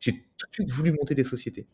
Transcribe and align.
j'ai 0.00 0.12
tout 0.12 0.46
de 0.48 0.52
suite 0.52 0.70
voulu 0.70 0.92
monter 0.92 1.14
des 1.14 1.24
sociétés, 1.24 1.66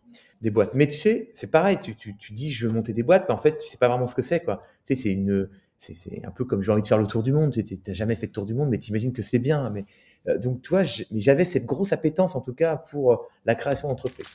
des 0.43 0.51
boîtes. 0.51 0.75
Mais 0.75 0.89
tu 0.89 0.99
sais, 0.99 1.30
c'est 1.32 1.47
pareil, 1.47 1.78
tu, 1.80 1.95
tu, 1.95 2.17
tu, 2.17 2.33
dis 2.33 2.52
je 2.52 2.67
veux 2.67 2.72
monter 2.72 2.92
des 2.92 3.04
boîtes, 3.04 3.25
mais 3.29 3.34
en 3.34 3.38
fait, 3.38 3.56
tu 3.58 3.68
sais 3.68 3.76
pas 3.79 3.88
vraiment 3.88 4.06
ce 4.06 4.14
que 4.14 4.22
c'est, 4.22 4.41
quoi. 4.41 4.62
Tu 4.84 4.95
sais, 4.95 5.02
c'est 5.02 5.12
une, 5.12 5.49
c'est 5.79 6.25
un 6.25 6.31
peu 6.33 6.44
comme 6.44 6.62
j'ai 6.62 6.73
envie 6.73 6.83
de 6.83 6.86
faire 6.86 6.99
le 6.99 7.07
tour 7.07 7.23
du 7.23 7.33
monde. 7.33 7.52
Tu 7.52 7.62
n'as 7.86 7.94
jamais 7.94 8.16
fait 8.16 8.26
le 8.26 8.32
tour 8.32 8.44
du 8.44 8.54
monde, 8.54 8.68
mais 8.68 8.78
tu 8.78 8.90
imagines 8.90 9.12
que 9.12 9.22
c'est 9.22 9.38
bien. 9.38 9.70
Mais, 9.70 9.84
euh, 10.28 10.38
donc, 10.38 10.62
tu 10.62 10.70
vois, 10.70 10.82
j'avais 10.82 11.44
cette 11.44 11.66
grosse 11.66 11.92
appétence, 11.92 12.34
en 12.34 12.40
tout 12.40 12.54
cas, 12.54 12.76
pour 12.76 13.12
euh, 13.12 13.16
la 13.44 13.54
création 13.54 13.88
d'entreprise. 13.88 14.27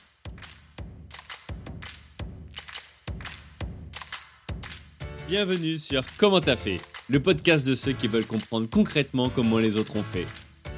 Bienvenue 5.28 5.78
sur 5.78 6.06
Comment 6.18 6.42
t'as 6.42 6.58
fait, 6.58 6.78
le 7.10 7.22
podcast 7.22 7.66
de 7.66 7.76
ceux 7.76 7.94
qui 7.94 8.08
veulent 8.08 8.26
comprendre 8.26 8.70
concrètement 8.70 9.30
comment 9.30 9.58
les 9.58 9.78
autres 9.78 9.96
ont 9.96 10.04
fait. 10.04 10.26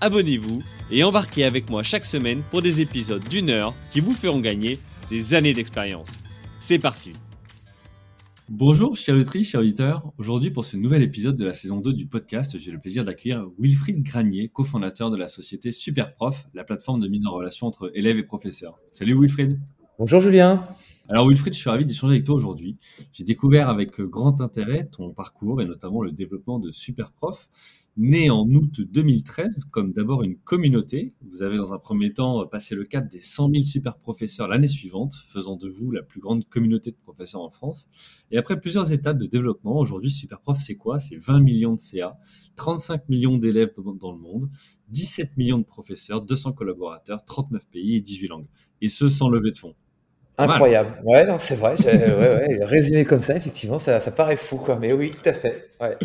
abonnez-vous 0.00 0.62
et 0.90 1.04
embarquez 1.04 1.44
avec 1.44 1.70
moi 1.70 1.82
chaque 1.82 2.04
semaine 2.04 2.42
pour 2.50 2.62
des 2.62 2.80
épisodes 2.80 3.26
d'une 3.28 3.50
heure 3.50 3.74
qui 3.90 4.00
vous 4.00 4.12
feront 4.12 4.40
gagner 4.40 4.78
des 5.10 5.34
années 5.34 5.52
d'expérience. 5.54 6.10
C'est 6.58 6.78
parti 6.78 7.12
Bonjour, 8.50 8.96
chers 8.96 9.14
auditrices, 9.14 9.50
chers 9.50 9.60
auditeurs. 9.60 10.10
Aujourd'hui, 10.16 10.50
pour 10.50 10.64
ce 10.64 10.78
nouvel 10.78 11.02
épisode 11.02 11.36
de 11.36 11.44
la 11.44 11.52
saison 11.52 11.80
2 11.80 11.92
du 11.92 12.06
podcast, 12.06 12.56
j'ai 12.56 12.70
le 12.70 12.78
plaisir 12.78 13.04
d'accueillir 13.04 13.46
Wilfried 13.58 14.02
Granier, 14.02 14.48
cofondateur 14.48 15.10
de 15.10 15.18
la 15.18 15.28
société 15.28 15.70
Superprof, 15.70 16.46
la 16.54 16.64
plateforme 16.64 17.00
de 17.00 17.08
mise 17.08 17.26
en 17.26 17.32
relation 17.32 17.66
entre 17.66 17.90
élèves 17.94 18.16
et 18.16 18.22
professeurs. 18.22 18.78
Salut 18.90 19.20
Wilfried. 19.20 19.60
Bonjour 19.98 20.22
Julien. 20.22 20.64
Alors 21.10 21.28
Wilfried, 21.28 21.52
je 21.52 21.58
suis 21.58 21.68
ravi 21.68 21.84
d'échanger 21.84 22.14
avec 22.14 22.24
toi 22.24 22.36
aujourd'hui. 22.36 22.78
J'ai 23.12 23.24
découvert 23.24 23.68
avec 23.68 24.00
grand 24.00 24.40
intérêt 24.40 24.86
ton 24.86 25.10
parcours 25.12 25.60
et 25.60 25.66
notamment 25.66 26.00
le 26.00 26.12
développement 26.12 26.58
de 26.58 26.70
Superprof. 26.70 27.50
Né 28.00 28.30
en 28.30 28.48
août 28.48 28.80
2013 28.80 29.64
comme 29.72 29.92
d'abord 29.92 30.22
une 30.22 30.36
communauté, 30.36 31.14
vous 31.20 31.42
avez 31.42 31.56
dans 31.56 31.74
un 31.74 31.78
premier 31.78 32.12
temps 32.12 32.46
passé 32.46 32.76
le 32.76 32.84
cap 32.84 33.10
des 33.10 33.18
100 33.18 33.50
000 33.52 33.64
super 33.64 33.98
professeurs 33.98 34.46
l'année 34.46 34.68
suivante, 34.68 35.16
faisant 35.26 35.56
de 35.56 35.68
vous 35.68 35.90
la 35.90 36.04
plus 36.04 36.20
grande 36.20 36.48
communauté 36.48 36.92
de 36.92 36.96
professeurs 36.96 37.40
en 37.40 37.50
France. 37.50 37.86
Et 38.30 38.38
après 38.38 38.60
plusieurs 38.60 38.92
étapes 38.92 39.18
de 39.18 39.26
développement, 39.26 39.80
aujourd'hui 39.80 40.12
Superprof 40.12 40.60
c'est 40.60 40.76
quoi? 40.76 41.00
C'est 41.00 41.16
20 41.16 41.40
millions 41.40 41.74
de 41.74 41.80
CA, 41.80 42.16
35 42.54 43.08
millions 43.08 43.36
d'élèves 43.36 43.74
dans 44.00 44.12
le 44.12 44.18
monde, 44.18 44.48
17 44.90 45.36
millions 45.36 45.58
de 45.58 45.64
professeurs, 45.64 46.22
200 46.22 46.52
collaborateurs, 46.52 47.24
39 47.24 47.66
pays 47.66 47.96
et 47.96 48.00
18 48.00 48.28
langues. 48.28 48.48
Et 48.80 48.86
ce 48.86 49.08
sans 49.08 49.28
lever 49.28 49.50
de 49.50 49.58
fonds. 49.58 49.74
Incroyable. 50.38 51.02
Ouais, 51.04 51.26
non, 51.26 51.38
c'est 51.38 51.56
vrai. 51.56 51.74
Ouais, 51.84 51.94
ouais, 51.94 52.64
résumé 52.64 53.04
comme 53.04 53.20
ça, 53.20 53.36
effectivement, 53.36 53.80
ça, 53.80 53.98
ça, 53.98 54.12
paraît 54.12 54.36
fou, 54.36 54.56
quoi. 54.56 54.76
Mais 54.76 54.92
oui, 54.92 55.10
tout 55.10 55.28
à 55.28 55.32
fait. 55.32 55.70
Ouais. 55.80 55.96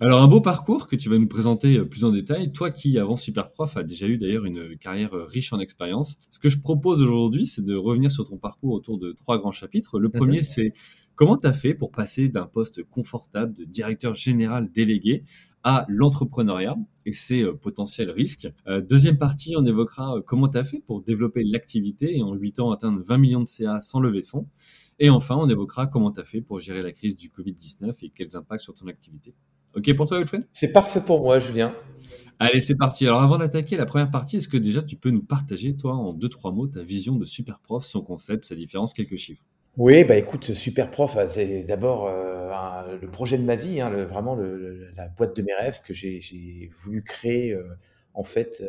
Alors, 0.00 0.22
un 0.22 0.28
beau 0.28 0.42
parcours 0.42 0.86
que 0.86 0.96
tu 0.96 1.08
vas 1.08 1.16
nous 1.16 1.28
présenter 1.28 1.78
euh, 1.78 1.84
plus 1.86 2.04
en 2.04 2.10
détail. 2.10 2.52
Toi 2.52 2.70
qui, 2.70 2.98
avant 2.98 3.16
Superprof, 3.16 3.76
a 3.78 3.82
déjà 3.82 4.06
eu 4.06 4.18
d'ailleurs 4.18 4.44
une 4.44 4.76
carrière 4.76 5.14
euh, 5.14 5.24
riche 5.24 5.52
en 5.54 5.60
expérience. 5.60 6.16
Ce 6.30 6.38
que 6.38 6.50
je 6.50 6.58
propose 6.58 7.00
aujourd'hui, 7.00 7.46
c'est 7.46 7.64
de 7.64 7.74
revenir 7.74 8.10
sur 8.10 8.28
ton 8.28 8.36
parcours 8.36 8.72
autour 8.72 8.98
de 8.98 9.12
trois 9.12 9.38
grands 9.38 9.50
chapitres. 9.50 9.98
Le 9.98 10.10
premier, 10.10 10.38
mhm. 10.38 10.44
c'est 10.44 10.72
comment 11.14 11.38
tu 11.38 11.46
as 11.46 11.54
fait 11.54 11.72
pour 11.72 11.90
passer 11.90 12.28
d'un 12.28 12.46
poste 12.46 12.82
confortable 12.84 13.54
de 13.54 13.64
directeur 13.64 14.14
général 14.14 14.70
délégué 14.72 15.24
à 15.64 15.86
l'entrepreneuriat 15.88 16.76
et 17.06 17.12
ses 17.12 17.42
euh, 17.42 17.54
potentiels 17.54 18.10
risques. 18.10 18.48
Euh, 18.68 18.82
deuxième 18.82 19.16
partie, 19.16 19.54
on 19.56 19.64
évoquera 19.64 20.16
euh, 20.16 20.22
comment 20.24 20.48
tu 20.48 20.58
as 20.58 20.64
fait 20.64 20.80
pour 20.80 21.02
développer 21.02 21.42
l'activité 21.42 22.16
et 22.16 22.22
en 22.22 22.34
8 22.34 22.60
ans 22.60 22.70
atteindre 22.70 23.00
20 23.02 23.18
millions 23.18 23.40
de 23.40 23.48
CA 23.48 23.80
sans 23.80 23.98
lever 23.98 24.20
de 24.20 24.26
fonds. 24.26 24.46
Et 24.98 25.08
enfin, 25.08 25.36
on 25.36 25.48
évoquera 25.48 25.86
comment 25.86 26.12
tu 26.12 26.20
as 26.20 26.24
fait 26.24 26.42
pour 26.42 26.60
gérer 26.60 26.82
la 26.82 26.92
crise 26.92 27.16
du 27.16 27.28
Covid-19 27.28 27.94
et 28.02 28.10
quels 28.10 28.36
impacts 28.36 28.62
sur 28.62 28.74
ton 28.74 28.86
activité. 28.86 29.34
OK 29.74 29.92
pour 29.96 30.06
toi, 30.06 30.18
Wilfred? 30.18 30.46
C'est 30.52 30.70
parfait 30.70 31.00
pour 31.00 31.20
moi, 31.20 31.40
Julien. 31.40 31.74
Allez, 32.38 32.60
c'est 32.60 32.76
parti. 32.76 33.06
Alors, 33.06 33.22
avant 33.22 33.38
d'attaquer 33.38 33.76
la 33.76 33.86
première 33.86 34.10
partie, 34.10 34.36
est-ce 34.36 34.48
que 34.48 34.56
déjà 34.56 34.82
tu 34.82 34.96
peux 34.96 35.10
nous 35.10 35.22
partager, 35.22 35.76
toi, 35.76 35.94
en 35.94 36.12
deux, 36.12 36.28
trois 36.28 36.52
mots, 36.52 36.66
ta 36.66 36.82
vision 36.82 37.16
de 37.16 37.24
Superprof, 37.24 37.84
son 37.84 38.02
concept, 38.02 38.44
sa 38.44 38.54
différence, 38.54 38.92
quelques 38.92 39.16
chiffres? 39.16 39.44
Oui, 39.76 40.04
bah 40.04 40.16
écoute, 40.16 40.54
super 40.54 40.88
prof, 40.88 41.16
euh, 41.16 41.26
c'est 41.26 41.64
d'abord 41.64 42.06
euh, 42.06 42.96
le 43.00 43.08
projet 43.08 43.38
de 43.38 43.42
ma 43.42 43.56
vie, 43.56 43.80
hein, 43.80 43.90
vraiment 44.04 44.36
la 44.96 45.08
boîte 45.08 45.36
de 45.36 45.42
mes 45.42 45.52
rêves, 45.52 45.80
que 45.84 45.92
j'ai 45.92 46.70
voulu 46.72 47.02
créer 47.02 47.52
euh, 47.52 47.64
en 48.14 48.22
fait 48.22 48.62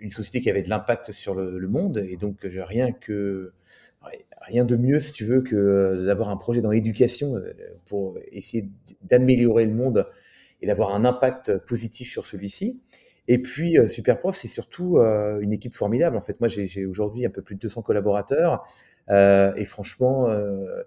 une 0.00 0.10
société 0.10 0.40
qui 0.40 0.50
avait 0.50 0.62
de 0.62 0.68
l'impact 0.68 1.12
sur 1.12 1.34
le, 1.36 1.68
monde, 1.68 1.98
et 1.98 2.16
donc 2.16 2.38
rien 2.42 2.90
que 2.90 3.52
rien 4.40 4.64
de 4.64 4.74
mieux, 4.74 4.98
si 4.98 5.12
tu 5.12 5.24
veux, 5.24 5.42
que 5.42 6.04
d'avoir 6.04 6.30
un 6.30 6.36
projet 6.36 6.60
dans 6.60 6.72
l'éducation 6.72 7.40
pour 7.86 8.18
essayer 8.32 8.68
d'améliorer 9.02 9.64
le 9.66 9.72
monde 9.72 10.08
et 10.60 10.66
d'avoir 10.66 10.96
un 10.96 11.04
impact 11.04 11.58
positif 11.58 12.10
sur 12.10 12.26
celui-ci. 12.26 12.80
Et 13.28 13.38
puis, 13.40 13.78
super 13.88 14.18
prof, 14.18 14.36
c'est 14.36 14.48
surtout 14.48 14.98
une 14.98 15.52
équipe 15.52 15.74
formidable. 15.76 16.16
En 16.16 16.20
fait, 16.20 16.40
moi, 16.40 16.48
j'ai 16.48 16.84
aujourd'hui 16.84 17.24
un 17.24 17.30
peu 17.30 17.42
plus 17.42 17.54
de 17.54 17.60
200 17.60 17.82
collaborateurs. 17.82 18.64
Euh, 19.10 19.52
et 19.56 19.64
franchement, 19.64 20.28
euh, 20.28 20.82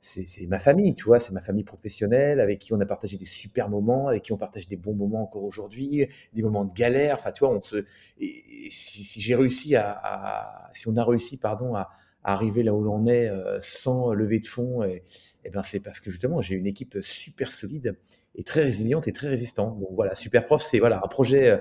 c'est 0.00 0.46
ma 0.48 0.58
famille, 0.58 0.94
tu 0.94 1.04
vois, 1.04 1.20
c'est 1.20 1.32
ma 1.32 1.40
famille 1.40 1.64
professionnelle 1.64 2.40
avec 2.40 2.58
qui 2.58 2.72
on 2.72 2.80
a 2.80 2.86
partagé 2.86 3.16
des 3.16 3.24
super 3.24 3.68
moments, 3.68 4.08
avec 4.08 4.24
qui 4.24 4.32
on 4.32 4.36
partage 4.36 4.66
des 4.66 4.76
bons 4.76 4.94
moments 4.94 5.22
encore 5.22 5.44
aujourd'hui, 5.44 6.08
des 6.32 6.42
moments 6.42 6.64
de 6.64 6.72
galère. 6.72 7.14
Enfin, 7.14 7.30
tu 7.30 7.44
vois, 7.44 7.54
on 7.54 7.62
se, 7.62 7.84
si, 8.18 9.20
j'ai 9.20 9.36
réussi 9.36 9.76
à, 9.76 10.70
si 10.74 10.88
on 10.88 10.96
a 10.96 11.04
réussi, 11.04 11.36
pardon, 11.36 11.76
à, 11.76 11.90
arriver 12.24 12.62
là 12.62 12.72
où 12.72 12.82
l'on 12.82 13.06
est 13.06 13.28
euh, 13.28 13.58
sans 13.62 14.12
lever 14.12 14.38
de 14.38 14.46
fonds, 14.46 14.84
et, 14.84 15.02
et 15.44 15.50
ben 15.50 15.60
c'est 15.62 15.80
parce 15.80 16.00
que 16.00 16.12
justement 16.12 16.40
j'ai 16.40 16.54
une 16.54 16.68
équipe 16.68 16.98
super 17.02 17.50
solide 17.50 17.96
et 18.36 18.44
très 18.44 18.62
résiliente 18.62 19.08
et 19.08 19.12
très 19.12 19.26
résistante. 19.26 19.80
Donc 19.80 19.88
voilà, 19.92 20.14
Super 20.14 20.46
Prof, 20.46 20.62
c'est 20.62 20.78
voilà 20.78 21.00
un 21.02 21.08
projet 21.08 21.60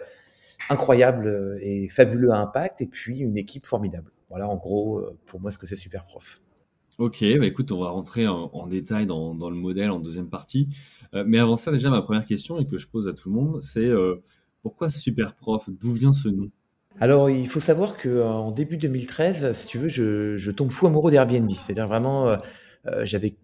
incroyable 0.70 1.60
et 1.62 1.90
fabuleux 1.90 2.32
à 2.32 2.38
impact, 2.38 2.82
et 2.82 2.88
puis 2.88 3.20
une 3.20 3.38
équipe 3.38 3.66
formidable. 3.66 4.12
Voilà, 4.32 4.48
en 4.48 4.56
gros, 4.56 5.00
euh, 5.00 5.18
pour 5.26 5.42
moi, 5.42 5.52
ce 5.52 5.58
que 5.58 5.68
c'est 5.68 5.76
super 5.76 6.06
prof. 6.06 6.42
Ok, 6.98 7.20
bah 7.38 7.46
écoute, 7.46 7.72
on 7.74 7.82
va 7.82 7.90
rentrer 7.90 8.28
en, 8.28 8.68
détail 8.68 9.06
dans, 9.06 9.34
le 9.34 9.56
modèle 9.56 9.92
en 9.92 10.00
deuxième 10.00 10.30
partie. 10.30 10.70
Euh, 11.14 11.26
mais 11.28 11.38
avant 11.38 11.58
ça, 11.58 11.70
déjà, 11.72 11.90
ma 11.90 12.02
première 12.02 12.24
question 12.24 12.58
et 12.58 12.66
que 12.66 12.78
je 12.78 12.88
pose 12.88 13.10
à 13.10 13.14
tout 13.14 13.30
le 13.30 13.36
monde, 13.36 13.62
c'est 13.62 13.86
euh, 13.86 14.22
pourquoi 14.62 14.90
super 14.90 15.36
prof 15.36 15.70
D'où 15.70 15.92
vient 15.94 16.14
ce 16.14 16.30
nom? 16.30 16.50
Alors, 17.02 17.30
il 17.30 17.48
faut 17.48 17.60
savoir 17.60 17.98
qu'en 17.98 18.52
début 18.52 18.78
2013, 18.78 19.52
si 19.52 19.68
tu 19.68 19.78
veux, 19.78 19.90
je, 19.90 20.52
tombe 20.52 20.72
fou 20.72 20.88
amoureux 20.88 21.12
d'Airbnb. 21.12 21.50
C'est-à-dire 21.52 21.88
vraiment, 21.88 22.38
j'avais, 23.04 23.36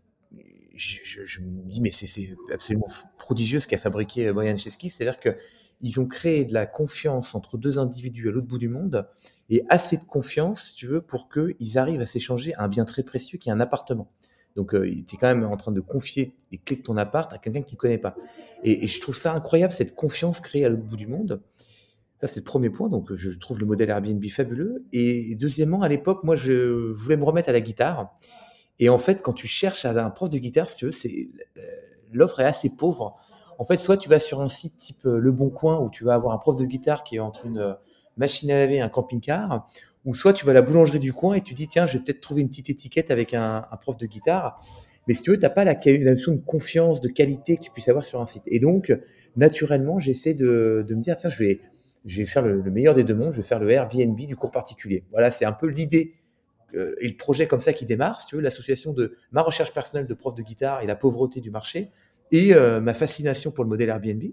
je, 0.76 1.42
me 1.42 1.70
dis, 1.70 1.82
mais 1.82 1.92
c'est 1.92 2.36
absolument 2.54 2.88
prodigieux 3.18 3.60
ce 3.60 3.68
qu'a 3.68 3.78
fabriqué 3.78 4.32
Brian 4.32 4.56
Chesky. 4.56 4.90
C'est-à-dire 4.90 5.20
que 5.20 5.36
ils 5.82 6.00
ont 6.00 6.08
créé 6.08 6.46
de 6.46 6.54
la 6.54 6.66
confiance 6.66 7.36
entre 7.36 7.58
deux 7.58 7.80
individus 7.80 8.30
à 8.30 8.32
l'autre 8.32 8.48
bout 8.48 8.58
du 8.58 8.70
monde 8.70 9.08
et 9.50 9.64
assez 9.70 9.98
de 9.98 10.04
confiance, 10.04 10.70
si 10.70 10.76
tu 10.76 10.88
veux, 10.88 11.02
pour 11.02 11.30
qu'ils 11.30 11.78
arrivent 11.78 12.02
à 12.02 12.06
s'échanger 12.06 12.56
un 12.56 12.68
bien 12.68 12.86
très 12.86 13.04
précieux 13.04 13.38
qui 13.38 13.50
est 13.50 13.52
un 13.52 13.60
appartement. 13.60 14.12
Donc, 14.56 14.74
euh, 14.74 14.90
tu 15.08 15.16
es 15.16 15.18
quand 15.20 15.28
même 15.28 15.46
en 15.46 15.56
train 15.56 15.72
de 15.72 15.82
confier 15.82 16.36
les 16.52 16.58
clés 16.58 16.78
de 16.78 16.82
ton 16.82 16.98
appart 16.98 17.32
à 17.32 17.38
quelqu'un 17.38 17.62
que 17.62 17.68
tu 17.68 17.76
ne 17.76 17.80
connais 17.80 18.00
pas. 18.00 18.16
Et, 18.64 18.88
je 18.88 19.00
trouve 19.00 19.16
ça 19.16 19.34
incroyable, 19.34 19.72
cette 19.72 19.94
confiance 19.94 20.42
créée 20.42 20.66
à 20.66 20.70
l'autre 20.70 20.84
bout 20.84 20.98
du 20.98 21.06
monde. 21.06 21.44
Ça, 22.20 22.26
c'est 22.26 22.40
le 22.40 22.44
premier 22.44 22.72
point. 22.72 22.90
Donc, 22.90 23.14
je 23.14 23.38
trouve 23.38 23.60
le 23.60 23.68
modèle 23.68 23.92
Airbnb 23.92 24.26
fabuleux. 24.30 24.84
Et 24.92 25.36
deuxièmement, 25.36 25.84
à 25.84 25.88
l'époque, 25.88 26.24
moi, 26.24 26.36
je 26.36 26.92
voulais 26.92 27.18
me 27.18 27.24
remettre 27.24 27.50
à 27.50 27.52
la 27.52 27.62
guitare. 27.62 28.18
Et 28.80 28.90
en 28.90 28.98
fait, 28.98 29.22
quand 29.22 29.34
tu 29.34 29.46
cherches 29.46 29.86
un 29.86 30.10
prof 30.10 30.32
de 30.32 30.40
guitare, 30.40 30.72
si 30.72 30.78
tu 30.78 30.86
veux, 30.88 30.92
euh, 31.58 31.62
l'offre 32.12 32.40
est 32.40 32.46
assez 32.46 32.70
pauvre 32.70 33.16
en 33.58 33.64
fait, 33.66 33.78
soit 33.78 33.98
tu 33.98 34.10
vas 34.10 34.20
sur 34.20 34.42
un 34.42 34.50
site 34.50 34.76
type 34.78 35.06
euh, 35.06 35.20
Le 35.20 35.32
Bon 35.32 35.50
Coin 35.50 35.80
où 35.80 35.90
tu 35.90 36.04
vas 36.04 36.14
avoir 36.14 36.34
un 36.34 36.38
prof 36.38 36.56
de 36.56 36.66
guitare 36.66 37.04
qui 37.04 37.16
est 37.16 37.20
entre 37.20 37.46
une 37.46 37.60
euh, 37.60 37.74
machine 38.18 38.52
à 38.52 38.58
laver 38.58 38.76
et 38.76 38.82
un 38.82 38.90
camping-car, 38.90 39.68
ou 40.06 40.14
soit 40.14 40.34
tu 40.34 40.46
vas 40.46 40.52
à 40.52 40.56
la 40.56 40.62
boulangerie 40.62 41.00
du 41.00 41.14
coin 41.14 41.36
et 41.36 41.42
tu 41.42 41.54
dis 41.54 41.68
tiens, 41.68 41.86
je 41.86 41.98
vais 41.98 42.04
peut-être 42.04 42.22
trouver 42.22 42.42
une 42.42 42.50
petite 42.50 42.70
étiquette 42.70 43.12
avec 43.12 43.34
un, 43.34 43.66
prof 43.82 43.98
de 43.98 44.06
guitare. 44.06 44.64
Mais 45.08 45.14
si 45.14 45.22
tu 45.22 45.32
veux, 45.32 45.38
tu 45.38 45.44
n'as 45.44 45.50
pas 45.50 45.64
la, 45.64 45.76
notion 45.76 46.34
de 46.34 46.42
confiance, 46.42 47.02
de 47.02 47.08
qualité 47.08 47.58
que 47.58 47.64
tu 47.64 47.72
puisses 47.72 47.90
avoir 47.90 48.04
sur 48.04 48.20
un 48.20 48.26
site. 48.26 48.44
Et 48.48 48.60
donc, 48.60 48.92
naturellement, 49.36 50.00
j'essaie 50.00 50.34
de, 50.34 50.86
me 50.90 51.02
dire 51.02 51.18
tiens, 51.18 51.30
je 51.30 51.40
vais, 51.40 51.60
je 52.06 52.18
vais 52.18 52.26
faire 52.26 52.42
le, 52.42 52.62
meilleur 52.64 52.94
des 52.94 53.04
deux 53.04 53.16
mondes, 53.16 53.32
je 53.32 53.38
vais 53.38 53.48
faire 53.48 53.60
le 53.60 53.70
Airbnb 53.70 54.18
du 54.18 54.36
cours 54.36 54.52
particulier. 54.52 55.04
Voilà, 55.12 55.30
c'est 55.32 55.46
un 55.46 55.52
peu 55.52 55.68
l'idée 55.68 56.14
euh, 56.76 56.96
et 57.00 57.08
le 57.08 57.16
projet 57.16 57.48
comme 57.48 57.62
ça 57.62 57.74
qui 57.74 57.86
démarre, 57.86 58.22
si 58.22 58.28
tu 58.28 58.36
veux, 58.36 58.42
l'association 58.42 58.94
de 58.94 59.16
ma 59.32 59.42
recherche 59.42 59.74
personnelle 59.74 60.08
de 60.08 60.14
prof 60.14 60.36
de 60.36 60.42
guitare 60.42 60.82
et 60.82 60.88
la 60.88 60.96
pauvreté 60.96 61.40
du 61.42 61.52
marché 61.52 61.92
et 62.32 62.54
euh, 62.54 62.80
ma 62.82 62.94
fascination 62.94 63.52
pour 63.52 63.64
le 63.64 63.70
modèle 63.70 63.90
Airbnb. 63.90 64.24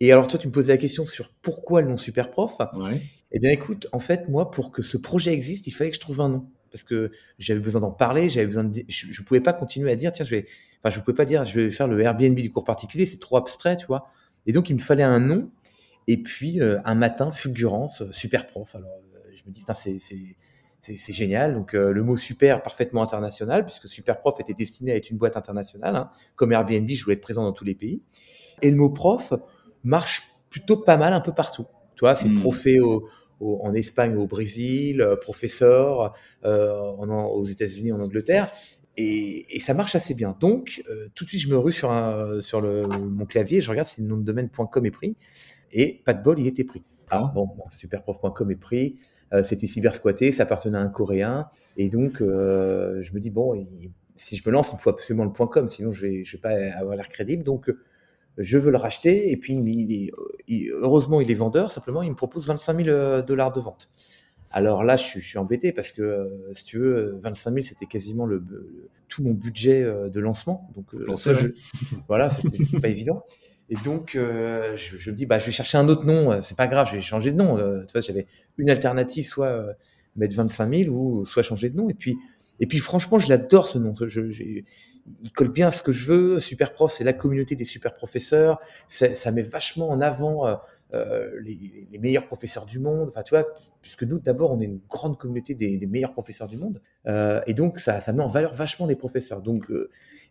Et 0.00 0.12
alors 0.12 0.28
toi, 0.28 0.38
tu 0.38 0.46
me 0.46 0.52
posais 0.52 0.72
la 0.72 0.78
question 0.78 1.04
sur 1.04 1.32
pourquoi 1.42 1.82
le 1.82 1.88
nom 1.88 1.96
Super 1.96 2.30
Prof. 2.30 2.56
Ouais. 2.74 3.02
Eh 3.32 3.38
bien, 3.40 3.50
écoute, 3.50 3.88
en 3.92 4.00
fait, 4.00 4.28
moi, 4.28 4.50
pour 4.50 4.70
que 4.70 4.82
ce 4.82 4.96
projet 4.96 5.32
existe, 5.32 5.66
il 5.66 5.72
fallait 5.72 5.90
que 5.90 5.96
je 5.96 6.00
trouve 6.00 6.20
un 6.20 6.28
nom. 6.28 6.50
Parce 6.70 6.84
que 6.84 7.10
j'avais 7.38 7.60
besoin 7.60 7.80
d'en 7.80 7.90
parler, 7.90 8.28
j'avais 8.28 8.46
besoin 8.46 8.64
de, 8.64 8.82
je, 8.88 9.06
je 9.10 9.22
pouvais 9.22 9.40
pas 9.40 9.54
continuer 9.54 9.90
à 9.90 9.96
dire, 9.96 10.12
tiens, 10.12 10.24
je 10.24 10.30
vais, 10.30 10.46
enfin, 10.82 10.94
je 10.94 11.00
pouvais 11.00 11.14
pas 11.14 11.24
dire, 11.24 11.44
je 11.44 11.58
vais 11.58 11.70
faire 11.72 11.88
le 11.88 12.00
Airbnb 12.00 12.36
du 12.36 12.52
cours 12.52 12.64
particulier, 12.64 13.06
c'est 13.06 13.18
trop 13.18 13.36
abstrait, 13.38 13.76
tu 13.76 13.86
vois. 13.86 14.06
Et 14.46 14.52
donc, 14.52 14.70
il 14.70 14.74
me 14.74 14.80
fallait 14.80 15.02
un 15.02 15.20
nom. 15.20 15.50
Et 16.06 16.22
puis, 16.22 16.60
euh, 16.60 16.78
un 16.84 16.94
matin, 16.94 17.32
fulgurance, 17.32 18.02
euh, 18.02 18.12
super 18.12 18.46
prof. 18.46 18.74
Alors, 18.74 18.88
euh, 19.14 19.30
je 19.34 19.42
me 19.46 19.50
dis, 19.50 19.60
putain, 19.60 19.74
c'est, 19.74 19.98
c'est, 20.80 21.12
génial. 21.12 21.54
Donc, 21.54 21.74
euh, 21.74 21.92
le 21.92 22.02
mot 22.02 22.16
super, 22.16 22.62
parfaitement 22.62 23.02
international, 23.02 23.64
puisque 23.66 23.88
super 23.88 24.20
prof 24.20 24.38
était 24.40 24.54
destiné 24.54 24.92
à 24.92 24.96
être 24.96 25.10
une 25.10 25.18
boîte 25.18 25.36
internationale. 25.36 25.96
Hein. 25.96 26.10
Comme 26.36 26.52
Airbnb, 26.52 26.88
je 26.88 27.02
voulais 27.04 27.14
être 27.16 27.20
présent 27.22 27.42
dans 27.42 27.52
tous 27.52 27.64
les 27.64 27.74
pays. 27.74 28.02
Et 28.62 28.70
le 28.70 28.76
mot 28.76 28.88
prof 28.90 29.32
marche 29.84 30.22
plutôt 30.50 30.76
pas 30.76 30.96
mal 30.96 31.12
un 31.12 31.20
peu 31.20 31.32
partout. 31.32 31.66
Tu 31.94 32.00
vois, 32.00 32.14
c'est 32.14 32.28
Hmm. 32.28 32.40
profé 32.40 32.80
au, 32.80 33.06
au- 33.40 33.60
en 33.62 33.74
Espagne, 33.74 34.16
au 34.16 34.26
Brésil, 34.26 35.00
euh, 35.02 35.16
professeur 35.16 36.14
euh, 36.44 36.72
en- 36.80 37.26
aux 37.26 37.44
États-Unis, 37.44 37.92
en 37.92 38.00
Angleterre. 38.00 38.50
Et, 38.96 39.56
et 39.56 39.60
ça 39.60 39.74
marche 39.74 39.94
assez 39.94 40.14
bien. 40.14 40.36
Donc, 40.40 40.82
tout 41.14 41.24
de 41.24 41.28
suite, 41.28 41.40
je 41.42 41.48
me 41.48 41.56
rue 41.56 41.72
sur, 41.72 41.90
un, 41.92 42.40
sur 42.40 42.60
le, 42.60 42.86
mon 42.88 43.26
clavier, 43.26 43.60
je 43.60 43.70
regarde 43.70 43.86
si 43.86 44.00
le 44.02 44.08
nom 44.08 44.16
de 44.16 44.22
domaine.com 44.24 44.86
est 44.86 44.90
pris. 44.90 45.16
Et 45.70 46.02
pas 46.04 46.14
de 46.14 46.22
bol, 46.22 46.40
il 46.40 46.46
était 46.48 46.64
pris. 46.64 46.82
Ah. 47.10 47.32
Bon, 47.34 47.48
superprof.com 47.68 48.50
est 48.50 48.56
pris. 48.56 48.96
Euh, 49.32 49.42
C'était 49.42 49.66
cybersquatté, 49.66 50.32
ça 50.32 50.44
appartenait 50.44 50.78
à 50.78 50.80
un 50.80 50.88
Coréen. 50.88 51.48
Et 51.76 51.88
donc, 51.88 52.20
euh, 52.22 53.00
je 53.02 53.12
me 53.12 53.20
dis, 53.20 53.30
bon, 53.30 53.54
il- 53.54 53.90
si 54.16 54.36
je 54.36 54.42
me 54.48 54.52
lance, 54.52 54.70
il 54.72 54.76
me 54.76 54.80
faut 54.80 54.90
absolument 54.90 55.24
le 55.24 55.30
.com, 55.46 55.68
sinon 55.68 55.90
je 55.92 56.06
vais, 56.06 56.24
je 56.24 56.36
vais 56.36 56.40
pas 56.40 56.50
avoir 56.78 56.96
l'air 56.96 57.08
crédible. 57.08 57.44
Donc, 57.44 57.70
je 58.36 58.58
veux 58.58 58.70
le 58.70 58.76
racheter. 58.76 59.30
Et 59.30 59.36
puis, 59.36 59.54
il 59.54 59.92
est, 59.92 60.10
il- 60.48 60.70
heureusement, 60.72 61.20
il 61.20 61.30
est 61.30 61.34
vendeur. 61.34 61.70
Simplement, 61.70 62.02
il 62.02 62.10
me 62.10 62.16
propose 62.16 62.46
25 62.46 62.76
000 62.84 62.88
euh, 62.88 63.22
dollars 63.22 63.52
de 63.52 63.60
vente. 63.60 63.88
Alors 64.50 64.82
là, 64.82 64.96
je 64.96 65.02
suis, 65.04 65.20
je 65.20 65.28
suis 65.28 65.38
embêté 65.38 65.72
parce 65.72 65.92
que, 65.92 66.30
si 66.54 66.64
tu 66.64 66.78
veux, 66.78 66.96
euh, 66.96 67.20
25 67.22 67.52
000, 67.52 67.62
c'était 67.64 67.84
quasiment 67.86 68.24
le, 68.24 68.42
le- 68.48 68.88
tout 69.08 69.22
mon 69.22 69.32
budget 69.34 69.84
de 69.84 70.20
lancement. 70.20 70.70
Donc, 70.74 70.86
ça, 71.16 71.32
je- 71.34 71.48
voilà, 72.08 72.30
c'était 72.30 72.78
pas 72.80 72.88
évident. 72.88 73.24
Et 73.70 73.76
donc, 73.84 74.14
euh, 74.14 74.76
je, 74.76 75.10
me 75.10 75.16
dis, 75.16 75.26
bah, 75.26 75.38
je 75.38 75.46
vais 75.46 75.52
chercher 75.52 75.76
un 75.78 75.88
autre 75.88 76.06
nom. 76.06 76.32
euh, 76.32 76.40
C'est 76.40 76.56
pas 76.56 76.66
grave, 76.66 76.88
je 76.88 76.96
vais 76.96 77.02
changer 77.02 77.32
de 77.32 77.36
nom. 77.36 77.58
Euh, 77.58 77.84
tu 77.84 77.92
vois, 77.92 78.00
j'avais 78.00 78.26
une 78.56 78.70
alternative, 78.70 79.26
soit 79.26 79.66
mettre 80.16 80.34
25 80.34 80.84
000 80.84 80.94
ou 80.94 81.24
soit 81.26 81.42
changer 81.42 81.68
de 81.68 81.76
nom. 81.76 81.90
Et 81.90 81.94
puis, 81.94 82.16
et 82.60 82.66
puis 82.66 82.78
franchement, 82.78 83.18
je 83.18 83.28
l'adore 83.28 83.68
ce 83.68 83.78
nom. 83.78 83.94
Il 84.00 85.32
colle 85.32 85.52
bien 85.52 85.68
à 85.68 85.70
ce 85.70 85.82
que 85.82 85.92
je 85.92 86.10
veux. 86.10 86.40
Super 86.40 86.72
prof, 86.72 86.92
c'est 86.92 87.04
la 87.04 87.12
communauté 87.12 87.56
des 87.56 87.64
super 87.64 87.94
professeurs. 87.94 88.58
Ça, 88.88 89.30
met 89.32 89.42
vachement 89.42 89.90
en 89.90 90.00
avant 90.00 90.46
les, 90.92 91.98
meilleurs 92.00 92.26
professeurs 92.26 92.64
du 92.64 92.78
monde. 92.78 93.08
Enfin, 93.08 93.22
tu 93.22 93.34
vois, 93.34 93.46
puisque 93.82 94.02
nous, 94.04 94.18
d'abord, 94.18 94.50
on 94.50 94.60
est 94.60 94.64
une 94.64 94.80
grande 94.88 95.18
communauté 95.18 95.54
des, 95.54 95.86
meilleurs 95.86 96.12
professeurs 96.12 96.48
du 96.48 96.56
monde. 96.56 96.80
Et 97.46 97.54
donc, 97.54 97.78
ça, 97.78 98.00
ça 98.00 98.12
met 98.12 98.22
en 98.22 98.28
valeur 98.28 98.54
vachement 98.54 98.86
les 98.86 98.96
professeurs. 98.96 99.42
Donc, 99.42 99.70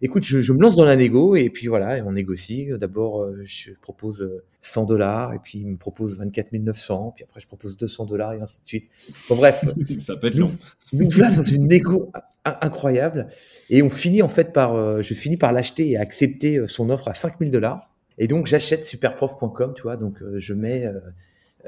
écoute, 0.02 0.24
je, 0.24 0.42
je 0.42 0.54
me 0.54 0.60
lance 0.62 0.76
dans 0.76 0.86
la 0.86 0.96
négo 0.96 1.36
et 1.36 1.50
puis 1.50 1.68
voilà, 1.68 1.98
et 1.98 2.02
on 2.02 2.12
négocie. 2.12 2.68
D'abord, 2.80 3.22
euh, 3.24 3.42
je 3.46 3.72
propose 3.82 4.22
euh, 4.22 4.44
100 4.62 4.86
dollars 4.86 5.34
et 5.34 5.40
puis 5.40 5.60
il 5.60 5.68
me 5.68 5.78
propose 5.78 6.18
24 6.18 6.54
900. 6.54 7.14
Puis 7.16 7.24
après, 7.24 7.40
je 7.42 7.48
propose 7.48 7.78
200 7.78 8.06
dollars 8.06 8.34
et 8.34 8.42
ainsi 8.42 8.62
de 8.62 8.68
suite. 8.68 8.90
Bon, 9.30 9.36
bref, 9.36 9.64
Ça 10.00 10.16
peut 10.16 10.28
être 10.28 10.36
long. 10.38 10.52
nous 10.94 11.10
voilà 11.10 11.36
dans 11.36 11.42
une 11.42 11.68
négo 11.68 12.12
in- 12.46 12.58
incroyable 12.62 13.28
et 13.70 13.82
on 13.84 13.90
finit 13.90 14.22
en 14.22 14.30
fait 14.30 14.54
par, 14.54 14.76
euh, 14.76 15.02
je 15.02 15.14
finis 15.14 15.38
par 15.38 15.52
l'acheter 15.52 15.90
et 15.92 15.98
accepter 15.98 16.58
euh, 16.58 16.68
son 16.68 16.90
offre 16.90 17.08
à 17.08 17.14
5000 17.14 17.52
dollars. 17.52 17.90
Et 18.18 18.28
donc 18.28 18.48
j'achète 18.48 18.84
superprof.com, 18.84 19.74
tu 19.76 19.84
vois. 19.84 19.96
Donc 19.98 20.22
euh, 20.22 20.40
je 20.40 20.54
mets 20.54 20.86
euh, 20.86 21.00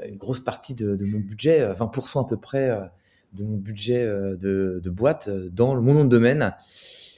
une 0.08 0.16
grosse 0.16 0.40
partie 0.40 0.74
de, 0.74 0.96
de 0.96 1.04
mon 1.04 1.18
budget, 1.20 1.60
euh, 1.60 1.74
20% 1.74 2.24
à 2.24 2.28
peu 2.28 2.36
près 2.36 2.70
euh, 2.70 2.80
de 3.32 3.44
mon 3.44 3.56
budget 3.56 4.02
euh, 4.02 4.36
de, 4.36 4.80
de 4.82 4.90
boîte 4.90 5.28
euh, 5.28 5.48
dans 5.52 5.80
mon 5.80 5.94
nom 5.94 6.04
de 6.04 6.08
domaine. 6.10 6.52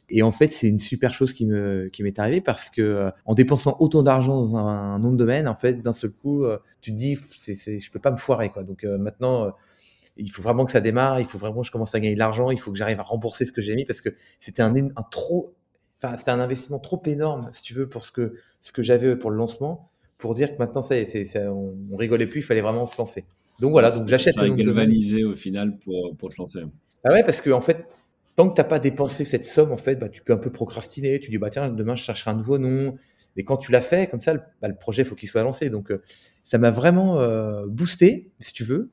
Et 0.08 0.22
en 0.22 0.32
fait, 0.32 0.52
c'est 0.52 0.68
une 0.68 0.78
super 0.78 1.14
chose 1.14 1.32
qui 1.32 1.46
me 1.46 1.88
qui 1.92 2.02
m'est 2.02 2.18
arrivée 2.18 2.40
parce 2.40 2.70
que 2.70 2.82
euh, 2.82 3.10
en 3.24 3.34
dépensant 3.34 3.76
autant 3.80 4.02
d'argent 4.02 4.42
dans 4.42 4.56
un, 4.56 4.94
un 4.94 4.98
nom 4.98 5.12
de 5.12 5.16
domaine, 5.16 5.48
en 5.48 5.56
fait, 5.56 5.80
d'un 5.82 5.92
seul 5.92 6.10
coup, 6.10 6.44
euh, 6.44 6.58
tu 6.80 6.90
te 6.92 6.96
dis, 6.96 7.16
c'est, 7.16 7.80
je 7.80 7.90
peux 7.90 8.00
pas 8.00 8.10
me 8.10 8.16
foirer, 8.16 8.50
quoi. 8.50 8.62
Donc 8.62 8.84
euh, 8.84 8.98
maintenant, 8.98 9.52
il 10.16 10.30
faut 10.30 10.42
vraiment 10.42 10.64
que 10.64 10.72
ça 10.72 10.80
démarre, 10.80 11.20
il 11.20 11.26
faut 11.26 11.38
vraiment 11.38 11.62
que 11.62 11.66
je 11.66 11.72
commence 11.72 11.94
à 11.94 12.00
gagner 12.00 12.14
de 12.14 12.18
l'argent, 12.18 12.50
il 12.50 12.60
faut 12.60 12.72
que 12.72 12.78
j'arrive 12.78 13.00
à 13.00 13.04
rembourser 13.04 13.44
ce 13.44 13.52
que 13.52 13.62
j'ai 13.62 13.74
mis 13.74 13.84
parce 13.84 14.00
que 14.02 14.10
c'était 14.40 14.62
un, 14.62 14.74
trop, 15.10 15.54
enfin, 16.02 16.16
c'était 16.16 16.30
un 16.30 16.40
investissement 16.40 16.78
trop 16.78 17.02
énorme, 17.06 17.48
si 17.52 17.62
tu 17.62 17.72
veux, 17.74 17.88
pour 17.88 18.04
ce 18.04 18.12
que, 18.12 18.34
ce 18.60 18.72
que 18.72 18.82
j'avais 18.82 19.16
pour 19.16 19.30
le 19.30 19.36
lancement, 19.36 19.90
pour 20.18 20.34
dire 20.34 20.52
que 20.52 20.58
maintenant, 20.58 20.82
ça 20.82 20.96
y 20.96 21.00
est, 21.00 21.36
on, 21.38 21.74
on 21.90 21.96
rigolait 21.96 22.26
plus, 22.26 22.40
il 22.40 22.44
fallait 22.44 22.60
vraiment 22.60 22.86
se 22.86 22.98
lancer. 22.98 23.24
Donc 23.60 23.72
voilà, 23.72 23.90
donc 23.90 24.08
j'achète 24.08 24.34
Ça 24.34 24.42
a 24.42 24.48
galvanisé 24.48 25.24
au 25.24 25.34
final 25.34 25.78
pour, 25.78 26.16
pour 26.16 26.30
te 26.30 26.36
lancer. 26.38 26.60
Ah 27.04 27.12
ouais, 27.12 27.24
parce 27.24 27.40
que 27.40 27.50
en 27.50 27.60
fait, 27.60 27.86
tant 28.36 28.48
que 28.48 28.54
t'as 28.54 28.64
pas 28.64 28.78
dépensé 28.78 29.24
cette 29.24 29.44
somme, 29.44 29.72
en 29.72 29.76
fait, 29.76 29.96
bah, 29.96 30.08
tu 30.08 30.22
peux 30.22 30.32
un 30.32 30.38
peu 30.38 30.50
procrastiner. 30.50 31.18
Tu 31.20 31.30
dis, 31.30 31.38
bah 31.38 31.50
tiens, 31.50 31.70
demain 31.70 31.94
je 31.94 32.02
chercherai 32.04 32.30
un 32.30 32.34
nouveau 32.34 32.58
nom. 32.58 32.96
Et 33.36 33.44
quand 33.44 33.56
tu 33.56 33.72
l'as 33.72 33.80
fait, 33.80 34.08
comme 34.10 34.20
ça, 34.20 34.34
le, 34.34 34.40
bah, 34.60 34.68
le 34.68 34.74
projet, 34.74 35.04
faut 35.04 35.14
qu'il 35.14 35.28
soit 35.28 35.42
lancé. 35.42 35.70
Donc, 35.70 35.90
euh, 35.90 36.02
ça 36.44 36.58
m'a 36.58 36.70
vraiment 36.70 37.20
euh, 37.20 37.66
boosté, 37.66 38.30
si 38.40 38.52
tu 38.52 38.64
veux. 38.64 38.90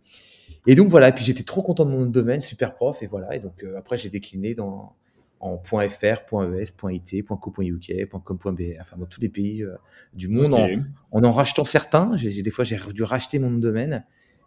Et 0.65 0.75
donc 0.75 0.87
voilà. 0.87 1.09
Et 1.09 1.11
puis 1.11 1.23
j'étais 1.23 1.43
trop 1.43 1.61
content 1.61 1.85
de 1.85 1.91
mon 1.91 2.05
domaine, 2.05 2.41
super 2.41 2.73
prof. 2.73 3.01
Et 3.03 3.07
voilà. 3.07 3.35
Et 3.35 3.39
donc 3.39 3.63
euh, 3.63 3.77
après, 3.77 3.97
j'ai 3.97 4.09
décliné 4.09 4.55
dans 4.55 4.95
en 5.41 5.57
.fr, 5.57 6.03
.es, 6.03 6.73
.it, 6.89 7.25
.co, 7.25 7.53
.uk, 7.61 8.09
.com.br, 8.25 8.63
enfin 8.81 8.97
dans 8.97 9.05
tous 9.05 9.21
les 9.21 9.29
pays 9.29 9.65
du 10.13 10.27
monde, 10.27 10.53
en, 10.53 10.67
en 11.11 11.23
en 11.23 11.31
rachetant 11.31 11.63
certains. 11.63 12.11
J'ai, 12.17 12.41
des 12.41 12.51
fois, 12.51 12.65
j'ai 12.65 12.77
dû 12.93 13.03
racheter 13.03 13.39
mon 13.39 13.51
domaine 13.51 14.03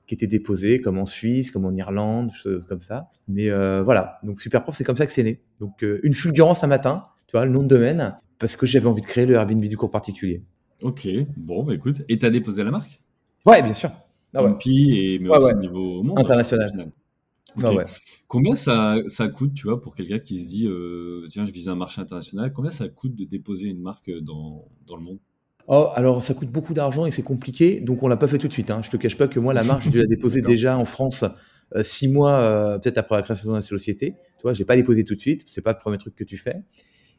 qui 0.07 0.15
était 0.15 0.27
déposé, 0.27 0.81
comme 0.81 0.99
en 0.99 1.07
Suisse, 1.07 1.51
comme 1.51 1.65
en 1.65 1.75
Irlande, 1.75 2.31
choses 2.33 2.65
comme 2.69 2.81
ça. 2.81 3.09
Mais 3.29 3.51
euh, 3.51 3.83
voilà, 3.83 4.19
donc 4.23 4.41
Superprof, 4.41 4.77
c'est 4.77 4.85
comme 4.85 4.97
ça 4.97 5.07
que 5.07 5.13
c'est 5.13 5.23
né. 5.23 5.41
Donc 5.61 5.83
euh, 5.85 6.01
une 6.03 6.15
fulgurance 6.15 6.65
un 6.65 6.67
matin, 6.67 7.03
tu 7.27 7.33
vois, 7.37 7.45
le 7.45 7.53
nom 7.53 7.63
de 7.63 7.69
domaine, 7.69 8.17
parce 8.39 8.57
que 8.57 8.67
j'avais 8.67 8.87
envie 8.87 9.03
de 9.03 9.07
créer 9.07 9.27
le 9.27 9.35
Airbnb 9.35 9.65
du 9.65 9.77
cours 9.77 9.91
particulier. 9.91 10.43
Ok, 10.83 11.07
bon, 11.37 11.63
bah 11.63 11.75
écoute. 11.75 12.03
Et 12.09 12.19
t'as 12.19 12.31
déposé 12.31 12.65
la 12.65 12.71
marque? 12.73 13.01
Ouais, 13.47 13.63
bien 13.63 13.75
sûr. 13.75 13.91
Ah 14.35 14.43
ouais. 14.43 14.51
MP 14.51 14.67
et 14.69 15.19
mais 15.21 15.29
Ouais, 15.29 15.37
aussi 15.37 15.47
ouais. 15.47 15.55
au 15.55 15.61
niveau 15.61 16.03
monde. 16.03 16.19
International. 16.19 16.91
Ah 17.63 17.73
ouais. 17.73 17.85
Combien 18.29 18.55
ça, 18.55 18.97
ça 19.09 19.29
coûte, 19.29 19.53
tu 19.55 19.67
vois, 19.67 19.81
pour 19.81 19.95
quelqu'un 19.95 20.19
qui 20.19 20.41
se 20.41 20.47
dit, 20.49 20.67
euh, 20.67 21.27
tiens, 21.29 21.45
je 21.45 21.53
vise 21.53 21.69
un 21.69 21.75
marché 21.75 22.01
international, 22.01 22.51
combien 22.53 22.71
ça 22.71 22.89
coûte 22.89 23.15
de 23.15 23.25
déposer 23.25 23.69
une 23.69 23.81
marque 23.83 24.11
dans, 24.23 24.67
dans 24.87 24.97
le 24.97 25.03
monde? 25.03 25.19
Oh, 25.75 25.89
alors 25.95 26.23
ça 26.23 26.35
coûte 26.35 26.51
beaucoup 26.51 26.75
d'argent 26.75 27.07
et 27.07 27.11
c'est 27.11 27.23
compliqué, 27.23 27.81
donc 27.81 28.03
on 28.03 28.09
l'a 28.09 28.19
pas 28.19 28.27
fait 28.27 28.37
tout 28.37 28.47
de 28.47 28.53
suite. 28.53 28.71
Hein. 28.71 28.83
Je 28.85 28.91
te 28.91 28.99
cache 28.99 29.17
pas 29.17 29.27
que 29.27 29.41
moi 29.41 29.55
la 29.55 29.65
marque, 29.65 29.81
j'ai 29.81 29.89
dû 29.89 30.01
la 30.01 30.07
déposer 30.07 30.43
D'accord. 30.43 30.51
déjà 30.51 30.77
en 30.77 30.85
France 30.85 31.25
euh, 31.75 31.83
six 31.83 32.09
mois 32.09 32.33
euh, 32.33 32.79
peut-être 32.79 32.99
après 32.99 33.17
la 33.17 33.23
création 33.23 33.53
de 33.53 33.57
la 33.57 33.63
société. 33.63 34.17
Tu 34.37 34.43
vois, 34.43 34.53
j'ai 34.53 34.67
pas 34.67 34.77
déposé 34.77 35.03
tout 35.03 35.15
de 35.15 35.21
suite, 35.21 35.47
c'est 35.47 35.63
pas 35.63 35.73
le 35.73 35.79
premier 35.79 35.97
truc 35.97 36.15
que 36.15 36.25
tu 36.25 36.37
fais. 36.37 36.57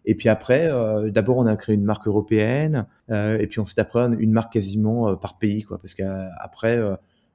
Et 0.05 0.13
puis 0.13 0.29
après, 0.29 0.69
euh, 0.69 1.10
d'abord 1.10 1.38
on 1.38 1.48
a 1.48 1.55
créé 1.55 1.74
une 1.74 1.83
marque 1.83 2.05
européenne, 2.05 2.86
et 3.10 3.48
puis 3.48 3.60
ensuite 3.60 3.79
après 3.79 4.05
une 4.19 4.31
marque 4.31 4.53
quasiment 4.53 5.15
par 5.15 5.39
pays, 5.39 5.63
quoi, 5.63 5.79
parce 5.79 5.95
qu'après, 5.95 6.79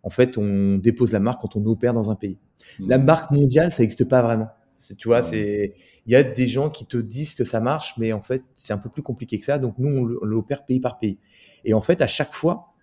en 0.04 0.10
fait, 0.10 0.38
on 0.38 0.76
dépose 0.76 1.10
la 1.10 1.18
marque 1.18 1.42
quand 1.42 1.56
on 1.56 1.66
opère 1.66 1.94
dans 1.94 2.12
un 2.12 2.14
pays. 2.14 2.38
La 2.78 2.98
marque 2.98 3.32
mondiale, 3.32 3.72
ça 3.72 3.82
n'existe 3.82 4.04
pas 4.04 4.22
vraiment. 4.22 4.50
C'est- 4.78 4.94
Tu 4.96 5.08
vois, 5.08 5.22
c'est 5.22 5.74
il 6.06 6.12
y 6.12 6.16
a 6.16 6.22
des 6.22 6.46
gens 6.46 6.70
qui 6.70 6.86
te 6.86 6.96
disent 6.96 7.34
que 7.34 7.44
ça 7.44 7.60
marche, 7.60 7.94
mais 7.98 8.12
en 8.12 8.22
fait, 8.22 8.42
c'est 8.56 8.72
un 8.72 8.78
peu 8.78 8.88
plus 8.88 9.02
compliqué 9.02 9.38
que 9.38 9.44
ça. 9.44 9.58
Donc 9.58 9.74
nous, 9.78 9.88
on 9.88 10.04
l'opère 10.04 10.64
pays 10.64 10.80
par 10.80 10.98
pays. 10.98 11.18
Et 11.64 11.74
en 11.74 11.80
fait, 11.80 12.00
à 12.02 12.06
chaque 12.06 12.34
fois, 12.34 12.74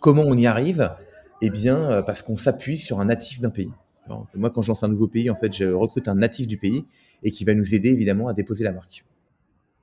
comment 0.00 0.22
on 0.24 0.36
y 0.36 0.46
arrive? 0.46 0.94
Eh 1.40 1.50
bien, 1.50 1.90
euh, 1.90 2.02
parce 2.02 2.22
qu'on 2.22 2.36
s'appuie 2.36 2.78
sur 2.78 3.00
un 3.00 3.06
natif 3.06 3.40
d'un 3.40 3.50
pays. 3.50 3.72
Alors, 4.06 4.26
moi, 4.34 4.50
quand 4.50 4.62
je 4.62 4.68
lance 4.68 4.82
un 4.84 4.88
nouveau 4.88 5.08
pays, 5.08 5.30
en 5.30 5.36
fait, 5.36 5.52
je 5.54 5.64
recrute 5.66 6.08
un 6.08 6.16
natif 6.16 6.46
du 6.46 6.58
pays 6.58 6.84
et 7.22 7.30
qui 7.30 7.44
va 7.44 7.54
nous 7.54 7.74
aider 7.74 7.90
évidemment 7.90 8.28
à 8.28 8.34
déposer 8.34 8.64
la 8.64 8.72
marque. 8.72 9.04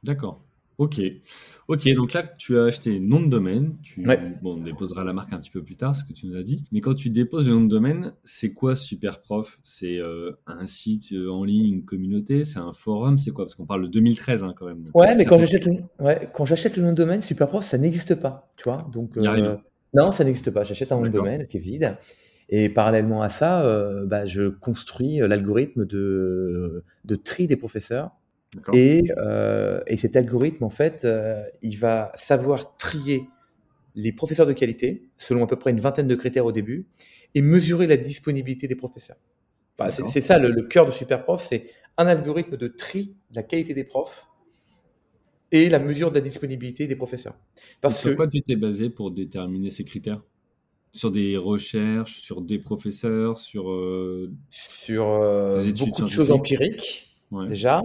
D'accord. 0.04 0.42
Ok. 0.80 1.02
Ok, 1.68 1.94
donc 1.94 2.14
là, 2.14 2.24
tu 2.24 2.58
as 2.58 2.64
acheté 2.64 3.00
nom 3.00 3.22
de 3.22 3.28
domaine. 3.28 3.76
Tu, 3.84 4.02
Ouais. 4.08 4.18
Bon, 4.42 4.56
on 4.56 4.64
déposera 4.64 5.04
la 5.04 5.14
marque 5.14 5.32
un 5.34 5.38
petit 5.38 5.52
peu 5.52 5.62
plus 5.62 5.76
tard, 5.76 5.96
ce 5.96 6.04
que 6.04 6.14
tu 6.14 6.26
nous 6.26 6.36
as 6.36 6.42
dit. 6.42 6.64
Mais 6.72 6.80
quand 6.80 6.96
tu 6.96 7.10
déposes 7.12 7.48
le 7.48 7.54
nom 7.54 7.64
de 7.64 7.68
domaine, 7.68 8.14
c'est 8.24 8.50
quoi 8.50 8.76
Superprof 8.76 9.60
C'est 9.62 10.00
euh, 10.00 10.32
un 10.48 10.66
site 10.66 11.12
euh, 11.14 11.30
en 11.30 11.44
ligne, 11.44 11.74
une 11.74 11.86
communauté? 11.86 12.44
C'est 12.46 12.58
un 12.58 12.74
forum? 12.74 13.20
C'est 13.20 13.32
quoi? 13.32 13.46
Parce 13.46 13.56
qu'on 13.56 13.66
parle 13.68 13.84
de 13.84 13.88
2013 13.88 14.44
hein, 14.46 14.54
quand 14.58 14.66
même. 14.66 14.84
Donc, 14.84 14.96
Ouais, 14.96 15.14
mais 15.16 15.26
quand 15.26 15.38
j'achète 15.38 15.66
le, 15.66 15.74
ouais, 16.04 16.30
quand 16.34 16.46
j'achète 16.46 16.78
le 16.78 16.84
nom 16.84 16.90
de 16.90 16.96
domaine, 16.96 17.22
Superprof, 17.22 17.66
ça 17.66 17.78
n'existe 17.78 18.16
pas, 18.16 18.52
tu 18.56 18.64
vois? 18.64 18.90
Donc, 18.92 19.18
euh, 19.18 19.58
non, 19.94 20.12
ça 20.12 20.24
n'existe 20.24 20.50
pas. 20.50 20.64
J'achète 20.64 20.92
un 20.92 20.96
nom 20.96 21.04
de 21.04 21.10
domaine 21.10 21.46
qui 21.46 21.58
est 21.58 21.62
vide. 21.62 21.98
Et 22.48 22.70
parallèlement 22.70 23.22
à 23.22 23.30
ça, 23.30 23.62
euh, 23.64 24.08
bah, 24.08 24.26
je 24.26 24.48
construis 24.48 25.18
l'algorithme 25.18 25.86
de, 25.86 26.84
de 27.06 27.16
tri 27.16 27.46
des 27.46 27.58
professeurs. 27.58 28.12
Et, 28.74 29.04
euh, 29.18 29.82
et 29.88 29.98
cet 29.98 30.16
algorithme, 30.16 30.64
en 30.64 30.70
fait, 30.70 31.06
euh, 31.06 31.44
il 31.62 31.78
va 31.78 32.12
savoir 32.16 32.76
trier 32.78 33.24
les 33.96 34.12
professeurs 34.12 34.48
de 34.48 34.54
qualité 34.54 35.10
selon 35.18 35.44
à 35.44 35.48
peu 35.48 35.56
près 35.56 35.72
une 35.72 35.80
vingtaine 35.80 36.08
de 36.08 36.16
critères 36.16 36.46
au 36.46 36.52
début 36.52 36.88
et 37.36 37.42
mesurer 37.42 37.86
la 37.86 37.98
disponibilité 37.98 38.68
des 38.68 38.76
professeurs. 38.76 39.18
Bah, 39.78 39.92
c'est 39.92 40.22
ça 40.22 40.40
le, 40.40 40.50
le 40.50 40.64
cœur 40.64 40.86
de 40.86 40.92
Superprof, 40.92 41.42
c'est 41.48 41.66
un 41.98 42.08
algorithme 42.08 42.58
de 42.58 42.68
tri 42.68 43.16
de 43.32 43.36
la 43.36 43.44
qualité 43.44 43.74
des 43.74 43.84
profs 43.84 44.28
et 45.52 45.70
la 45.70 45.80
mesure 45.80 46.12
de 46.12 46.16
la 46.16 46.22
disponibilité 46.22 46.88
des 46.88 46.96
professeurs. 46.96 47.36
Parce 47.82 48.00
sur 48.00 48.16
quoi 48.16 48.28
tu 48.28 48.42
t'es 48.42 48.56
basé 48.56 48.90
pour 48.90 49.12
déterminer 49.12 49.70
ces 49.70 49.84
critères? 49.84 50.22
Sur 50.92 51.12
des 51.12 51.38
recherches, 51.38 52.20
sur 52.20 52.42
des 52.42 52.58
professeurs, 52.58 53.38
sur 53.38 53.70
euh, 53.70 54.32
Sur 54.50 55.08
euh, 55.08 55.64
beaucoup 55.78 56.04
de 56.04 56.08
choses 56.08 56.32
empiriques, 56.32 57.16
déjà, 57.48 57.82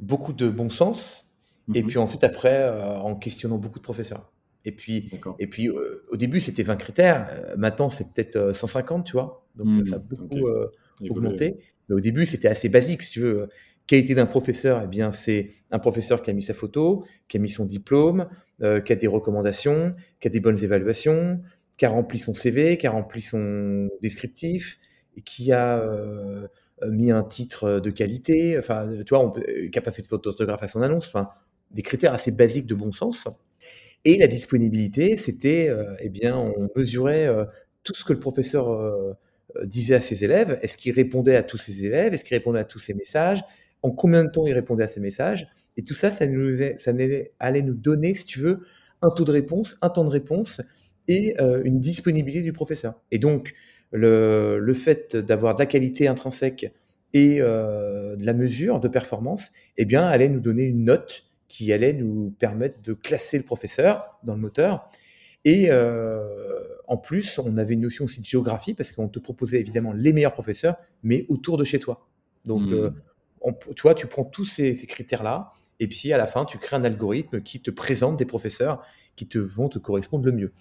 beaucoup 0.00 0.32
de 0.32 0.48
bon 0.48 0.68
sens, 0.68 1.30
et 1.74 1.82
mhm. 1.82 1.88
puis 1.88 1.98
ensuite, 1.98 2.24
après, 2.24 2.62
euh, 2.62 2.98
en 2.98 3.14
questionnant 3.14 3.58
beaucoup 3.58 3.78
de 3.78 3.84
professeurs. 3.84 4.32
Et 4.64 4.72
puis, 4.72 5.10
et 5.38 5.46
puis 5.46 5.70
au 5.70 6.16
début, 6.16 6.40
c'était 6.40 6.62
20 6.62 6.76
critères. 6.76 7.54
maintenant, 7.56 7.88
c'est 7.88 8.12
peut-être 8.12 8.54
150, 8.54 9.06
tu 9.06 9.12
vois. 9.12 9.46
Donc, 9.54 9.66
mhm. 9.66 9.86
ça 9.86 9.96
a 9.96 9.98
beaucoup 9.98 10.46
augmenté. 11.08 11.58
Mais 11.88 11.94
au 11.94 12.00
début, 12.00 12.26
c'était 12.26 12.48
assez 12.48 12.68
basique, 12.68 13.02
si 13.02 13.12
tu 13.12 13.20
veux. 13.20 13.48
Qualité 13.86 14.14
d'un 14.14 14.26
professeur, 14.26 14.82
eh 14.84 14.86
bien, 14.86 15.12
c'est 15.12 15.50
un 15.70 15.78
professeur 15.78 16.20
qui 16.20 16.30
a 16.30 16.34
mis 16.34 16.42
sa 16.42 16.52
photo, 16.52 17.06
qui 17.26 17.38
a 17.38 17.40
mis 17.40 17.48
son 17.48 17.64
diplôme, 17.64 18.28
euh, 18.62 18.80
qui 18.80 18.92
a 18.92 18.96
des 18.96 19.06
recommandations, 19.06 19.94
qui 20.20 20.28
a 20.28 20.30
des 20.30 20.40
bonnes 20.40 20.62
évaluations, 20.62 21.40
qui 21.78 21.86
a 21.86 21.88
rempli 21.88 22.18
son 22.18 22.34
CV, 22.34 22.76
qui 22.76 22.86
a 22.86 22.90
rempli 22.90 23.22
son 23.22 23.88
descriptif, 24.02 24.78
et 25.16 25.22
qui 25.22 25.52
a 25.52 25.78
euh, 25.78 26.48
mis 26.86 27.10
un 27.10 27.22
titre 27.22 27.80
de 27.80 27.90
qualité, 27.90 28.58
enfin, 28.58 28.88
tu 29.04 29.14
vois, 29.14 29.32
qui 29.32 29.70
n'a 29.74 29.80
pas 29.80 29.92
fait 29.92 30.02
de 30.02 30.06
faute 30.06 30.24
d'orthographe 30.24 30.62
à 30.62 30.68
son 30.68 30.82
annonce, 30.82 31.06
enfin, 31.06 31.28
des 31.70 31.82
critères 31.82 32.12
assez 32.14 32.30
basiques 32.30 32.66
de 32.66 32.74
bon 32.74 32.92
sens. 32.92 33.28
Et 34.04 34.16
la 34.16 34.26
disponibilité, 34.26 35.16
c'était, 35.16 35.68
euh, 35.68 35.94
eh 35.98 36.08
bien, 36.08 36.36
on 36.36 36.68
mesurait 36.76 37.28
tout 37.82 37.94
ce 37.94 38.04
que 38.04 38.12
le 38.12 38.20
professeur 38.20 39.16
disait 39.64 39.96
à 39.96 40.00
ses 40.00 40.24
élèves. 40.24 40.58
Est-ce 40.62 40.76
qu'il 40.76 40.92
répondait 40.92 41.36
à 41.36 41.42
tous 41.42 41.58
ses 41.58 41.86
élèves? 41.86 42.14
Est-ce 42.14 42.24
qu'il 42.24 42.36
répondait 42.36 42.60
à 42.60 42.64
tous 42.64 42.78
ses 42.78 42.94
messages? 42.94 43.42
En 43.82 43.90
combien 43.90 44.24
de 44.24 44.30
temps 44.30 44.46
il 44.46 44.52
répondait 44.52 44.84
à 44.84 44.88
ces 44.88 45.00
messages? 45.00 45.46
Et 45.76 45.82
tout 45.82 45.94
ça, 45.94 46.10
ça, 46.10 46.26
nous, 46.26 46.58
ça 46.76 46.92
allait 47.38 47.62
nous 47.62 47.74
donner, 47.74 48.14
si 48.14 48.24
tu 48.24 48.40
veux, 48.40 48.60
un 49.02 49.10
taux 49.10 49.24
de 49.24 49.30
réponse, 49.32 49.76
un 49.80 49.90
temps 49.90 50.04
de 50.04 50.10
réponse 50.10 50.60
et 51.06 51.40
euh, 51.40 51.62
une 51.64 51.80
disponibilité 51.80 52.42
du 52.42 52.52
professeur. 52.52 53.00
Et 53.10 53.18
donc, 53.18 53.54
le, 53.90 54.58
le 54.58 54.74
fait 54.74 55.16
d'avoir 55.16 55.54
de 55.54 55.60
la 55.60 55.66
qualité 55.66 56.08
intrinsèque 56.08 56.72
et 57.14 57.38
euh, 57.40 58.16
de 58.16 58.24
la 58.24 58.34
mesure 58.34 58.80
de 58.80 58.88
performance, 58.88 59.50
eh 59.76 59.84
bien, 59.84 60.06
allait 60.06 60.28
nous 60.28 60.40
donner 60.40 60.64
une 60.64 60.84
note 60.84 61.24
qui 61.48 61.72
allait 61.72 61.94
nous 61.94 62.34
permettre 62.38 62.82
de 62.82 62.92
classer 62.92 63.38
le 63.38 63.44
professeur 63.44 64.18
dans 64.22 64.34
le 64.34 64.40
moteur. 64.40 64.88
Et 65.44 65.68
euh, 65.70 66.28
en 66.86 66.98
plus, 66.98 67.38
on 67.38 67.56
avait 67.56 67.74
une 67.74 67.80
notion 67.80 68.04
aussi 68.04 68.20
de 68.20 68.26
géographie 68.26 68.74
parce 68.74 68.92
qu'on 68.92 69.08
te 69.08 69.18
proposait 69.18 69.60
évidemment 69.60 69.92
les 69.92 70.12
meilleurs 70.12 70.34
professeurs, 70.34 70.76
mais 71.02 71.24
autour 71.28 71.56
de 71.56 71.64
chez 71.64 71.78
toi. 71.78 72.06
Donc, 72.44 72.62
mmh 72.62 72.92
tu 73.74 73.82
vois, 73.82 73.94
tu 73.94 74.06
prends 74.06 74.24
tous 74.24 74.46
ces, 74.46 74.74
critères-là, 74.74 75.52
et 75.80 75.86
puis 75.86 76.12
à 76.12 76.16
la 76.16 76.26
fin, 76.26 76.44
tu 76.44 76.58
crées 76.58 76.76
un 76.76 76.84
algorithme 76.84 77.40
qui 77.40 77.60
te 77.60 77.70
présente 77.70 78.16
des 78.16 78.24
professeurs 78.24 78.82
qui 79.16 79.26
te 79.26 79.38
vont 79.38 79.68
te 79.68 79.78
correspondre 79.78 80.24
le 80.26 80.32
mieux. 80.32 80.52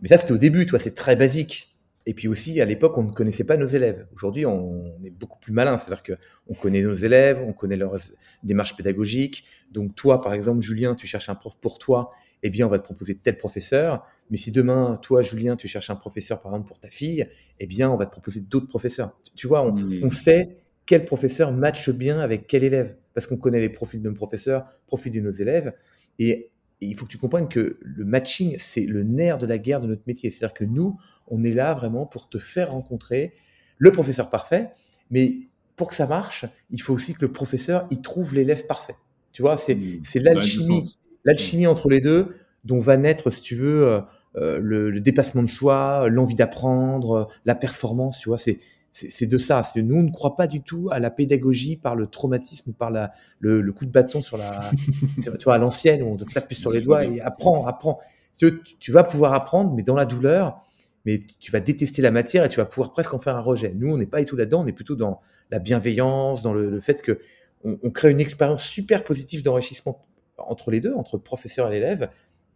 Mais 0.00 0.08
ça, 0.08 0.16
c'était 0.16 0.32
au 0.32 0.38
début, 0.38 0.66
toi, 0.66 0.78
c'est 0.78 0.94
très 0.94 1.16
basique. 1.16 1.74
Et 2.08 2.14
puis 2.14 2.26
aussi, 2.26 2.58
à 2.62 2.64
l'époque, 2.64 2.96
on 2.96 3.02
ne 3.02 3.12
connaissait 3.12 3.44
pas 3.44 3.58
nos 3.58 3.66
élèves. 3.66 4.06
Aujourd'hui, 4.14 4.46
on 4.46 4.94
est 5.04 5.10
beaucoup 5.10 5.38
plus 5.38 5.52
malin. 5.52 5.76
C'est-à-dire 5.76 6.02
qu'on 6.02 6.54
connaît 6.54 6.80
nos 6.80 6.94
élèves, 6.94 7.38
on 7.46 7.52
connaît 7.52 7.76
leur 7.76 7.96
démarche 8.42 8.74
pédagogique. 8.76 9.44
Donc, 9.72 9.94
toi, 9.94 10.22
par 10.22 10.32
exemple, 10.32 10.62
Julien, 10.62 10.94
tu 10.94 11.06
cherches 11.06 11.28
un 11.28 11.34
prof 11.34 11.58
pour 11.60 11.78
toi, 11.78 12.10
eh 12.42 12.48
bien, 12.48 12.66
on 12.66 12.70
va 12.70 12.78
te 12.78 12.84
proposer 12.84 13.14
tel 13.14 13.36
professeur. 13.36 14.06
Mais 14.30 14.38
si 14.38 14.50
demain, 14.50 14.98
toi, 15.02 15.20
Julien, 15.20 15.54
tu 15.54 15.68
cherches 15.68 15.90
un 15.90 15.96
professeur, 15.96 16.40
par 16.40 16.52
exemple, 16.52 16.68
pour 16.68 16.80
ta 16.80 16.88
fille, 16.88 17.26
eh 17.60 17.66
bien, 17.66 17.90
on 17.90 17.98
va 17.98 18.06
te 18.06 18.12
proposer 18.12 18.40
d'autres 18.40 18.68
professeurs. 18.68 19.14
Tu 19.36 19.46
vois, 19.46 19.60
on, 19.60 19.74
mmh. 19.74 20.00
on 20.02 20.08
sait 20.08 20.56
quel 20.86 21.04
professeur 21.04 21.52
matche 21.52 21.90
bien 21.90 22.20
avec 22.20 22.46
quel 22.46 22.64
élève. 22.64 22.96
Parce 23.12 23.26
qu'on 23.26 23.36
connaît 23.36 23.60
les 23.60 23.68
profils 23.68 24.00
de 24.00 24.08
nos 24.08 24.14
professeurs, 24.14 24.64
profils 24.86 25.12
de 25.12 25.20
nos 25.20 25.30
élèves. 25.30 25.74
Et, 26.18 26.52
il 26.80 26.94
faut 26.96 27.04
que 27.04 27.10
tu 27.10 27.18
comprennes 27.18 27.48
que 27.48 27.78
le 27.80 28.04
matching, 28.04 28.56
c'est 28.58 28.82
le 28.82 29.02
nerf 29.02 29.38
de 29.38 29.46
la 29.46 29.58
guerre 29.58 29.80
de 29.80 29.86
notre 29.86 30.04
métier. 30.06 30.30
C'est-à-dire 30.30 30.54
que 30.54 30.64
nous, 30.64 30.98
on 31.26 31.42
est 31.42 31.52
là 31.52 31.74
vraiment 31.74 32.06
pour 32.06 32.28
te 32.28 32.38
faire 32.38 32.72
rencontrer 32.72 33.34
le 33.78 33.90
professeur 33.92 34.30
parfait. 34.30 34.70
Mais 35.10 35.48
pour 35.76 35.88
que 35.88 35.94
ça 35.94 36.06
marche, 36.06 36.44
il 36.70 36.80
faut 36.80 36.94
aussi 36.94 37.14
que 37.14 37.22
le 37.22 37.32
professeur 37.32 37.86
y 37.90 38.00
trouve 38.00 38.34
l'élève 38.34 38.66
parfait. 38.66 38.96
Tu 39.32 39.42
vois, 39.42 39.56
c'est 39.56 39.74
mmh. 39.74 40.02
l'alchimie, 40.16 40.98
l'alchimie 41.24 41.66
entre 41.66 41.88
les 41.88 42.00
deux 42.00 42.36
dont 42.64 42.80
va 42.80 42.96
naître, 42.96 43.30
si 43.30 43.40
tu 43.40 43.54
veux, 43.54 43.86
euh, 43.86 44.00
euh, 44.36 44.58
le, 44.60 44.90
le, 44.90 45.00
dépassement 45.00 45.42
de 45.42 45.48
soi, 45.48 46.08
l'envie 46.08 46.34
d'apprendre, 46.34 47.28
la 47.44 47.54
performance. 47.54 48.18
Tu 48.18 48.28
vois, 48.28 48.38
c'est 48.38 48.58
c'est 48.92 49.26
de 49.26 49.38
ça. 49.38 49.62
Nous, 49.76 49.94
on 49.94 50.02
ne 50.02 50.10
croit 50.10 50.36
pas 50.36 50.46
du 50.46 50.62
tout 50.62 50.88
à 50.90 50.98
la 50.98 51.10
pédagogie 51.10 51.76
par 51.76 51.94
le 51.94 52.06
traumatisme 52.06 52.70
ou 52.70 52.72
par 52.72 52.90
la, 52.90 53.12
le, 53.38 53.72
coup 53.72 53.84
de 53.84 53.90
bâton 53.90 54.22
sur 54.22 54.36
la, 54.36 54.70
tu 55.22 55.44
vois, 55.44 55.54
à 55.54 55.58
l'ancienne, 55.58 56.02
où 56.02 56.06
on 56.06 56.16
te 56.16 56.24
tape 56.24 56.52
sur 56.54 56.70
les 56.70 56.80
doigts 56.80 57.04
et 57.04 57.20
apprends, 57.20 57.66
apprends. 57.66 58.00
Tu, 58.36 58.62
tu, 58.78 58.92
vas 58.92 59.04
pouvoir 59.04 59.34
apprendre, 59.34 59.74
mais 59.74 59.82
dans 59.82 59.94
la 59.94 60.04
douleur, 60.04 60.64
mais 61.04 61.22
tu 61.38 61.50
vas 61.50 61.60
détester 61.60 62.02
la 62.02 62.10
matière 62.10 62.44
et 62.44 62.48
tu 62.48 62.56
vas 62.56 62.64
pouvoir 62.64 62.92
presque 62.92 63.14
en 63.14 63.18
faire 63.18 63.36
un 63.36 63.40
rejet. 63.40 63.72
Nous, 63.74 63.92
on 63.92 63.98
n'est 63.98 64.06
pas 64.06 64.20
du 64.20 64.26
tout 64.26 64.36
là-dedans, 64.36 64.62
on 64.62 64.66
est 64.66 64.72
plutôt 64.72 64.96
dans 64.96 65.20
la 65.50 65.58
bienveillance, 65.58 66.42
dans 66.42 66.52
le, 66.52 66.80
fait 66.80 67.02
que 67.02 67.20
on, 67.64 67.90
crée 67.90 68.10
une 68.10 68.20
expérience 68.20 68.62
super 68.62 69.02
positive 69.02 69.42
d'enrichissement 69.42 70.06
entre 70.36 70.70
les 70.70 70.80
deux, 70.80 70.94
entre 70.94 71.18
professeur 71.18 71.68
et 71.68 71.72
l'élève. 71.72 72.08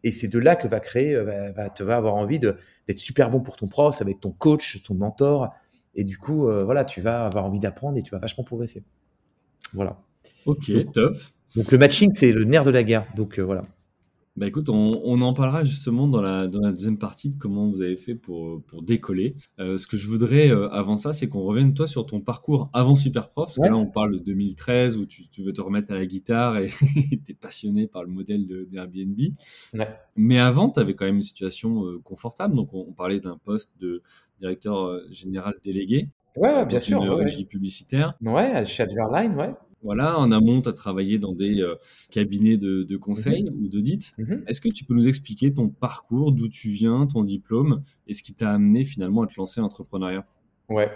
Et 0.05 0.13
c'est 0.13 0.29
de 0.29 0.39
là 0.39 0.55
que 0.55 0.69
va 0.69 0.81
créer, 0.81 1.17
va, 1.17 1.51
va, 1.51 1.71
te 1.71 1.83
va 1.83 1.97
avoir 1.97 2.15
envie 2.15 2.39
d'être 2.39 2.99
super 2.99 3.31
bon 3.31 3.41
pour 3.41 3.57
ton 3.57 3.67
prof, 3.67 3.97
ça 3.97 4.05
va 4.05 4.11
être 4.11 4.21
ton 4.21 4.31
coach, 4.31 4.83
ton 4.83 4.95
mentor, 4.95 5.53
et 5.95 6.05
du 6.05 6.19
coup, 6.19 6.49
euh, 6.49 6.65
voilà, 6.65 6.85
tu 6.85 7.01
vas 7.01 7.27
avoir 7.27 7.45
envie 7.45 7.61
d'apprendre 7.61 7.99
et 7.99 8.03
tu 8.03 8.11
vas 8.11 8.19
vachement 8.19 8.45
progresser. 8.45 8.83
Voilà. 9.73 10.01
Ok, 10.47 10.71
top. 10.93 11.17
Donc 11.55 11.71
le 11.71 11.79
matching, 11.79 12.11
c'est 12.15 12.33
le 12.33 12.45
nerf 12.45 12.65
de 12.65 12.71
la 12.71 12.83
guerre. 12.83 13.07
Donc 13.15 13.39
euh, 13.39 13.45
voilà. 13.45 13.65
Bah 14.35 14.47
écoute, 14.47 14.71
on, 14.71 15.21
en 15.21 15.35
parlera 15.35 15.63
justement 15.63 16.09
dans 16.09 16.23
la, 16.23 16.47
dans 16.47 16.61
la 16.61 16.73
deuxième 16.73 16.97
partie 16.97 17.29
de 17.29 17.39
comment 17.39 17.69
vous 17.69 17.83
avez 17.83 17.99
fait 17.99 18.15
pour, 18.15 18.63
pour 18.63 18.81
décoller. 18.81 19.37
Euh, 19.61 19.77
ce 19.77 19.87
que 19.87 19.99
je 19.99 20.09
voudrais 20.09 20.49
avant 20.71 20.97
ça, 20.97 21.13
c'est 21.13 21.29
qu'on 21.29 21.43
revienne 21.43 21.75
toi 21.75 21.87
sur 21.87 22.07
ton 22.07 22.23
parcours 22.23 22.71
avant 22.73 22.95
Superprof, 22.95 23.49
parce 23.49 23.59
que 23.59 23.71
là 23.71 23.77
on 23.77 23.85
parle 23.85 24.13
de 24.13 24.19
2013 24.21 24.97
où 24.97 25.05
tu, 25.05 25.29
tu 25.29 25.43
veux 25.43 25.53
te 25.53 25.61
remettre 25.61 25.93
à 25.93 25.97
la 25.97 26.07
guitare 26.07 26.57
et 26.57 26.71
tu 27.27 27.33
es 27.33 27.35
passionné 27.35 27.87
par 27.87 28.05
le 28.05 28.09
modèle 28.09 28.47
d'Airbnb. 28.71 29.19
Ouais. 29.75 29.89
Mais 30.17 30.39
avant, 30.39 30.71
tu 30.71 30.81
avais 30.81 30.95
quand 30.95 31.05
même 31.05 31.17
une 31.17 31.23
situation 31.23 31.85
confortable, 32.03 32.55
donc 32.55 32.73
on 32.73 32.91
parlait 32.95 33.21
d'un 33.21 33.37
poste 33.37 33.73
de, 33.81 34.01
directeur 34.43 34.79
euh, 34.79 35.07
général 35.11 35.55
délégué. 35.65 36.09
Ouais, 36.37 36.67
bien 36.67 36.81
sûr. 36.81 37.03
Une 37.03 37.11
régie 37.11 37.45
publicitaire. 37.45 38.15
Ouais, 38.21 38.67
chez 38.67 38.83
Adverline, 38.83 39.35
ouais. 39.37 39.55
Voilà, 39.83 40.19
en 40.19 40.31
amont, 40.31 40.61
tu 40.61 40.69
as 40.69 40.73
travaillé 40.73 41.19
dans 41.19 41.33
des 41.33 41.61
euh, 41.61 41.75
cabinets 42.11 42.57
de, 42.57 42.85
de 42.85 42.97
conseil 42.97 43.45
mhm. 43.45 43.65
ou 43.65 43.69
d'audit. 43.69 44.13
Mhm. 44.19 44.45
Est-ce 44.47 44.61
que 44.61 44.69
tu 44.69 44.85
peux 44.85 44.95
nous 44.95 45.09
expliquer 45.09 45.53
ton 45.53 45.69
parcours, 45.69 46.33
d'où 46.33 46.49
tu 46.49 46.71
viens, 46.71 47.07
ton 47.07 47.25
diplôme, 47.25 47.83
et 48.07 48.15
ce 48.15 48.23
qui 48.23 48.33
t'a 48.33 48.51
amené 48.51 48.85
finalement 48.85 49.23
à 49.23 49.27
te 49.27 49.35
lancer 49.37 49.61
en 49.61 49.65
entrepreneuriat? 49.65 50.25
Ouais. 50.69 50.91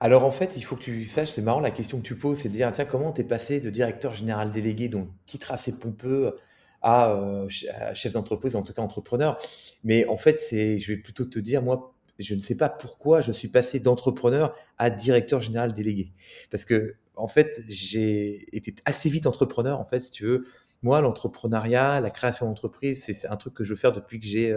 Alors 0.00 0.24
en 0.24 0.30
fait, 0.30 0.56
il 0.56 0.62
faut 0.62 0.76
que 0.76 0.82
tu 0.82 1.04
saches, 1.04 1.30
c'est 1.30 1.42
marrant 1.42 1.58
la 1.58 1.72
question 1.72 1.98
que 1.98 2.04
tu 2.06 2.14
poses, 2.14 2.38
c'est 2.38 2.48
de 2.48 2.54
dire, 2.54 2.70
tiens, 2.70 2.84
comment 2.84 3.10
t'es 3.10 3.24
passé 3.24 3.60
de 3.60 3.70
directeur 3.70 4.14
général 4.14 4.52
délégué, 4.52 4.88
donc 4.88 5.08
titre 5.26 5.50
assez 5.50 5.72
pompeux, 5.72 6.34
à, 6.82 7.10
euh, 7.10 7.48
à 7.80 7.94
chef 7.94 8.12
d'entreprise, 8.12 8.54
en 8.54 8.62
tout 8.62 8.72
cas 8.72 8.82
entrepreneur. 8.82 9.36
Mais 9.82 10.06
en 10.06 10.16
fait, 10.16 10.40
c'est, 10.40 10.78
je 10.78 10.92
vais 10.92 10.98
plutôt 10.98 11.24
te 11.24 11.40
dire, 11.40 11.62
moi, 11.62 11.94
je 12.18 12.34
ne 12.34 12.42
sais 12.42 12.54
pas 12.54 12.68
pourquoi 12.68 13.20
je 13.20 13.32
suis 13.32 13.48
passé 13.48 13.80
d'entrepreneur 13.80 14.54
à 14.76 14.90
directeur 14.90 15.40
général 15.40 15.72
délégué. 15.72 16.12
Parce 16.50 16.64
que, 16.64 16.96
en 17.16 17.28
fait, 17.28 17.62
j'ai 17.68 18.56
été 18.56 18.74
assez 18.84 19.08
vite 19.08 19.26
entrepreneur, 19.26 19.80
en 19.80 19.84
fait, 19.84 20.00
si 20.00 20.10
tu 20.10 20.24
veux. 20.24 20.46
Moi, 20.82 21.00
l'entrepreneuriat, 21.00 22.00
la 22.00 22.10
création 22.10 22.46
d'entreprise, 22.46 23.04
c'est 23.04 23.26
un 23.26 23.36
truc 23.36 23.54
que 23.54 23.64
je 23.64 23.70
veux 23.70 23.76
faire 23.76 23.92
depuis 23.92 24.20
que 24.20 24.26
j'ai 24.26 24.56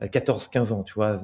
14-15 0.00 0.70
euh, 0.70 0.74
ans, 0.74 0.82
tu 0.84 0.94
vois. 0.94 1.20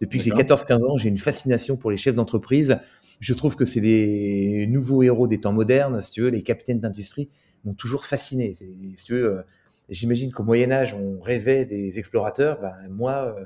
depuis 0.00 0.18
que 0.18 0.24
j'ai 0.24 0.32
14-15 0.32 0.84
ans, 0.84 0.96
j'ai 0.96 1.08
une 1.08 1.18
fascination 1.18 1.76
pour 1.76 1.90
les 1.90 1.96
chefs 1.96 2.14
d'entreprise. 2.14 2.78
Je 3.20 3.34
trouve 3.34 3.54
que 3.54 3.64
c'est 3.64 3.80
les 3.80 4.66
nouveaux 4.66 5.02
héros 5.02 5.28
des 5.28 5.40
temps 5.40 5.52
modernes, 5.52 6.00
si 6.00 6.10
tu 6.10 6.22
veux, 6.22 6.30
les 6.30 6.42
capitaines 6.42 6.80
d'industrie 6.80 7.28
m'ont 7.64 7.74
toujours 7.74 8.04
fasciné. 8.04 8.54
Si 8.54 9.04
tu 9.04 9.12
veux, 9.12 9.24
euh, 9.24 9.42
j'imagine 9.88 10.32
qu'au 10.32 10.42
Moyen 10.42 10.70
Âge, 10.72 10.94
on 10.94 11.20
rêvait 11.20 11.64
des 11.66 11.98
explorateurs. 11.98 12.60
Ben, 12.60 12.74
moi, 12.90 13.34
euh, 13.38 13.44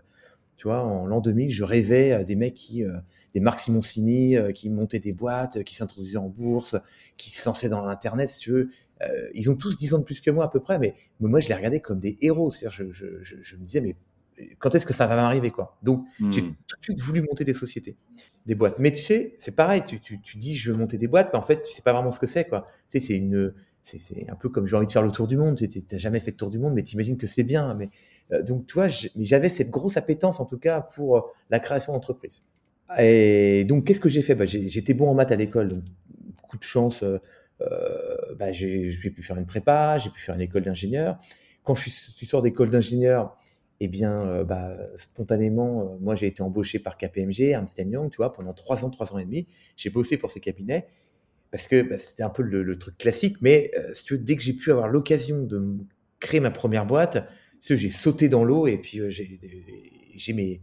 tu 0.58 0.66
vois, 0.66 0.82
en 0.82 1.06
l'an 1.06 1.20
2000, 1.20 1.50
je 1.50 1.62
rêvais 1.62 2.24
des 2.24 2.34
mecs 2.34 2.54
qui, 2.54 2.84
euh, 2.84 2.98
des 3.32 3.38
Marc 3.38 3.60
Simoncini, 3.60 4.36
euh, 4.36 4.50
qui 4.50 4.70
montaient 4.70 4.98
des 4.98 5.12
boîtes, 5.12 5.62
qui 5.62 5.76
s'introduisaient 5.76 6.18
en 6.18 6.28
bourse, 6.28 6.74
qui 7.16 7.30
se 7.30 7.48
lançaient 7.48 7.68
dans 7.68 7.86
l'internet, 7.86 8.28
si 8.28 8.40
tu 8.40 8.50
veux. 8.50 8.68
Euh, 9.02 9.28
ils 9.34 9.50
ont 9.52 9.54
tous 9.54 9.76
10 9.76 9.94
ans 9.94 9.98
de 10.00 10.04
plus 10.04 10.20
que 10.20 10.32
moi 10.32 10.44
à 10.44 10.48
peu 10.48 10.58
près, 10.58 10.80
mais, 10.80 10.94
moi 11.20 11.38
je 11.38 11.48
les 11.48 11.54
regardais 11.54 11.78
comme 11.78 12.00
des 12.00 12.16
héros. 12.22 12.50
C'est-à-dire, 12.50 12.76
je, 12.76 12.92
je, 12.92 13.22
je, 13.22 13.36
je, 13.40 13.56
me 13.56 13.62
disais, 13.62 13.80
mais 13.80 13.94
quand 14.58 14.74
est-ce 14.74 14.84
que 14.84 14.92
ça 14.92 15.06
va 15.06 15.14
m'arriver 15.14 15.52
quoi? 15.52 15.78
Donc 15.84 16.04
j'ai 16.30 16.42
hmm. 16.42 16.54
tout 16.66 16.76
de 16.76 16.82
suite 16.82 17.00
voulu 17.00 17.22
monter 17.22 17.44
des 17.44 17.54
sociétés, 17.54 17.96
des 18.44 18.56
boîtes. 18.56 18.80
Mais 18.80 18.90
tu 18.90 19.02
sais, 19.02 19.36
c'est 19.38 19.54
pareil. 19.54 19.84
Tu, 19.86 20.00
tu, 20.00 20.20
tu, 20.20 20.38
dis 20.38 20.56
je 20.56 20.72
veux 20.72 20.76
monter 20.76 20.98
des 20.98 21.06
boîtes, 21.06 21.30
mais 21.32 21.38
en 21.38 21.42
fait 21.42 21.62
tu 21.62 21.72
sais 21.72 21.82
pas 21.82 21.92
vraiment 21.92 22.10
ce 22.10 22.18
que 22.18 22.26
c'est 22.26 22.46
quoi. 22.46 22.66
Tu 22.90 22.98
sais, 22.98 23.06
c'est 23.06 23.16
une, 23.16 23.54
c'est 23.96 24.28
un 24.28 24.34
peu 24.34 24.48
comme 24.48 24.66
j'ai 24.66 24.76
envie 24.76 24.86
de 24.86 24.92
faire 24.92 25.02
le 25.02 25.10
tour 25.10 25.26
du 25.26 25.36
monde. 25.36 25.56
Tu 25.56 25.66
n'as 25.92 25.98
jamais 25.98 26.20
fait 26.20 26.32
le 26.32 26.36
tour 26.36 26.50
du 26.50 26.58
monde, 26.58 26.74
mais 26.74 26.82
tu 26.82 26.94
imagines 26.94 27.16
que 27.16 27.26
c'est 27.26 27.42
bien. 27.42 27.74
Mais 27.74 27.86
euh, 27.86 27.88
donc, 28.30 28.66
tu 28.66 28.74
vois, 28.74 28.88
j'avais 28.88 29.48
cette 29.48 29.70
grosse 29.70 29.96
appétence, 29.96 30.40
en 30.40 30.44
tout 30.44 30.58
cas, 30.58 30.80
pour 30.80 31.16
euh, 31.16 31.20
la 31.50 31.58
création 31.58 31.92
d'entreprise. 31.92 32.44
Et 32.98 33.64
donc, 33.64 33.84
qu'est-ce 33.84 34.00
que 34.00 34.08
j'ai 34.08 34.22
fait? 34.22 34.34
Bah, 34.34 34.46
J'étais 34.46 34.94
bon 34.94 35.08
en 35.08 35.14
maths 35.14 35.32
à 35.32 35.36
l'école, 35.36 35.68
donc 35.68 35.84
beaucoup 36.36 36.58
de 36.58 36.64
chance. 36.64 37.02
Euh, 37.02 37.18
bah, 38.38 38.52
j'ai 38.52 38.90
pu 38.90 39.22
faire 39.22 39.36
une 39.36 39.46
prépa, 39.46 39.98
j'ai 39.98 40.10
pu 40.10 40.20
faire 40.20 40.34
une 40.34 40.40
école 40.40 40.62
d'ingénieur. 40.62 41.18
quand 41.64 41.74
je 41.74 41.90
suis, 41.90 42.26
sors 42.26 42.42
d'école 42.42 42.70
d'ingénieur, 42.70 43.36
eh 43.80 43.88
bien, 43.88 44.42
bah, 44.44 44.76
spontanément, 44.96 45.96
moi, 46.00 46.14
j'ai 46.14 46.26
été 46.26 46.42
embauché 46.42 46.78
par 46.78 46.96
KPMG, 46.96 47.40
Ernst 47.50 47.78
Young, 47.78 48.10
tu 48.10 48.16
vois, 48.16 48.32
pendant 48.32 48.52
trois 48.52 48.84
ans, 48.84 48.90
trois 48.90 49.12
ans 49.12 49.18
et 49.18 49.24
demi. 49.24 49.46
J'ai 49.76 49.90
bossé 49.90 50.16
pour 50.16 50.30
ces 50.30 50.40
cabinets 50.40 50.86
parce 51.50 51.66
que 51.66 51.82
bah, 51.82 51.96
c'était 51.96 52.22
un 52.22 52.30
peu 52.30 52.42
le, 52.42 52.78
truc 52.78 52.96
classique. 52.96 53.36
Mais 53.40 53.70
si 53.92 54.04
tu 54.04 54.14
veux, 54.14 54.18
dès 54.18 54.36
que 54.36 54.42
j'ai 54.42 54.54
pu 54.54 54.70
avoir 54.70 54.88
l'occasion 54.88 55.42
de 55.42 55.76
créer 56.20 56.40
ma 56.40 56.50
première 56.50 56.86
boîte, 56.86 57.28
j'ai 57.60 57.90
sauté 57.90 58.28
dans 58.28 58.44
l'eau 58.44 58.66
et 58.66 58.78
puis 58.78 59.00
j'ai 59.10 60.32
mes, 60.32 60.60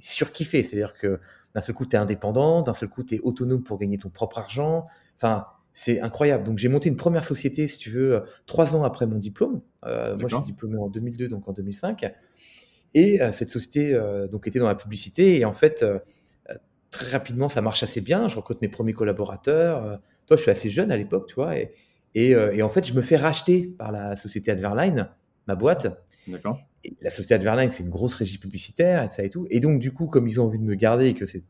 surkiffé. 0.00 0.62
C'est-à-dire 0.62 0.94
que 0.94 1.20
d'un 1.54 1.62
seul 1.62 1.74
coup, 1.74 1.86
tu 1.86 1.96
es 1.96 1.98
indépendant, 1.98 2.62
d'un 2.62 2.72
seul 2.72 2.88
coup, 2.88 3.02
tu 3.02 3.16
es 3.16 3.20
autonome 3.20 3.62
pour 3.62 3.78
gagner 3.78 3.98
ton 3.98 4.10
propre 4.10 4.38
argent. 4.38 4.86
Enfin, 5.16 5.46
c'est 5.72 6.00
incroyable. 6.00 6.44
Donc, 6.44 6.58
j'ai 6.58 6.68
monté 6.68 6.88
une 6.88 6.96
première 6.96 7.24
société, 7.24 7.68
si 7.68 7.78
tu 7.78 7.90
veux, 7.90 8.22
trois 8.46 8.74
ans 8.74 8.84
après 8.84 9.06
mon 9.06 9.18
diplôme. 9.18 9.60
Euh, 9.84 10.16
moi, 10.16 10.28
je 10.28 10.36
suis 10.36 10.44
diplômé 10.44 10.78
en 10.78 10.88
2002, 10.88 11.28
donc 11.28 11.48
en 11.48 11.52
2005. 11.52 12.12
Et 12.94 13.20
euh, 13.20 13.32
cette 13.32 13.50
société 13.50 13.92
euh, 13.92 14.28
donc 14.28 14.46
était 14.46 14.60
dans 14.60 14.68
la 14.68 14.76
publicité. 14.76 15.38
Et 15.38 15.44
en 15.44 15.52
fait, 15.52 15.84
très 16.90 17.10
rapidement, 17.10 17.48
ça 17.48 17.60
marche 17.60 17.82
assez 17.82 18.00
bien. 18.00 18.28
Je 18.28 18.36
recrute 18.36 18.60
mes 18.62 18.68
premiers 18.68 18.92
collaborateurs. 18.92 20.00
toi, 20.26 20.36
je 20.36 20.42
suis 20.42 20.50
assez 20.50 20.70
jeune 20.70 20.92
à 20.92 20.96
l'époque, 20.96 21.26
tu 21.26 21.34
vois. 21.34 21.58
Et, 21.58 21.72
et, 22.14 22.30
et, 22.30 22.62
en 22.62 22.68
fait, 22.68 22.86
je 22.86 22.94
me 22.94 23.02
fais 23.02 23.16
racheter 23.16 23.74
par 23.76 23.90
la 23.90 24.14
société 24.14 24.52
Adverline, 24.52 25.08
ma 25.46 25.54
boîte. 25.54 25.86
D'accord 26.26 26.58
la 27.00 27.10
société 27.10 27.34
Adverline, 27.34 27.70
c'est 27.70 27.82
une 27.82 27.90
grosse 27.90 28.14
régie 28.14 28.38
publicitaire, 28.38 29.04
et 29.04 29.10
ça 29.10 29.24
et 29.24 29.30
tout. 29.30 29.46
Et 29.50 29.60
donc, 29.60 29.80
du 29.80 29.92
coup, 29.92 30.06
comme 30.06 30.26
ils 30.26 30.40
ont 30.40 30.44
envie 30.44 30.58
de 30.58 30.64
me 30.64 30.74
garder 30.74 31.08
et 31.08 31.14
que 31.14 31.26
c'est, 31.26 31.42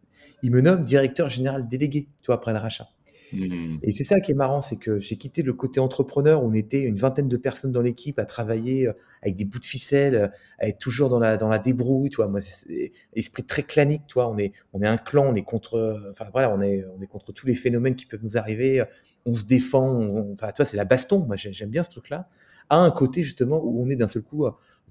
ils 0.43 0.51
me 0.51 0.61
nomment 0.61 0.83
directeur 0.83 1.29
général 1.29 1.69
délégué, 1.69 2.09
tu 2.23 2.27
vois, 2.27 2.37
après 2.37 2.53
le 2.53 2.59
rachat. 2.59 2.89
Mmh. 3.33 3.79
Et 3.83 3.91
c'est 3.91 4.05
ça 4.05 4.21
qui 4.21 4.31
est 4.31 4.35
marrant, 4.35 4.61
c'est 4.61 4.77
que 4.77 5.01
j'ai 5.01 5.17
quitté 5.17 5.43
le 5.43 5.55
côté 5.55 5.81
entrepreneur 5.81 6.45
où 6.45 6.49
on 6.49 6.53
était 6.53 6.83
une 6.83 6.97
vingtaine 6.97 7.27
de 7.27 7.37
personnes 7.37 7.73
dans 7.73 7.81
l'équipe 7.81 8.19
à 8.21 8.27
travailler 8.27 8.87
euh, 8.87 8.93
avec 9.23 9.35
des 9.35 9.45
bouts 9.45 9.59
de 9.59 9.65
ficelle, 9.65 10.15
euh, 10.15 10.29
à 10.59 10.69
être 10.69 10.79
toujours 10.79 11.09
dans 11.09 11.19
la, 11.19 11.37
dans 11.37 11.49
la 11.49 11.59
débrouille, 11.59 12.11
tu 12.11 12.17
vois. 12.17 12.29
Moi, 12.29 12.41
c'est 12.41 12.93
esprit 13.15 13.43
très 13.43 13.63
clanique, 13.63 14.03
tu 14.07 14.15
vois. 14.15 14.29
On 14.29 14.39
est, 14.39 14.53
on 14.73 14.83
est 14.83 14.87
un 14.87 14.99
clan, 14.99 15.27
on 15.27 15.35
est 15.35 15.43
contre, 15.43 16.01
enfin 16.11 16.27
voilà, 16.33 16.55
on 16.55 16.61
est, 16.61 16.85
on 16.97 17.03
est 17.03 17.07
contre 17.07 17.33
tous 17.33 17.47
les 17.47 17.55
phénomènes 17.55 17.97
qui 17.97 18.07
peuvent 18.07 18.23
nous 18.23 18.37
arriver. 18.37 18.85
On 19.27 19.35
se 19.35 19.47
défend, 19.47 20.01
enfin, 20.35 20.49
tu 20.49 20.59
vois, 20.59 20.67
c'est 20.67 20.77
la 20.77 20.85
baston. 20.85 21.21
Moi, 21.21 21.37
j'aime 21.37 21.71
bien 21.71 21.83
ce 21.83 21.91
truc-là. 21.91 22.29
À 22.71 22.79
un 22.79 22.91
côté, 22.91 23.23
justement, 23.23 23.61
où 23.63 23.83
on 23.83 23.89
est 23.89 23.97
d'un 23.97 24.09
seul 24.09 24.23
coup 24.23 24.47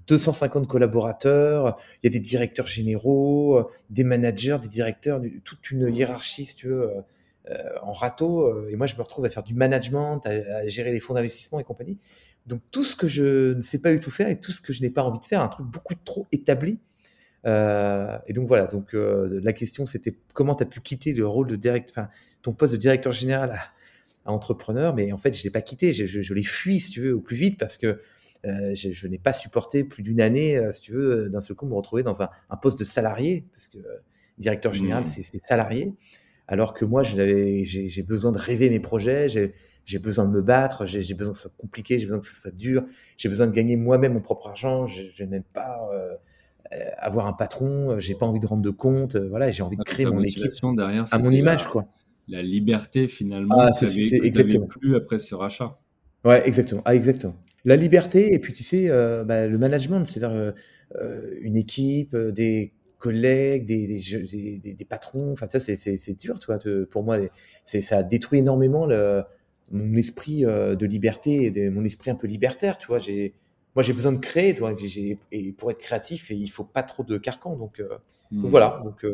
250 0.06 0.66
collaborateurs, 0.66 1.78
il 2.02 2.06
y 2.06 2.08
a 2.08 2.10
des 2.10 2.20
directeurs 2.20 2.66
généraux, 2.66 3.58
euh, 3.58 3.66
des 3.90 4.04
managers, 4.04 4.58
des 4.60 4.68
directeurs, 4.68 5.20
toute 5.44 5.70
une 5.70 5.94
hiérarchie, 5.94 6.44
si 6.44 6.56
tu 6.56 6.68
veux, 6.68 6.82
euh, 6.82 7.00
euh, 7.50 7.62
en 7.82 7.92
râteau. 7.92 8.68
Et 8.68 8.76
moi, 8.76 8.86
je 8.86 8.96
me 8.96 9.02
retrouve 9.02 9.24
à 9.24 9.30
faire 9.30 9.42
du 9.42 9.54
management, 9.54 10.20
à, 10.26 10.66
gérer 10.68 10.92
les 10.92 11.00
fonds 11.00 11.14
d'investissement 11.14 11.60
et 11.60 11.64
compagnie. 11.64 11.98
Donc, 12.46 12.60
tout 12.70 12.84
ce 12.84 12.96
que 12.96 13.08
je 13.08 13.54
ne 13.54 13.62
sais 13.62 13.78
pas 13.78 13.92
du 13.92 14.00
tout 14.00 14.10
faire 14.10 14.28
et 14.28 14.38
tout 14.38 14.52
ce 14.52 14.60
que 14.60 14.72
je 14.72 14.82
n'ai 14.82 14.90
pas 14.90 15.02
envie 15.02 15.20
de 15.20 15.24
faire, 15.24 15.40
un 15.40 15.48
truc 15.48 15.66
beaucoup 15.66 15.94
trop 16.04 16.26
établi. 16.32 16.78
et 17.46 18.32
donc, 18.32 18.48
voilà. 18.48 18.66
Donc, 18.66 18.90
la 18.92 19.52
question, 19.52 19.86
c'était 19.86 20.14
comment 20.34 20.54
tu 20.54 20.62
as 20.62 20.66
pu 20.66 20.80
quitter 20.80 21.12
le 21.12 21.26
rôle 21.26 21.46
de 21.46 21.56
directeur, 21.56 22.04
enfin, 22.04 22.10
ton 22.42 22.52
poste 22.52 22.72
de 22.72 22.78
directeur 22.78 23.12
général 23.12 23.52
à, 23.52 23.58
entrepreneur. 24.32 24.94
Mais 24.94 25.12
en 25.12 25.18
fait, 25.18 25.34
je 25.34 25.40
ne 25.40 25.44
l'ai 25.44 25.50
pas 25.50 25.62
quitté. 25.62 25.92
Je, 25.92 26.06
je, 26.06 26.22
je 26.22 26.34
l'ai 26.34 26.42
fui, 26.42 26.80
si 26.80 26.90
tu 26.90 27.00
veux, 27.00 27.14
au 27.14 27.20
plus 27.20 27.36
vite 27.36 27.58
parce 27.58 27.76
que 27.76 27.98
euh, 28.46 28.74
je, 28.74 29.06
n'ai 29.06 29.18
pas 29.18 29.32
supporté 29.32 29.84
plus 29.84 30.02
d'une 30.02 30.20
année, 30.20 30.56
euh, 30.56 30.72
si 30.72 30.82
tu 30.82 30.92
veux, 30.92 31.28
d'un 31.30 31.40
seul 31.40 31.56
coup 31.56 31.66
me 31.66 31.74
retrouver 31.74 32.02
dans 32.02 32.20
un, 32.22 32.28
poste 32.60 32.78
de 32.78 32.84
salarié, 32.84 33.44
parce 33.52 33.68
que 33.68 33.78
euh, 33.78 34.02
directeur 34.38 34.74
général, 34.74 35.04
mmh. 35.04 35.06
c'est 35.06 35.42
salarié, 35.42 35.94
alors 36.46 36.74
que 36.74 36.84
moi, 36.84 37.02
j'ai 37.02 38.04
besoin 38.06 38.32
de 38.32 38.38
rêver 38.38 38.68
mes 38.68 38.80
projets, 38.80 39.28
j'ai 39.28 39.98
besoin 39.98 40.26
de 40.26 40.30
me 40.30 40.42
battre, 40.42 40.84
j'ai 40.84 41.14
besoin 41.14 41.32
que 41.32 41.38
ce 41.38 41.44
soit 41.44 41.56
compliqué, 41.56 41.98
j'ai 41.98 42.06
besoin 42.06 42.20
que 42.20 42.26
ce 42.26 42.34
soit 42.34 42.54
dur, 42.54 42.84
j'ai 43.16 43.30
besoin 43.30 43.46
de 43.46 43.52
gagner 43.52 43.76
moi-même 43.76 44.12
mon 44.12 44.20
propre 44.20 44.48
argent, 44.48 44.86
je, 44.86 45.24
n'aime 45.24 45.44
pas 45.54 45.88
avoir 46.98 47.26
un 47.26 47.32
patron, 47.32 47.98
j'ai 47.98 48.14
pas 48.14 48.26
envie 48.26 48.40
de 48.40 48.46
rendre 48.46 48.62
de 48.62 48.70
compte, 48.70 49.16
voilà, 49.16 49.50
j'ai 49.50 49.62
envie 49.62 49.78
de 49.78 49.84
créer 49.84 50.04
mon 50.04 50.22
équipe 50.22 50.52
derrière, 50.76 51.06
à 51.12 51.18
mon 51.18 51.30
image, 51.30 51.66
quoi. 51.68 51.86
La 52.28 52.42
liberté 52.42 53.06
finalement, 53.06 53.58
ah, 53.58 53.70
que 53.72 54.66
plus 54.66 54.96
après 54.96 55.18
ce 55.18 55.34
rachat. 55.34 55.78
Ouais, 56.24 56.46
exactement. 56.46 56.82
Ah, 56.84 56.94
exactement. 56.94 57.36
La 57.64 57.76
liberté 57.76 58.34
et 58.34 58.38
puis 58.38 58.52
tu 58.52 58.62
sais, 58.62 58.90
euh, 58.90 59.24
bah, 59.24 59.46
le 59.46 59.58
management, 59.58 60.04
c'est-à-dire 60.04 60.36
euh, 60.36 60.52
euh, 60.96 61.34
une 61.40 61.56
équipe, 61.56 62.16
des 62.16 62.72
collègues, 62.98 63.66
des, 63.66 63.86
des, 63.86 64.74
des, 64.74 64.84
patrons, 64.84 65.32
enfin 65.32 65.46
ça 65.48 65.60
c'est 65.60 66.18
dur, 66.18 66.38
tu 66.38 66.46
vois, 66.46 66.58
pour 66.90 67.04
moi, 67.04 67.18
ça 67.66 67.98
a 67.98 68.02
détruit 68.02 68.38
énormément 68.38 68.86
le, 68.86 69.22
mon 69.70 69.94
esprit 69.96 70.42
de 70.42 70.86
liberté 70.86 71.52
et 71.54 71.70
mon 71.70 71.84
esprit 71.84 72.10
un 72.10 72.14
peu 72.14 72.26
libertaire, 72.26 72.78
tu 72.78 72.86
vois. 72.86 72.98
Moi 73.74 73.82
j'ai 73.82 73.92
besoin 73.92 74.12
de 74.12 74.18
créer, 74.18 74.54
tu 74.54 74.60
vois, 74.60 74.74
et 75.32 75.52
pour 75.52 75.70
être 75.70 75.80
créatif, 75.80 76.30
il 76.30 76.48
faut 76.48 76.64
pas 76.64 76.82
trop 76.82 77.02
de 77.02 77.18
carcan, 77.18 77.56
donc, 77.56 77.80
donc 77.80 78.00
mmh. 78.30 78.48
voilà. 78.48 78.80
Donc, 78.84 79.04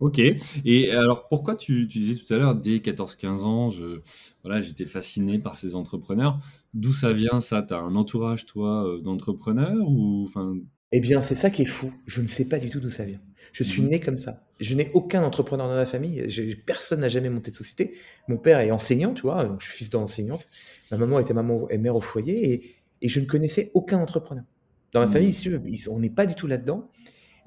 Ok. 0.00 0.20
Et 0.64 0.90
alors, 0.90 1.26
pourquoi 1.28 1.56
tu, 1.56 1.86
disais 1.86 2.14
tout 2.14 2.32
à 2.32 2.36
l'heure, 2.36 2.54
dès 2.54 2.76
14-15 2.76 3.42
ans, 3.42 3.68
je, 3.68 4.00
voilà, 4.44 4.60
j'étais 4.60 4.84
fasciné 4.84 5.38
par 5.38 5.56
ces 5.56 5.74
entrepreneurs. 5.74 6.38
D'où 6.74 6.92
ça 6.92 7.12
vient 7.12 7.40
ça? 7.40 7.62
Tu 7.62 7.74
as 7.74 7.78
un 7.78 7.96
entourage, 7.96 8.46
toi, 8.46 8.86
euh, 8.86 9.00
d'entrepreneurs 9.00 9.88
ou 9.88 10.24
enfin? 10.26 10.56
Eh 10.92 11.00
bien, 11.00 11.22
c'est 11.22 11.34
ça 11.34 11.50
qui 11.50 11.62
est 11.62 11.66
fou. 11.66 11.92
Je 12.06 12.22
ne 12.22 12.28
sais 12.28 12.44
pas 12.44 12.58
du 12.58 12.70
tout 12.70 12.80
d'où 12.80 12.90
ça 12.90 13.04
vient. 13.04 13.20
Je 13.52 13.62
suis 13.62 13.82
mmh 13.82 13.88
né 13.88 14.00
comme 14.00 14.16
ça. 14.16 14.46
Je 14.60 14.74
n'ai 14.74 14.90
aucun 14.94 15.22
entrepreneur 15.22 15.68
dans 15.68 15.74
la 15.74 15.86
famille. 15.86 16.24
personne 16.64 17.00
n'a 17.00 17.08
jamais 17.08 17.28
monté 17.28 17.50
de 17.50 17.56
société. 17.56 17.94
Mon 18.28 18.36
père 18.36 18.60
est 18.60 18.70
enseignant, 18.70 19.14
tu 19.14 19.22
vois. 19.22 19.56
je 19.58 19.66
suis 19.66 19.76
fils 19.78 19.90
d'enseignante. 19.90 20.46
Ma 20.90 20.96
maman 20.96 21.18
était 21.18 21.34
maman 21.34 21.68
et 21.68 21.78
mère 21.78 21.96
au 21.96 22.00
foyer 22.00 22.52
et, 22.52 22.76
et 23.02 23.08
je 23.08 23.20
ne 23.20 23.26
connaissais 23.26 23.70
aucun 23.74 23.98
entrepreneur. 23.98 24.44
Dans 24.92 25.00
ma 25.00 25.06
mmh. 25.06 25.10
famille, 25.10 25.84
on 25.90 25.98
n'est 25.98 26.10
pas 26.10 26.24
du 26.24 26.34
tout 26.34 26.46
là-dedans. 26.46 26.88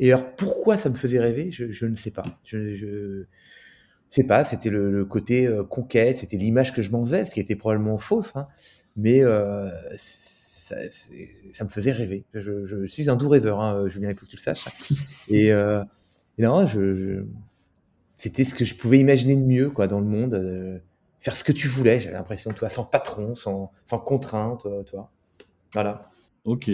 Et 0.02 0.12
alors, 0.12 0.36
pourquoi 0.36 0.78
ça 0.78 0.90
me 0.90 0.96
faisait 0.96 1.20
rêver 1.20 1.52
je, 1.52 1.86
ne 1.86 1.96
sais 1.96 2.10
pas. 2.10 2.24
Je, 2.44 2.76
je 2.76 3.26
sais 4.10 4.24
pas, 4.24 4.44
c'était 4.44 4.72
le, 4.72 5.06
côté 5.06 5.48
euh, 5.48 5.64
conquête, 5.64 6.18
c'était 6.18 6.38
l'image 6.38 6.74
que 6.74 6.82
je 6.82 6.90
m'en 6.92 7.06
faisais, 7.06 7.24
ce 7.24 7.34
qui 7.36 7.40
était 7.40 7.56
probablement 7.56 8.00
fausse, 8.00 8.36
hein. 8.36 8.48
mais 8.98 9.24
euh, 9.24 9.70
ça, 9.96 10.76
me 11.64 11.70
faisait 11.70 11.92
rêver. 11.92 12.26
Je, 12.34 12.86
suis 12.88 13.12
un 13.12 13.16
doux 13.16 13.30
rêveur, 13.30 13.62
hein, 13.62 13.88
Julien, 13.88 14.10
il 14.10 14.16
faut 14.16 14.26
que 14.26 14.32
tu 14.32 14.38
le 14.38 14.42
saches. 14.42 14.66
Et, 15.30 15.54
euh, 15.54 15.84
non, 16.40 16.66
c'était 18.18 18.44
ce 18.44 18.56
que 18.56 18.66
je 18.66 18.74
pouvais 18.76 18.98
imaginer 18.98 19.36
de 19.36 19.46
mieux 19.46 19.70
quoi, 19.70 19.86
dans 19.86 20.00
le 20.00 20.08
monde. 20.08 20.82
faire 21.20 21.36
ce 21.36 21.44
que 21.44 21.52
tu 21.52 21.68
voulais, 21.68 22.00
j'avais 22.00 22.18
l'impression, 22.18 22.52
toi, 22.54 22.70
sans 22.70 22.86
patron, 22.86 23.36
sans, 23.36 23.72
sans 23.86 24.00
contrainte, 24.00 24.66
toi. 24.88 25.12
Voilà. 25.74 26.10
Ok. 26.44 26.72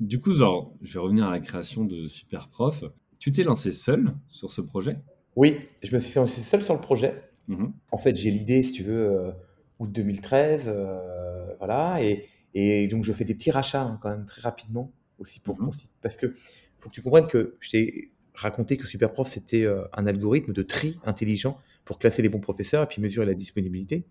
Du 0.00 0.20
coup, 0.20 0.34
genre, 0.34 0.74
je 0.82 0.94
vais 0.94 1.00
revenir 1.00 1.26
à 1.26 1.30
la 1.30 1.40
création 1.40 1.84
de 1.84 2.06
Superprof. 2.06 2.84
Tu 3.18 3.32
t'es 3.32 3.44
lancé 3.44 3.72
seul 3.72 4.14
sur 4.28 4.50
ce 4.50 4.60
projet? 4.60 4.98
Oui, 5.36 5.56
je 5.82 5.94
me 5.94 5.98
suis 5.98 6.18
lancé 6.18 6.40
seul 6.40 6.62
sur 6.62 6.74
le 6.74 6.80
projet. 6.80 7.22
Mmh 7.48 7.66
en 7.92 7.98
fait, 7.98 8.16
j'ai 8.16 8.30
l'idée, 8.30 8.62
si 8.62 8.72
tu 8.72 8.82
veux, 8.82 9.08
euh, 9.08 9.30
août 9.78 9.90
2013, 9.90 10.64
euh, 10.66 11.54
voilà, 11.58 12.00
et, 12.02 12.88
donc 12.88 13.04
je 13.04 13.12
fais 13.12 13.24
des 13.24 13.34
petits 13.34 13.50
rachats 13.50 13.82
hein, 13.82 13.98
quand 14.02 14.10
même 14.10 14.24
très 14.24 14.40
rapidement 14.40 14.90
aussi 15.18 15.40
pour 15.40 15.60
mmh 15.60 15.70
parce 16.02 16.16
que 16.16 16.32
faut 16.78 16.88
que 16.88 16.94
tu 16.94 17.02
comprennes 17.02 17.26
que 17.26 17.56
je 17.60 17.70
t'ai 17.70 18.12
raconté 18.34 18.76
que 18.76 18.86
Superprof 18.86 19.28
c'était 19.28 19.64
euh, 19.64 19.84
un 19.92 20.06
algorithme 20.06 20.52
de 20.52 20.62
tri 20.62 20.98
intelligent 21.04 21.58
pour 21.86 21.98
classer 21.98 22.20
les 22.20 22.28
bons 22.28 22.40
professeurs 22.40 22.82
et 22.82 22.86
puis 22.86 23.00
mesurer 23.00 23.24
la 23.24 23.34
disponibilité 23.34 24.04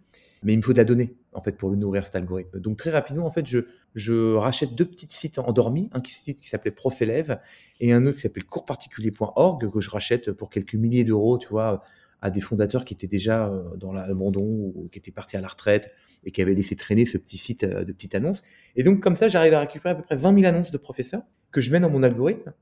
mais 0.45 0.53
il 0.53 0.57
me 0.57 0.61
faut 0.61 0.73
de 0.73 0.77
la 0.77 0.85
donnée 0.85 1.15
en 1.33 1.41
fait 1.41 1.57
pour 1.57 1.69
le 1.69 1.75
nourrir 1.75 2.05
cet 2.05 2.15
algorithme. 2.15 2.59
Donc 2.59 2.77
très 2.77 2.91
rapidement 2.91 3.25
en 3.25 3.31
fait 3.31 3.45
je, 3.47 4.35
rachète 4.35 4.75
deux 4.75 4.85
petits 4.85 5.07
sites 5.09 5.39
endormis, 5.39 5.89
un 5.91 6.01
site 6.05 6.39
qui 6.39 6.47
s'appelait 6.47 6.71
Profélève 6.71 7.39
et 7.79 7.91
un 7.91 8.05
autre 8.05 8.17
qui 8.17 8.21
s'appelle 8.21 8.45
coursparticulier.org 8.45 9.71
que 9.71 9.81
je 9.81 9.89
rachète 9.89 10.31
pour 10.31 10.49
quelques 10.49 10.75
milliers 10.75 11.03
d'euros, 11.03 11.37
tu 11.37 11.47
vois, 11.47 11.81
à 12.21 12.29
des 12.29 12.41
fondateurs 12.41 12.85
qui 12.85 12.93
étaient 12.93 13.07
déjà 13.07 13.47
euh, 13.47 13.75
dans 13.75 13.91
l'abandon 13.91 14.43
ou 14.43 14.87
qui 14.91 14.99
étaient 14.99 15.11
partis 15.11 15.35
à 15.35 15.41
la 15.41 15.47
retraite 15.47 15.91
et 16.23 16.31
qui 16.31 16.41
avaient 16.41 16.53
laissé 16.53 16.75
traîner 16.75 17.05
ce 17.05 17.17
petit 17.17 17.37
site 17.37 17.63
euh, 17.63 17.83
de 17.83 17.91
petites 17.91 18.15
annonces. 18.15 18.41
Et 18.75 18.83
donc 18.83 19.01
comme 19.01 19.15
ça 19.15 19.27
j'arrive 19.27 19.53
à 19.53 19.59
récupérer 19.59 19.93
à 19.93 19.95
peu 19.95 20.03
près 20.03 20.15
20 20.15 20.39
000 20.41 20.53
annonces 20.53 20.71
de 20.71 20.77
professeurs 20.77 21.23
que 21.51 21.59
je 21.59 21.71
mets 21.71 21.79
dans 21.79 21.89
mon 21.89 22.03
algorithme 22.03 22.53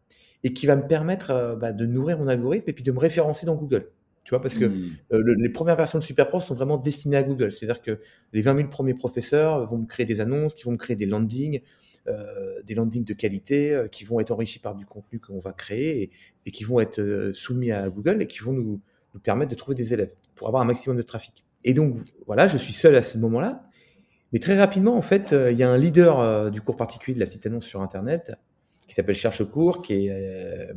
et 0.43 0.53
qui 0.53 0.67
va 0.67 0.75
me 0.77 0.87
permettre 0.87 1.31
euh, 1.31 1.55
bah, 1.55 1.73
de 1.73 1.85
nourrir 1.85 2.17
mon 2.17 2.27
algorithme 2.27 2.69
et 2.69 2.73
puis 2.73 2.83
de 2.83 2.91
me 2.91 2.99
référencer 2.99 3.45
dans 3.45 3.55
Google. 3.55 3.89
Tu 4.23 4.29
vois, 4.29 4.41
parce 4.41 4.57
que 4.57 4.65
mmh. 4.65 4.97
euh, 5.11 5.35
les 5.37 5.49
premières 5.49 5.75
versions 5.75 5.99
de 5.99 6.03
SuperProf 6.03 6.45
sont 6.45 6.53
vraiment 6.53 6.77
destinées 6.77 7.17
à 7.17 7.23
Google. 7.23 7.51
C'est-à-dire 7.51 7.81
que 7.81 7.99
les 8.31 8.41
20 8.41 8.55
000 8.55 8.69
premiers 8.69 8.93
professeurs 8.93 9.65
vont 9.65 9.79
me 9.79 9.85
créer 9.85 10.05
des 10.05 10.21
annonces, 10.21 10.53
qui 10.53 10.63
vont 10.63 10.71
me 10.71 10.77
créer 10.77 10.95
des 10.95 11.05
landings, 11.05 11.61
euh, 12.07 12.61
des 12.63 12.73
landings 12.73 13.03
de 13.03 13.13
qualité, 13.13 13.73
euh, 13.73 13.87
qui 13.87 14.05
vont 14.05 14.21
être 14.21 14.31
enrichis 14.31 14.59
par 14.59 14.75
du 14.75 14.85
contenu 14.85 15.19
qu'on 15.19 15.39
va 15.39 15.51
créer 15.51 16.09
et, 16.45 16.51
qui 16.51 16.63
vont 16.63 16.79
être 16.79 17.31
soumis 17.33 17.71
à 17.71 17.89
Google 17.89 18.21
et 18.21 18.27
qui 18.27 18.39
vont 18.39 18.53
nous, 18.53 18.79
nous, 19.13 19.19
permettre 19.19 19.51
de 19.51 19.55
trouver 19.55 19.75
des 19.75 19.93
élèves 19.93 20.13
pour 20.35 20.47
avoir 20.47 20.63
un 20.63 20.65
maximum 20.65 20.95
de 20.95 21.01
trafic. 21.01 21.45
Et 21.65 21.73
donc, 21.73 21.97
voilà, 22.25 22.47
je 22.47 22.57
suis 22.57 22.73
seul 22.73 22.95
à 22.95 23.01
ce 23.01 23.17
moment-là. 23.17 23.63
Mais 24.31 24.39
très 24.39 24.57
rapidement, 24.57 24.95
en 24.95 25.01
fait, 25.01 25.35
il 25.51 25.57
y 25.57 25.63
a 25.63 25.69
un 25.69 25.77
leader 25.77 26.49
du 26.49 26.61
cours 26.61 26.75
particulier 26.75 27.13
de 27.13 27.19
la 27.19 27.27
petite 27.27 27.45
annonce 27.45 27.65
sur 27.65 27.81
Internet 27.81 28.31
qui 28.87 28.95
s'appelle 28.95 29.15
Cherche 29.15 29.43
Cours, 29.49 29.81
qui, 29.81 30.07
est, 30.07 30.69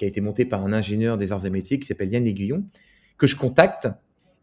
qui 0.00 0.06
a 0.06 0.08
été 0.08 0.22
monté 0.22 0.46
par 0.46 0.64
un 0.64 0.72
ingénieur 0.72 1.18
des 1.18 1.30
arts 1.30 1.44
et 1.44 1.50
métiers 1.50 1.78
qui 1.78 1.86
s'appelle 1.86 2.10
Yann 2.10 2.26
Aiguillon, 2.26 2.64
que 3.18 3.26
je 3.26 3.36
contacte. 3.36 3.86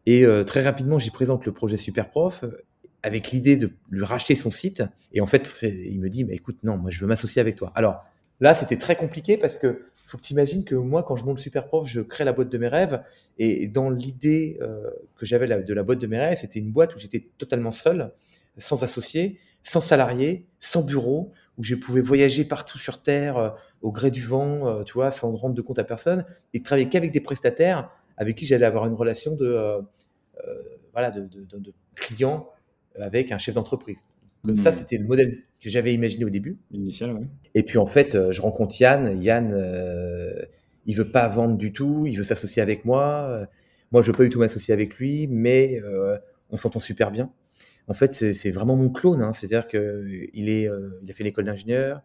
Et 0.06 0.24
euh, 0.24 0.44
très 0.44 0.62
rapidement, 0.62 1.00
j'y 1.00 1.10
présente 1.10 1.48
le 1.48 1.52
projet 1.52 1.78
Superprof. 1.78 2.46
avec 3.02 3.32
l'idée 3.32 3.58
de 3.58 3.72
lui 3.90 4.06
racheter 4.06 4.36
son 4.36 4.52
site. 4.52 4.84
Et 5.14 5.20
en 5.20 5.26
fait, 5.26 5.64
il 5.64 6.00
me 6.00 6.10
dit, 6.10 6.26
mais 6.26 6.36
écoute, 6.36 6.58
non, 6.62 6.78
moi, 6.78 6.92
je 6.92 7.00
veux 7.00 7.08
m'associer 7.08 7.40
avec 7.40 7.56
toi. 7.56 7.72
Alors 7.74 8.06
là, 8.40 8.54
c'était 8.54 8.78
très 8.78 8.96
compliqué 8.96 9.36
parce 9.36 9.58
que 9.58 9.88
faut 10.06 10.20
que 10.20 10.22
tu 10.22 10.34
imagines 10.34 10.64
que 10.64 10.76
moi, 10.76 11.02
quand 11.02 11.16
je 11.16 11.26
monte 11.26 11.40
super 11.40 11.66
prof, 11.66 11.88
je 11.88 12.02
crée 12.02 12.24
la 12.24 12.34
boîte 12.34 12.50
de 12.50 12.58
mes 12.60 12.68
rêves. 12.68 13.02
Et 13.40 13.68
dans 13.68 13.90
l'idée 13.90 14.60
euh, 14.62 14.92
que 15.16 15.26
j'avais 15.26 15.48
de 15.48 15.74
la 15.74 15.82
boîte 15.82 16.00
de 16.00 16.08
mes 16.08 16.20
rêves, 16.20 16.38
c'était 16.40 16.60
une 16.60 16.72
boîte 16.72 16.94
où 16.94 17.00
j'étais 17.00 17.30
totalement 17.40 17.72
seul, 17.72 18.14
sans 18.60 18.84
associé, 18.84 19.40
sans 19.64 19.82
salarié, 19.82 20.46
sans 20.60 20.84
bureau, 20.84 21.32
où 21.58 21.64
je 21.64 21.76
pouvais 21.76 22.02
voyager 22.02 22.46
partout 22.46 22.78
sur 22.78 23.02
Terre 23.02 23.38
euh, 23.38 23.50
au 23.82 23.92
gré 23.92 24.12
du 24.12 24.22
vent, 24.22 24.68
euh, 24.68 24.84
tu 24.84 24.94
vois, 24.94 25.12
sans 25.12 25.36
rendre 25.36 25.56
de 25.56 25.62
compte 25.62 25.80
à 25.80 25.84
personne, 25.84 26.26
et 26.54 26.62
travailler 26.62 26.90
qu'avec 26.90 27.12
des 27.12 27.22
prestataires 27.22 27.90
avec 28.18 28.36
qui 28.36 28.46
j'allais 28.46 28.66
avoir 28.66 28.86
une 28.88 28.96
relation 28.96 29.36
de, 29.36 29.80
voilà, 30.92 31.12
de, 31.12 31.22
de, 31.22 31.46
de, 31.46 31.60
de 31.60 31.74
client 31.96 32.50
avec 32.96 33.32
un 33.32 33.38
chef 33.38 33.56
d'entreprise. 33.56 34.06
Ça, 34.56 34.70
mmh. 34.70 34.74
c'était 34.74 34.98
le 34.98 35.06
modèle 35.06 35.44
que 35.60 35.70
j'avais 35.70 35.94
imaginé 35.94 36.24
au 36.24 36.30
début. 36.30 36.58
Initial, 36.72 37.12
oui. 37.14 37.28
Et 37.54 37.64
puis, 37.64 37.78
en 37.78 37.86
fait, 37.86 38.16
euh, 38.16 38.32
je 38.32 38.42
rencontre 38.42 38.80
Yann. 38.80 39.22
Yann, 39.22 39.52
euh, 39.54 40.34
il 40.86 40.96
veut 40.96 41.12
pas 41.12 41.28
vendre 41.28 41.58
du 41.58 41.74
tout. 41.74 42.06
Il 42.08 42.18
veut 42.18 42.24
s'associer 42.24 42.62
avec 42.62 42.86
moi. 42.86 43.48
Moi, 43.92 44.02
je 44.02 44.12
veux 44.12 44.18
pas 44.18 44.24
du 44.24 44.30
tout 44.30 44.40
m'associer 44.40 44.74
avec 44.74 44.96
lui, 44.96 45.28
mais 45.28 45.82
euh, 45.84 46.18
on 46.50 46.58
s'entend 46.58 46.80
super 46.80 47.12
bien. 47.12 47.30
En 47.88 47.94
fait, 47.94 48.34
c'est 48.34 48.52
vraiment 48.52 48.76
mon 48.76 48.90
clone. 48.90 49.22
Hein. 49.22 49.34
C'est-à-dire 49.34 49.68
qu'il 49.68 49.80
euh, 49.80 51.02
a 51.08 51.14
fait 51.14 51.24
l'école 51.24 51.46
d'ingénieur. 51.46 52.02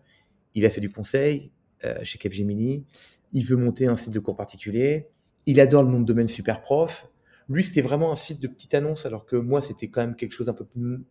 Il 0.55 0.65
a 0.65 0.71
fait 0.71 0.81
du 0.81 0.91
conseil 0.91 1.51
euh, 1.85 1.99
chez 2.05 2.19
Capgemini. 2.19 2.87
Il 3.33 3.45
veut 3.45 3.57
monter 3.57 3.87
un 3.87 3.97
site 3.97 4.13
de 4.13 4.21
cours 4.21 4.37
particulier. 4.37 5.09
Il 5.47 5.61
adore 5.61 5.83
le 5.83 5.91
nom 5.91 6.01
de 6.01 6.05
domaine 6.05 6.29
super 6.29 6.63
prof. 6.63 7.09
Lui, 7.49 7.65
c'était 7.65 7.81
vraiment 7.81 8.13
un 8.13 8.17
site 8.17 8.41
de 8.41 8.47
petite 8.47 8.75
annonce, 8.75 9.05
alors 9.07 9.27
que 9.27 9.37
moi, 9.37 9.61
c'était 9.61 9.89
quand 9.89 10.01
même 10.01 10.15
quelque 10.15 10.33
chose 10.33 10.49
un 10.49 10.55
peu 10.55 10.65
plus, 10.65 11.05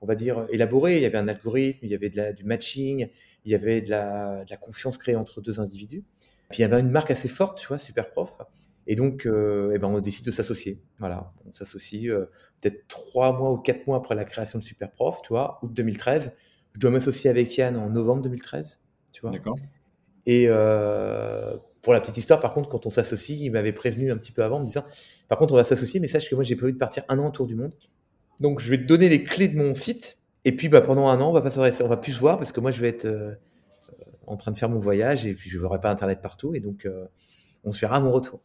on 0.00 0.06
va 0.06 0.16
dire, 0.16 0.46
élaboré. 0.50 0.96
Il 0.96 1.02
y 1.02 1.06
avait 1.06 1.18
un 1.18 1.28
algorithme, 1.28 1.78
il 1.82 1.90
y 1.90 1.94
avait 1.94 2.10
de 2.10 2.16
la, 2.16 2.32
du 2.32 2.44
matching, 2.44 3.08
il 3.44 3.52
y 3.52 3.54
avait 3.54 3.80
de 3.80 3.90
la, 3.90 4.44
de 4.44 4.50
la, 4.50 4.56
confiance 4.56 4.98
créée 4.98 5.14
entre 5.14 5.40
deux 5.40 5.60
individus. 5.60 6.02
Puis 6.50 6.58
il 6.58 6.62
y 6.62 6.64
avait 6.64 6.80
une 6.80 6.90
marque 6.90 7.12
assez 7.12 7.28
forte, 7.28 7.58
tu 7.60 7.68
vois, 7.68 7.78
super 7.78 8.10
prof. 8.10 8.36
Et 8.86 8.94
donc, 8.94 9.26
euh, 9.26 9.72
eh 9.74 9.78
ben, 9.78 9.88
on 9.88 10.00
décide 10.00 10.26
de 10.26 10.30
s'associer. 10.30 10.80
Voilà, 10.98 11.30
on 11.48 11.52
s'associe 11.52 12.08
euh, 12.08 12.30
peut-être 12.60 12.86
trois 12.86 13.36
mois 13.36 13.52
ou 13.52 13.58
quatre 13.58 13.86
mois 13.86 13.96
après 13.96 14.14
la 14.14 14.24
création 14.24 14.58
de 14.58 14.64
Superprof, 14.64 15.22
tu 15.22 15.30
vois, 15.30 15.58
août 15.62 15.72
2013. 15.72 16.32
Je 16.74 16.80
dois 16.80 16.90
m'associer 16.90 17.28
avec 17.30 17.56
Yann 17.56 17.76
en 17.76 17.90
novembre 17.90 18.22
2013, 18.22 18.80
tu 19.12 19.22
vois. 19.22 19.30
D'accord. 19.32 19.56
Et 20.26 20.46
euh, 20.48 21.56
pour 21.82 21.92
la 21.92 22.00
petite 22.00 22.16
histoire, 22.16 22.40
par 22.40 22.52
contre, 22.52 22.68
quand 22.68 22.86
on 22.86 22.90
s'associe, 22.90 23.38
il 23.40 23.50
m'avait 23.50 23.72
prévenu 23.72 24.10
un 24.10 24.16
petit 24.16 24.32
peu 24.32 24.42
avant 24.42 24.56
en 24.56 24.60
me 24.60 24.66
disant, 24.66 24.84
par 25.28 25.38
contre, 25.38 25.54
on 25.54 25.56
va 25.56 25.64
s'associer, 25.64 26.00
mais 26.00 26.08
sache 26.08 26.28
que 26.28 26.34
moi, 26.34 26.44
j'ai 26.44 26.56
prévu 26.56 26.72
de 26.72 26.78
partir 26.78 27.04
un 27.08 27.18
an 27.18 27.28
autour 27.28 27.46
du 27.46 27.54
monde. 27.54 27.72
Donc, 28.40 28.60
je 28.60 28.70
vais 28.70 28.78
te 28.78 28.84
donner 28.84 29.08
les 29.08 29.24
clés 29.24 29.48
de 29.48 29.56
mon 29.56 29.74
site. 29.74 30.18
Et 30.44 30.54
puis, 30.54 30.68
bah, 30.68 30.80
pendant 30.80 31.08
un 31.08 31.20
an, 31.20 31.30
on 31.30 31.32
va 31.32 31.40
pas 31.40 31.56
on 31.58 31.88
va 31.88 31.96
plus 31.96 32.12
se 32.12 32.18
voir 32.18 32.38
parce 32.38 32.52
que 32.52 32.60
moi, 32.60 32.70
je 32.70 32.80
vais 32.80 32.88
être 32.88 33.08
en 34.26 34.36
train 34.36 34.52
de 34.52 34.58
faire 34.58 34.68
mon 34.68 34.78
voyage 34.78 35.26
et 35.26 35.34
puis 35.34 35.50
je 35.50 35.58
n'aurai 35.58 35.80
pas 35.80 35.90
Internet 35.90 36.20
partout. 36.20 36.54
Et 36.54 36.60
donc, 36.60 36.88
on 37.64 37.70
se 37.70 37.80
verra 37.80 37.96
à 37.96 38.00
mon 38.00 38.12
retour. 38.12 38.40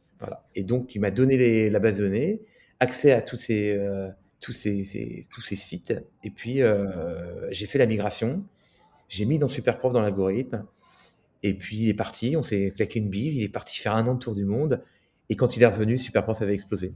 Et 0.56 0.64
donc, 0.64 0.96
il 0.96 1.00
m'a 1.00 1.12
donné 1.12 1.38
les, 1.38 1.70
la 1.70 1.80
base 1.80 1.98
de 1.98 2.04
données, 2.04 2.42
accès 2.80 3.12
à 3.12 3.22
tous 3.22 3.38
ces, 3.38 3.76
euh, 3.76 4.10
sites. 4.40 5.94
Et 6.24 6.30
puis, 6.30 6.62
euh, 6.62 7.48
j'ai 7.52 7.66
fait 7.66 7.80
la 7.80 7.86
migration. 7.86 8.44
J'ai 9.08 9.26
mis 9.26 9.40
dans 9.40 9.48
Superprof 9.48 9.94
dans 9.94 10.02
l'algorithme. 10.02 10.66
Et 11.44 11.54
puis 11.54 11.78
il 11.78 11.90
est 11.90 11.96
parti, 11.96 12.36
on 12.38 12.44
s'est 12.44 12.72
claqué 12.76 13.00
une 13.00 13.10
bise, 13.10 13.36
il 13.36 13.44
est 13.44 13.50
parti 13.50 13.80
faire 13.80 13.96
un 13.96 14.06
an 14.08 14.14
de 14.14 14.20
tour 14.20 14.36
du 14.36 14.46
monde. 14.46 14.82
Et 15.30 15.36
quand 15.36 15.58
il 15.58 15.64
est 15.64 15.68
revenu, 15.68 15.98
Superprof 15.98 16.42
avait 16.42 16.54
explosé. 16.54 16.94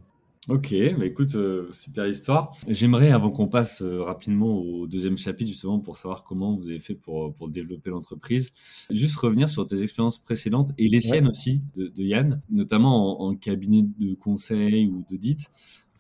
Ok, 0.48 0.76
bah 1.00 1.06
écoute, 1.08 1.34
euh, 1.36 1.68
super 1.72 2.06
histoire. 2.06 2.56
J'aimerais, 2.68 3.10
avant 3.10 3.32
qu'on 3.32 3.48
passe 3.48 3.82
euh, 3.82 4.04
rapidement 4.04 4.56
au 4.60 4.86
deuxième 4.86 5.18
chapitre, 5.18 5.50
justement, 5.50 5.80
pour 5.80 5.98
savoir 5.98 6.24
comment 6.24 6.56
vous 6.56 6.70
avez 6.70 6.78
fait 6.78 6.94
pour, 6.94 7.34
pour 7.34 7.50
développer 7.50 7.90
l'entreprise, 7.90 8.52
juste 8.92 9.16
revenir 9.16 9.50
sur 9.50 9.66
tes 9.66 9.82
expériences 9.82 10.20
précédentes 10.20 10.72
et 10.78 10.88
les 10.88 11.02
siennes 11.02 11.28
aussi 11.28 11.62
de, 11.76 11.88
de, 11.88 12.04
Yann, 12.04 12.42
notamment 12.52 13.24
en, 13.24 13.30
en, 13.30 13.36
cabinet 13.36 13.82
de 13.98 14.14
conseil 14.14 14.88
ou 14.88 15.04
d'audit. 15.10 15.48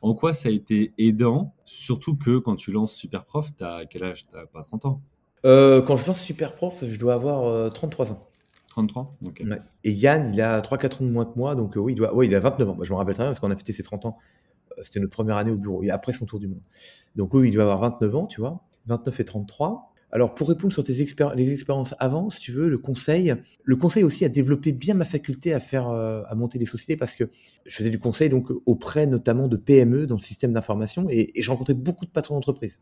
En 0.01 0.13
quoi 0.13 0.31
ça 0.31 0.49
a 0.49 0.51
été 0.51 0.93
aidant, 0.99 1.55
surtout 1.63 2.15
que 2.15 2.37
quand 2.37 2.55
tu 2.55 2.71
lances 2.71 2.93
Superprof, 2.93 3.55
tu 3.57 3.63
as 3.63 3.85
quel 3.89 4.03
âge? 4.03 4.27
Tu 4.27 4.35
pas 4.53 4.61
30 4.61 4.85
ans? 4.85 5.01
Euh, 5.45 5.81
Quand 5.81 5.95
je 5.95 6.05
lance 6.05 6.21
Superprof, 6.21 6.83
je 6.87 6.99
dois 6.99 7.15
avoir 7.15 7.71
33 7.71 8.11
ans. 8.11 8.19
33 8.75 9.17
ouais. 9.21 9.61
Et 9.85 9.91
Yann, 9.91 10.31
il 10.33 10.41
a 10.41 10.59
3-4 10.59 10.95
ans 10.95 11.05
de 11.05 11.09
moins 11.09 11.25
que 11.25 11.37
moi, 11.37 11.55
donc 11.55 11.77
euh, 11.77 11.79
oui, 11.79 11.95
il, 11.95 12.35
a 12.35 12.39
29 12.39 12.69
ans. 12.69 12.75
Moi, 12.75 12.83
je 12.85 12.91
me 12.91 12.97
rappelle 12.97 13.13
très 13.13 13.23
bien 13.23 13.29
parce 13.29 13.39
qu'on 13.39 13.51
a 13.51 13.55
fêté 13.55 13.71
ses 13.71 13.83
30 13.83 14.05
ans. 14.05 14.13
Euh, 14.71 14.81
c'était 14.83 14.99
notre 14.99 15.13
première 15.13 15.37
année 15.37 15.51
au 15.51 15.55
bureau, 15.55 15.81
et 15.81 15.91
après 15.91 16.11
son 16.11 16.25
tour 16.25 16.39
du 16.39 16.47
monde. 16.49 16.59
Donc 17.15 17.33
oui, 17.33 17.47
il 17.47 17.53
doit 17.53 17.63
avoir 17.63 17.79
29 17.79 18.15
ans, 18.15 18.25
tu 18.27 18.41
vois. 18.41 18.61
29 18.87 19.19
et 19.21 19.25
33. 19.25 19.93
Alors 20.11 20.35
pour 20.35 20.49
répondre 20.49 20.73
sur 20.73 20.83
tes 20.83 21.01
expéri 21.01 21.35
les 21.35 21.53
expériences 21.53 21.95
avant, 21.99 22.29
si 22.29 22.39
tu 22.41 22.51
veux, 22.51 22.69
le 22.69 22.77
conseil, 22.77 23.33
le 23.63 23.75
conseil 23.75 24.03
aussi 24.03 24.25
a 24.25 24.29
développé 24.29 24.73
bien 24.73 24.93
ma 24.93 25.05
faculté 25.05 25.53
à 25.53 25.59
faire, 25.59 25.89
euh, 25.89 26.21
à 26.27 26.35
monter 26.35 26.59
des 26.59 26.65
sociétés 26.65 26.95
parce 26.95 27.15
que 27.15 27.25
je 27.65 27.75
faisais 27.75 27.89
du 27.89 27.99
conseil 27.99 28.29
donc 28.29 28.49
auprès 28.65 29.07
notamment 29.07 29.47
de 29.47 29.57
PME 29.57 30.05
dans 30.05 30.15
le 30.15 30.21
système 30.21 30.53
d'information 30.53 31.07
et, 31.09 31.31
et 31.37 31.41
je 31.41 31.49
rencontrais 31.49 31.73
beaucoup 31.73 32.05
de 32.05 32.11
patrons 32.11 32.35
d'entreprise, 32.35 32.81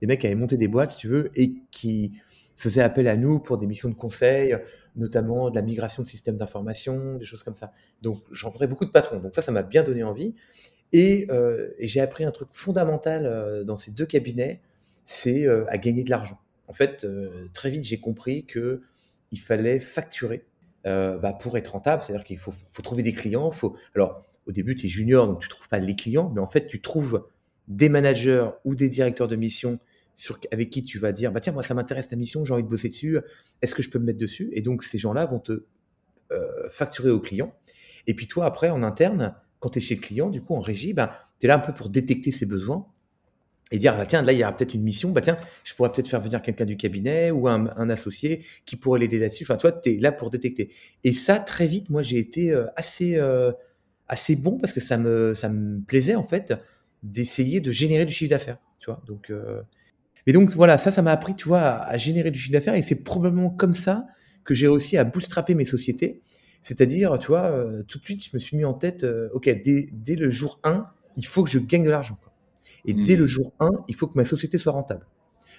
des 0.00 0.06
mecs 0.06 0.20
qui 0.20 0.26
avaient 0.26 0.36
monté 0.36 0.56
des 0.56 0.68
boîtes, 0.68 0.90
si 0.90 0.96
tu 0.98 1.08
veux, 1.08 1.30
et 1.36 1.54
qui 1.70 2.12
faisait 2.56 2.82
appel 2.82 3.08
à 3.08 3.16
nous 3.16 3.38
pour 3.40 3.58
des 3.58 3.66
missions 3.66 3.88
de 3.88 3.94
conseil, 3.94 4.56
notamment 4.96 5.50
de 5.50 5.54
la 5.54 5.62
migration 5.62 6.02
de 6.02 6.08
systèmes 6.08 6.36
d'information, 6.36 7.16
des 7.16 7.24
choses 7.24 7.42
comme 7.42 7.54
ça. 7.54 7.72
Donc, 8.02 8.16
j'ai 8.32 8.46
rencontré 8.46 8.66
beaucoup 8.66 8.84
de 8.84 8.90
patrons. 8.90 9.18
Donc 9.18 9.34
ça, 9.34 9.42
ça 9.42 9.52
m'a 9.52 9.62
bien 9.62 9.82
donné 9.82 10.02
envie. 10.02 10.34
Et, 10.94 11.26
euh, 11.30 11.70
j'ai 11.80 12.00
appris 12.00 12.24
un 12.24 12.30
truc 12.30 12.48
fondamental 12.52 13.26
euh, 13.26 13.64
dans 13.64 13.76
ces 13.76 13.90
deux 13.90 14.06
cabinets, 14.06 14.60
c'est 15.04 15.44
euh, 15.44 15.64
à 15.68 15.76
gagner 15.76 16.04
de 16.04 16.10
l'argent. 16.10 16.38
En 16.68 16.72
fait, 16.72 17.06
très 17.52 17.68
vite, 17.68 17.84
j'ai 17.84 18.00
compris 18.00 18.46
que 18.46 18.80
il 19.32 19.38
fallait 19.38 19.80
facturer 19.80 20.46
bah, 20.84 21.36
pour 21.38 21.58
être 21.58 21.72
rentable. 21.72 22.02
C'est-à-dire 22.02 22.24
qu'il 22.24 22.38
faut, 22.38 22.52
trouver 22.82 23.02
des 23.02 23.12
clients. 23.12 23.50
Faut... 23.50 23.76
Alors, 23.94 24.22
au 24.46 24.52
début, 24.52 24.74
tu 24.74 24.86
es 24.86 24.88
junior, 24.88 25.26
donc 25.26 25.40
tu 25.40 25.48
trouves 25.50 25.68
pas 25.68 25.78
les 25.78 25.94
clients, 25.94 26.32
mais 26.34 26.40
en 26.40 26.48
fait, 26.48 26.66
tu 26.66 26.80
trouves 26.80 27.26
des 27.68 27.90
managers 27.90 28.48
ou 28.64 28.74
des 28.74 28.88
directeurs 28.88 29.28
de 29.28 29.36
mission 29.36 29.78
avec 30.52 30.70
qui 30.70 30.84
tu 30.84 30.98
vas 30.98 31.12
dire 31.12 31.32
bah 31.32 31.40
tiens 31.40 31.52
moi 31.52 31.62
ça 31.62 31.74
m'intéresse 31.74 32.08
ta 32.08 32.16
mission 32.16 32.44
j'ai 32.44 32.54
envie 32.54 32.62
de 32.62 32.68
bosser 32.68 32.88
dessus 32.88 33.18
est-ce 33.62 33.74
que 33.74 33.82
je 33.82 33.90
peux 33.90 33.98
me 33.98 34.04
mettre 34.04 34.18
dessus? 34.18 34.50
Et 34.52 34.62
donc 34.62 34.82
ces 34.82 34.98
gens-là 34.98 35.24
vont 35.24 35.40
te 35.40 35.64
euh, 36.32 36.68
facturer 36.70 37.10
au 37.10 37.20
client. 37.20 37.54
Et 38.06 38.14
puis 38.14 38.26
toi 38.26 38.46
après 38.46 38.70
en 38.70 38.82
interne 38.82 39.34
quand 39.60 39.70
tu 39.70 39.78
es 39.78 39.82
chez 39.82 39.94
le 39.94 40.00
client 40.00 40.30
du 40.30 40.42
coup 40.42 40.54
en 40.54 40.60
régie 40.60 40.92
bah, 40.92 41.22
tu 41.38 41.46
es 41.46 41.48
là 41.48 41.56
un 41.56 41.58
peu 41.60 41.72
pour 41.72 41.88
détecter 41.88 42.30
ses 42.30 42.46
besoins 42.46 42.86
et 43.72 43.78
dire 43.78 43.96
bah 43.96 44.04
tiens 44.04 44.22
là 44.22 44.32
il 44.32 44.38
y 44.38 44.42
aura 44.42 44.54
peut-être 44.54 44.74
une 44.74 44.82
mission 44.82 45.10
bah 45.10 45.22
tiens 45.22 45.38
je 45.64 45.74
pourrais 45.74 45.90
peut-être 45.90 46.08
faire 46.08 46.20
venir 46.20 46.42
quelqu'un 46.42 46.66
du 46.66 46.76
cabinet 46.76 47.30
ou 47.30 47.48
un, 47.48 47.66
associé 47.88 48.44
qui 48.66 48.76
pourrait 48.76 49.00
l'aider 49.00 49.18
là-dessus. 49.18 49.44
Enfin 49.44 49.56
toi 49.56 49.72
tu 49.72 49.90
es 49.94 50.00
là 50.00 50.12
pour 50.12 50.30
détecter. 50.30 50.70
Et 51.02 51.12
ça 51.12 51.38
très 51.38 51.66
vite 51.66 51.88
moi 51.88 52.02
j'ai 52.02 52.18
été 52.18 52.50
euh, 52.50 52.66
assez 52.76 53.16
euh, 53.16 53.52
assez 54.08 54.36
bon 54.36 54.58
parce 54.58 54.72
que 54.72 54.80
ça 54.80 54.98
me 54.98 55.32
ça 55.34 55.48
me 55.48 55.80
plaisait 55.80 56.14
en 56.14 56.24
fait 56.24 56.54
d'essayer 57.02 57.60
de 57.60 57.70
générer 57.70 58.04
du 58.04 58.12
chiffre 58.12 58.30
d'affaires 58.30 58.58
tu 58.80 58.90
vois? 58.90 59.02
Donc 59.06 59.32
mais 60.26 60.32
donc 60.32 60.50
voilà, 60.50 60.78
ça, 60.78 60.90
ça 60.90 61.02
m'a 61.02 61.12
appris, 61.12 61.34
tu 61.34 61.48
vois, 61.48 61.60
à, 61.60 61.88
à 61.88 61.96
générer 61.96 62.30
du 62.30 62.38
chiffre 62.38 62.52
d'affaires 62.52 62.74
et 62.74 62.82
c'est 62.82 62.96
probablement 62.96 63.50
comme 63.50 63.74
ça 63.74 64.06
que 64.44 64.54
j'ai 64.54 64.68
réussi 64.68 64.96
à 64.96 65.04
bootstrapper 65.04 65.54
mes 65.54 65.64
sociétés. 65.64 66.22
C'est-à-dire, 66.62 67.18
tu 67.18 67.26
vois, 67.26 67.44
euh, 67.44 67.82
tout 67.82 67.98
de 67.98 68.04
suite, 68.04 68.24
je 68.24 68.30
me 68.32 68.38
suis 68.38 68.56
mis 68.56 68.64
en 68.64 68.72
tête, 68.72 69.04
euh, 69.04 69.28
ok, 69.34 69.44
dès, 69.62 69.88
dès, 69.92 70.16
le 70.16 70.30
jour 70.30 70.60
1, 70.64 70.86
il 71.16 71.26
faut 71.26 71.44
que 71.44 71.50
je 71.50 71.58
gagne 71.58 71.84
de 71.84 71.90
l'argent. 71.90 72.18
Et 72.86 72.94
mmh. 72.94 73.04
dès 73.04 73.16
le 73.16 73.26
jour 73.26 73.52
1, 73.60 73.70
il 73.88 73.94
faut 73.94 74.06
que 74.06 74.16
ma 74.16 74.24
société 74.24 74.56
soit 74.56 74.72
rentable. 74.72 75.06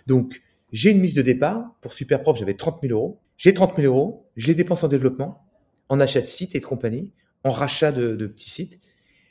Donc, 0.08 0.42
j'ai 0.72 0.90
une 0.92 1.00
mise 1.00 1.14
de 1.14 1.22
départ. 1.22 1.76
Pour 1.82 1.94
Superprof, 1.94 2.40
j'avais 2.40 2.56
30 2.56 2.80
000 2.82 2.94
euros. 2.94 3.20
J'ai 3.38 3.54
30 3.54 3.76
000 3.76 3.88
euros, 3.88 4.26
je 4.36 4.48
les 4.48 4.56
dépense 4.56 4.84
en 4.84 4.88
développement, 4.88 5.46
en 5.90 6.00
achat 6.00 6.22
de 6.22 6.26
sites 6.26 6.56
et 6.56 6.60
de 6.60 6.66
compagnie, 6.66 7.12
en 7.44 7.50
rachat 7.50 7.92
de, 7.92 8.16
de 8.16 8.28
petits 8.28 8.50
sites. 8.50 8.80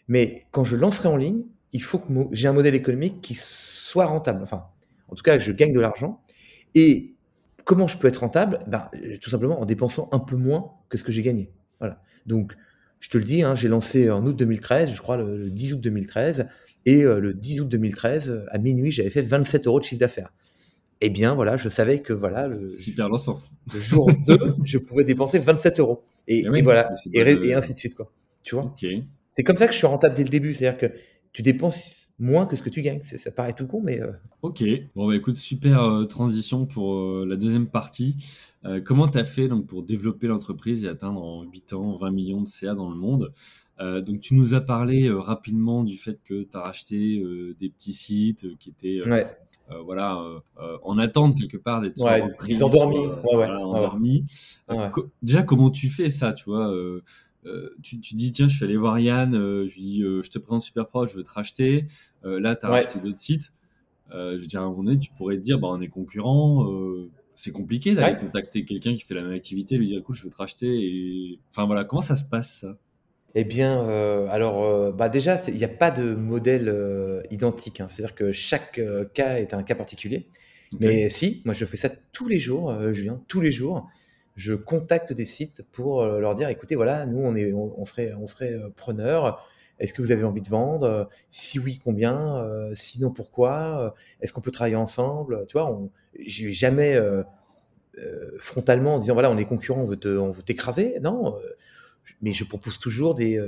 Mais 0.07 0.47
quand 0.53 0.63
je 0.63 0.77
lancerai 0.77 1.09
en 1.09 1.17
ligne, 1.17 1.43
il 1.73 1.83
faut 1.83 1.99
que 1.99 2.07
j'ai 2.31 2.47
un 2.47 2.53
modèle 2.53 2.75
économique 2.75 3.21
qui 3.21 3.35
soit 3.35 4.07
rentable. 4.07 4.43
Enfin, 4.43 4.67
en 5.09 5.15
tout 5.15 5.23
cas, 5.23 5.39
je 5.39 5.53
gagne 5.53 5.73
de 5.73 5.81
l'argent. 5.81 6.23
Et 6.75 7.15
comment 7.65 7.87
je 7.87 7.99
peux 7.99 8.09
être 8.09 8.19
rentable? 8.19 8.61
Ben, 8.67 8.91
Tout 9.21 9.31
simplement 9.31 9.61
en 9.61 9.65
dépensant 9.65 10.09
un 10.13 10.19
peu 10.19 10.37
moins 10.37 10.73
que 10.89 10.99
ce 10.99 11.05
que 11.05 11.13
j'ai 11.13 11.23
gagné. 11.23 11.51
Voilà. 11.79 12.03
Donc, 12.27 12.55
je 13.01 13.11
te 13.11 13.19
le 13.19 13.25
dis, 13.25 13.43
hein, 13.43 13.55
j'ai 13.55 13.69
lancé 13.69 14.11
en 14.11 14.25
août 14.25 14.35
2013, 14.35 14.93
je 14.93 15.03
crois 15.03 15.17
le, 15.17 15.51
10 15.51 15.75
août 15.75 15.81
2013, 15.81 16.47
et 16.87 17.05
euh, 17.05 17.21
le 17.21 17.35
10 17.35 17.61
août 17.61 17.69
2013, 17.69 18.45
à 18.51 18.59
minuit, 18.59 18.91
j'avais 18.91 19.11
fait 19.11 19.21
27 19.21 19.67
euros 19.67 19.79
de 19.79 19.85
chiffre 19.85 20.01
d'affaires. 20.01 20.33
Eh 21.01 21.11
bien, 21.11 21.35
voilà, 21.35 21.57
je 21.57 21.69
savais 21.69 22.01
que 22.01 22.13
voilà, 22.13 22.49
le, 22.49 22.67
Super 22.67 23.09
lancement. 23.09 23.41
le 23.75 23.81
jour 23.81 24.11
2, 24.27 24.39
je 24.65 24.79
pouvais 24.79 25.05
dépenser 25.05 25.39
27 25.39 25.81
euros. 25.81 26.05
Et, 26.27 26.41
et, 26.41 26.49
oui, 26.49 26.61
et 26.61 26.63
voilà, 26.63 26.91
et, 27.13 27.25
de... 27.25 27.45
et, 27.45 27.55
ainsi 27.55 27.73
de 27.73 27.79
suite. 27.79 27.95
Quoi. 27.95 28.11
Tu 28.43 28.55
vois? 28.55 28.65
Okay. 28.65 29.05
C'est 29.37 29.43
comme 29.43 29.57
ça 29.57 29.67
que 29.67 29.73
je 29.73 29.79
suis 29.79 29.87
rentable 29.87 30.15
dès 30.15 30.23
le 30.23 30.29
début. 30.29 30.55
C'est-à-dire 30.55 30.79
que 30.79 30.97
tu 31.33 31.43
dépenses 31.43 32.04
moins 32.19 32.47
que 32.47 32.57
ce 32.57 32.63
que 32.63 32.71
tu 32.71 32.83
gagnes. 32.83 33.01
Ça 33.03 33.31
paraît 33.31 33.53
tout 33.53 33.67
con, 33.67 33.81
mais. 33.83 34.01
Euh... 34.01 34.13
Ok. 34.43 34.65
Bon, 34.95 35.09
bah 35.09 35.17
écoute, 35.17 35.37
super 35.37 35.83
euh, 35.83 36.05
transition 36.05 36.67
pour 36.67 36.95
euh, 36.95 37.27
la 37.29 37.37
deuxième 37.37 37.67
partie. 37.67 38.17
Comment 38.87 39.09
tu 39.09 39.19
as 39.19 39.25
fait 39.25 39.47
donc, 39.47 39.67
pour 39.67 39.83
développer 39.83 40.27
l'entreprise 40.27 40.87
et 40.87 40.89
atteindre 40.89 41.23
en 41.23 41.43
8 41.43 41.75
ans 41.75 41.99
20 41.99 42.11
millions 42.13 42.41
de 42.41 42.49
CA 42.49 42.75
dans 42.75 42.89
le 42.89 42.97
monde? 42.97 43.31
Donc 43.79 44.21
tu 44.21 44.35
nous 44.35 44.55
as 44.55 44.63
parlé 44.63 45.11
rapidement 45.11 45.85
du 45.85 45.99
fait 45.99 46.19
que 46.25 46.45
tu 46.45 46.57
as 46.57 46.61
racheté 46.61 47.23
des 47.61 47.69
petits 47.69 47.93
sites 47.93 48.57
qui 48.57 48.71
étaient 48.71 49.03
voilà 49.85 50.19
en 50.83 50.97
attente 50.97 51.39
quelque 51.39 51.59
part 51.59 51.83
d'être 51.83 52.03
ouais, 52.03 52.23
endormis. 52.63 53.05
endormis. 53.45 54.25
déjà 55.21 55.43
comment 55.43 55.69
tu 55.69 55.91
fais 55.91 56.09
ça, 56.09 56.33
tu 56.33 56.47
vois 56.47 56.75
tu, 57.83 58.01
tu, 58.01 58.15
dis 58.15 58.33
tiens 58.33 58.49
je 58.49 58.57
suis 58.57 58.65
allé 58.65 58.77
voir 58.77 58.99
Yann, 58.99 59.33
je 59.33 59.75
lui 59.75 59.81
dis 59.81 60.01
je 60.01 60.31
te 60.31 60.39
présente 60.39 60.63
Superpro, 60.63 61.07
je 61.07 61.17
veux 61.17 61.23
te 61.23 61.31
racheter. 61.31 61.87
là 62.23 62.57
tu 62.57 62.67
as 62.67 62.69
racheté 62.69 62.99
d'autres 63.01 63.19
sites. 63.19 63.53
je 64.11 64.37
veux 64.37 64.47
dire 64.47 64.61
à 64.61 64.65
un 64.65 64.71
moment 64.71 64.85
donné 64.85 64.99
tu 64.99 65.11
pourrais 65.11 65.37
te 65.37 65.43
dire 65.43 65.59
bah 65.59 65.69
on 65.71 65.81
est 65.81 65.89
concurrents 65.89 66.67
c'est 67.35 67.51
compliqué 67.51 67.95
d'aller 67.95 68.19
contacter 68.19 68.65
quelqu'un 68.65 68.95
qui 68.95 69.01
fait 69.01 69.15
la 69.15 69.23
même 69.23 69.33
activité, 69.33 69.77
lui 69.77 69.89
dire 69.89 69.99
écoute, 69.99 70.17
je 70.17 70.23
veux 70.23 70.31
te 70.31 70.37
racheter. 70.37 70.69
Et... 70.69 71.39
Enfin 71.51 71.67
voilà, 71.67 71.85
comment 71.85 72.03
ça 72.03 72.17
se 72.17 72.25
passe 72.25 72.61
ça? 72.61 72.79
Eh 73.37 73.43
bien, 73.43 73.83
euh, 73.83 74.29
alors, 74.31 74.63
euh, 74.63 74.93
bah 74.93 75.09
déjà, 75.09 75.41
il 75.49 75.57
n'y 75.57 75.65
a 75.65 75.69
pas 75.69 75.91
de 75.91 76.15
modèle 76.15 76.69
euh, 76.69 77.21
identique. 77.33 77.81
Hein. 77.81 77.89
C'est-à-dire 77.89 78.15
que 78.15 78.31
chaque 78.31 78.81
cas 79.13 79.39
est 79.39 79.55
un 79.55 79.65
cas 79.65 79.75
particulier. 79.75 80.29
Mais 80.79 81.09
si, 81.09 81.43
moi, 81.45 81.55
je 81.55 81.65
fais 81.65 81.77
ça 81.77 81.89
tous 82.13 82.29
les 82.29 82.39
jours, 82.39 82.93
Julien, 82.93 83.21
tous 83.29 83.41
les 83.41 83.51
jours. 83.51 83.89
Je 84.35 84.55
contacte 84.55 85.13
des 85.13 85.25
sites 85.25 85.63
pour 85.73 86.05
leur 86.05 86.35
dire, 86.35 86.49
écoutez, 86.49 86.75
voilà, 86.75 87.07
nous, 87.07 87.21
on, 87.21 87.37
est, 87.37 87.53
on, 87.53 87.85
serait, 87.85 88.13
on 88.15 88.27
serait 88.27 88.57
preneur. 88.77 89.45
Est-ce 89.79 89.93
que 89.93 90.03
vous 90.03 90.13
avez 90.13 90.25
envie 90.25 90.43
de 90.43 90.49
vendre? 90.49 91.09
Si 91.31 91.59
oui, 91.59 91.81
combien? 91.83 92.45
Sinon, 92.75 93.11
pourquoi? 93.11 93.95
Est-ce 94.21 94.33
qu'on 94.33 94.41
peut 94.41 94.51
travailler 94.51 94.77
ensemble? 94.77 95.45
Tu 95.47 95.53
vois, 95.55 95.71
on, 95.71 95.91
j'ai 96.27 96.53
jamais 96.53 97.01
frontalement 98.39 98.97
en 98.97 98.99
disant 98.99 99.15
voilà, 99.15 99.31
on 99.31 99.37
est 99.37 99.45
concurrent, 99.45 99.83
on 99.83 99.87
veut 99.87 100.21
on 100.21 100.33
veut 100.33 100.43
t'écraser. 100.43 100.99
Non, 101.01 101.37
mais 102.21 102.33
je 102.33 102.45
propose 102.45 102.79
toujours 102.79 103.15
des, 103.15 103.41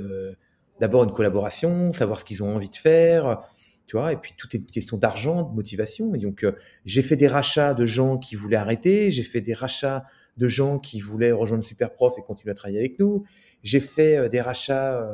d'abord 0.79 1.03
une 1.03 1.11
collaboration, 1.11 1.91
savoir 1.91 2.19
ce 2.19 2.25
qu'ils 2.25 2.43
ont 2.43 2.55
envie 2.55 2.69
de 2.69 2.75
faire, 2.75 3.41
tu 3.87 3.97
vois, 3.97 4.11
et 4.11 4.17
puis 4.17 4.33
tout 4.37 4.47
est 4.53 4.59
une 4.59 4.65
question 4.65 4.97
d'argent, 4.97 5.43
de 5.43 5.53
motivation. 5.55 6.13
Et 6.15 6.17
donc, 6.17 6.45
j'ai 6.85 7.01
fait 7.01 7.15
des 7.15 7.27
rachats 7.27 7.73
de 7.73 7.85
gens 7.85 8.17
qui 8.17 8.35
voulaient 8.35 8.57
arrêter, 8.57 9.11
j'ai 9.11 9.23
fait 9.23 9.41
des 9.41 9.53
rachats 9.53 10.03
de 10.37 10.47
gens 10.47 10.79
qui 10.79 10.99
voulaient 10.99 11.31
rejoindre 11.31 11.63
Superprof 11.63 12.17
et 12.17 12.21
continuer 12.21 12.51
à 12.51 12.55
travailler 12.55 12.79
avec 12.79 12.99
nous, 12.99 13.25
j'ai 13.63 13.79
fait 13.79 14.29
des 14.29 14.41
rachats 14.41 15.07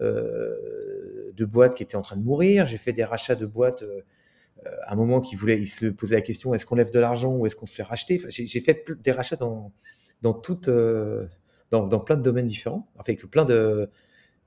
de 0.00 1.44
boîtes 1.44 1.74
qui 1.74 1.82
étaient 1.82 1.96
en 1.96 2.02
train 2.02 2.16
de 2.16 2.22
mourir, 2.22 2.66
j'ai 2.66 2.76
fait 2.76 2.92
des 2.92 3.04
rachats 3.04 3.34
de 3.34 3.46
boîtes 3.46 3.84
à 4.86 4.92
un 4.92 4.96
moment 4.96 5.20
qui 5.20 5.34
voulait, 5.36 5.58
il 5.60 5.66
se 5.66 5.86
posait 5.86 6.14
la 6.14 6.20
question 6.20 6.54
est-ce 6.54 6.66
qu'on 6.66 6.76
lève 6.76 6.90
de 6.90 7.00
l'argent 7.00 7.34
ou 7.34 7.46
est-ce 7.46 7.56
qu'on 7.56 7.66
se 7.66 7.74
fait 7.74 7.82
racheter? 7.82 8.20
J'ai 8.28 8.60
fait 8.60 8.84
des 9.02 9.12
rachats 9.12 9.36
dans, 9.36 9.72
dans, 10.22 10.40
dans, 11.70 12.00
plein 12.00 12.16
de 12.16 12.22
domaines 12.22 12.46
différents, 12.46 12.88
avec 12.98 13.20
plein 13.30 13.44
de. 13.44 13.90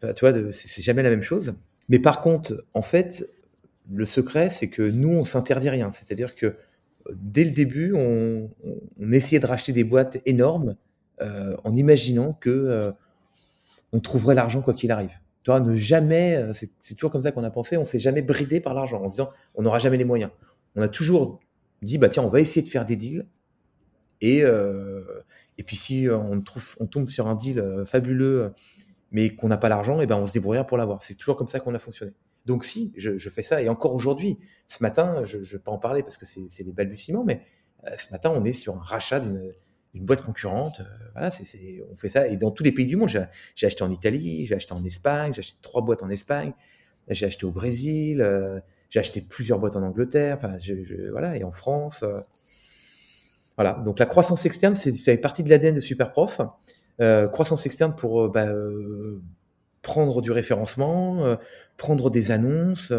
Tu 0.01 0.19
vois, 0.21 0.33
c'est 0.51 0.81
jamais 0.81 1.03
la 1.03 1.09
même 1.09 1.21
chose. 1.21 1.53
Mais 1.89 1.99
par 1.99 2.21
contre, 2.21 2.65
en 2.73 2.81
fait, 2.81 3.29
le 3.91 4.05
secret, 4.05 4.49
c'est 4.49 4.69
que 4.69 4.81
nous, 4.81 5.09
on 5.09 5.23
s'interdit 5.23 5.69
rien. 5.69 5.91
C'est-à-dire 5.91 6.35
que 6.35 6.55
dès 7.13 7.43
le 7.43 7.51
début, 7.51 7.93
on, 7.93 8.49
essayait 9.11 9.39
de 9.39 9.45
racheter 9.45 9.71
des 9.71 9.83
boîtes 9.83 10.17
énormes 10.25 10.75
euh, 11.21 11.55
en 11.63 11.73
imaginant 11.73 12.33
que 12.33 12.49
euh, 12.49 12.91
on 13.91 13.99
trouverait 13.99 14.35
l'argent 14.35 14.61
quoi 14.61 14.73
qu'il 14.73 14.91
arrive. 14.91 15.13
Ne 15.47 15.75
jamais, 15.75 16.37
euh, 16.37 16.53
c'est 16.53 16.95
toujours 16.95 17.11
comme 17.11 17.21
ça 17.21 17.31
qu'on 17.31 17.43
a 17.43 17.51
pensé, 17.51 17.77
on 17.77 17.85
s'est 17.85 17.99
jamais 17.99 18.23
bridé 18.23 18.59
par 18.59 18.73
l'argent 18.73 19.03
en 19.03 19.07
se 19.07 19.13
disant 19.13 19.29
on 19.53 19.61
n'aura 19.61 19.77
jamais 19.79 19.97
les 19.97 20.05
moyens. 20.05 20.31
On 20.75 20.81
a 20.81 20.87
toujours 20.87 21.39
dit 21.83 21.97
bah 21.97 22.09
tiens, 22.09 22.23
on 22.23 22.29
va 22.29 22.41
essayer 22.41 22.63
de 22.63 22.67
faire 22.69 22.85
des 22.85 22.95
deals 22.95 23.27
et 24.21 24.43
puis 25.65 25.75
si 25.75 26.07
on 26.09 26.41
tombe 26.41 27.09
sur 27.09 27.27
un 27.27 27.35
deal 27.35 27.63
fabuleux 27.85 28.53
mais 29.11 29.35
qu'on 29.35 29.47
n'a 29.47 29.57
pas 29.57 29.69
l'argent, 29.69 30.01
et 30.01 30.07
ben 30.07 30.17
on 30.17 30.25
se 30.25 30.33
débrouillera 30.33 30.65
pour 30.65 30.77
l'avoir. 30.77 31.01
C'est 31.01 31.15
toujours 31.15 31.37
comme 31.37 31.47
ça 31.47 31.61
qu'on 31.61 31.73
a 31.73 31.79
fonctionné. 31.79 32.11
Donc 32.45 32.63
si, 32.63 32.93
je, 32.95 33.29
fais 33.29 33.43
ça 33.43 33.61
et 33.61 33.69
encore 33.69 33.93
aujourd'hui, 33.93 34.37
ce 34.67 34.83
matin, 34.83 35.23
je 35.25 35.37
ne 35.37 35.43
vais 35.43 35.59
pas 35.59 35.71
en 35.71 35.79
parler 35.79 36.03
parce 36.03 36.17
que 36.17 36.25
c'est 36.25 36.63
les 36.63 36.71
balbutiements, 36.71 37.23
mais 37.23 37.41
ce 37.97 38.11
matin 38.11 38.31
on 38.33 38.43
est 38.43 38.53
sur 38.53 38.75
un 38.75 38.81
rachat 38.81 39.19
d'une 39.19 39.53
une 39.95 40.05
boîte 40.05 40.21
concurrente. 40.21 40.81
Euh, 40.81 40.83
voilà, 41.13 41.29
on 41.91 41.95
fait 41.95 42.09
ça. 42.09 42.27
Et 42.27 42.37
dans 42.37 42.51
tous 42.51 42.63
les 42.63 42.71
pays 42.71 42.85
du 42.85 42.97
monde, 42.97 43.09
j'ai, 43.09 43.65
acheté 43.65 43.83
en 43.83 43.89
Italie, 43.89 44.45
j'ai 44.45 44.55
acheté 44.55 44.73
en 44.73 44.83
Espagne, 44.83 45.33
j'ai 45.33 45.39
acheté 45.39 45.57
trois 45.61 45.81
boîtes 45.81 46.03
en 46.03 46.09
Espagne, 46.09 46.53
j'ai 47.07 47.25
acheté 47.25 47.45
au 47.45 47.51
Brésil, 47.51 48.21
euh, 48.21 48.59
j'ai 48.89 48.99
acheté 48.99 49.21
plusieurs 49.21 49.57
boîtes 49.57 49.75
en 49.75 49.83
Angleterre, 49.83 50.35
enfin, 50.35 50.57
voilà, 51.11 51.37
et 51.37 51.43
en 51.43 51.51
France. 51.51 52.03
Euh. 52.03 52.19
voilà. 53.55 53.73
Donc 53.85 53.97
la 53.97 54.05
croissance 54.05 54.45
externe, 54.45 54.75
c'est, 54.75 54.93
ça 54.93 55.11
fait 55.11 55.17
partie 55.17 55.43
de 55.43 55.49
l'ADN 55.49 55.75
de 55.75 55.79
Superprof. 55.79 56.41
Euh, 57.01 57.27
croissance 57.27 57.65
externe 57.65 57.95
pour 57.95 58.29
bah, 58.29 58.49
prendre 59.85 60.21
du 60.21 60.31
référencement, 60.31 61.37
prendre 61.77 62.09
des 62.09 62.31
annonces, 62.31 62.91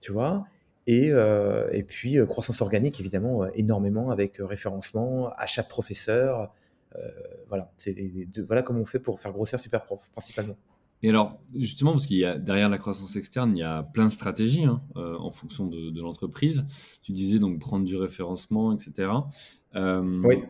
tu 0.00 0.12
vois. 0.12 0.44
Et, 0.88 1.10
et 1.72 1.82
puis, 1.84 2.18
croissance 2.26 2.60
organique, 2.60 2.98
évidemment, 2.98 3.46
énormément 3.54 4.10
avec 4.10 4.36
référencement, 4.40 5.30
achat 5.36 5.62
de 5.62 5.68
professeurs. 5.68 6.52
voilà, 7.48 7.70
c'est 7.76 7.94
voilà 8.46 8.62
comment 8.62 8.80
on 8.80 8.84
fait 8.84 8.98
pour 8.98 9.20
faire 9.20 9.32
grossir 9.32 9.60
Superprof, 9.60 10.00
principalement. 10.12 10.56
Et 11.04 11.10
alors, 11.10 11.38
justement, 11.56 11.92
parce 11.92 12.06
qu'il 12.06 12.16
y 12.16 12.24
a 12.24 12.36
derrière 12.36 12.68
la 12.68 12.78
croissance 12.78 13.14
externe, 13.14 13.56
il 13.56 13.60
y 13.60 13.62
a 13.62 13.84
plein 13.84 14.06
de 14.06 14.10
stratégies 14.10 14.64
hein, 14.64 14.82
en 14.96 15.30
fonction 15.30 15.66
de, 15.66 15.90
de 15.90 16.02
l'entreprise. 16.02 16.66
Tu 17.02 17.12
disais 17.12 17.38
donc 17.38 17.60
prendre 17.60 17.84
du 17.84 17.96
référencement, 17.96 18.72
etc. 18.72 19.08
oui 19.74 20.42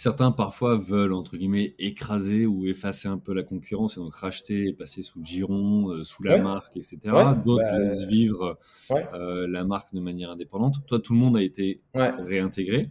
certains 0.00 0.32
parfois 0.32 0.78
veulent 0.78 1.12
entre 1.12 1.36
guillemets 1.36 1.74
écraser 1.78 2.46
ou 2.46 2.66
effacer 2.66 3.06
un 3.06 3.18
peu 3.18 3.34
la 3.34 3.42
concurrence 3.42 3.98
et 3.98 4.00
donc 4.00 4.14
racheter 4.14 4.68
et 4.68 4.72
passer 4.72 5.02
sous 5.02 5.18
le 5.18 5.24
giron, 5.24 5.90
euh, 5.90 6.04
sous 6.04 6.22
la 6.22 6.38
marque, 6.38 6.76
etc. 6.76 6.98
D'autres 7.44 7.64
bah, 7.64 7.78
laissent 7.78 8.06
vivre 8.06 8.58
euh, 8.90 9.46
la 9.46 9.64
marque 9.64 9.92
de 9.92 10.00
manière 10.00 10.30
indépendante. 10.30 10.76
Toi, 10.86 11.00
tout 11.00 11.12
le 11.12 11.18
monde 11.18 11.36
a 11.36 11.42
été 11.42 11.80
réintégré 11.94 12.88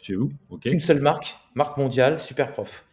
chez 0.00 0.14
vous. 0.14 0.32
ok 0.48 0.66
Une 0.66 0.80
seule 0.80 1.00
marque, 1.00 1.36
marque 1.54 1.76
mondiale, 1.76 2.18
Superprof. 2.18 2.86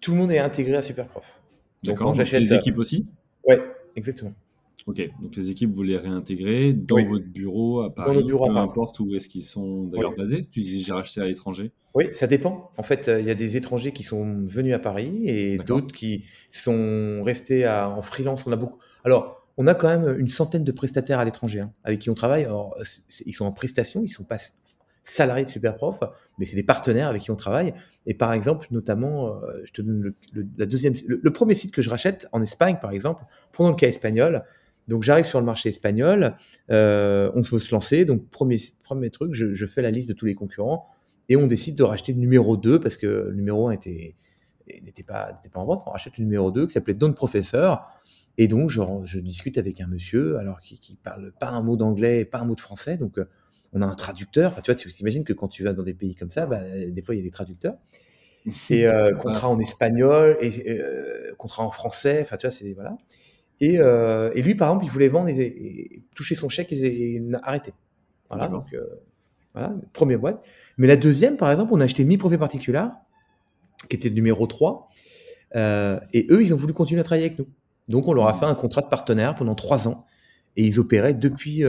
Tout 0.00 0.12
le 0.12 0.18
monde 0.18 0.32
est 0.32 0.38
intégré 0.38 0.76
à 0.76 0.82
Superprof. 0.82 1.38
D'accord. 1.82 2.14
J'achète 2.14 2.40
les 2.40 2.54
équipes 2.54 2.78
aussi. 2.78 3.06
Ouais, 3.46 3.62
exactement. 3.96 4.32
Ok, 4.86 5.10
donc 5.22 5.34
les 5.36 5.48
équipes, 5.48 5.72
vous 5.72 5.82
les 5.82 5.96
réintégrez 5.96 6.74
dans 6.74 7.02
votre 7.02 7.24
bureau 7.24 7.80
à 7.80 7.94
Paris, 7.94 8.22
dans 8.22 8.46
peu 8.46 8.56
importe 8.56 9.00
où 9.00 9.14
est-ce 9.14 9.30
qu'ils 9.30 9.42
sont 9.42 9.84
d'ailleurs 9.84 10.14
basés. 10.14 10.44
Tu 10.44 10.60
disais 10.60 10.84
j'ai 10.84 10.92
racheté 10.92 11.22
à 11.22 11.26
l'étranger? 11.26 11.72
Oui, 11.94 12.08
ça 12.12 12.26
dépend. 12.26 12.70
En 12.76 12.82
fait, 12.82 13.08
euh, 13.08 13.20
il 13.20 13.26
y 13.26 13.30
a 13.30 13.34
des 13.34 13.56
étrangers 13.56 13.92
qui 13.92 14.02
sont 14.02 14.44
venus 14.46 14.74
à 14.74 14.78
Paris 14.78 15.22
et 15.26 15.56
d'autres 15.56 15.94
qui 15.94 16.24
sont 16.50 17.22
restés 17.24 17.66
en 17.66 18.02
freelance. 18.02 18.46
On 18.46 18.52
a 18.52 18.56
beaucoup. 18.56 18.78
Alors, 19.04 19.46
on 19.56 19.66
a 19.66 19.74
quand 19.74 19.88
même 19.88 20.18
une 20.18 20.28
centaine 20.28 20.64
de 20.64 20.72
prestataires 20.72 21.18
à 21.18 21.24
l'étranger 21.24 21.60
hein, 21.60 21.72
avec 21.84 22.00
qui 22.00 22.10
on 22.10 22.14
travaille. 22.14 22.44
Alors, 22.44 22.76
ils 23.24 23.32
sont 23.32 23.46
en 23.46 23.52
prestation, 23.52 24.02
ils 24.04 24.08
sont 24.08 24.24
pas 24.24 24.38
salariés 25.04 25.44
de 25.44 25.50
Superprof, 25.50 26.00
mais 26.38 26.46
c'est 26.46 26.56
des 26.56 26.62
partenaires 26.62 27.08
avec 27.08 27.22
qui 27.22 27.30
on 27.30 27.36
travaille. 27.36 27.74
Et 28.06 28.14
par 28.14 28.32
exemple, 28.32 28.66
notamment, 28.70 29.28
euh, 29.28 29.60
je 29.64 29.72
te 29.72 29.82
donne 29.82 30.00
le, 30.32 30.46
la 30.56 30.66
deuxième, 30.66 30.94
le, 31.06 31.30
premier 31.30 31.54
site 31.54 31.72
que 31.72 31.82
je 31.82 31.90
rachète 31.90 32.26
en 32.32 32.42
Espagne, 32.42 32.78
par 32.80 32.90
exemple, 32.90 33.24
prenons 33.52 33.70
le 33.70 33.76
cas 33.76 33.88
espagnol. 33.88 34.44
Donc 34.88 35.02
j'arrive 35.02 35.24
sur 35.24 35.40
le 35.40 35.46
marché 35.46 35.70
espagnol, 35.70 36.36
euh, 36.70 37.30
on 37.34 37.40
veut 37.40 37.58
se 37.58 37.74
lancer, 37.74 38.04
donc 38.04 38.28
premier, 38.28 38.58
premier 38.82 39.10
truc, 39.10 39.32
je, 39.34 39.66
fais 39.66 39.82
la 39.82 39.90
liste 39.90 40.08
de 40.08 40.14
tous 40.14 40.26
les 40.26 40.34
concurrents 40.34 40.88
et 41.28 41.36
on 41.36 41.46
décide 41.46 41.76
de 41.76 41.82
racheter 41.82 42.12
le 42.12 42.18
numéro 42.18 42.56
2 42.56 42.80
parce 42.80 42.96
que 42.96 43.06
le 43.06 43.34
numéro 43.34 43.68
1 43.68 43.72
était, 43.72 44.14
n'était 44.82 45.02
pas, 45.02 45.32
pas 45.52 45.60
en 45.60 45.64
vente, 45.64 45.84
on 45.86 45.90
rachète 45.90 46.18
le 46.18 46.24
numéro 46.24 46.50
2 46.52 46.66
qui 46.66 46.72
s'appelait 46.72 46.94
Don 46.94 47.12
Professeur. 47.12 47.88
Et 48.36 48.48
donc 48.48 48.68
je, 48.68 48.82
je, 49.04 49.20
discute 49.20 49.58
avec 49.58 49.80
un 49.80 49.86
monsieur 49.86 50.38
alors 50.38 50.60
qui, 50.60 50.78
qui 50.80 50.96
parle 50.96 51.32
pas 51.38 51.48
un 51.48 51.62
mot 51.62 51.76
d'anglais, 51.76 52.24
pas 52.24 52.40
un 52.40 52.44
mot 52.44 52.56
de 52.56 52.60
français, 52.60 52.96
donc 52.96 53.18
euh, 53.18 53.28
on 53.72 53.80
a 53.80 53.86
un 53.86 53.94
traducteur. 53.94 54.52
Enfin, 54.52 54.60
tu 54.60 54.70
vois, 54.70 54.80
tu 54.80 54.92
t'imagines 54.92 55.24
que 55.24 55.32
quand 55.32 55.48
tu 55.48 55.64
vas 55.64 55.72
dans 55.72 55.82
des 55.82 55.94
pays 55.94 56.14
comme 56.14 56.30
ça, 56.30 56.46
bah, 56.46 56.60
des 56.88 57.02
fois 57.02 57.14
il 57.14 57.18
y 57.18 57.20
a 57.20 57.24
des 57.24 57.30
traducteurs. 57.30 57.76
Et 58.70 58.86
euh, 58.86 59.14
contrat 59.14 59.48
en 59.48 59.58
espagnol 59.58 60.36
et 60.42 60.78
euh, 60.78 61.34
contrat 61.38 61.62
en 61.62 61.70
français. 61.70 62.18
Enfin, 62.20 62.36
tu 62.36 62.46
vois, 62.46 62.54
c'est 62.54 62.74
voilà. 62.74 62.98
Euh, 63.62 64.30
et, 64.34 64.42
lui, 64.42 64.54
par 64.54 64.68
exemple, 64.68 64.84
il 64.84 64.90
voulait 64.90 65.08
vendre 65.08 65.28
et, 65.28 66.02
toucher 66.14 66.34
son 66.34 66.48
chèque 66.48 66.72
et, 66.72 67.22
arrêter. 67.42 67.72
Voilà, 68.28 68.48
donc 68.48 68.72
euh, 68.74 68.84
voilà, 69.52 69.74
première 69.92 70.18
boîte. 70.18 70.42
Mais 70.78 70.86
la 70.86 70.96
deuxième, 70.96 71.36
par 71.36 71.50
exemple, 71.50 71.72
on 71.72 71.80
a 71.80 71.84
acheté 71.84 72.04
Mi 72.04 72.16
Profit 72.16 72.38
Particular, 72.38 72.92
qui 73.88 73.96
était 73.96 74.08
le 74.08 74.14
numéro 74.14 74.46
3. 74.46 74.88
Euh, 75.56 76.00
et 76.12 76.26
eux, 76.30 76.42
ils 76.42 76.52
ont 76.52 76.56
voulu 76.56 76.72
continuer 76.72 77.00
à 77.00 77.04
travailler 77.04 77.26
avec 77.26 77.38
nous. 77.38 77.46
Donc, 77.88 78.08
on 78.08 78.12
leur 78.12 78.26
a 78.28 78.32
mmh. 78.32 78.36
fait 78.36 78.46
un 78.46 78.54
contrat 78.54 78.82
de 78.82 78.88
partenaire 78.88 79.34
pendant 79.34 79.54
trois 79.54 79.86
ans. 79.88 80.04
Et 80.56 80.64
ils 80.64 80.78
opéraient 80.78 81.14
depuis 81.14 81.64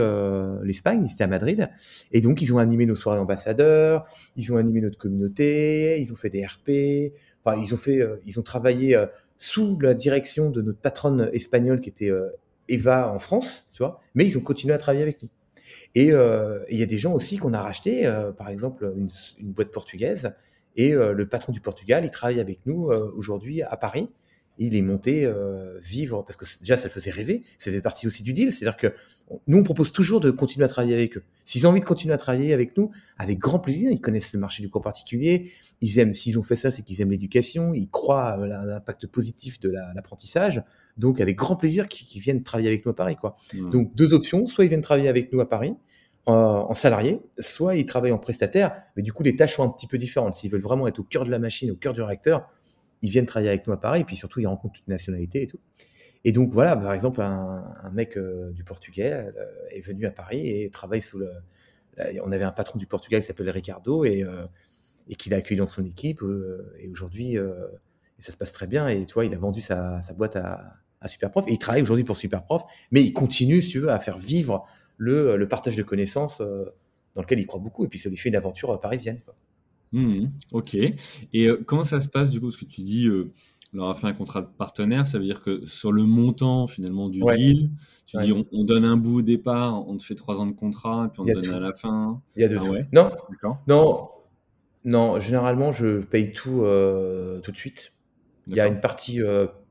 l'Espagne, 0.62 1.04
ils 1.06 1.12
étaient 1.12 1.24
à 1.24 1.28
Madrid. 1.28 1.68
Et 2.12 2.20
donc, 2.20 2.40
ils 2.40 2.54
ont 2.54 2.58
animé 2.58 2.86
nos 2.86 2.94
soirées 2.94 3.18
ambassadeurs, 3.18 4.04
ils 4.36 4.52
ont 4.52 4.56
animé 4.56 4.80
notre 4.80 4.96
communauté, 4.96 6.00
ils 6.00 6.12
ont 6.12 6.16
fait 6.16 6.30
des 6.30 6.46
RP. 6.46 7.12
Enfin, 7.44 7.60
ils 7.60 7.74
ont 7.74 7.76
fait, 7.76 8.00
ils 8.24 8.38
ont 8.38 8.42
travaillé 8.42 8.96
sous 9.38 9.78
la 9.80 9.94
direction 9.94 10.50
de 10.50 10.62
notre 10.62 10.78
patronne 10.78 11.30
espagnole 11.32 11.80
qui 11.80 11.88
était 11.88 12.10
euh, 12.10 12.28
Eva 12.68 13.10
en 13.10 13.18
France, 13.18 13.66
tu 13.72 13.78
vois, 13.78 14.00
mais 14.14 14.26
ils 14.26 14.36
ont 14.38 14.40
continué 14.40 14.74
à 14.74 14.78
travailler 14.78 15.02
avec 15.02 15.22
nous. 15.22 15.28
Et 15.94 16.12
euh, 16.12 16.60
il 16.70 16.78
y 16.78 16.82
a 16.82 16.86
des 16.86 16.98
gens 16.98 17.12
aussi 17.12 17.38
qu'on 17.38 17.52
a 17.52 17.62
racheté, 17.62 18.06
euh, 18.06 18.32
par 18.32 18.48
exemple 18.48 18.92
une, 18.96 19.08
boîte 19.52 19.70
portugaise, 19.70 20.32
et 20.78 20.92
le 20.92 21.26
patron 21.26 21.54
du 21.54 21.62
Portugal, 21.62 22.04
il 22.04 22.10
travaille 22.10 22.38
avec 22.38 22.58
nous 22.66 22.90
aujourd'hui 23.16 23.62
à 23.62 23.78
Paris, 23.78 24.10
il 24.58 24.74
est 24.74 24.82
monté 24.82 25.24
euh, 25.24 25.78
vivre, 25.80 26.22
parce 26.22 26.36
que 26.36 26.44
déjà, 26.60 26.76
ça 26.76 26.88
le 26.88 26.92
faisait 26.92 27.10
rêver, 27.10 27.42
ça 27.58 27.70
fait 27.70 27.80
partie 27.80 28.06
aussi 28.06 28.22
du 28.22 28.32
deal, 28.32 28.52
c'est-à-dire 28.52 28.76
que 28.76 28.94
nous, 29.46 29.58
on 29.58 29.62
propose 29.62 29.92
toujours 29.92 30.20
de 30.20 30.30
continuer 30.30 30.64
à 30.64 30.68
travailler 30.68 30.94
avec 30.94 31.16
eux. 31.16 31.22
S'ils 31.44 31.66
ont 31.66 31.70
envie 31.70 31.80
de 31.80 31.84
continuer 31.84 32.14
à 32.14 32.16
travailler 32.16 32.52
avec 32.52 32.76
nous, 32.76 32.90
avec 33.18 33.38
grand 33.38 33.58
plaisir, 33.58 33.90
ils 33.90 34.00
connaissent 34.00 34.32
le 34.32 34.40
marché 34.40 34.62
du 34.62 34.70
cours 34.70 34.82
particulier, 34.82 35.50
ils 35.80 35.98
aiment, 35.98 36.14
s'ils 36.14 36.38
ont 36.38 36.42
fait 36.42 36.56
ça, 36.56 36.70
c'est 36.70 36.82
qu'ils 36.82 37.00
aiment 37.00 37.10
l'éducation, 37.10 37.74
ils 37.74 37.88
croient 37.88 38.30
à 38.30 38.36
l'impact 38.64 39.06
positif 39.06 39.60
de 39.60 39.70
l'apprentissage, 39.94 40.62
donc 40.96 41.20
avec 41.20 41.36
grand 41.36 41.56
plaisir 41.56 41.88
qu'ils 41.88 42.20
viennent 42.20 42.42
travailler 42.42 42.68
avec 42.68 42.86
nous 42.86 42.92
à 42.92 42.96
Paris. 42.96 43.16
Quoi. 43.16 43.36
Mmh. 43.52 43.70
Donc 43.70 43.94
deux 43.94 44.14
options, 44.14 44.46
soit 44.46 44.64
ils 44.64 44.68
viennent 44.68 44.80
travailler 44.80 45.08
avec 45.08 45.32
nous 45.32 45.40
à 45.40 45.48
Paris, 45.48 45.74
en 46.26 46.74
salarié, 46.74 47.20
soit 47.38 47.76
ils 47.76 47.84
travaillent 47.84 48.12
en 48.12 48.18
prestataire, 48.18 48.74
mais 48.96 49.02
du 49.02 49.12
coup 49.12 49.22
les 49.22 49.36
tâches 49.36 49.54
sont 49.54 49.62
un 49.62 49.68
petit 49.68 49.86
peu 49.86 49.96
différentes. 49.96 50.34
S'ils 50.34 50.50
veulent 50.50 50.60
vraiment 50.60 50.88
être 50.88 50.98
au 50.98 51.04
cœur 51.04 51.24
de 51.24 51.30
la 51.30 51.38
machine, 51.38 51.70
au 51.70 51.76
cœur 51.76 51.92
du 51.92 52.02
réacteur, 52.02 52.48
ils 53.02 53.10
viennent 53.10 53.26
travailler 53.26 53.50
avec 53.50 53.66
nous 53.66 53.72
à 53.72 53.80
Paris, 53.80 54.00
et 54.00 54.04
puis 54.04 54.16
surtout, 54.16 54.40
ils 54.40 54.46
rencontrent 54.46 54.74
toute 54.74 54.88
nationalité 54.88 55.42
et 55.42 55.46
tout. 55.46 55.60
Et 56.26 56.32
donc, 56.32 56.50
voilà, 56.50 56.76
par 56.76 56.92
exemple, 56.92 57.22
un, 57.22 57.90
mec 57.92 58.16
euh, 58.16 58.50
du 58.50 58.64
Portugal 58.64 59.32
euh, 59.38 59.46
est 59.70 59.80
venu 59.80 60.06
à 60.06 60.10
Paris 60.10 60.48
et 60.48 60.70
travaille 60.70 61.00
sous 61.00 61.18
le. 61.18 61.30
on 62.24 62.32
avait 62.32 62.44
un 62.44 62.50
patron 62.50 62.80
du 62.80 62.86
Portugal 62.86 63.20
qui 63.20 63.28
s'appelle 63.28 63.48
Ricardo 63.48 64.04
et, 64.04 64.24
euh, 64.24 64.42
et 65.08 65.14
qui 65.14 65.30
l'a 65.30 65.36
accueilli 65.36 65.58
dans 65.58 65.68
son 65.68 65.84
équipe. 65.84 66.20
et 66.80 66.88
aujourd'hui, 66.88 67.36
ça 68.18 68.32
se 68.32 68.36
passe 68.36 68.50
très 68.50 68.66
bien. 68.66 68.88
Et 68.88 69.06
tu 69.06 69.14
vois, 69.14 69.24
il 69.24 69.32
a 69.34 69.38
vendu 69.38 69.60
sa, 69.60 70.00
boîte 70.16 70.34
à, 70.34 70.74
à 71.00 71.06
Superprof 71.06 71.46
et 71.46 71.52
il 71.52 71.58
travaille 71.58 71.82
aujourd'hui 71.82 72.04
pour 72.04 72.16
Superprof, 72.16 72.64
mais 72.90 73.04
il 73.04 73.12
continue, 73.12 73.62
si 73.62 73.68
tu 73.68 73.78
veux, 73.78 73.90
à 73.90 74.00
faire 74.00 74.18
vivre 74.18 74.66
le, 74.96 75.46
partage 75.46 75.76
de 75.76 75.84
connaissances 75.84 76.42
dans 77.14 77.22
lequel 77.22 77.38
il 77.38 77.46
croit 77.46 77.60
beaucoup. 77.60 77.84
Et 77.84 77.88
puis, 77.88 78.00
ça 78.00 78.08
lui 78.08 78.16
fait 78.16 78.30
une 78.30 78.36
aventure 78.36 78.80
parisienne. 78.80 79.20
Quoi. 79.24 79.36
Mmh 79.92 80.26
ok. 80.52 80.74
Et 80.74 80.96
euh, 81.34 81.62
comment 81.64 81.84
ça 81.84 82.00
se 82.00 82.08
passe 82.08 82.30
du 82.30 82.40
coup? 82.40 82.50
Ce 82.50 82.58
que 82.58 82.64
tu 82.64 82.82
dis, 82.82 83.06
euh, 83.06 83.30
on 83.72 83.78
leur 83.78 83.88
a 83.88 83.94
fait 83.94 84.06
un 84.06 84.12
contrat 84.12 84.42
de 84.42 84.48
partenaire, 84.48 85.06
ça 85.06 85.18
veut 85.18 85.24
dire 85.24 85.42
que 85.42 85.64
sur 85.66 85.92
le 85.92 86.04
montant 86.04 86.66
finalement 86.66 87.08
du 87.08 87.20
deal, 87.20 87.70
tu 88.06 88.16
dis 88.18 88.32
on, 88.32 88.64
donne 88.64 88.84
un 88.84 88.96
bout 88.96 89.18
au 89.18 89.22
départ, 89.22 89.86
on 89.88 89.96
te 89.96 90.02
fait 90.02 90.14
trois 90.14 90.40
ans 90.40 90.46
de 90.46 90.52
contrat, 90.52 91.06
et 91.06 91.08
puis 91.08 91.20
on 91.20 91.24
te 91.24 91.32
donne 91.32 91.54
à 91.54 91.60
la 91.60 91.72
fin. 91.72 92.20
Il 92.36 92.42
y 92.42 92.44
a 92.44 92.48
de 92.48 92.56
ah 92.56 92.64
tout. 92.64 92.74
Non, 92.92 93.10
non, 93.66 94.08
non. 94.84 95.20
Généralement, 95.20 95.72
je 95.72 96.02
paye 96.02 96.32
tout 96.32 96.62
euh, 96.62 97.40
tout 97.40 97.52
de 97.52 97.56
suite. 97.56 97.92
Il 98.48 98.54
y 98.54 98.60
a 98.60 98.68
une 98.68 98.80
partie 98.80 99.20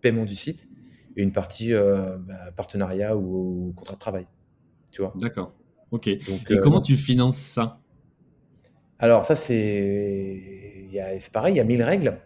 paiement 0.01 0.25
du 0.25 0.35
site 0.35 0.67
et 1.15 1.23
une 1.23 1.31
partie 1.31 1.71
bah, 1.71 2.51
partenariat 2.55 3.15
ou, 3.15 3.73
contrat 3.75 3.95
de 3.95 3.99
travail. 3.99 4.27
Tu 4.91 5.01
vois? 5.01 5.13
D'accord. 5.15 5.53
Ok. 5.91 6.07
et 6.07 6.19
comment 6.61 6.81
tu 6.81 6.97
finances 6.97 7.37
ça? 7.37 7.79
Alors 8.99 9.25
ça 9.25 9.35
c'est 9.35 10.41
pareil, 11.33 11.53
il 11.53 11.57
y 11.57 11.59
a 11.59 11.63
mille 11.63 11.83
règles. 11.83 12.19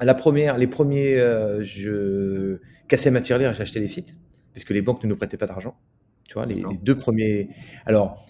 La 0.00 0.14
première, 0.14 0.56
les 0.56 0.68
premiers, 0.68 1.18
euh, 1.18 1.60
je 1.60 2.60
cassais 2.86 3.10
ma 3.10 3.20
tirelire 3.20 3.50
et 3.50 3.54
j'achetais 3.54 3.80
les 3.80 3.88
sites, 3.88 4.16
puisque 4.52 4.70
les 4.70 4.82
banques 4.82 5.02
ne 5.02 5.08
nous 5.08 5.16
prêtaient 5.16 5.36
pas 5.36 5.46
d'argent. 5.46 5.76
Tu 6.28 6.34
vois, 6.34 6.46
les, 6.46 6.62
deux 6.82 6.96
premiers. 6.96 7.48
Alors, 7.84 8.26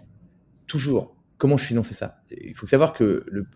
toujours, 0.67 1.17
comment 1.37 1.57
je 1.57 1.65
finançais 1.65 1.95
ça? 1.95 2.23
Il 2.31 2.55
faut 2.55 2.67
savoir 2.67 2.93
que 2.93 3.25
le, 3.27 3.47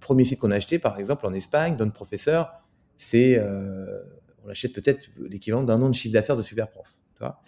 premier 0.00 0.24
site 0.24 0.40
qu'on 0.40 0.50
a 0.50 0.56
acheté, 0.56 0.78
par 0.78 0.98
exemple, 0.98 1.24
en 1.26 1.32
Espagne, 1.32 1.76
Don 1.76 1.90
Professeur, 1.90 2.52
c'est, 2.96 3.38
euh, 3.38 4.02
on 4.44 4.48
achète 4.48 4.72
peut-être 4.72 5.10
l'équivalent 5.16 5.62
d'un 5.62 5.80
an 5.80 5.88
de 5.88 5.94
chiffre 5.94 6.12
d'affaires 6.12 6.36
de 6.36 6.42
Superprof. 6.42 6.88
Tu 7.14 7.20
vois? 7.20 7.40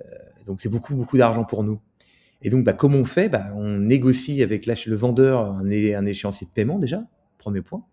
Euh, 0.00 0.08
donc 0.46 0.60
c'est 0.60 0.68
beaucoup, 0.68 0.94
beaucoup 0.94 1.18
d'argent 1.18 1.44
pour 1.44 1.64
nous. 1.64 1.80
Et 2.42 2.50
donc, 2.50 2.64
bah, 2.64 2.72
comment 2.72 2.98
on 2.98 3.04
fait? 3.04 3.28
Bah, 3.28 3.52
On 3.56 3.78
négocie 3.78 4.42
avec 4.42 4.66
le 4.66 4.96
vendeur 4.96 5.46
un, 5.46 5.64
un, 5.64 6.06
échéancier 6.06 6.46
de 6.46 6.52
paiement 6.52 6.78
déjà, 6.78 7.04
premier 7.38 7.62
point. 7.62 7.84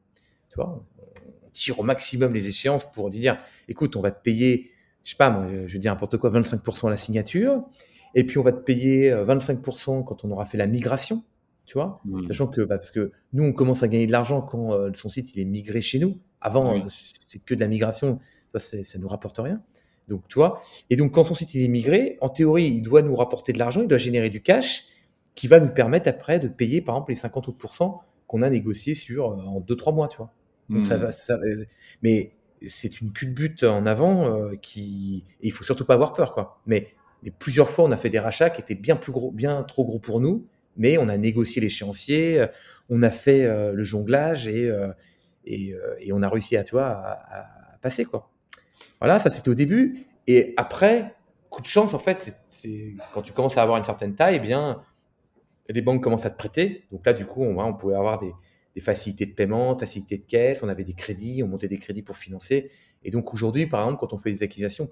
Tu 0.50 0.56
vois, 0.56 0.84
on 1.46 1.50
tire 1.52 1.80
au 1.80 1.84
maximum 1.84 2.34
les 2.34 2.48
échéances 2.48 2.90
pour 2.92 3.10
dire, 3.10 3.38
écoute, 3.68 3.96
on 3.96 4.02
va 4.02 4.12
te 4.12 4.22
payer, 4.22 4.72
je 5.04 5.12
sais 5.12 5.18
pas, 5.18 5.30
moi, 5.30 5.48
je 5.68 5.74
veux 5.74 5.80
dire 5.80 5.92
n'importe 5.92 6.18
quoi, 6.18 6.32
25% 6.32 6.88
à 6.88 6.90
la 6.90 6.98
signature, 6.98 7.64
et 8.16 8.24
puis 8.24 8.38
on 8.38 8.44
va 8.44 8.52
te 8.52 8.62
payer 8.62 9.12
25% 9.12 10.00
euh, 10.00 10.04
quand 10.04 10.26
on 10.26 10.32
aura 10.32 10.46
fait 10.46 10.58
la 10.58 10.68
migration, 10.68 11.24
tu 11.66 11.74
vois, 11.74 12.02
sachant 12.28 12.48
que, 12.48 12.62
bah, 12.62 12.78
parce 12.78 12.92
que 12.92 13.12
nous, 13.34 13.44
on 13.44 13.54
commence 13.54 13.84
à 13.84 13.88
gagner 13.88 14.08
de 14.08 14.12
l'argent 14.12 14.42
quand 14.42 14.74
euh, 14.74 14.90
son 14.96 15.10
site 15.10 15.36
il 15.36 15.42
est 15.42 15.46
migré 15.46 15.82
chez 15.82 16.00
nous. 16.00 16.18
Avant, 16.42 16.76
euh, 16.76 16.82
c'est 17.28 17.40
que 17.40 17.54
de 17.54 17.60
la 17.60 17.68
migration, 17.68 18.20
ça, 18.52 18.60
ça 18.60 18.98
nous 18.98 19.08
rapporte 19.08 19.38
rien. 19.38 19.62
Donc, 20.10 20.28
tu 20.28 20.36
vois. 20.36 20.62
Et 20.90 20.96
donc, 20.96 21.14
quand 21.14 21.24
son 21.24 21.36
site 21.36 21.56
est 21.56 21.68
migré, 21.68 22.18
en 22.20 22.30
théorie, 22.30 22.66
il 22.66 22.82
doit 22.82 23.02
nous 23.02 23.16
rapporter 23.16 23.54
de 23.54 23.60
l'argent, 23.60 23.82
il 23.82 23.88
doit 23.88 23.98
générer 23.98 24.30
du 24.30 24.42
cash 24.42 24.84
qui 25.36 25.48
va 25.48 25.60
nous 25.60 25.70
permettre 25.70 26.10
après 26.10 26.40
de 26.40 26.48
payer, 26.50 26.82
par 26.82 26.96
exemple, 26.96 27.12
les 27.12 27.16
50 27.16 27.48
autres 27.48 27.96
qu'on 28.28 28.42
a 28.42 28.50
négocié 28.50 28.94
sur 28.96 29.32
euh, 29.32 29.36
en 29.36 29.62
2-3 29.62 29.96
mois, 29.96 30.08
tu 30.08 30.18
vois. 30.18 30.34
Donc, 30.70 30.86
ça 30.86 30.98
hmm. 30.98 31.02
va, 31.02 31.12
ça, 31.12 31.40
mais 32.04 32.34
c'est 32.68 33.00
une 33.00 33.14
culbute 33.14 33.64
en 33.64 33.86
avant 33.86 34.36
euh, 34.36 34.56
qui, 34.62 35.26
et 35.42 35.48
il 35.48 35.52
faut 35.52 35.64
surtout 35.64 35.86
pas 35.86 35.94
avoir 35.94 36.14
peur, 36.14 36.34
quoi. 36.34 36.62
Mais, 36.66 36.88
mais, 37.24 37.32
plusieurs 37.32 37.70
fois, 37.70 37.86
on 37.86 37.92
a 37.92 37.98
fait 37.98 38.10
des 38.10 38.20
rachats 38.20 38.50
qui 38.50 38.62
étaient 38.62 38.76
bien 38.76 38.96
plus 38.96 39.12
gros, 39.12 39.32
bien 39.32 39.64
trop 39.64 39.86
gros 39.86 40.00
pour 40.00 40.20
nous, 40.20 40.46
mais 40.76 40.98
on 40.98 41.08
a 41.08 41.18
négocié 41.18 41.62
l'échéancier, 41.62 42.42
euh, 42.42 42.48
on 42.90 43.02
a 43.02 43.12
fait 43.12 43.48
le 43.48 43.84
jonglage 43.84 44.48
et, 44.48 44.68
et, 45.46 45.76
et, 46.00 46.12
on 46.12 46.24
a 46.24 46.28
réussi 46.28 46.58
à, 46.58 46.64
à 46.74 47.78
passer, 47.82 48.04
quoi. 48.04 48.32
Voilà, 49.00 49.20
ça 49.20 49.30
c'était 49.30 49.50
au 49.50 49.56
début. 49.56 50.06
Et 50.28 50.54
après, 50.58 51.16
coup 51.50 51.62
de 51.62 51.68
chance, 51.68 51.94
en 51.94 52.00
fait, 52.00 52.38
quand 53.14 53.22
tu 53.22 53.34
commences 53.34 53.58
à 53.58 53.64
avoir 53.64 53.78
une 53.78 53.84
certaine 53.84 54.16
taille, 54.16 54.36
eh 54.36 54.40
bien, 54.40 54.82
les 55.70 55.82
banques 55.82 56.04
commencent 56.04 56.26
à 56.26 56.30
te 56.30 56.38
prêter. 56.38 56.86
Donc 56.92 57.06
là, 57.06 57.14
du 57.14 57.26
coup, 57.26 57.44
on, 57.44 57.60
on 57.60 57.74
pouvait 57.74 57.96
avoir 57.96 58.20
des, 58.20 58.34
facilités 58.80 59.26
de 59.26 59.34
paiement, 59.34 59.76
facilités 59.76 60.18
de 60.18 60.26
caisse, 60.26 60.64
on 60.64 60.70
avait 60.70 60.86
des 60.86 60.94
crédits, 60.94 61.44
on 61.44 61.48
montait 61.48 61.68
des 61.68 61.80
crédits 61.80 62.02
pour 62.02 62.18
financer. 62.18 62.72
Et 63.04 63.12
donc 63.12 63.34
aujourd'hui, 63.34 63.68
par 63.68 63.82
exemple, 63.82 64.00
quand 64.00 64.14
on 64.14 64.18
fait 64.18 64.32
des 64.32 64.42
acquisitions, 64.42 64.88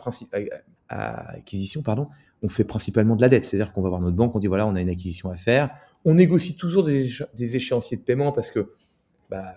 acquisitions 0.90 1.82
pardon, 1.84 2.10
on 2.44 2.50
fait 2.50 2.66
principalement 2.66 3.16
de 3.16 3.22
la 3.22 3.30
dette. 3.30 3.46
C'est-à-dire 3.46 3.72
qu'on 3.72 3.82
va 3.82 3.88
voir 3.88 4.02
notre 4.02 4.18
banque, 4.18 4.36
on 4.36 4.40
dit 4.40 4.48
voilà, 4.48 4.68
on 4.68 4.76
a 4.76 4.82
une 4.82 4.90
acquisition 4.90 5.30
à 5.30 5.36
faire. 5.36 5.70
On 6.04 6.16
négocie 6.16 6.58
toujours 6.58 6.84
des, 6.84 7.10
des 7.34 7.56
échéanciers 7.56 7.96
de 7.96 8.02
paiement 8.02 8.34
parce 8.34 8.52
que 8.52 8.74
bah, 9.30 9.56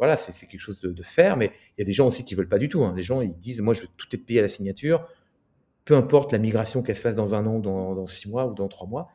voilà, 0.00 0.16
c'est 0.16 0.46
quelque 0.46 0.60
chose 0.60 0.80
de, 0.80 1.02
faire, 1.02 1.36
mais 1.36 1.52
il 1.76 1.80
y 1.80 1.82
a 1.82 1.84
des 1.84 1.92
gens 1.92 2.08
aussi 2.08 2.24
qui 2.24 2.34
veulent 2.34 2.48
pas 2.48 2.58
du 2.58 2.70
tout. 2.70 2.82
Hein. 2.82 2.94
Les 2.96 3.02
gens, 3.02 3.20
ils 3.20 3.36
disent, 3.36 3.60
moi, 3.60 3.74
je 3.74 3.82
veux 3.82 3.88
tout 3.98 4.06
être 4.12 4.24
payé 4.24 4.38
à 4.38 4.42
la 4.42 4.48
signature, 4.48 5.06
peu 5.84 5.94
importe 5.94 6.32
la 6.32 6.38
migration 6.38 6.82
qu'elle 6.82 6.96
se 6.96 7.02
fasse 7.02 7.14
dans 7.14 7.34
un 7.34 7.46
an, 7.46 7.58
dans, 7.58 7.94
dans 7.94 8.06
six 8.06 8.26
mois 8.26 8.46
ou 8.46 8.54
dans 8.54 8.66
trois 8.68 8.88
mois, 8.88 9.10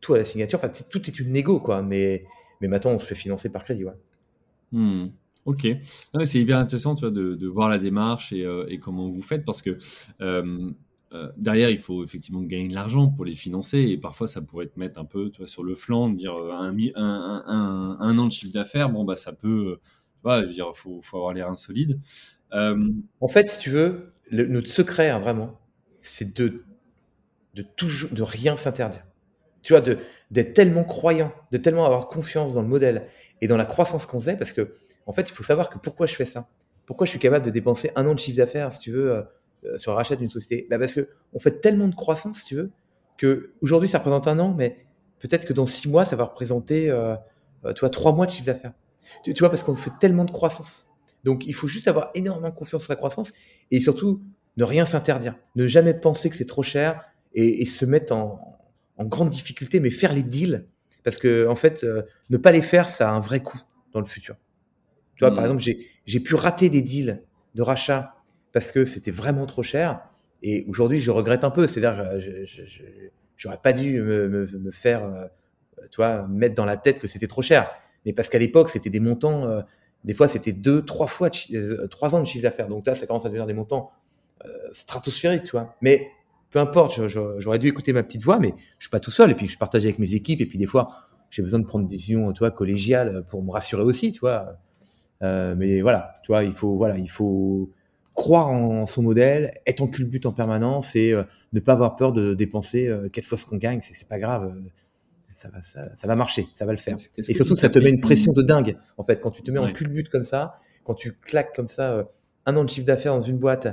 tout 0.00 0.14
à 0.14 0.18
la 0.18 0.24
signature. 0.24 0.60
Enfin, 0.62 0.70
tout 0.88 1.04
est 1.08 1.18
une 1.18 1.32
négo, 1.32 1.58
quoi. 1.58 1.82
Mais, 1.82 2.24
mais 2.60 2.68
maintenant, 2.68 2.92
on 2.92 3.00
se 3.00 3.04
fait 3.04 3.16
financer 3.16 3.48
par 3.48 3.64
crédit, 3.64 3.84
ouais. 3.84 3.96
Hmm. 4.70 5.08
Ok, 5.44 5.66
c'est 6.24 6.40
hyper 6.40 6.58
intéressant 6.58 6.94
tu 6.94 7.00
vois, 7.00 7.10
de, 7.10 7.46
voir 7.46 7.68
la 7.70 7.78
démarche 7.78 8.34
et, 8.34 8.44
euh, 8.44 8.66
comment 8.82 9.08
vous 9.08 9.22
faites 9.22 9.46
parce 9.46 9.62
que 9.62 9.78
euh, 10.20 10.70
euh, 11.14 11.32
derrière, 11.38 11.70
il 11.70 11.78
faut 11.78 12.04
effectivement 12.04 12.42
gagner 12.42 12.68
de 12.68 12.74
l'argent 12.74 13.08
pour 13.08 13.24
les 13.24 13.34
financer 13.34 13.78
et 13.78 13.96
parfois 13.96 14.28
ça 14.28 14.42
pourrait 14.42 14.66
te 14.66 14.78
mettre 14.78 15.00
un 15.00 15.06
peu 15.06 15.30
tu 15.30 15.38
vois, 15.38 15.46
sur 15.46 15.64
le 15.64 15.74
flanc, 15.74 16.10
dire 16.10 16.34
un, 16.34 16.76
un, 16.96 17.96
un, 17.98 18.18
an 18.18 18.26
de 18.26 18.30
chiffre 18.30 18.52
d'affaires, 18.52 18.90
bon, 18.90 19.04
bah, 19.04 19.16
ça 19.16 19.32
peut 19.32 19.78
je 20.24 20.46
veux 20.46 20.52
dire, 20.52 20.72
faut, 20.74 21.00
avoir 21.12 21.32
l'air 21.32 21.48
insolide. 21.48 21.98
Euh, 22.52 22.90
en 23.20 23.28
fait, 23.28 23.48
si 23.48 23.58
tu 23.58 23.70
veux, 23.70 24.12
notre 24.30 24.68
secret, 24.68 25.10
hein, 25.10 25.18
vraiment, 25.18 25.58
c'est 26.02 26.36
de, 26.36 26.64
de 27.54 27.62
toujours, 27.62 28.10
de 28.12 28.22
rien 28.22 28.56
s'interdire. 28.56 29.04
Tu 29.62 29.72
vois, 29.72 29.82
d'être 30.30 30.54
tellement 30.54 30.84
croyant, 30.84 31.32
de 31.50 31.58
tellement 31.58 31.84
avoir 31.84 32.08
confiance 32.08 32.54
dans 32.54 32.62
le 32.62 32.68
modèle 32.68 33.06
et 33.40 33.48
dans 33.48 33.56
la 33.56 33.64
croissance 33.64 34.06
qu'on 34.06 34.20
faisait, 34.20 34.36
parce 34.36 34.52
que, 34.52 34.74
en 35.06 35.12
fait, 35.12 35.28
il 35.28 35.32
faut 35.32 35.42
savoir 35.42 35.68
que 35.68 35.78
pourquoi 35.78 36.06
je 36.06 36.14
fais 36.14 36.24
ça? 36.24 36.48
Pourquoi 36.86 37.06
je 37.06 37.10
suis 37.10 37.18
capable 37.18 37.44
de 37.44 37.50
dépenser 37.50 37.90
un 37.96 38.06
an 38.06 38.14
de 38.14 38.18
chiffre 38.18 38.36
d'affaires, 38.36 38.72
si 38.72 38.80
tu 38.80 38.92
veux, 38.92 39.12
euh, 39.12 39.22
euh, 39.64 39.78
sur 39.78 39.92
le 39.92 39.96
rachat 39.96 40.16
d'une 40.16 40.28
société? 40.28 40.66
Bah 40.70 40.78
Parce 40.78 40.94
qu'on 40.94 41.38
fait 41.38 41.60
tellement 41.60 41.88
de 41.88 41.94
croissance, 41.94 42.38
si 42.38 42.44
tu 42.44 42.54
veux, 42.56 42.70
que 43.18 43.52
aujourd'hui 43.60 43.88
ça 43.88 43.98
représente 43.98 44.28
un 44.28 44.38
an, 44.38 44.54
mais 44.56 44.86
peut-être 45.18 45.44
que 45.44 45.52
dans 45.52 45.66
six 45.66 45.88
mois, 45.88 46.04
ça 46.04 46.14
va 46.14 46.24
représenter, 46.24 46.86
tu 47.74 47.80
vois, 47.80 47.90
trois 47.90 48.14
mois 48.14 48.26
de 48.26 48.30
chiffre 48.30 48.46
d'affaires. 48.46 48.72
Tu, 49.22 49.32
vois, 49.38 49.50
parce 49.50 49.62
qu'on 49.62 49.76
fait 49.76 49.92
tellement 49.98 50.24
de 50.24 50.30
croissance. 50.30 50.86
Donc, 51.24 51.46
il 51.46 51.54
faut 51.54 51.66
juste 51.66 51.88
avoir 51.88 52.10
énormément 52.14 52.52
confiance 52.52 52.84
en 52.84 52.86
sa 52.86 52.96
croissance 52.96 53.32
et 53.70 53.80
surtout 53.80 54.22
ne 54.56 54.64
rien 54.64 54.86
s'interdire. 54.86 55.34
Ne 55.56 55.66
jamais 55.66 55.94
penser 55.94 56.30
que 56.30 56.36
c'est 56.36 56.46
trop 56.46 56.62
cher 56.62 57.02
et, 57.34 57.64
se 57.66 57.84
mettre 57.84 58.14
en, 58.14 58.58
grande 59.00 59.30
difficulté, 59.30 59.80
mais 59.80 59.90
faire 59.90 60.12
les 60.12 60.22
deals. 60.22 60.66
Parce 61.04 61.18
que, 61.18 61.46
en 61.48 61.54
fait, 61.54 61.84
euh, 61.84 62.02
ne 62.30 62.36
pas 62.36 62.50
les 62.52 62.62
faire, 62.62 62.88
ça 62.88 63.08
a 63.08 63.12
un 63.12 63.20
vrai 63.20 63.40
coût 63.40 63.60
dans 63.92 64.00
le 64.00 64.06
futur. 64.06 64.36
Tu 65.16 65.24
vois, 65.24 65.34
par 65.34 65.42
mmh. 65.42 65.58
exemple, 65.58 65.84
j'ai 66.06 66.20
pu 66.20 66.34
rater 66.34 66.68
des 66.68 66.82
deals 66.82 67.22
de 67.54 67.62
rachat 67.62 68.14
parce 68.52 68.72
que 68.72 68.84
c'était 68.84 69.10
vraiment 69.10 69.46
trop 69.46 69.62
cher. 69.62 70.00
Et 70.42 70.64
aujourd'hui, 70.68 70.98
je 70.98 71.10
regrette 71.10 71.44
un 71.44 71.50
peu. 71.50 71.66
C'est-à-dire, 71.66 72.20
je 72.20 73.48
n'aurais 73.48 73.60
pas 73.60 73.72
dû 73.72 74.00
me, 74.00 74.28
me 74.28 74.70
faire, 74.70 75.04
euh, 75.04 75.26
tu 75.90 75.96
vois, 75.96 76.26
mettre 76.26 76.54
dans 76.54 76.64
la 76.64 76.76
tête 76.76 76.98
que 76.98 77.06
c'était 77.06 77.26
trop 77.26 77.42
cher 77.42 77.70
mais 78.04 78.12
parce 78.12 78.28
qu'à 78.28 78.38
l'époque, 78.38 78.68
c'était 78.68 78.90
des 78.90 79.00
montants, 79.00 79.44
euh, 79.44 79.62
des 80.04 80.14
fois, 80.14 80.28
c'était 80.28 80.52
deux, 80.52 80.84
trois 80.84 81.06
fois, 81.06 81.30
euh, 81.52 81.86
trois 81.88 82.14
ans 82.14 82.20
de 82.20 82.26
chiffre 82.26 82.42
d'affaires. 82.42 82.68
Donc 82.68 82.86
là, 82.86 82.94
ça 82.94 83.06
commence 83.06 83.24
à 83.24 83.28
devenir 83.28 83.46
des 83.46 83.54
montants 83.54 83.90
euh, 84.44 84.48
stratosphériques, 84.72 85.44
tu 85.44 85.52
vois. 85.52 85.74
Mais 85.82 86.08
peu 86.50 86.58
importe, 86.58 87.00
j'aurais 87.08 87.58
dû 87.58 87.68
écouter 87.68 87.92
ma 87.92 88.02
petite 88.02 88.22
voix, 88.22 88.38
mais 88.38 88.54
je 88.78 88.84
suis 88.84 88.90
pas 88.90 89.00
tout 89.00 89.10
seul. 89.10 89.30
Et 89.30 89.34
puis, 89.34 89.46
je 89.46 89.58
partage 89.58 89.84
avec 89.84 89.98
mes 89.98 90.14
équipes. 90.14 90.40
Et 90.40 90.46
puis, 90.46 90.58
des 90.58 90.66
fois, 90.66 90.90
j'ai 91.30 91.42
besoin 91.42 91.58
de 91.58 91.66
prendre 91.66 91.86
des 91.86 91.96
décisions, 91.96 92.32
tu 92.32 92.38
vois, 92.38 92.50
collégiales 92.50 93.24
pour 93.28 93.42
me 93.42 93.50
rassurer 93.50 93.82
aussi, 93.82 94.12
tu 94.12 94.20
vois. 94.20 94.56
mais 95.20 95.82
voilà, 95.82 96.20
tu 96.22 96.32
vois, 96.32 96.44
il 96.44 96.52
faut, 96.52 96.76
voilà, 96.76 96.96
il 96.96 97.10
faut 97.10 97.70
croire 98.14 98.48
en 98.48 98.86
son 98.86 99.02
modèle, 99.02 99.52
être 99.66 99.82
en 99.82 99.88
culbute 99.88 100.24
en 100.24 100.32
permanence 100.32 100.96
et 100.96 101.14
ne 101.52 101.60
pas 101.60 101.72
avoir 101.74 101.96
peur 101.96 102.12
de 102.12 102.32
dépenser 102.32 102.90
quatre 103.12 103.26
fois 103.26 103.36
ce 103.36 103.44
qu'on 103.44 103.58
gagne. 103.58 103.80
C'est 103.82 104.08
pas 104.08 104.18
grave 104.18 104.54
ça 105.38 105.48
va, 105.50 105.60
ça, 105.62 106.06
va 106.08 106.16
marcher, 106.16 106.48
ça 106.56 106.66
va 106.66 106.72
le 106.72 106.78
faire. 106.78 106.96
Et 107.16 107.32
surtout, 107.32 107.54
ça 107.54 107.68
te 107.68 107.78
met 107.78 107.90
une 107.90 108.00
pression 108.00 108.32
de 108.32 108.42
dingue. 108.42 108.76
En 108.96 109.04
fait, 109.04 109.20
quand 109.20 109.30
tu 109.30 109.42
te 109.42 109.52
mets 109.52 109.60
en 109.60 109.72
culbute 109.72 110.08
comme 110.08 110.24
ça, 110.24 110.56
quand 110.82 110.94
tu 110.94 111.12
claques 111.12 111.54
comme 111.54 111.68
ça 111.68 111.92
euh, 111.92 112.02
un 112.44 112.56
an 112.56 112.64
de 112.64 112.68
chiffre 112.68 112.86
d'affaires 112.86 113.14
dans 113.14 113.22
une 113.22 113.38
boîte, 113.38 113.68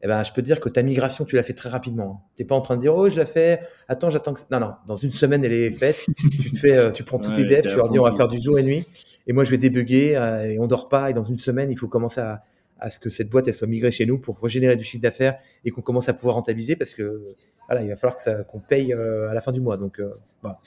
eh 0.00 0.08
ben, 0.08 0.24
je 0.24 0.32
peux 0.32 0.40
te 0.40 0.46
dire 0.46 0.60
que 0.60 0.70
ta 0.70 0.82
migration, 0.82 1.26
tu 1.26 1.36
l'as 1.36 1.42
fait 1.42 1.52
très 1.52 1.68
rapidement. 1.68 2.26
Tu 2.36 2.42
n'es 2.42 2.46
pas 2.46 2.54
en 2.54 2.62
train 2.62 2.76
de 2.76 2.80
dire, 2.80 2.94
oh, 2.94 3.10
je 3.10 3.18
la 3.18 3.26
fais, 3.26 3.60
attends, 3.86 4.08
j'attends 4.08 4.32
que. 4.32 4.40
Non, 4.50 4.60
non, 4.60 4.72
dans 4.86 4.96
une 4.96 5.10
semaine, 5.10 5.44
elle 5.44 5.52
est 5.52 5.72
faite. 5.72 6.06
tu 6.42 6.52
te 6.52 6.58
fais, 6.58 6.74
euh, 6.74 6.90
tu 6.90 7.04
prends 7.04 7.18
tous 7.18 7.32
tes 7.34 7.44
devs, 7.44 7.66
tu 7.66 7.76
leur 7.76 7.90
dis, 7.90 7.98
on 7.98 8.04
va 8.04 8.12
faire 8.12 8.28
du 8.28 8.40
jour 8.40 8.58
et 8.58 8.62
nuit. 8.62 8.86
Et 9.26 9.34
moi, 9.34 9.44
je 9.44 9.50
vais 9.50 9.58
débugger 9.58 10.16
euh, 10.16 10.44
et 10.44 10.58
on 10.58 10.66
dort 10.66 10.88
pas. 10.88 11.10
Et 11.10 11.12
dans 11.12 11.22
une 11.22 11.36
semaine, 11.36 11.70
il 11.70 11.76
faut 11.76 11.88
commencer 11.88 12.22
à, 12.22 12.42
à 12.78 12.88
ce 12.88 12.98
que 12.98 13.10
cette 13.10 13.28
boîte, 13.28 13.46
elle 13.46 13.52
soit 13.52 13.66
migrée 13.66 13.90
chez 13.90 14.06
nous 14.06 14.18
pour 14.18 14.40
régénérer 14.40 14.76
du 14.76 14.84
chiffre 14.84 15.02
d'affaires 15.02 15.36
et 15.66 15.70
qu'on 15.70 15.82
commence 15.82 16.08
à 16.08 16.14
pouvoir 16.14 16.36
rentabiliser 16.36 16.76
parce 16.76 16.94
que, 16.94 17.34
voilà, 17.68 17.82
il 17.82 17.90
va 17.90 17.96
falloir 17.96 18.46
qu'on 18.46 18.60
paye 18.60 18.94
à 18.94 19.34
la 19.34 19.40
fin 19.42 19.52
du 19.52 19.60
mois. 19.60 19.76
Donc, 19.76 20.00
voilà. 20.40 20.58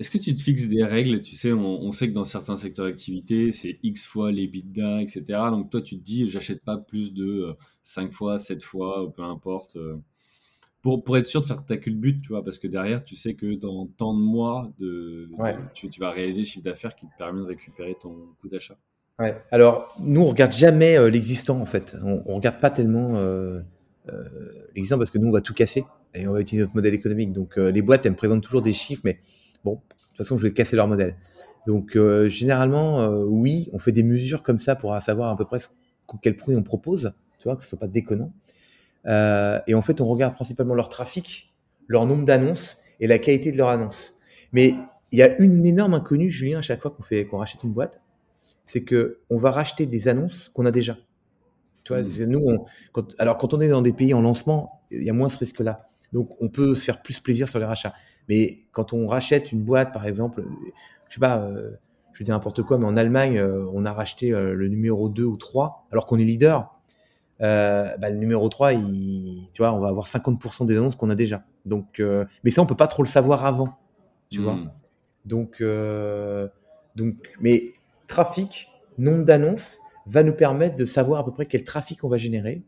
Est-ce 0.00 0.12
que 0.12 0.18
tu 0.18 0.32
te 0.32 0.40
fixes 0.40 0.68
des 0.68 0.84
règles 0.84 1.22
Tu 1.22 1.34
sais, 1.34 1.52
on, 1.52 1.90
sait 1.90 2.08
que 2.08 2.14
dans 2.14 2.24
certains 2.24 2.54
secteurs 2.54 2.86
d'activité, 2.86 3.50
c'est 3.50 3.80
X 3.82 4.06
fois 4.06 4.30
les 4.30 4.46
bidas, 4.46 5.00
etc. 5.00 5.22
Donc 5.50 5.70
toi, 5.70 5.82
tu 5.82 5.98
te 5.98 6.04
dis, 6.04 6.30
j'achète 6.30 6.62
pas 6.62 6.76
plus 6.76 7.12
de 7.12 7.56
5 7.82 8.06
euh, 8.06 8.10
fois, 8.12 8.38
7 8.38 8.62
fois, 8.62 9.12
peu 9.12 9.22
importe. 9.22 9.74
Euh, 9.74 9.96
pour, 10.82 11.02
pour 11.02 11.16
être 11.16 11.26
sûr 11.26 11.40
de 11.40 11.46
faire 11.46 11.64
ta 11.64 11.76
culbute, 11.76 12.22
tu 12.22 12.28
vois, 12.28 12.44
parce 12.44 12.58
que 12.58 12.68
derrière, 12.68 13.02
tu 13.02 13.16
sais 13.16 13.34
que 13.34 13.56
dans 13.56 13.86
tant 13.86 14.14
de 14.14 14.20
mois, 14.20 14.62
de, 14.78 15.28
tu, 15.74 15.88
vas 15.98 16.12
réaliser 16.12 16.42
le 16.42 16.46
chiffre 16.46 16.64
d'affaires 16.64 16.94
qui 16.94 17.06
te 17.06 17.12
permet 17.18 17.40
de 17.40 17.46
récupérer 17.46 17.96
ton 18.00 18.14
coût 18.40 18.48
d'achat. 18.48 18.78
Ouais. 19.18 19.36
Alors, 19.50 19.96
nous, 19.98 20.20
on 20.20 20.28
regarde 20.28 20.52
jamais 20.52 20.96
euh, 20.96 21.10
l'existant, 21.10 21.60
en 21.60 21.66
fait. 21.66 21.96
On, 22.04 22.22
on 22.24 22.36
regarde 22.36 22.60
pas 22.60 22.70
tellement 22.70 23.20
l'existant 24.76 24.96
parce 24.96 25.10
que 25.10 25.18
nous, 25.18 25.26
on 25.26 25.32
va 25.32 25.40
tout 25.40 25.54
casser 25.54 25.84
et 26.14 26.28
on 26.28 26.32
va 26.32 26.40
utiliser 26.40 26.62
notre 26.62 26.76
modèle 26.76 26.94
économique. 26.94 27.32
Donc, 27.32 27.56
les 27.56 27.82
boîtes, 27.82 28.06
elles 28.06 28.12
me 28.12 28.16
présentent 28.16 28.44
toujours 28.44 28.62
des 28.62 28.72
chiffres, 28.72 29.02
mais 29.04 29.18
toute 30.18 30.26
façon, 30.26 30.36
je 30.36 30.46
vais 30.46 30.52
casser 30.52 30.76
leur 30.76 30.88
modèle. 30.88 31.16
Donc, 31.66 31.96
euh, 31.96 32.28
généralement, 32.28 33.00
euh, 33.00 33.24
oui, 33.24 33.68
on 33.72 33.78
fait 33.78 33.92
des 33.92 34.02
mesures 34.02 34.42
comme 34.42 34.58
ça 34.58 34.76
pour 34.76 34.96
savoir 35.02 35.30
à 35.30 35.36
peu 35.36 35.44
près 35.44 35.58
quel 36.22 36.36
prix 36.36 36.56
on 36.56 36.62
propose, 36.62 37.12
tu 37.38 37.44
vois, 37.44 37.56
que 37.56 37.62
ce 37.62 37.68
soit 37.68 37.78
pas 37.78 37.88
déconnant. 37.88 38.32
Euh, 39.06 39.60
et 39.66 39.74
en 39.74 39.82
fait, 39.82 40.00
on 40.00 40.06
regarde 40.06 40.34
principalement 40.34 40.74
leur 40.74 40.88
trafic, 40.88 41.54
leur 41.86 42.06
nombre 42.06 42.24
d'annonces 42.24 42.78
et 43.00 43.06
la 43.06 43.18
qualité 43.18 43.52
de 43.52 43.58
leur 43.58 43.68
annonce. 43.68 44.14
Mais 44.52 44.74
il 45.12 45.18
y 45.18 45.22
a 45.22 45.38
une 45.38 45.64
énorme 45.64 45.94
inconnue, 45.94 46.30
Julien, 46.30 46.58
à 46.58 46.62
chaque 46.62 46.82
fois 46.82 46.90
qu'on 46.90 47.02
fait, 47.02 47.26
qu'on 47.26 47.38
rachète 47.38 47.62
une 47.62 47.72
boîte, 47.72 48.00
c'est 48.66 48.82
que 48.82 49.20
on 49.30 49.38
va 49.38 49.50
racheter 49.50 49.86
des 49.86 50.08
annonces 50.08 50.50
qu'on 50.54 50.66
a 50.66 50.70
déjà. 50.70 50.96
Tu 51.84 51.94
vois, 51.94 52.02
mmh. 52.02 52.24
nous, 52.24 52.66
alors 53.18 53.38
quand 53.38 53.54
on 53.54 53.60
est 53.60 53.68
dans 53.68 53.82
des 53.82 53.92
pays 53.92 54.12
en 54.12 54.20
lancement, 54.20 54.82
il 54.90 55.02
y 55.02 55.10
a 55.10 55.14
moins 55.14 55.28
ce 55.28 55.38
risque-là. 55.38 55.88
Donc, 56.12 56.30
on 56.40 56.48
peut 56.48 56.74
se 56.74 56.84
faire 56.84 57.02
plus 57.02 57.20
plaisir 57.20 57.48
sur 57.48 57.58
les 57.58 57.64
rachats. 57.64 57.92
Mais 58.28 58.58
quand 58.72 58.92
on 58.92 59.06
rachète 59.06 59.52
une 59.52 59.62
boîte, 59.62 59.92
par 59.92 60.06
exemple, 60.06 60.44
je 61.08 61.14
sais 61.14 61.20
pas, 61.20 61.38
euh, 61.38 61.72
je 62.12 62.24
dis 62.24 62.30
n'importe 62.30 62.62
quoi, 62.62 62.78
mais 62.78 62.84
en 62.84 62.96
Allemagne, 62.96 63.38
euh, 63.38 63.66
on 63.72 63.84
a 63.84 63.92
racheté 63.92 64.32
euh, 64.32 64.54
le 64.54 64.68
numéro 64.68 65.08
2 65.08 65.24
ou 65.24 65.36
3, 65.36 65.86
alors 65.90 66.06
qu'on 66.06 66.18
est 66.18 66.24
leader. 66.24 66.74
Bah, 67.40 68.10
le 68.10 68.16
numéro 68.16 68.48
3, 68.48 68.74
il, 68.74 69.48
tu 69.52 69.62
vois, 69.62 69.72
on 69.72 69.78
va 69.78 69.88
avoir 69.88 70.06
50% 70.06 70.66
des 70.66 70.76
annonces 70.76 70.96
qu'on 70.96 71.10
a 71.10 71.14
déjà. 71.14 71.44
Donc, 71.64 72.02
mais 72.44 72.50
ça, 72.50 72.62
on 72.62 72.66
peut 72.66 72.76
pas 72.76 72.88
trop 72.88 73.02
le 73.02 73.08
savoir 73.08 73.44
avant, 73.44 73.78
tu 74.28 74.40
vois. 74.40 74.54
Hmm. 74.54 74.70
Donc, 75.24 75.62
donc, 76.96 77.14
mais 77.40 77.74
trafic, 78.08 78.68
nombre 78.98 79.24
d'annonces, 79.24 79.78
va 80.06 80.24
nous 80.24 80.32
permettre 80.32 80.74
de 80.74 80.84
savoir 80.84 81.20
à 81.20 81.24
peu 81.24 81.30
près 81.30 81.46
quel 81.46 81.62
trafic 81.62 82.02
on 82.02 82.08
va 82.08 82.16
générer. 82.16 82.62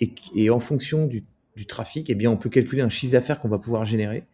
Et, 0.00 0.14
et 0.34 0.48
en 0.48 0.60
fonction 0.60 1.06
du, 1.06 1.24
du 1.56 1.66
trafic, 1.66 2.08
eh 2.08 2.14
bien, 2.14 2.30
on 2.30 2.36
peut 2.36 2.48
calculer 2.48 2.82
un 2.82 2.88
chiffre 2.88 3.12
d'affaires 3.12 3.40
qu'on 3.40 3.48
va 3.48 3.58
pouvoir 3.58 3.84
générer. 3.84 4.24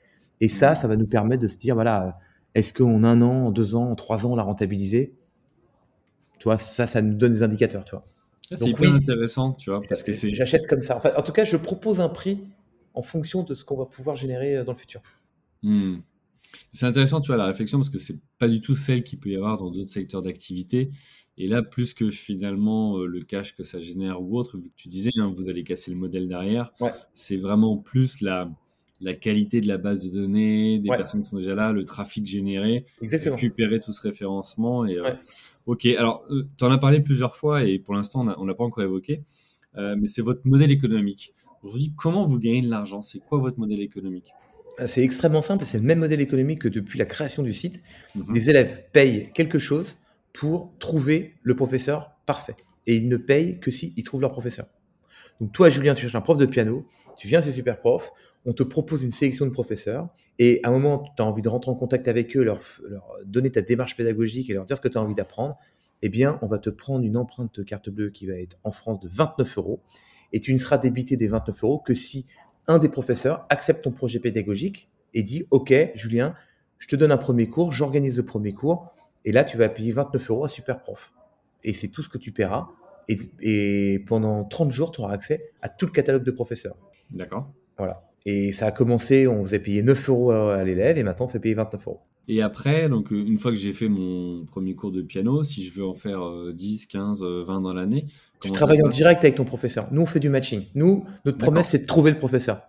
Et 0.42 0.48
ça, 0.48 0.74
ça 0.74 0.88
va 0.88 0.96
nous 0.96 1.06
permettre 1.06 1.40
de 1.40 1.46
se 1.46 1.56
dire, 1.56 1.76
voilà, 1.76 2.18
est-ce 2.56 2.74
qu'en 2.74 3.04
un 3.04 3.22
an, 3.22 3.46
en 3.46 3.50
deux 3.52 3.76
ans, 3.76 3.88
en 3.88 3.94
trois 3.94 4.26
ans, 4.26 4.32
on 4.32 4.34
l'a 4.34 4.42
rentabilisé? 4.42 5.14
Tu 6.40 6.44
vois, 6.44 6.58
ça, 6.58 6.84
ça 6.88 7.00
nous 7.00 7.14
donne 7.14 7.32
des 7.32 7.44
indicateurs, 7.44 7.84
tu 7.84 7.94
vois. 7.94 8.04
C'est 8.50 8.70
hyper 8.70 8.92
intéressant, 8.92 9.52
tu 9.52 9.70
vois, 9.70 9.80
parce 9.88 10.02
que 10.02 10.12
c'est. 10.12 10.34
J'achète 10.34 10.66
comme 10.66 10.82
ça. 10.82 10.98
en 11.16 11.22
tout 11.22 11.30
cas, 11.30 11.44
je 11.44 11.56
propose 11.56 12.00
un 12.00 12.08
prix 12.08 12.40
en 12.92 13.02
fonction 13.02 13.44
de 13.44 13.54
ce 13.54 13.64
qu'on 13.64 13.76
va 13.76 13.86
pouvoir 13.86 14.16
générer 14.16 14.56
euh, 14.56 14.64
dans 14.64 14.72
le 14.72 14.78
futur. 14.78 15.00
Hmm. 15.62 15.98
C'est 16.72 16.86
intéressant, 16.86 17.20
tu 17.20 17.28
vois, 17.28 17.36
la 17.36 17.46
réflexion, 17.46 17.78
parce 17.78 17.88
que 17.88 17.98
c'est 17.98 18.18
pas 18.40 18.48
du 18.48 18.60
tout 18.60 18.74
celle 18.74 19.04
qu'il 19.04 19.20
peut 19.20 19.30
y 19.30 19.36
avoir 19.36 19.58
dans 19.58 19.70
d'autres 19.70 19.92
secteurs 19.92 20.22
d'activité. 20.22 20.90
Et 21.38 21.46
là, 21.46 21.62
plus 21.62 21.94
que 21.94 22.10
finalement 22.10 22.98
euh, 22.98 23.06
le 23.06 23.20
cash 23.22 23.54
que 23.54 23.62
ça 23.62 23.78
génère 23.78 24.20
ou 24.20 24.36
autre, 24.36 24.58
vu 24.58 24.70
que 24.70 24.76
tu 24.76 24.88
disais, 24.88 25.12
hein, 25.18 25.32
vous 25.36 25.48
allez 25.48 25.62
casser 25.62 25.92
le 25.92 25.96
modèle 25.96 26.26
derrière, 26.26 26.72
c'est 27.14 27.36
vraiment 27.36 27.78
plus 27.78 28.20
la, 28.20 28.50
la 29.02 29.14
qualité 29.14 29.60
de 29.60 29.68
la 29.68 29.78
base 29.78 29.98
de 30.00 30.08
données, 30.08 30.78
des 30.78 30.88
personnes 30.88 31.22
qui 31.22 31.28
sont 31.28 31.36
déjà 31.36 31.54
là, 31.54 31.72
le 31.72 31.84
trafic 31.84 32.24
généré, 32.26 32.86
Exactement. 33.00 33.36
récupérer 33.36 33.80
tout 33.80 33.92
ce 33.92 34.00
référencement. 34.00 34.86
Et, 34.86 34.96
euh, 34.96 35.10
Ok, 35.66 35.86
alors 35.86 36.24
euh, 36.30 36.48
tu 36.56 36.64
en 36.64 36.70
as 36.70 36.78
parlé 36.78 37.00
plusieurs 37.00 37.36
fois 37.36 37.64
et 37.64 37.78
pour 37.78 37.94
l'instant 37.94 38.26
on 38.38 38.44
n'a 38.44 38.54
pas 38.54 38.64
encore 38.64 38.82
évoqué, 38.82 39.22
euh, 39.76 39.96
mais 39.98 40.06
c'est 40.06 40.22
votre 40.22 40.42
modèle 40.44 40.70
économique. 40.70 41.32
Aujourd'hui, 41.62 41.92
comment 41.96 42.26
vous 42.26 42.38
gagnez 42.38 42.62
de 42.62 42.70
l'argent? 42.70 43.02
C'est 43.02 43.20
quoi 43.20 43.38
votre 43.38 43.58
modèle 43.58 43.80
économique? 43.80 44.32
C'est 44.86 45.02
extrêmement 45.02 45.42
simple, 45.42 45.66
c'est 45.66 45.78
le 45.78 45.84
même 45.84 45.98
modèle 45.98 46.20
économique 46.20 46.60
que 46.60 46.68
depuis 46.68 46.98
la 46.98 47.04
création 47.04 47.42
du 47.42 47.52
site. 47.52 47.82
Mhm. 48.14 48.34
Les 48.34 48.50
élèves 48.50 48.84
payent 48.92 49.30
quelque 49.34 49.58
chose 49.58 49.98
pour 50.32 50.72
trouver 50.78 51.34
le 51.42 51.54
professeur 51.54 52.12
parfait. 52.26 52.56
Et 52.86 52.96
ils 52.96 53.08
ne 53.08 53.16
payent 53.16 53.60
que 53.60 53.70
s'ils 53.70 54.02
trouvent 54.02 54.22
leur 54.22 54.32
professeur. 54.32 54.66
Donc 55.40 55.52
toi, 55.52 55.68
Julien, 55.68 55.94
tu 55.94 56.02
cherches 56.02 56.14
un 56.14 56.20
prof 56.20 56.38
de 56.38 56.46
piano, 56.46 56.86
tu 57.16 57.28
viens, 57.28 57.42
c'est 57.42 57.52
super 57.52 57.78
prof, 57.78 58.10
on 58.44 58.52
te 58.52 58.62
propose 58.62 59.02
une 59.02 59.12
sélection 59.12 59.46
de 59.46 59.50
professeurs 59.50 60.08
et 60.38 60.60
à 60.64 60.68
un 60.68 60.72
moment, 60.72 61.04
tu 61.16 61.22
as 61.22 61.26
envie 61.26 61.42
de 61.42 61.48
rentrer 61.48 61.70
en 61.70 61.74
contact 61.74 62.08
avec 62.08 62.36
eux, 62.36 62.42
leur, 62.42 62.60
donner 63.24 63.50
ta 63.52 63.62
démarche 63.62 63.96
pédagogique 63.96 64.50
et 64.50 64.54
leur 64.54 64.64
dire 64.64 64.76
ce 64.76 64.80
que 64.80 64.88
tu 64.88 64.98
as 64.98 65.00
envie 65.00 65.14
d'apprendre, 65.14 65.58
eh 66.02 66.08
bien, 66.08 66.38
on 66.42 66.46
va 66.46 66.58
te 66.58 66.70
prendre 66.70 67.04
une 67.04 67.16
empreinte 67.16 67.64
carte 67.64 67.88
bleue 67.88 68.10
qui 68.10 68.26
va 68.26 68.34
être 68.34 68.58
en 68.64 68.72
France 68.72 69.00
de 69.00 69.08
29 69.08 69.58
euros 69.58 69.80
et 70.32 70.40
tu 70.40 70.52
ne 70.52 70.58
seras 70.58 70.78
débité 70.78 71.16
des 71.16 71.28
29 71.28 71.62
euros 71.62 71.78
que 71.78 71.94
si 71.94 72.26
un 72.66 72.78
des 72.78 72.88
professeurs 72.88 73.46
accepte 73.50 73.84
ton 73.84 73.92
projet 73.92 74.18
pédagogique 74.18 74.88
et 75.14 75.22
dit 75.22 75.46
OK, 75.50 75.72
Julien, 75.94 76.34
je 76.78 76.88
te 76.88 76.96
donne 76.96 77.12
un 77.12 77.18
premier 77.18 77.48
cours, 77.48 77.70
j'organise 77.70 78.16
le 78.16 78.24
premier 78.24 78.52
cours 78.52 78.92
et 79.24 79.30
là, 79.30 79.44
tu 79.44 79.56
vas 79.56 79.68
payer 79.68 79.92
29 79.92 80.30
euros 80.30 80.44
à 80.44 80.48
super 80.48 80.80
prof. 80.80 81.12
Et 81.62 81.72
c'est 81.72 81.88
tout 81.88 82.02
ce 82.02 82.08
que 82.08 82.18
tu 82.18 82.32
paieras. 82.32 82.70
Et, 83.08 83.18
et 83.40 83.98
pendant 84.00 84.44
30 84.44 84.72
jours, 84.72 84.90
tu 84.90 85.00
auras 85.00 85.12
accès 85.12 85.52
à 85.60 85.68
tout 85.68 85.86
le 85.86 85.92
catalogue 85.92 86.24
de 86.24 86.30
professeurs. 86.32 86.76
D'accord. 87.10 87.52
Voilà. 87.78 88.11
Et 88.24 88.52
ça 88.52 88.66
a 88.66 88.70
commencé, 88.70 89.26
on 89.26 89.44
faisait 89.44 89.58
payer 89.58 89.82
9 89.82 90.08
euros 90.08 90.30
à 90.30 90.62
l'élève 90.64 90.98
et 90.98 91.02
maintenant 91.02 91.26
on 91.26 91.28
fait 91.28 91.40
payer 91.40 91.54
29 91.54 91.86
euros. 91.88 92.00
Et 92.28 92.40
après, 92.40 92.88
donc 92.88 93.10
une 93.10 93.36
fois 93.38 93.50
que 93.50 93.56
j'ai 93.56 93.72
fait 93.72 93.88
mon 93.88 94.44
premier 94.44 94.76
cours 94.76 94.92
de 94.92 95.02
piano, 95.02 95.42
si 95.42 95.64
je 95.64 95.72
veux 95.72 95.84
en 95.84 95.94
faire 95.94 96.20
10, 96.54 96.86
15, 96.86 97.24
20 97.24 97.60
dans 97.60 97.72
l'année, 97.72 98.06
tu 98.40 98.52
travailles 98.52 98.82
en 98.82 98.88
direct 98.88 99.24
avec 99.24 99.34
ton 99.34 99.44
professeur. 99.44 99.88
Nous, 99.90 100.02
on 100.02 100.06
fait 100.06 100.20
du 100.20 100.28
matching. 100.28 100.66
Nous, 100.76 101.04
notre 101.24 101.38
promesse, 101.38 101.70
c'est 101.70 101.80
de 101.80 101.86
trouver 101.86 102.12
le 102.12 102.18
professeur. 102.18 102.62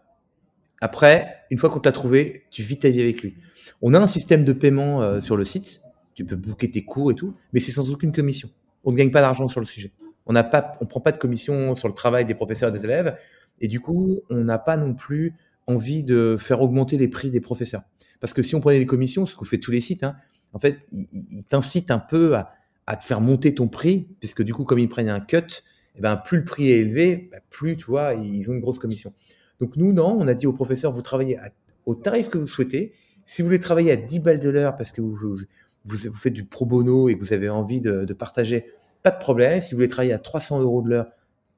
Après, 0.83 1.37
une 1.49 1.57
fois 1.57 1.69
qu'on 1.69 1.79
t'a 1.79 1.93
trouvé, 1.93 2.43
tu 2.51 2.61
vis 2.61 2.77
ta 2.77 2.89
vie 2.89 2.99
avec 2.99 3.21
lui. 3.21 3.35
On 3.81 3.93
a 3.93 3.99
un 3.99 4.07
système 4.07 4.43
de 4.43 4.51
paiement 4.51 5.01
euh, 5.01 5.21
sur 5.21 5.37
le 5.37 5.45
site. 5.45 5.81
Tu 6.13 6.25
peux 6.25 6.35
booker 6.35 6.69
tes 6.69 6.83
cours 6.83 7.09
et 7.09 7.15
tout, 7.15 7.35
mais 7.53 7.61
c'est 7.61 7.71
sans 7.71 7.89
aucune 7.89 8.11
commission. 8.11 8.49
On 8.83 8.91
ne 8.91 8.97
gagne 8.97 9.09
pas 9.09 9.21
d'argent 9.21 9.47
sur 9.47 9.61
le 9.61 9.65
sujet. 9.65 9.93
On 10.25 10.33
n'a 10.33 10.43
pas, 10.43 10.77
on 10.81 10.85
prend 10.85 10.99
pas 10.99 11.13
de 11.13 11.17
commission 11.17 11.75
sur 11.77 11.87
le 11.87 11.93
travail 11.93 12.25
des 12.25 12.33
professeurs 12.33 12.67
et 12.67 12.71
des 12.73 12.83
élèves. 12.83 13.15
Et 13.63 13.69
du 13.69 13.79
coup, 13.79 14.19
on 14.29 14.43
n'a 14.43 14.59
pas 14.59 14.75
non 14.75 14.93
plus 14.93 15.33
envie 15.67 16.03
de 16.03 16.35
faire 16.37 16.61
augmenter 16.61 16.97
les 16.97 17.07
prix 17.07 17.31
des 17.31 17.39
professeurs. 17.39 17.83
Parce 18.19 18.33
que 18.33 18.41
si 18.41 18.55
on 18.55 18.59
prenait 18.59 18.77
des 18.77 18.85
commissions, 18.85 19.25
ce 19.25 19.37
qu'on 19.37 19.45
fait 19.45 19.57
tous 19.57 19.71
les 19.71 19.79
sites, 19.79 20.03
hein, 20.03 20.17
en 20.51 20.59
fait, 20.59 20.79
ils, 20.91 21.45
t'incitent 21.45 21.89
un 21.89 21.97
peu 21.97 22.35
à, 22.35 22.95
te 22.97 23.03
faire 23.05 23.21
monter 23.21 23.55
ton 23.55 23.69
prix, 23.69 24.09
puisque 24.19 24.43
du 24.43 24.53
coup, 24.53 24.65
comme 24.65 24.79
ils 24.79 24.89
prennent 24.89 25.07
un 25.07 25.21
cut, 25.21 25.63
eh 25.95 26.01
ben, 26.01 26.17
plus 26.17 26.39
le 26.39 26.43
prix 26.43 26.71
est 26.71 26.79
élevé, 26.79 27.29
bah, 27.31 27.37
plus, 27.49 27.77
tu 27.77 27.85
vois, 27.85 28.15
ils 28.15 28.51
ont 28.51 28.53
une 28.53 28.59
grosse 28.59 28.79
commission. 28.79 29.13
Donc 29.61 29.77
nous, 29.77 29.93
non, 29.93 30.13
on 30.19 30.27
a 30.27 30.33
dit 30.33 30.45
aux 30.45 30.51
professeurs, 30.51 30.91
vous 30.91 31.01
travaillez 31.01 31.39
au 31.85 31.95
tarif 31.95 32.27
que 32.27 32.37
vous 32.37 32.47
souhaitez. 32.47 32.91
Si 33.25 33.41
vous 33.41 33.47
voulez 33.47 33.59
travailler 33.61 33.93
à 33.93 33.95
10 33.95 34.19
balles 34.19 34.41
de 34.41 34.49
l'heure 34.49 34.75
parce 34.75 34.91
que 34.91 34.99
vous, 34.99 35.37
faites 35.85 36.33
du 36.33 36.43
pro 36.43 36.65
bono 36.65 37.07
et 37.07 37.17
que 37.17 37.23
vous 37.23 37.31
avez 37.31 37.47
envie 37.47 37.79
de 37.79 38.11
partager, 38.13 38.65
pas 39.03 39.11
de 39.11 39.19
problème. 39.19 39.61
Si 39.61 39.71
vous 39.71 39.77
voulez 39.77 39.87
travailler 39.87 40.11
à 40.11 40.19
300 40.19 40.59
euros 40.59 40.81
de 40.81 40.89
l'heure, 40.89 41.07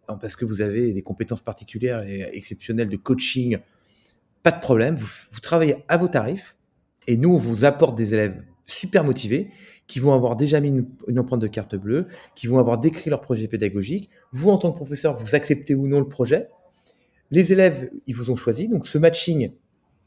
parce 0.08 0.36
que 0.36 0.46
vous 0.46 0.62
avez 0.62 0.94
des 0.94 1.02
compétences 1.02 1.42
particulières 1.42 2.02
et 2.02 2.30
exceptionnelles 2.34 2.90
de 2.90 2.98
coaching, 2.98 3.58
pas 4.44 4.52
de 4.52 4.60
problème. 4.60 4.96
Vous, 4.98 5.40
travaillez 5.40 5.78
à 5.88 5.98
vos 5.98 6.08
tarifs 6.08 6.56
et 7.08 7.18
nous, 7.18 7.34
on 7.34 7.38
vous 7.38 7.66
apporte 7.66 7.96
des 7.96 8.14
élèves 8.14 8.44
super 8.66 9.04
motivés 9.04 9.50
qui 9.88 10.00
vont 10.00 10.14
avoir 10.14 10.36
déjà 10.36 10.60
mis 10.60 10.84
une, 11.08 11.20
empreinte 11.20 11.42
de 11.42 11.48
carte 11.48 11.76
bleue, 11.76 12.08
qui 12.36 12.48
vont 12.48 12.60
avoir 12.60 12.80
décrit 12.80 13.10
leur 13.10 13.22
projet 13.22 13.48
pédagogique. 13.48 14.10
Vous, 14.32 14.50
en 14.50 14.58
tant 14.58 14.72
que 14.72 14.78
professeur, 14.78 15.16
vous 15.16 15.36
acceptez 15.36 15.76
ou 15.76 15.88
non 15.88 16.00
le 16.00 16.08
projet. 16.08 16.50
Les 17.32 17.54
élèves, 17.54 17.92
ils 18.08 18.16
vous 18.16 18.32
ont 18.32 18.36
choisi. 18.36 18.68
Donc, 18.68 18.88
ce 18.88 18.98
matching 18.98 19.52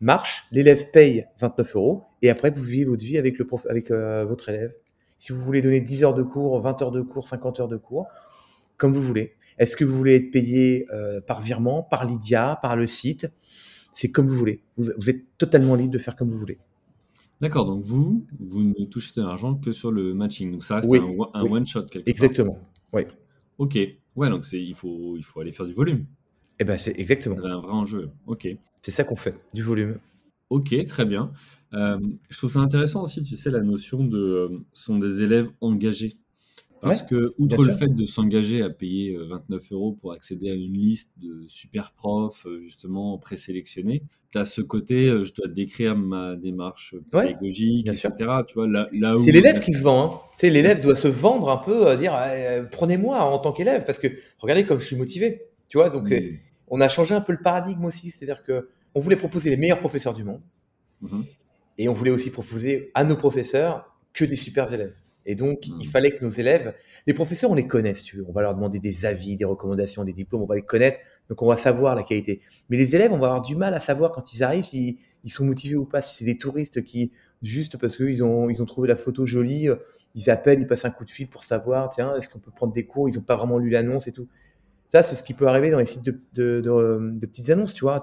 marche. 0.00 0.46
L'élève 0.50 0.90
paye 0.90 1.26
29 1.40 1.76
euros 1.76 2.04
et 2.22 2.30
après, 2.30 2.50
vous 2.50 2.62
vivez 2.62 2.84
votre 2.84 3.04
vie 3.04 3.18
avec, 3.18 3.38
le 3.38 3.46
prof, 3.46 3.66
avec 3.68 3.90
euh, 3.90 4.24
votre 4.24 4.48
élève. 4.48 4.74
Si 5.18 5.32
vous 5.32 5.40
voulez 5.40 5.62
donner 5.62 5.80
10 5.80 6.04
heures 6.04 6.14
de 6.14 6.22
cours, 6.22 6.60
20 6.60 6.82
heures 6.82 6.92
de 6.92 7.02
cours, 7.02 7.26
50 7.26 7.60
heures 7.60 7.68
de 7.68 7.76
cours, 7.76 8.06
comme 8.76 8.92
vous 8.92 9.02
voulez. 9.02 9.34
Est-ce 9.58 9.76
que 9.76 9.84
vous 9.84 9.96
voulez 9.96 10.14
être 10.14 10.30
payé 10.30 10.86
euh, 10.92 11.20
par 11.20 11.40
virement, 11.40 11.82
par 11.82 12.06
Lydia, 12.06 12.58
par 12.62 12.76
le 12.76 12.86
site? 12.86 13.28
C'est 13.92 14.10
comme 14.10 14.26
vous 14.26 14.36
voulez. 14.36 14.62
Vous, 14.76 14.90
vous, 14.96 15.10
êtes 15.10 15.24
totalement 15.38 15.74
libre 15.74 15.92
de 15.92 15.98
faire 15.98 16.16
comme 16.16 16.30
vous 16.30 16.38
voulez. 16.38 16.58
D'accord, 17.40 17.66
donc 17.66 17.82
vous, 17.82 18.26
vous 18.40 18.62
ne 18.62 18.84
touchez 18.84 19.12
de 19.16 19.22
l'argent 19.22 19.54
que 19.54 19.72
sur 19.72 19.92
le 19.92 20.14
matching. 20.14 20.52
Donc 20.52 20.64
ça 20.64 20.76
reste 20.76 20.92
un, 20.92 21.10
un 21.34 21.42
one-shot 21.42 21.84
quelque 21.84 22.08
Exactement, 22.08 22.58
oui. 22.92 23.02
Ok, 23.58 23.76
ouais, 24.16 24.30
donc 24.30 24.44
il 24.52 24.74
faut, 24.74 25.16
il 25.16 25.24
faut 25.24 25.40
aller 25.40 25.52
faire 25.52 25.66
du 25.66 25.72
volume. 25.72 26.04
Eh 26.60 26.64
ben, 26.64 26.76
c'est 26.76 26.98
exactement. 26.98 27.36
C'est 27.40 27.48
un 27.48 27.60
vrai 27.60 27.72
enjeu, 27.72 28.10
ok. 28.26 28.48
C'est 28.82 28.90
ça 28.90 29.04
qu'on 29.04 29.14
fait, 29.14 29.36
du 29.54 29.62
volume. 29.62 29.98
Ok, 30.50 30.74
très 30.86 31.04
bien. 31.04 31.32
Euh, 31.74 31.98
je 32.30 32.38
trouve 32.38 32.50
ça 32.50 32.60
intéressant 32.60 33.02
aussi, 33.02 33.22
tu 33.22 33.36
sais, 33.36 33.50
la 33.50 33.60
notion 33.60 34.04
de 34.04 34.18
euh, 34.18 34.58
sont 34.72 34.98
des 34.98 35.22
élèves 35.22 35.50
engagés. 35.60 36.16
Parce 36.80 37.02
que, 37.02 37.34
outre 37.38 37.64
le 37.64 37.72
fait 37.72 37.88
de 37.88 38.04
s'engager 38.04 38.62
à 38.62 38.70
payer 38.70 39.16
29 39.16 39.60
euh, 39.60 39.74
euros 39.74 39.92
pour 39.92 40.12
accéder 40.12 40.50
à 40.50 40.54
une 40.54 40.74
liste 40.74 41.10
de 41.16 41.44
super 41.48 41.92
profs, 41.92 42.46
justement 42.60 43.18
présélectionnés, 43.18 44.02
tu 44.30 44.38
as 44.38 44.44
ce 44.44 44.60
côté, 44.60 45.06
je 45.06 45.32
dois 45.32 45.48
décrire 45.48 45.96
ma 45.96 46.36
démarche 46.36 46.94
pédagogique, 47.10 47.88
etc. 47.88 48.10
Tu 48.46 48.54
vois, 48.54 48.66
là, 48.66 48.88
là 48.92 49.16
C'est 49.24 49.32
l'élève 49.32 49.60
qui 49.60 49.72
se 49.72 49.82
vend. 49.82 50.04
Hein. 50.04 50.20
Tu 50.38 50.46
sais, 50.46 50.50
l'élève 50.50 50.80
doit 50.80 50.96
se 50.96 51.08
vendre 51.08 51.50
un 51.50 51.56
peu, 51.56 51.96
dire 51.96 52.12
prenez-moi 52.70 53.18
en 53.18 53.38
tant 53.38 53.52
qu'élève, 53.52 53.84
parce 53.84 53.98
que 53.98 54.08
regardez 54.38 54.64
comme 54.64 54.80
je 54.80 54.86
suis 54.86 54.96
motivé. 54.96 55.42
Tu 55.68 55.78
vois, 55.78 55.90
donc 55.90 56.12
on 56.68 56.80
a 56.80 56.88
changé 56.88 57.14
un 57.14 57.20
peu 57.20 57.32
le 57.32 57.42
paradigme 57.42 57.84
aussi. 57.84 58.10
C'est-à-dire 58.10 58.42
que 58.42 58.68
on 58.94 59.00
voulait 59.00 59.16
proposer 59.16 59.50
les 59.50 59.56
meilleurs 59.56 59.80
professeurs 59.80 60.14
du 60.14 60.24
monde. 60.24 60.40
Mmh 61.02 61.22
et 61.78 61.88
on 61.88 61.92
voulait 61.92 62.10
aussi 62.10 62.30
proposer 62.30 62.90
à 62.94 63.04
nos 63.04 63.16
professeurs 63.16 63.96
que 64.12 64.24
des 64.24 64.36
super 64.36 64.72
élèves. 64.72 64.94
Et 65.30 65.34
donc, 65.34 65.66
il 65.66 65.74
mmh. 65.74 65.84
fallait 65.84 66.10
que 66.12 66.24
nos 66.24 66.30
élèves, 66.30 66.74
les 67.06 67.12
professeurs, 67.12 67.50
on 67.50 67.54
les 67.54 67.66
connaît, 67.66 67.94
si 67.94 68.02
tu 68.02 68.16
veux. 68.16 68.24
On 68.26 68.32
va 68.32 68.40
leur 68.40 68.54
demander 68.54 68.78
des 68.78 69.04
avis, 69.04 69.36
des 69.36 69.44
recommandations, 69.44 70.02
des 70.02 70.14
diplômes, 70.14 70.40
on 70.40 70.46
va 70.46 70.54
les 70.54 70.62
connaître. 70.62 71.00
Donc, 71.28 71.42
on 71.42 71.46
va 71.46 71.56
savoir 71.56 71.94
la 71.94 72.02
qualité. 72.02 72.40
Mais 72.70 72.78
les 72.78 72.96
élèves, 72.96 73.12
on 73.12 73.18
va 73.18 73.26
avoir 73.26 73.42
du 73.42 73.54
mal 73.54 73.74
à 73.74 73.78
savoir 73.78 74.10
quand 74.10 74.32
ils 74.32 74.42
arrivent 74.42 74.64
s'ils 74.64 74.96
ils 75.24 75.30
sont 75.30 75.44
motivés 75.44 75.76
ou 75.76 75.84
pas. 75.84 76.00
Si 76.00 76.16
c'est 76.16 76.24
des 76.24 76.38
touristes 76.38 76.82
qui, 76.82 77.12
juste 77.42 77.76
parce 77.76 77.98
qu'ils 77.98 78.24
ont, 78.24 78.48
ils 78.48 78.62
ont 78.62 78.64
trouvé 78.64 78.88
la 78.88 78.96
photo 78.96 79.26
jolie, 79.26 79.68
euh, 79.68 79.76
ils 80.14 80.30
appellent, 80.30 80.60
ils 80.60 80.66
passent 80.66 80.86
un 80.86 80.90
coup 80.90 81.04
de 81.04 81.10
fil 81.10 81.28
pour 81.28 81.44
savoir, 81.44 81.90
tiens, 81.90 82.16
est-ce 82.16 82.30
qu'on 82.30 82.38
peut 82.38 82.50
prendre 82.50 82.72
des 82.72 82.86
cours? 82.86 83.10
Ils 83.10 83.16
n'ont 83.16 83.22
pas 83.22 83.36
vraiment 83.36 83.58
lu 83.58 83.68
l'annonce 83.68 84.06
et 84.06 84.12
tout. 84.12 84.28
Ça, 84.88 85.02
c'est 85.02 85.14
ce 85.14 85.22
qui 85.22 85.34
peut 85.34 85.46
arriver 85.46 85.70
dans 85.70 85.78
les 85.78 85.84
sites 85.84 86.06
de, 86.06 86.18
de, 86.32 86.62
de, 86.62 87.26
petites 87.26 87.50
annonces, 87.50 87.74
tu 87.74 87.84
vois. 87.84 88.00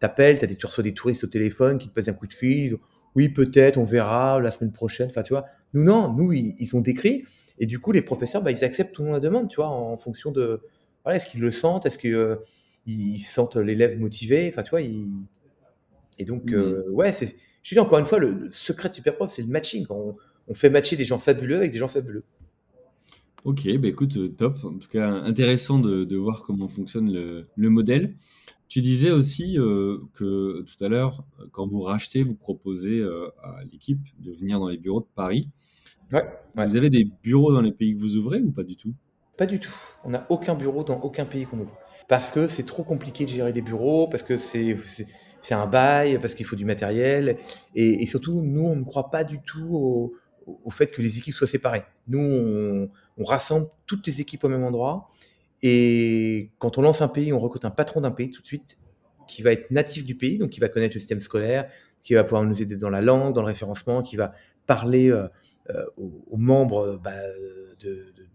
T'appelles, 0.00 0.38
as 0.40 0.46
des, 0.46 0.56
tu 0.56 0.64
reçois 0.64 0.82
des 0.82 0.94
touristes 0.94 1.24
au 1.24 1.26
téléphone 1.26 1.76
qui 1.76 1.88
te 1.90 1.92
passent 1.92 2.08
un 2.08 2.14
coup 2.14 2.26
de 2.26 2.32
fil 2.32 2.78
oui, 3.16 3.30
peut-être, 3.30 3.78
on 3.78 3.84
verra 3.84 4.38
la 4.40 4.50
semaine 4.50 4.72
prochaine. 4.72 5.08
Enfin, 5.10 5.22
tu 5.22 5.32
vois, 5.32 5.46
nous, 5.76 5.84
non, 5.84 6.10
nous, 6.10 6.32
ils, 6.32 6.66
sont 6.66 6.80
décrits. 6.80 7.24
Et 7.58 7.66
du 7.66 7.78
coup, 7.78 7.92
les 7.92 8.00
professeurs, 8.00 8.42
bah, 8.42 8.50
ils 8.50 8.64
acceptent 8.64 8.94
tout 8.94 9.02
le 9.02 9.08
monde 9.08 9.16
la 9.16 9.20
demande, 9.20 9.48
tu 9.50 9.56
vois, 9.56 9.68
en 9.68 9.98
fonction 9.98 10.30
de, 10.30 10.62
voilà, 11.04 11.16
est-ce 11.16 11.26
qu'ils 11.26 11.42
le 11.42 11.50
sentent, 11.50 11.84
est-ce 11.84 11.98
qu'ils 11.98 12.14
euh, 12.14 12.36
sentent 13.20 13.56
l'élève 13.56 13.98
motivé, 13.98 14.48
enfin, 14.48 14.62
tu 14.62 14.70
vois, 14.70 14.80
et 14.80 16.24
donc, 16.24 16.44
mmh. 16.46 16.54
euh, 16.54 16.88
ouais, 16.88 17.12
c'est, 17.12 17.36
je 17.62 17.74
dis 17.74 17.78
encore 17.78 17.98
une 17.98 18.06
fois, 18.06 18.18
le, 18.18 18.48
secret 18.52 18.88
de 18.88 18.94
Superprof, 18.94 19.30
c'est 19.30 19.42
le 19.42 19.48
matching. 19.48 19.84
On, 19.90 20.16
on, 20.48 20.54
fait 20.54 20.70
matcher 20.70 20.96
des 20.96 21.04
gens 21.04 21.18
fabuleux 21.18 21.56
avec 21.56 21.72
des 21.72 21.78
gens 21.78 21.88
fabuleux. 21.88 22.24
Ok, 23.46 23.68
bah 23.78 23.86
écoute, 23.86 24.16
euh, 24.16 24.28
top. 24.28 24.56
En 24.64 24.76
tout 24.76 24.88
cas, 24.88 25.08
intéressant 25.08 25.78
de, 25.78 26.16
voir 26.16 26.42
comment 26.42 26.66
fonctionne 26.66 27.12
le, 27.12 27.46
le 27.54 27.70
modèle. 27.70 28.16
Tu 28.66 28.80
disais 28.80 29.12
aussi 29.12 29.56
euh, 29.56 29.98
que 30.14 30.62
tout 30.62 30.84
à 30.84 30.88
l'heure, 30.88 31.24
quand 31.52 31.64
vous 31.64 31.82
rachetez, 31.82 32.24
vous 32.24 32.34
proposez 32.34 32.98
euh, 32.98 33.28
à 33.44 33.62
l'équipe 33.70 34.00
de 34.18 34.32
venir 34.32 34.58
dans 34.58 34.66
les 34.66 34.78
bureaux 34.78 34.98
de 34.98 35.06
Paris. 35.14 35.48
Ouais, 36.12 36.24
Vous 36.56 36.74
avez 36.74 36.90
des 36.90 37.08
bureaux 37.22 37.52
dans 37.52 37.60
les 37.60 37.70
pays 37.70 37.94
que 37.94 38.00
vous 38.00 38.16
ouvrez 38.16 38.40
ou 38.40 38.50
pas 38.50 38.64
du 38.64 38.74
tout? 38.74 38.92
Pas 39.36 39.46
du 39.46 39.60
tout. 39.60 39.74
On 40.02 40.10
n'a 40.10 40.26
aucun 40.28 40.56
bureau 40.56 40.82
dans 40.82 40.98
aucun 41.02 41.24
pays 41.24 41.46
qu'on 41.46 41.60
ouvre. 41.60 41.78
Parce 42.08 42.32
que 42.32 42.48
c'est 42.48 42.64
trop 42.64 42.82
compliqué 42.82 43.26
de 43.26 43.30
gérer 43.30 43.52
des 43.52 43.62
bureaux, 43.62 44.08
parce 44.08 44.24
que 44.24 44.38
c'est, 44.38 44.76
c'est 45.40 45.54
un 45.54 45.68
bail, 45.68 46.18
parce 46.18 46.34
qu'il 46.34 46.46
faut 46.46 46.56
du 46.56 46.64
matériel. 46.64 47.38
Et, 47.76 48.04
surtout, 48.06 48.42
nous, 48.42 48.64
on 48.64 48.74
ne 48.74 48.84
croit 48.84 49.10
pas 49.10 49.22
du 49.22 49.40
tout 49.40 49.68
au, 49.70 50.14
au, 50.46 50.70
fait 50.70 50.92
que 50.92 51.02
les 51.02 51.18
équipes 51.18 51.34
soient 51.34 51.46
séparées. 51.46 51.84
Nous, 52.08 52.88
on, 53.18 53.24
rassemble 53.24 53.68
toutes 53.86 54.06
les 54.06 54.20
équipes 54.20 54.44
au 54.44 54.48
même 54.48 54.64
endroit. 54.64 55.08
Et 55.62 56.50
quand 56.58 56.78
on 56.78 56.82
lance 56.82 57.02
un 57.02 57.08
pays, 57.08 57.32
on 57.32 57.40
recrute 57.40 57.64
un 57.64 57.70
patron 57.70 58.00
d'un 58.00 58.10
pays 58.10 58.30
tout 58.30 58.42
de 58.42 58.46
suite 58.46 58.78
qui 59.26 59.42
va 59.42 59.52
être 59.52 59.70
natif 59.70 60.04
du 60.04 60.14
pays, 60.14 60.38
donc 60.38 60.50
qui 60.50 60.60
va 60.60 60.68
connaître 60.68 60.94
le 60.94 61.00
système 61.00 61.20
scolaire, 61.20 61.68
qui 61.98 62.14
va 62.14 62.22
pouvoir 62.22 62.44
nous 62.44 62.62
aider 62.62 62.76
dans 62.76 62.90
la 62.90 63.00
langue, 63.00 63.34
dans 63.34 63.40
le 63.40 63.48
référencement, 63.48 64.02
qui 64.02 64.16
va 64.16 64.32
parler 64.66 65.10
euh, 65.10 65.26
euh, 65.70 65.84
aux, 65.96 66.36
membres 66.36 67.00
bah, 67.02 67.10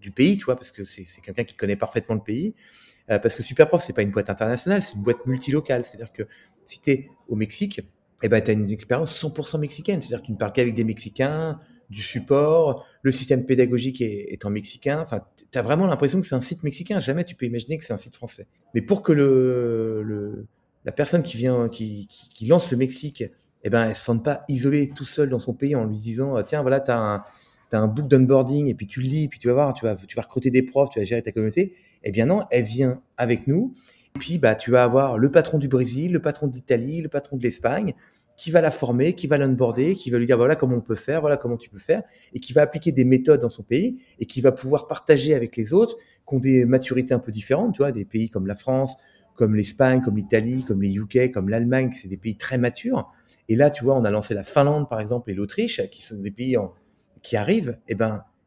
du 0.02 0.12
pays, 0.12 0.38
tu 0.38 0.46
vois, 0.46 0.56
parce 0.56 0.72
que 0.72 0.84
c'est 0.84 1.06
quelqu'un 1.22 1.46
qui 1.46 1.56
connaît 1.56 1.78
parfaitement 1.78 2.16
le 2.16 2.22
pays. 2.22 2.54
Euh, 3.10 3.20
parce 3.20 3.36
que 3.36 3.44
Superprof, 3.44 3.84
c'est 3.84 3.94
pas 3.94 4.02
une 4.02 4.12
boîte 4.12 4.30
internationale, 4.30 4.82
c'est 4.82 4.96
une 4.96 5.02
boîte 5.02 5.26
multilocale. 5.26 5.86
C'est-à-dire 5.86 6.12
que 6.12 6.24
si 6.68 6.82
tu 6.82 6.92
es 6.92 7.10
au 7.28 7.36
Mexique, 7.36 7.82
eh 8.24 8.30
ben, 8.30 8.42
tu 8.42 8.52
as 8.52 8.54
une 8.54 8.70
expérience 8.70 9.20
100% 9.22 9.60
mexicaine. 9.60 10.02
C'est-à-dire 10.02 10.22
que 10.22 10.28
tu 10.28 10.32
ne 10.32 10.38
parles 10.38 10.54
qu'avec 10.54 10.74
des 10.74 10.84
Mexicains, 10.84 11.60
du 11.92 12.02
support, 12.02 12.86
le 13.02 13.12
système 13.12 13.46
pédagogique 13.46 14.02
est, 14.02 14.44
en 14.46 14.50
mexicain. 14.50 15.00
Enfin, 15.02 15.22
tu 15.52 15.60
as 15.60 15.62
vraiment 15.62 15.86
l'impression 15.86 16.20
que 16.20 16.26
c'est 16.26 16.36
un 16.36 16.42
site 16.42 16.64
mexicain. 16.64 17.00
Jamais 17.00 17.24
tu 17.24 17.36
peux 17.36 17.46
imaginer 17.46 17.78
que 17.78 17.84
c'est 17.84 17.94
un 17.94 17.98
site 17.98 18.16
français. 18.16 18.48
Mais 18.74 18.82
pour 18.82 19.04
que 19.04 19.12
le, 19.12 20.48
la 20.86 20.92
personne 20.92 21.22
qui 21.22 21.38
vient, 21.38 21.70
qui, 21.70 22.08
lance 22.48 22.72
le 22.72 22.78
Mexique, 22.78 23.26
eh 23.64 23.70
ben, 23.70 23.90
elle 23.90 23.96
se 23.96 24.06
sente 24.06 24.24
pas 24.24 24.44
isolée 24.48 24.90
tout 24.90 25.06
seul 25.06 25.30
dans 25.30 25.40
son 25.40 25.54
pays 25.54 25.76
en 25.76 25.86
lui 25.86 25.98
disant, 25.98 26.42
tiens, 26.44 26.62
voilà, 26.62 26.80
tu 26.80 26.90
as 26.90 26.98
un, 26.98 27.24
un 27.74 27.88
book 27.88 28.08
d'onboarding 28.08 28.68
et 28.68 28.74
puis 28.74 28.88
tu 28.88 29.02
le 29.02 29.08
lis, 29.08 29.28
puis 29.28 29.38
tu 29.38 29.48
vas 29.48 29.54
voir, 29.54 29.74
tu 29.74 29.86
vas, 29.86 29.96
tu 29.96 30.16
vas 30.16 30.24
recruter 30.24 30.50
des 30.50 30.64
profs, 30.64 30.90
tu 30.90 31.00
vas 31.00 31.06
gérer 31.06 31.22
ta 31.22 31.32
communauté. 31.32 31.74
Eh 32.04 32.12
bien 32.12 32.26
non, 32.26 32.46
elle 32.50 32.64
vient 32.64 33.02
avec 33.18 33.48
nous. 33.48 33.74
Et 34.16 34.20
puis, 34.20 34.38
bah, 34.38 34.56
tu 34.56 34.72
vas 34.72 34.84
avoir 34.84 35.18
le 35.18 35.32
patron 35.32 35.58
du 35.58 35.68
Brésil, 35.68 36.12
le 36.12 36.22
patron 36.22 36.48
d'Italie, 36.48 37.02
le 37.02 37.10
patron 37.10 37.38
de 37.38 37.44
l'Espagne 37.44 37.94
qui 38.38 38.52
va 38.52 38.62
la 38.62 38.72
former, 38.72 39.14
qui 39.14 39.28
va 39.28 39.38
l'onboarder, 39.38 39.96
qui 39.96 40.10
va 40.10 40.18
lui 40.18 40.26
dire 40.26 40.38
voilà 40.38 40.56
comment 40.56 40.78
on 40.78 40.82
peut 40.82 40.96
faire, 40.96 41.22
voilà 41.22 41.38
comment 41.38 41.58
tu 41.58 41.70
peux 41.70 41.80
faire, 41.80 42.04
et 42.34 42.40
qui 42.40 42.54
va 42.54 42.62
appliquer 42.62 42.92
des 42.92 43.06
méthodes 43.06 43.42
dans 43.42 43.50
son 43.50 43.64
pays 43.64 44.02
et 44.20 44.26
qui 44.26 44.42
va 44.42 44.52
pouvoir 44.52 44.88
partager 44.88 45.34
avec 45.34 45.56
les 45.56 45.74
autres 45.74 45.98
qui 46.28 46.36
ont 46.36 46.40
des 46.40 46.66
maturités 46.66 47.14
un 47.14 47.20
peu 47.20 47.32
différentes, 47.32 47.74
tu 47.74 47.80
vois, 47.80 47.92
des 47.92 48.06
pays 48.06 48.30
comme 48.30 48.48
la 48.48 48.56
France, 48.56 48.96
comme 49.36 49.56
l'Espagne, 49.56 50.02
comme 50.02 50.18
l'Italie, 50.18 50.64
comme 50.64 50.82
les 50.82 50.96
UK, 50.96 51.32
comme 51.32 51.50
l'Allemagne, 51.50 51.92
c'est 51.94 52.08
des 52.08 52.18
pays 52.18 52.36
très 52.36 52.58
matures. 52.58 53.12
Et 53.50 53.56
là, 53.56 53.70
tu 53.70 53.84
vois, 53.84 53.96
on 53.96 54.06
a 54.06 54.10
lancé 54.10 54.34
la 54.34 54.44
Finlande 54.44 54.90
par 54.90 55.00
exemple 55.00 55.30
et 55.32 55.34
l'Autriche, 55.34 55.82
qui 55.90 56.02
sont 56.02 56.18
des 56.18 56.32
pays 56.32 56.58
qui 57.22 57.38
arrivent. 57.38 57.78
Et 57.88 57.94
eh 57.94 57.96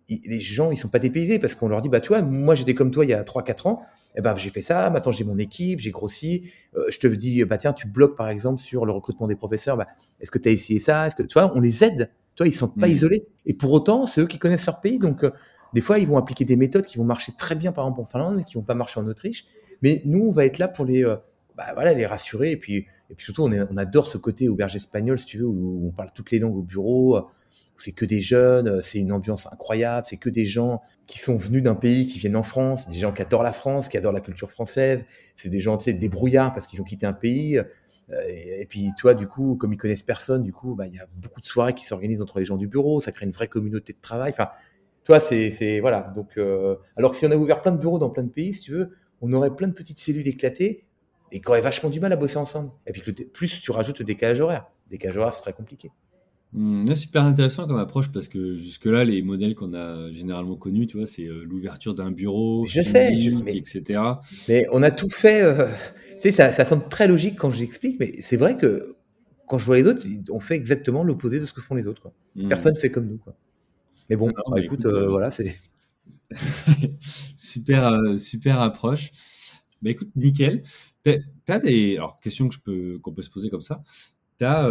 les 0.09 0.41
gens 0.41 0.71
ils 0.71 0.77
sont 0.77 0.89
pas 0.89 0.99
dépaysés 0.99 1.39
parce 1.39 1.55
qu'on 1.55 1.69
leur 1.69 1.81
dit 1.81 1.89
bah 1.89 2.01
tu 2.01 2.09
vois, 2.09 2.23
moi 2.23 2.55
j'étais 2.55 2.75
comme 2.75 2.91
toi 2.91 3.05
il 3.05 3.11
y 3.11 3.15
a 3.15 3.23
3-4 3.23 3.69
ans 3.69 3.83
eh 4.17 4.21
ben, 4.21 4.37
j'ai 4.37 4.51
fait 4.51 4.63
ça, 4.63 4.91
maintenant 4.91 5.13
j'ai 5.13 5.25
mon 5.25 5.39
équipe, 5.39 5.81
j'ai 5.81 5.91
grossi. 5.91 6.51
Euh, 6.77 6.87
je 6.89 6.99
te 6.99 7.07
dis, 7.07 7.45
bah 7.45 7.59
tiens, 7.59 7.73
tu 7.73 7.89
bloques 7.89 8.17
par 8.17 8.29
exemple 8.29 8.61
sur 8.61 8.87
le 8.87 8.93
recrutement 8.93 9.27
des 9.27 9.35
professeurs, 9.35 9.77
bah, 9.77 9.89
est-ce 10.21 10.31
que 10.31 10.39
tu 10.39 10.49
as 10.49 10.53
essayé 10.53 10.79
ça? 10.79 11.07
Est-ce 11.07 11.17
que 11.17 11.23
tu 11.23 11.35
vois, 11.35 11.53
on 11.55 11.61
les 11.61 11.85
aide. 11.85 12.11
Tu 12.35 12.43
vois, 12.43 12.49
ils 12.49 12.53
sont 12.53 12.69
pas 12.69 12.89
mmh. 12.89 12.91
isolés. 12.91 13.27
Et 13.47 13.55
pour 13.55 13.73
autant, 13.73 14.07
c'est 14.07 14.21
eux 14.21 14.27
qui 14.27 14.39
connaissent 14.39 14.67
leur 14.67 14.81
pays. 14.81 14.99
Donc, 14.99 15.25
euh, 15.25 15.31
des 15.73 15.81
fois, 15.81 15.99
ils 15.99 16.07
vont 16.07 16.17
appliquer 16.17 16.45
des 16.45 16.57
méthodes 16.57 16.87
qui 16.87 16.99
vont 16.99 17.05
marcher 17.05 17.33
très 17.37 17.55
bien, 17.55 17.73
par 17.73 17.85
exemple 17.85 18.01
en 18.01 18.05
Finlande, 18.05 18.37
mais 18.37 18.45
qui 18.45 18.55
vont 18.55 18.63
pas 18.63 18.75
marcher 18.75 19.01
en 19.01 19.07
Autriche. 19.07 19.47
Mais 19.83 20.03
nous, 20.05 20.27
on 20.27 20.33
va 20.33 20.45
être 20.45 20.59
là 20.59 20.69
pour 20.69 20.85
les, 20.85 21.05
euh, 21.05 21.17
bah, 21.57 21.67
voilà, 21.75 21.93
les 21.93 22.07
rassurer. 22.07 22.53
Et 22.53 22.57
puis, 22.57 22.87
et 23.11 23.15
puis 23.15 23.25
surtout, 23.25 23.43
on, 23.43 23.53
on 23.53 23.77
adore 23.77 24.07
ce 24.07 24.19
côté 24.19 24.49
auberge 24.49 24.77
espagnol, 24.77 25.19
si 25.19 25.27
tu 25.27 25.39
veux, 25.39 25.47
où 25.47 25.87
on 25.87 25.91
parle 25.91 26.11
toutes 26.13 26.31
les 26.31 26.39
langues 26.39 26.57
au 26.57 26.63
bureau 26.63 27.19
c'est 27.77 27.93
que 27.93 28.05
des 28.05 28.21
jeunes, 28.21 28.69
euh, 28.69 28.83
c'est 28.83 28.99
une 28.99 29.13
ambiance 29.13 29.47
incroyable, 29.53 30.07
c'est 30.09 30.17
que 30.17 30.31
des 30.31 30.47
gens 30.47 30.81
qui 31.07 31.19
sont 31.19 31.37
venus 31.37 31.63
d'un 31.63 31.75
pays, 31.75 32.07
qui 32.07 32.19
viennent 32.19 32.37
en 32.37 32.43
France, 32.43 32.87
des 32.87 32.99
gens 32.99 33.13
qui 33.13 33.23
adorent 33.23 33.43
la 33.43 33.53
France, 33.53 33.89
qui 33.89 33.97
adorent 33.97 34.13
la 34.13 34.21
culture 34.21 34.51
française, 34.51 35.05
c'est 35.37 35.49
des 35.51 35.61
gens, 35.61 35.77
tu 35.77 35.85
sais, 35.85 35.93
débrouillards 35.93 36.53
parce 36.53 36.67
qu'ils 36.67 36.81
ont 36.81 36.85
quitté 36.85 37.07
un 37.07 37.13
pays. 37.13 37.59
Euh, 38.11 38.23
et, 38.29 38.67
puis, 38.67 38.91
tu 38.97 39.03
vois, 39.03 39.15
du 39.15 39.27
coup, 39.27 39.57
comme 39.57 39.73
ils 39.73 39.77
connaissent 39.77 40.03
personne, 40.03 40.43
du 40.43 40.53
coup, 40.53 40.75
bah, 40.75 40.87
il 40.87 40.95
y 40.95 40.99
a 40.99 41.07
beaucoup 41.17 41.41
de 41.41 41.47
soirées 41.47 41.75
qui 41.75 41.85
s'organisent 41.85 42.23
entre 42.23 42.39
les 42.39 42.45
gens 42.45 42.57
du 42.57 42.69
bureau, 42.69 43.01
ça 43.01 43.13
crée 43.13 43.27
une 43.27 43.33
vraie 43.33 43.49
communauté 43.49 43.93
de 43.93 44.01
travail. 44.01 44.31
Enfin, 44.31 44.49
toi, 45.05 45.21
c'est 45.21 45.81
voilà. 45.81 46.13
Donc, 46.15 46.39
euh, 46.39 46.77
alors 46.97 47.11
que 47.11 47.17
si 47.17 47.27
on 47.27 47.31
avait 47.31 47.37
ouvert 47.37 47.61
plein 47.61 47.73
de 47.73 47.79
bureaux 47.79 47.99
dans 47.99 48.11
plein 48.11 48.25
de 48.25 48.31
pays, 48.31 48.55
si 48.55 48.63
tu 48.63 48.73
veux, 48.73 48.91
on 49.21 49.33
aurait 49.33 49.55
plein 49.55 49.69
de 49.69 49.75
petites 49.75 49.99
cellules 49.99 50.27
éclatées 50.29 50.87
et 51.33 51.41
qui 51.41 51.49
auraient 51.49 51.61
vachement 51.61 51.91
du 51.91 52.01
mal 52.01 52.13
à 52.13 52.17
bosser 52.17 52.37
ensemble. 52.37 52.71
Et 52.87 52.93
puis, 52.93 53.13
plus 53.13 53.61
tu 53.61 53.71
rajoutes 53.71 53.99
le 53.99 54.05
décalage 54.05 54.41
horaire. 54.41 54.67
Le 54.87 54.91
décalage 54.91 55.17
horaire, 55.17 55.33
c'est 55.33 55.43
très 55.43 55.53
compliqué. 55.53 55.91
Mmh, 56.57 56.95
super 56.95 57.25
intéressant 57.25 57.67
comme 57.67 57.79
approche 57.79 58.13
parce 58.13 58.29
que 58.29 58.55
jusque-là, 58.55 59.03
les 59.03 59.23
modèles 59.23 59.57
qu'on 59.57 59.75
a 59.75 60.13
généralement 60.13 60.55
connus, 60.55 60.87
tu 60.87 60.99
vois, 60.99 61.07
c'est 61.07 61.25
euh, 61.25 61.45
l'ouverture 61.45 61.97
d'un 61.97 62.13
bureau, 62.13 62.65
je 62.69 62.81
sais, 62.81 63.13
etc. 63.49 64.01
Mais 64.49 64.65
on 64.71 64.85
a 64.85 64.93
tout 64.93 65.09
fait. 65.09 65.43
Euh, 65.43 65.67
tu 66.15 66.21
sais, 66.21 66.31
ça, 66.31 66.53
ça, 66.53 66.65
semble 66.65 66.89
très 66.89 67.09
logique 67.09 67.37
quand 67.37 67.51
j'explique, 67.51 67.99
mais 67.99 68.21
c'est 68.21 68.37
vrai 68.37 68.57
que 68.57 68.95
quand 69.49 69.59
je 69.59 69.67
vois 69.67 69.79
les 69.79 69.87
autres, 69.89 70.07
on 70.31 70.39
fait 70.39 70.55
exactement 70.55 71.03
l'opposé 71.03 71.41
de 71.41 71.47
ce 71.47 71.53
que 71.53 71.61
font 71.61 71.75
les 71.75 71.89
autres. 71.89 72.01
Quoi. 72.01 72.13
Mmh. 72.37 72.49
Personne 72.49 72.77
fait 72.77 72.91
comme 72.91 73.09
nous. 73.09 73.19
Quoi. 73.19 73.35
Mais 74.09 74.15
bon, 74.15 74.31
bah, 74.49 74.61
écoute, 74.61 74.87
euh, 74.87 75.09
voilà, 75.09 75.33
c'est. 75.33 75.57
super, 77.37 78.17
super 78.17 78.61
approche. 78.61 79.11
Mais 79.83 79.91
écoute, 79.91 80.11
nickel. 80.15 80.63
T'as 81.45 81.59
des 81.59 81.97
alors 81.97 82.19
question 82.21 82.49
que 82.49 82.55
je 82.55 82.61
peux 82.61 82.99
qu'on 83.03 83.13
peut 83.13 83.21
se 83.21 83.29
poser 83.29 83.51
comme 83.51 83.61
ça 83.61 83.83
tu 84.39 84.45
as 84.45 84.69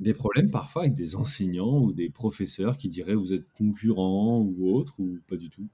des 0.00 0.14
problèmes 0.14 0.50
parfois 0.50 0.82
avec 0.82 0.94
des 0.94 1.16
enseignants 1.16 1.78
ou 1.80 1.92
des 1.92 2.10
professeurs 2.10 2.78
qui 2.78 2.88
diraient 2.88 3.14
vous 3.14 3.32
êtes 3.32 3.52
concurrent 3.56 4.40
ou 4.40 4.74
autre 4.74 4.94
ou 4.98 5.18
pas 5.28 5.36
du 5.36 5.48
tout? 5.48 5.68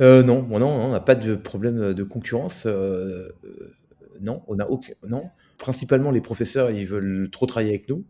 Euh, 0.00 0.22
non, 0.22 0.46
non, 0.46 0.68
on 0.68 0.90
n'a 0.90 1.00
pas 1.00 1.14
de 1.14 1.34
problème 1.34 1.94
de 1.94 2.02
concurrence. 2.02 2.64
Euh, 2.66 3.30
non, 4.20 4.42
on 4.48 4.56
n'a 4.56 4.70
aucun. 4.70 4.94
Non, 5.08 5.30
principalement 5.58 6.10
les 6.10 6.20
professeurs, 6.20 6.70
ils 6.70 6.86
veulent 6.86 7.30
trop 7.30 7.46
travailler 7.46 7.70
avec 7.70 7.88
nous. 7.88 8.04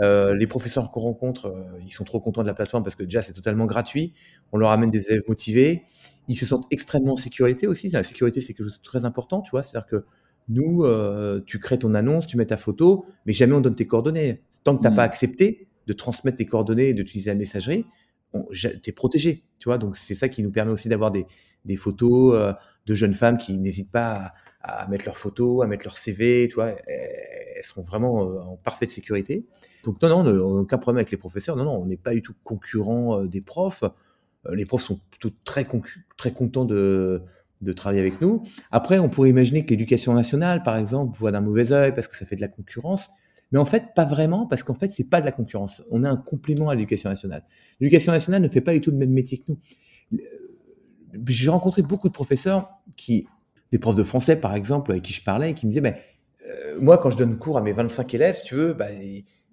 Euh, 0.00 0.34
les 0.34 0.46
professeurs 0.46 0.90
qu'on 0.90 1.00
rencontre, 1.00 1.46
euh, 1.46 1.80
ils 1.86 1.92
sont 1.92 2.04
trop 2.04 2.20
contents 2.20 2.42
de 2.42 2.48
la 2.48 2.54
plateforme 2.54 2.82
parce 2.82 2.96
que 2.96 3.04
déjà 3.04 3.22
c'est 3.22 3.32
totalement 3.32 3.66
gratuit. 3.66 4.12
On 4.52 4.58
leur 4.58 4.70
amène 4.70 4.90
des 4.90 5.06
élèves 5.08 5.22
motivés. 5.28 5.84
Ils 6.28 6.36
se 6.36 6.46
sentent 6.46 6.66
extrêmement 6.70 7.12
en 7.12 7.16
sécurité 7.16 7.66
aussi. 7.66 7.88
La 7.90 8.02
sécurité, 8.02 8.40
c'est 8.40 8.54
quelque 8.54 8.66
chose 8.66 8.78
de 8.78 8.82
très 8.82 9.04
important, 9.04 9.40
tu 9.40 9.50
vois. 9.52 9.62
C'est-à-dire 9.62 9.86
que 9.86 10.04
nous, 10.48 10.84
euh, 10.84 11.40
tu 11.46 11.58
crées 11.58 11.78
ton 11.78 11.94
annonce, 11.94 12.26
tu 12.26 12.36
mets 12.36 12.46
ta 12.46 12.56
photo, 12.56 13.06
mais 13.26 13.32
jamais 13.32 13.54
on 13.54 13.60
donne 13.60 13.74
tes 13.74 13.86
coordonnées. 13.86 14.42
Tant 14.62 14.76
que 14.76 14.82
tu 14.82 14.88
n'as 14.88 14.92
mmh. 14.92 14.96
pas 14.96 15.02
accepté 15.02 15.68
de 15.86 15.92
transmettre 15.92 16.38
tes 16.38 16.46
coordonnées 16.46 16.90
et 16.90 16.94
d'utiliser 16.94 17.30
la 17.30 17.36
messagerie, 17.36 17.86
tu 18.52 18.68
es 18.86 18.92
protégé, 18.92 19.44
tu 19.58 19.68
vois. 19.68 19.78
Donc 19.78 19.96
c'est 19.96 20.14
ça 20.14 20.28
qui 20.28 20.42
nous 20.42 20.50
permet 20.50 20.72
aussi 20.72 20.88
d'avoir 20.88 21.10
des, 21.10 21.26
des, 21.64 21.76
photos 21.76 22.54
de 22.86 22.94
jeunes 22.94 23.14
femmes 23.14 23.38
qui 23.38 23.58
n'hésitent 23.58 23.90
pas 23.90 24.32
à, 24.60 24.82
à, 24.82 24.88
mettre 24.88 25.04
leurs 25.04 25.18
photos, 25.18 25.62
à 25.62 25.66
mettre 25.66 25.84
leur 25.84 25.96
CV, 25.96 26.48
tu 26.48 26.54
vois. 26.54 26.74
Elles 26.86 27.62
sont 27.62 27.82
vraiment 27.82 28.20
en 28.52 28.56
parfaite 28.56 28.90
sécurité. 28.90 29.44
Donc 29.84 30.00
non, 30.02 30.24
non, 30.24 30.60
aucun 30.60 30.78
problème 30.78 30.98
avec 30.98 31.10
les 31.10 31.16
professeurs. 31.18 31.56
Non, 31.56 31.64
non, 31.64 31.76
on 31.82 31.86
n'est 31.86 31.98
pas 31.98 32.14
du 32.14 32.22
tout 32.22 32.34
concurrent 32.42 33.20
euh, 33.20 33.28
des 33.28 33.42
profs. 33.42 33.84
Euh, 34.46 34.54
les 34.54 34.64
profs 34.64 34.82
sont 34.82 35.00
plutôt 35.10 35.30
très, 35.44 35.64
très 36.16 36.32
contents 36.32 36.64
de, 36.64 37.22
de 37.64 37.72
travailler 37.72 38.00
avec 38.00 38.20
nous. 38.20 38.42
Après, 38.70 38.98
on 38.98 39.08
pourrait 39.08 39.30
imaginer 39.30 39.64
que 39.64 39.70
l'éducation 39.70 40.14
nationale, 40.14 40.62
par 40.62 40.76
exemple, 40.76 41.18
voit 41.18 41.32
d'un 41.32 41.40
mauvais 41.40 41.72
œil 41.72 41.92
parce 41.94 42.08
que 42.08 42.16
ça 42.16 42.24
fait 42.26 42.36
de 42.36 42.40
la 42.40 42.48
concurrence. 42.48 43.08
Mais 43.52 43.58
en 43.58 43.64
fait, 43.64 43.94
pas 43.94 44.04
vraiment, 44.04 44.46
parce 44.46 44.62
qu'en 44.62 44.74
fait, 44.74 44.90
c'est 44.90 45.08
pas 45.08 45.20
de 45.20 45.26
la 45.26 45.32
concurrence. 45.32 45.82
On 45.90 46.02
est 46.04 46.08
un 46.08 46.16
complément 46.16 46.68
à 46.70 46.74
l'éducation 46.74 47.10
nationale. 47.10 47.44
L'éducation 47.80 48.12
nationale 48.12 48.42
ne 48.42 48.48
fait 48.48 48.60
pas 48.60 48.72
du 48.72 48.80
tout 48.80 48.90
le 48.90 48.96
même 48.96 49.12
métier 49.12 49.38
que 49.38 49.44
nous. 49.48 49.58
Euh, 50.14 50.16
j'ai 51.28 51.50
rencontré 51.50 51.82
beaucoup 51.82 52.08
de 52.08 52.12
professeurs 52.12 52.68
qui, 52.96 53.26
des 53.70 53.78
profs 53.78 53.96
de 53.96 54.02
français 54.02 54.36
par 54.36 54.54
exemple, 54.54 54.90
avec 54.90 55.04
qui 55.04 55.12
je 55.12 55.22
parlais, 55.22 55.50
et 55.50 55.54
qui 55.54 55.66
me 55.66 55.70
disaient, 55.70 55.80
ben, 55.80 55.94
moi, 56.80 56.98
quand 56.98 57.10
je 57.10 57.16
donne 57.16 57.38
cours 57.38 57.58
à 57.58 57.62
mes 57.62 57.72
25 57.72 58.12
élèves, 58.14 58.40
tu 58.44 58.54
veux, 58.54 58.72
bah, 58.74 58.88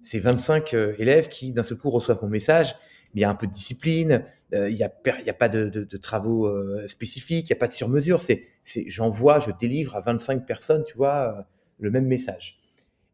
c'est 0.02 0.18
25 0.18 0.74
euh, 0.74 0.94
élèves 0.98 1.28
qui 1.28 1.52
d'un 1.52 1.62
seul 1.62 1.78
coup 1.78 1.90
reçoivent 1.90 2.18
mon 2.22 2.28
message. 2.28 2.74
Il 3.14 3.20
y 3.20 3.24
a 3.24 3.30
un 3.30 3.34
peu 3.34 3.46
de 3.46 3.52
discipline, 3.52 4.24
euh, 4.54 4.70
il 4.70 4.76
n'y 4.76 4.82
a, 4.82 4.88
pas 4.88 5.48
de, 5.48 5.96
travaux 5.96 6.46
euh, 6.46 6.86
spécifiques, 6.88 7.48
il 7.48 7.52
n'y 7.52 7.56
a 7.56 7.60
pas 7.60 7.66
de 7.66 7.72
sur-mesure. 7.72 8.22
C'est, 8.22 8.44
j'envoie, 8.86 9.38
je 9.38 9.50
délivre 9.58 9.96
à 9.96 10.00
25 10.00 10.46
personnes, 10.46 10.84
tu 10.84 10.96
vois, 10.96 11.46
le 11.78 11.90
même 11.90 12.06
message. 12.06 12.58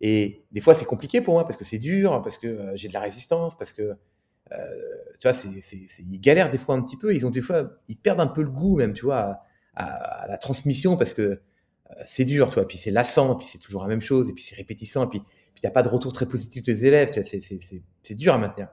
Et 0.01 0.45
des 0.53 0.61
fois, 0.61 0.75
c'est 0.75 0.85
compliqué 0.85 1.21
pour 1.21 1.35
moi 1.35 1.45
parce 1.45 1.57
que 1.57 1.65
c'est 1.65 1.79
dur, 1.79 2.23
parce 2.23 2.39
que 2.39 2.71
j'ai 2.75 2.89
de 2.89 2.95
la 2.95 3.01
résistance, 3.01 3.57
parce 3.57 3.73
que 3.73 3.97
tu 5.19 5.29
vois, 5.29 5.37
ils 5.99 6.21
galèrent 6.21 6.51
des 6.51 6.59
fois 6.59 6.75
un 6.77 6.83
petit 6.83 6.97
peu. 6.97 7.15
Ils 7.15 7.27
ont 7.27 7.31
des 7.31 7.41
fois, 7.41 7.65
ils 7.89 7.97
perdent 7.97 8.21
un 8.21 8.29
peu 8.29 8.43
le 8.43 8.51
goût 8.51 8.77
même, 8.77 8.95
tu 8.95 9.05
vois, 9.05 9.41
à, 9.75 10.27
la 10.29 10.39
transmission 10.39 10.97
parce 10.97 11.15
que 11.15 11.41
c'est 12.05 12.25
dur, 12.25 12.49
tu 12.49 12.55
vois. 12.55 12.69
Puis 12.69 12.79
c'est 12.79 12.93
lassant, 12.93 13.35
puis 13.35 13.47
c'est 13.47 13.59
toujours 13.59 13.83
la 13.83 13.89
même 13.89 14.03
chose, 14.03 14.31
et 14.31 14.33
puis 14.33 14.45
c'est 14.45 14.55
répétissant, 14.55 15.05
et 15.05 15.09
puis 15.09 15.23
puis 15.59 15.63
t'as 15.63 15.73
pas 15.73 15.83
de 15.83 15.89
retour 15.89 16.13
très 16.13 16.27
positif 16.27 16.63
des 16.63 16.87
élèves, 16.87 17.11
c'est 17.21 18.15
dur 18.15 18.33
à 18.33 18.39
maintenir. 18.39 18.69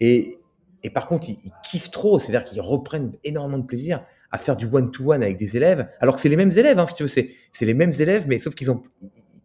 Et, 0.00 0.38
et 0.84 0.90
par 0.90 1.08
contre, 1.08 1.28
ils, 1.30 1.50
kiffent 1.64 1.90
trop, 1.90 2.18
c'est-à-dire 2.18 2.44
qu'ils 2.44 2.60
reprennent 2.60 3.12
énormément 3.24 3.58
de 3.58 3.66
plaisir 3.66 4.04
à 4.30 4.38
faire 4.38 4.54
du 4.54 4.66
one-to-one 4.66 5.22
avec 5.22 5.36
des 5.36 5.56
élèves, 5.56 5.88
alors 5.98 6.14
que 6.14 6.20
c'est 6.20 6.28
les 6.28 6.36
mêmes 6.36 6.52
élèves, 6.52 6.78
hein, 6.78 6.86
si 6.86 6.94
tu 6.94 7.02
veux, 7.02 7.08
c'est 7.08 7.34
les 7.60 7.74
mêmes 7.74 7.92
élèves, 7.98 8.26
mais 8.28 8.38
sauf 8.38 8.54
qu'ils 8.54 8.70
ont, 8.70 8.82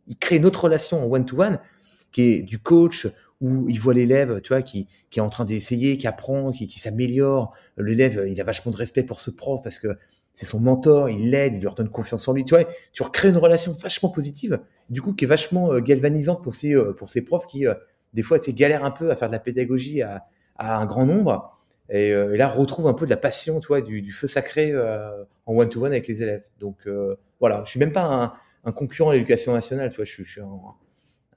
ils 0.07 0.17
créent 0.17 0.37
une 0.37 0.45
autre 0.45 0.65
relation 0.65 1.03
en 1.03 1.09
one-to-one 1.09 1.59
qui 2.11 2.33
est 2.33 2.41
du 2.41 2.59
coach 2.59 3.07
où 3.41 3.69
ils 3.69 3.79
voient 3.79 3.93
l'élève, 3.93 4.41
tu 4.41 4.49
vois, 4.49 4.61
qui, 4.61 4.87
est 5.15 5.21
en 5.21 5.29
train 5.29 5.45
d'essayer, 5.45 5.97
qui 5.97 6.07
apprend, 6.07 6.51
qui, 6.51 6.67
qui 6.67 6.79
s'améliore. 6.79 7.55
L'élève, 7.77 8.25
il 8.27 8.39
a 8.41 8.43
vachement 8.43 8.71
de 8.71 8.75
respect 8.75 9.03
pour 9.03 9.21
ce 9.21 9.31
prof 9.31 9.61
parce 9.63 9.79
que 9.79 9.97
c'est 10.33 10.45
son 10.45 10.59
mentor, 10.59 11.09
il 11.09 11.31
l'aide, 11.31 11.53
il 11.55 11.61
lui 11.61 11.67
redonne 11.67 11.89
confiance 11.89 12.27
en 12.27 12.33
lui. 12.33 12.43
Tu 12.43 12.53
vois, 12.53 12.65
tu 12.91 13.03
recrées 13.03 13.29
une 13.29 13.37
relation 13.37 13.71
vachement 13.71 14.09
positive, 14.09 14.59
du 14.89 15.01
coup, 15.01 15.13
qui 15.13 15.25
est 15.25 15.27
vachement 15.27 15.73
euh, 15.73 15.79
galvanisante 15.79 16.43
pour 16.43 16.53
ces, 16.53 16.75
euh, 16.75 16.93
pour 16.93 17.11
ces 17.11 17.21
profs 17.21 17.45
qui, 17.45 17.65
euh, 17.65 17.73
des 18.13 18.23
fois, 18.23 18.39
tu 18.39 18.53
galèrent 18.53 18.85
un 18.85 18.91
peu 18.91 19.11
à 19.11 19.15
faire 19.15 19.27
de 19.29 19.33
la 19.33 19.39
pédagogie 19.39 20.01
à, 20.01 20.25
à 20.59 20.77
un 20.77 20.85
grand 20.85 21.05
nombre. 21.05 21.51
Et, 21.89 22.13
là, 22.13 22.47
retrouve 22.47 22.87
un 22.87 22.93
peu 22.93 23.05
de 23.05 23.09
la 23.09 23.17
passion, 23.17 23.59
tu 23.59 23.67
vois, 23.67 23.81
du, 23.81 24.03
du 24.03 24.11
feu 24.11 24.27
sacré 24.27 24.73
en 25.45 25.55
one-to-one 25.55 25.91
avec 25.91 26.07
les 26.07 26.21
élèves. 26.21 26.43
Donc, 26.59 26.87
voilà, 27.39 27.63
je 27.65 27.71
suis 27.71 27.79
même 27.79 27.91
pas 27.91 28.05
un, 28.05 28.33
un 28.63 28.71
concurrent 28.71 29.09
à 29.09 29.13
l'éducation 29.13 29.53
nationale, 29.53 29.89
tu 29.89 29.97
vois, 29.97 30.05
je, 30.05 30.23
je 30.23 30.31
suis 30.31 30.41
un, 30.41 30.59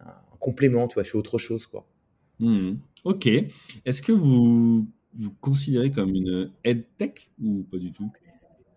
un, 0.01 0.15
complément, 0.39 0.89
tu 0.89 0.95
vois, 0.95 1.03
je 1.03 1.09
suis 1.09 1.19
autre 1.19 1.39
chose, 1.39 1.67
quoi. 1.67 1.87
Mmh. 2.41 2.73
Ok. 3.05 3.29
Est-ce 3.85 4.03
que 4.03 4.13
vous 4.13 4.87
vous 5.15 5.35
considérez 5.41 5.91
comme 5.91 6.15
une 6.15 6.51
EdTech 6.65 7.31
ou 7.43 7.65
pas 7.71 7.79
du 7.79 7.93
tout? 7.93 8.11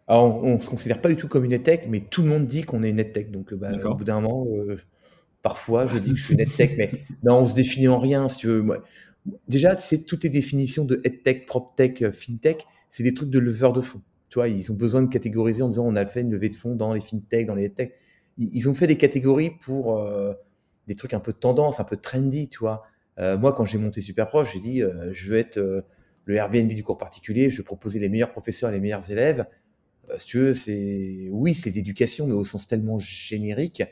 Alors, 0.07 0.43
on 0.43 0.55
ne 0.55 0.59
se 0.59 0.69
considère 0.69 1.01
pas 1.01 1.09
du 1.09 1.15
tout 1.15 1.27
comme 1.27 1.45
une 1.45 1.53
EdTech, 1.53 1.87
mais 1.89 2.01
tout 2.01 2.21
le 2.21 2.29
monde 2.29 2.45
dit 2.45 2.63
qu'on 2.63 2.83
est 2.83 2.89
une 2.89 2.99
EdTech. 2.99 3.31
Donc, 3.31 3.53
bah, 3.53 3.71
au 3.85 3.95
bout 3.95 4.03
d'un 4.03 4.21
moment, 4.21 4.45
euh, 4.51 4.77
parfois, 5.41 5.87
je 5.87 5.97
dis 5.97 6.11
que 6.11 6.15
je 6.15 6.23
suis 6.23 6.35
une 6.35 6.41
EdTech, 6.41 6.77
mais 6.77 6.91
non, 7.23 7.39
on 7.39 7.45
se 7.47 7.55
définit 7.55 7.87
en 7.87 7.99
rien, 7.99 8.29
si 8.29 8.39
tu 8.39 8.47
veux. 8.47 8.65
Déjà, 9.47 9.77
c'est 9.77 9.99
toutes 9.99 10.23
les 10.23 10.29
définitions 10.29 10.85
de 10.85 11.01
EdTech, 11.03 11.45
PropTech, 11.45 12.01
euh, 12.01 12.11
FinTech, 12.11 12.65
c'est 12.89 13.03
des 13.03 13.13
trucs 13.13 13.29
de 13.29 13.39
leveur 13.39 13.73
de 13.73 13.81
fonds. 13.81 14.01
Tu 14.29 14.39
ils 14.49 14.71
ont 14.71 14.75
besoin 14.75 15.01
de 15.01 15.07
catégoriser 15.07 15.61
en 15.61 15.69
disant 15.69 15.85
on 15.85 15.95
a 15.95 16.05
fait 16.05 16.21
une 16.21 16.31
levée 16.31 16.49
de 16.49 16.55
fonds 16.55 16.75
dans 16.75 16.93
les 16.93 16.99
FinTech, 16.99 17.45
dans 17.45 17.55
les 17.55 17.65
EdTech. 17.65 17.93
Ils 18.37 18.67
ont 18.67 18.73
fait 18.73 18.87
des 18.87 18.97
catégories 18.97 19.51
pour 19.61 19.97
euh, 19.97 20.33
des 20.87 20.95
trucs 20.95 21.13
un 21.13 21.21
peu 21.21 21.31
tendance, 21.31 21.79
un 21.79 21.85
peu 21.85 21.95
trendy, 21.95 22.49
tu 22.49 22.59
vois. 22.59 22.83
moi, 23.17 23.53
quand 23.53 23.63
j'ai 23.63 23.77
monté 23.77 24.01
Superprof, 24.01 24.51
j'ai 24.51 24.59
dit 24.59 24.81
je 25.11 25.29
veux 25.29 25.37
être 25.37 25.57
le 26.25 26.35
Airbnb 26.35 26.67
du 26.67 26.83
cours 26.83 26.97
particulier, 26.97 27.49
je 27.49 27.57
veux 27.57 27.63
proposer 27.63 27.99
les 27.99 28.09
meilleurs 28.09 28.31
professeurs 28.31 28.69
et 28.71 28.73
les 28.73 28.79
meilleurs 28.79 29.09
élèves. 29.09 29.45
Euh, 30.09 30.17
si 30.17 30.27
tu 30.27 30.37
veux, 30.39 30.53
c'est 30.53 31.29
oui, 31.31 31.55
c'est 31.55 31.71
d'éducation, 31.71 32.27
mais 32.27 32.33
au 32.33 32.43
sens 32.43 32.67
tellement 32.67 32.97
générique, 32.99 33.83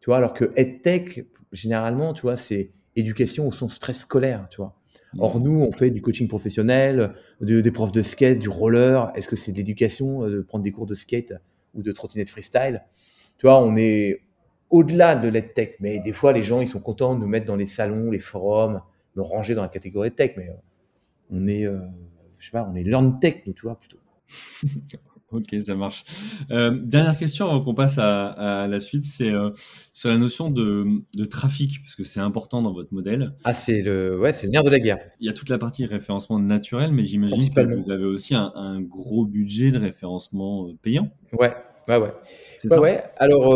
tu 0.00 0.12
alors 0.12 0.32
que 0.32 0.50
EdTech, 0.56 1.26
généralement, 1.52 2.14
tu 2.14 2.22
vois, 2.22 2.36
c'est 2.36 2.70
éducation 2.96 3.46
au 3.46 3.52
sens 3.52 3.78
très 3.78 3.92
scolaire, 3.92 4.48
tu. 4.50 4.62
Or, 5.18 5.40
nous, 5.40 5.60
on 5.60 5.72
fait 5.72 5.90
du 5.90 6.02
coaching 6.02 6.28
professionnel, 6.28 7.12
des 7.40 7.70
profs 7.70 7.92
de 7.92 8.02
skate, 8.02 8.38
du 8.38 8.48
roller. 8.48 9.10
Est-ce 9.14 9.28
que 9.28 9.36
c'est 9.36 9.52
d'éducation 9.52 10.24
euh, 10.24 10.30
de 10.30 10.40
prendre 10.42 10.62
des 10.64 10.70
cours 10.70 10.86
de 10.86 10.94
skate 10.94 11.34
ou 11.74 11.82
de 11.82 11.92
trottinette 11.92 12.30
freestyle? 12.30 12.84
Tu 13.38 13.46
vois, 13.46 13.60
on 13.60 13.76
est 13.76 14.22
au-delà 14.70 15.16
de 15.16 15.28
l'EdTech, 15.28 15.76
mais 15.80 15.98
des 15.98 16.12
fois, 16.12 16.32
les 16.32 16.42
gens, 16.42 16.60
ils 16.60 16.68
sont 16.68 16.80
contents 16.80 17.14
de 17.14 17.20
nous 17.20 17.26
mettre 17.26 17.46
dans 17.46 17.56
les 17.56 17.66
salons, 17.66 18.10
les 18.10 18.18
forums, 18.20 18.82
de 19.16 19.20
ranger 19.20 19.54
dans 19.54 19.62
la 19.62 19.68
catégorie 19.68 20.12
tech, 20.12 20.32
mais 20.36 20.48
euh, 20.48 20.52
on 21.32 21.46
est, 21.46 21.64
je 22.38 22.44
sais 22.46 22.52
pas, 22.52 22.68
on 22.70 22.74
est 22.76 22.84
learn 22.84 23.18
tech, 23.18 23.42
tu 23.44 23.62
vois, 23.62 23.78
plutôt. 23.78 23.98
Ok, 25.32 25.54
ça 25.60 25.74
marche. 25.76 26.04
Euh, 26.50 26.70
dernière 26.82 27.16
question 27.16 27.46
avant 27.46 27.62
qu'on 27.62 27.74
passe 27.74 27.98
à, 27.98 28.66
la 28.68 28.80
suite, 28.80 29.04
c'est 29.04 29.30
euh, 29.30 29.50
sur 29.92 30.08
la 30.08 30.18
notion 30.18 30.50
de, 30.50 31.04
trafic, 31.30 31.80
parce 31.82 31.94
que 31.94 32.02
c'est 32.02 32.20
important 32.20 32.62
dans 32.62 32.72
votre 32.72 32.92
modèle. 32.92 33.32
Ah, 33.44 33.54
c'est 33.54 33.82
le, 33.82 34.18
ouais, 34.18 34.32
c'est 34.32 34.46
le 34.46 34.52
nerf 34.52 34.64
de 34.64 34.70
la 34.70 34.80
guerre. 34.80 34.98
Il 35.20 35.26
y 35.26 35.30
a 35.30 35.32
toute 35.32 35.48
la 35.48 35.58
partie 35.58 35.86
référencement 35.86 36.38
naturel, 36.38 36.92
mais 36.92 37.04
j'imagine 37.04 37.52
que 37.52 37.74
vous 37.74 37.90
avez 37.90 38.04
aussi 38.04 38.34
un, 38.34 38.80
gros 38.80 39.24
budget 39.24 39.70
de 39.70 39.78
référencement 39.78 40.66
euh, 40.66 40.72
payant. 40.82 41.10
Ouais, 41.32 41.54
ouais, 41.88 41.96
ouais. 41.96 42.12
C'est 42.58 42.68
ça. 42.68 42.80
ouais. 42.80 43.02
Alors, 43.16 43.54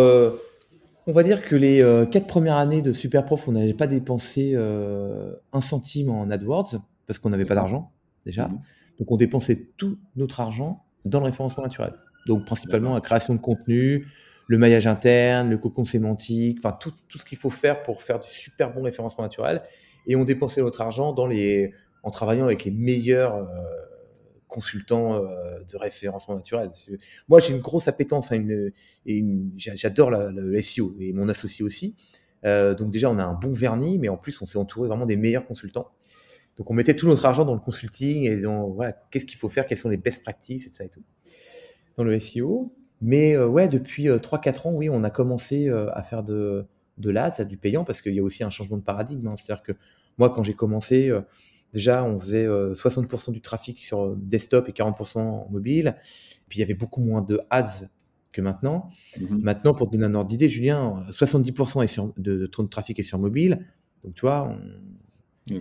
on 1.07 1.13
va 1.13 1.23
dire 1.23 1.43
que 1.43 1.57
les 1.57 1.81
quatre 2.11 2.27
premières 2.27 2.57
années 2.57 2.83
de 2.83 2.93
Superprof, 2.93 3.49
on 3.49 3.53
n'avait 3.53 3.75
pas 3.75 3.87
dépensé 3.87 4.55
un 4.55 5.61
centime 5.61 6.11
en 6.11 6.31
AdWords, 6.31 6.77
parce 7.07 7.19
qu'on 7.19 7.31
n'avait 7.31 7.45
pas 7.45 7.57
d'argent, 7.57 7.91
déjà. 8.25 8.49
Mhm. 8.49 8.61
Donc, 9.01 9.11
on 9.11 9.17
dépensait 9.17 9.71
tout 9.77 9.99
notre 10.15 10.41
argent 10.41 10.84
dans 11.05 11.21
le 11.21 11.27
référencement 11.27 11.63
naturel. 11.63 11.95
Donc 12.27 12.45
principalement 12.45 12.95
la 12.95 13.01
création 13.01 13.35
de 13.35 13.41
contenu, 13.41 14.07
le 14.47 14.59
maillage 14.59 14.87
interne, 14.87 15.51
le 15.51 15.59
cocon 15.59 15.85
sémantique, 15.85 16.59
enfin 16.59 16.77
tout, 16.79 16.93
tout 17.09 17.19
ce 17.19 17.25
qu'il 17.25 17.39
faut 17.39 17.51
faire 17.51 17.83
pour 17.83 18.03
faire 18.03 18.19
du 18.19 18.29
super 18.29 18.73
bon 18.73 18.83
référencement 18.83 19.25
naturel. 19.25 19.63
Et 20.07 20.17
on 20.17 20.25
dépensait 20.25 20.61
notre 20.61 20.81
argent 20.81 21.13
dans 21.13 21.27
les, 21.27 21.73
en 22.03 22.11
travaillant 22.11 22.45
avec 22.45 22.65
les 22.65 22.71
meilleurs 22.71 23.37
euh, 23.37 23.45
consultants 24.49 25.15
euh, 25.15 25.61
de 25.71 25.77
référencement 25.77 26.37
naturel. 26.37 26.71
Moi, 27.29 27.41
j'ai 27.41 27.55
une 27.55 27.61
grosse 27.61 27.89
appétence, 27.89 28.33
à 28.33 28.37
une, 28.37 28.73
une 29.07 29.53
j'adore 29.57 30.11
le 30.11 30.63
SEO 30.63 30.95
et 31.01 31.13
mon 31.13 31.29
associé 31.29 31.65
aussi. 31.65 31.97
Euh, 32.45 32.75
donc 32.75 32.91
déjà, 32.91 33.11
on 33.11 33.19
a 33.19 33.25
un 33.25 33.35
bon 33.35 33.53
vernis, 33.53 33.99
mais 33.99 34.09
en 34.09 34.17
plus, 34.17 34.41
on 34.43 34.47
s'est 34.47 34.59
entouré 34.59 34.89
vraiment 34.89 35.07
des 35.07 35.17
meilleurs 35.17 35.47
consultants. 35.47 35.91
Donc 36.57 36.71
on 36.71 36.75
mettait 36.75 36.95
tout 36.95 37.07
notre 37.07 37.25
argent 37.27 37.45
dans 37.45 37.55
le 37.55 37.61
consulting 37.61 38.25
et 38.25 38.41
dans 38.41 38.69
voilà, 38.71 38.93
qu'est-ce 39.11 39.27
qu'il 39.27 39.39
faut 39.39 39.49
faire, 39.49 39.67
quelles 39.67 39.79
sont 39.79 39.89
les 39.89 39.97
best 39.97 40.23
practices 40.23 40.67
et 40.67 40.71
tout 40.71 40.77
ça 40.77 40.85
et 40.85 40.89
tout 40.89 41.03
dans 41.97 42.05
le 42.05 42.19
SEO. 42.19 42.75
Mais 43.01 43.37
euh, 43.37 43.47
ouais, 43.47 43.69
depuis 43.69 44.07
3-4 44.09 44.67
euh, 44.67 44.69
ans, 44.69 44.73
oui, 44.75 44.89
on 44.89 45.05
a 45.05 45.11
commencé 45.11 45.69
euh, 45.69 45.91
à 45.95 46.03
faire 46.03 46.23
de, 46.23 46.67
de 46.99 47.11
l'AD, 47.11 47.35
ça 47.35 47.45
du 47.45 47.57
payant, 47.57 47.85
parce 47.85 48.01
qu'il 48.01 48.15
y 48.15 48.21
a 48.21 48.23
aussi 48.23 48.45
un 48.45 48.51
changement 48.51 48.77
de 48.77 48.83
paradigme. 48.83 49.27
Hein. 49.29 49.37
C'est-à-dire 49.37 49.63
que 49.63 49.73
moi, 50.19 50.31
quand 50.31 50.43
j'ai 50.43 50.55
commencé, 50.55 51.13
déjà, 51.73 52.05
on 52.05 52.21
faisait 52.21 52.47
60% 52.47 53.33
du 53.33 53.41
trafic 53.41 53.81
sur 53.81 54.15
desktop 54.17 54.69
et 54.69 54.73
40% 54.73 55.19
en 55.19 55.49
mobile. 55.51 55.97
Puis 56.49 56.59
il 56.59 56.61
y 56.61 56.63
avait 56.63 56.75
beaucoup 56.75 57.01
moins 57.01 57.21
de 57.21 57.41
ads 57.51 57.89
que 58.31 58.41
maintenant. 58.41 58.89
Mm-hmm. 59.17 59.43
Maintenant, 59.43 59.75
pour 59.75 59.89
te 59.89 59.93
donner 59.93 60.07
un 60.07 60.15
ordre 60.15 60.31
d'idée, 60.31 60.49
Julien, 60.49 61.03
70% 61.11 61.83
est 61.83 61.89
sur, 61.89 62.13
de, 62.17 62.37
de, 62.37 62.47
de 62.47 62.67
trafic 62.69 63.01
est 63.01 63.03
sur 63.03 63.19
mobile. 63.19 63.67
Donc 64.05 64.15
tu 64.15 64.21
vois, 64.21 64.45
on, 64.45 64.59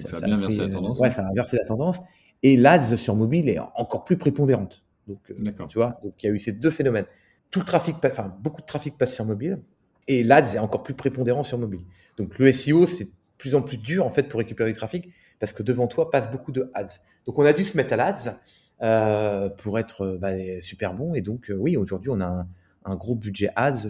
ça, 0.05 0.17
a 0.17 0.21
bien 0.21 0.35
inversé 0.35 0.59
la 0.59 0.69
tendance. 0.69 0.99
Ouais, 0.99 1.09
ça 1.09 1.25
a 1.25 1.29
inversé 1.29 1.57
la 1.57 1.65
tendance. 1.65 1.99
Et 2.41 2.57
l'ADS 2.57 2.95
sur 2.95 3.15
mobile 3.15 3.49
est 3.49 3.59
encore 3.59 4.03
plus 4.03 4.17
prépondérante. 4.17 4.83
Donc, 5.07 5.33
tu 5.69 5.77
vois, 5.77 5.99
donc 6.03 6.13
il 6.23 6.27
y 6.27 6.29
a 6.29 6.33
eu 6.33 6.39
ces 6.39 6.51
deux 6.51 6.71
phénomènes. 6.71 7.05
Tout 7.51 7.59
le 7.59 7.65
trafic, 7.65 7.97
enfin, 8.03 8.35
beaucoup 8.41 8.61
de 8.61 8.65
trafic 8.65 8.97
passe 8.97 9.13
sur 9.13 9.25
mobile 9.25 9.59
et 10.07 10.23
l'ADS 10.23 10.55
est 10.55 10.59
encore 10.59 10.83
plus 10.83 10.93
prépondérant 10.93 11.43
sur 11.43 11.57
mobile. 11.57 11.81
Donc, 12.17 12.37
le 12.39 12.51
SEO, 12.51 12.85
c'est 12.85 13.09
plus 13.43 13.55
en 13.55 13.61
plus 13.61 13.77
dur 13.77 14.05
en 14.05 14.09
fait 14.09 14.23
pour 14.23 14.37
récupérer 14.37 14.71
du 14.71 14.77
trafic 14.77 15.09
parce 15.37 15.51
que 15.51 15.63
devant 15.63 15.87
toi 15.87 16.09
passe 16.09 16.31
beaucoup 16.31 16.53
de 16.53 16.71
ads. 16.73 17.01
Donc 17.25 17.37
on 17.37 17.43
a 17.43 17.51
dû 17.51 17.65
se 17.65 17.75
mettre 17.75 17.91
à 17.91 17.97
l'ads 17.97 18.39
euh, 18.81 19.49
pour 19.49 19.77
être 19.77 20.17
bah, 20.19 20.31
super 20.61 20.93
bon 20.93 21.13
et 21.13 21.21
donc 21.21 21.51
euh, 21.51 21.55
oui 21.55 21.75
aujourd'hui 21.75 22.09
on 22.09 22.21
a 22.21 22.47
un, 22.85 22.95
gros 22.95 23.15
budget 23.15 23.49
ads. 23.57 23.87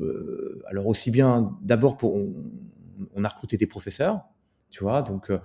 Euh, 0.00 0.60
alors 0.66 0.88
aussi 0.88 1.12
bien 1.12 1.56
d'abord 1.62 1.96
pour 1.96 2.16
on, 2.16 3.24
a 3.24 3.28
recruté 3.28 3.56
des 3.56 3.68
professeurs, 3.68 4.24
tu 4.74 4.82
vois 4.82 5.02
donc 5.02 5.26
je 5.30 5.36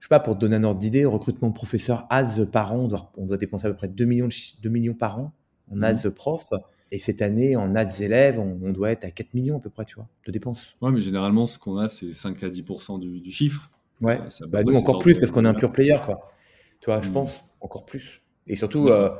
sais 0.00 0.08
pas 0.08 0.20
pour 0.20 0.34
te 0.34 0.40
donner 0.40 0.56
un 0.56 0.64
ordre 0.64 0.80
d'idée 0.80 1.04
recrutement 1.04 1.48
de 1.48 1.54
professeurs 1.54 2.06
ads 2.08 2.46
par 2.46 2.72
an 2.72 2.78
on 2.78 2.88
doit, 2.88 3.12
on 3.16 3.26
doit 3.26 3.36
dépenser 3.36 3.66
à 3.66 3.70
peu 3.70 3.76
près 3.76 3.88
2 3.88 4.04
millions 4.04 4.28
2 4.62 4.68
millions 4.68 4.94
par 4.94 5.18
an 5.18 5.32
en 5.70 5.76
mmh. 5.76 5.84
ads 5.84 6.10
prof 6.14 6.50
et 6.92 6.98
cette 6.98 7.22
année, 7.22 7.56
en 7.56 7.76
ads 7.76 8.00
élèves, 8.00 8.38
on, 8.38 8.72
doit 8.72 8.90
être 8.90 9.04
à 9.04 9.10
4 9.10 9.34
millions 9.34 9.58
à 9.58 9.60
peu 9.60 9.70
près, 9.70 9.84
tu 9.84 9.94
vois, 9.94 10.08
de 10.26 10.32
dépenses. 10.32 10.74
Ouais, 10.80 10.90
mais 10.90 11.00
généralement, 11.00 11.46
ce 11.46 11.58
qu'on 11.58 11.76
a, 11.76 11.88
c'est 11.88 12.12
5 12.12 12.42
à 12.42 12.50
10 12.50 12.64
du, 12.98 13.20
du, 13.20 13.30
chiffre. 13.30 13.70
Ouais, 14.00 14.18
euh, 14.42 14.46
bah, 14.48 14.64
nous 14.64 14.76
encore 14.76 14.98
plus 14.98 15.14
parce 15.14 15.30
qu'on 15.30 15.44
est 15.44 15.48
un 15.48 15.54
pur 15.54 15.70
player, 15.70 15.96
quoi. 16.04 16.32
Tu 16.80 16.86
vois, 16.86 17.00
je 17.00 17.10
hmm. 17.10 17.14
pense, 17.14 17.44
encore 17.60 17.86
plus. 17.86 18.22
Et 18.48 18.56
surtout, 18.56 18.86
hmm. 18.86 18.92
euh, 18.92 19.10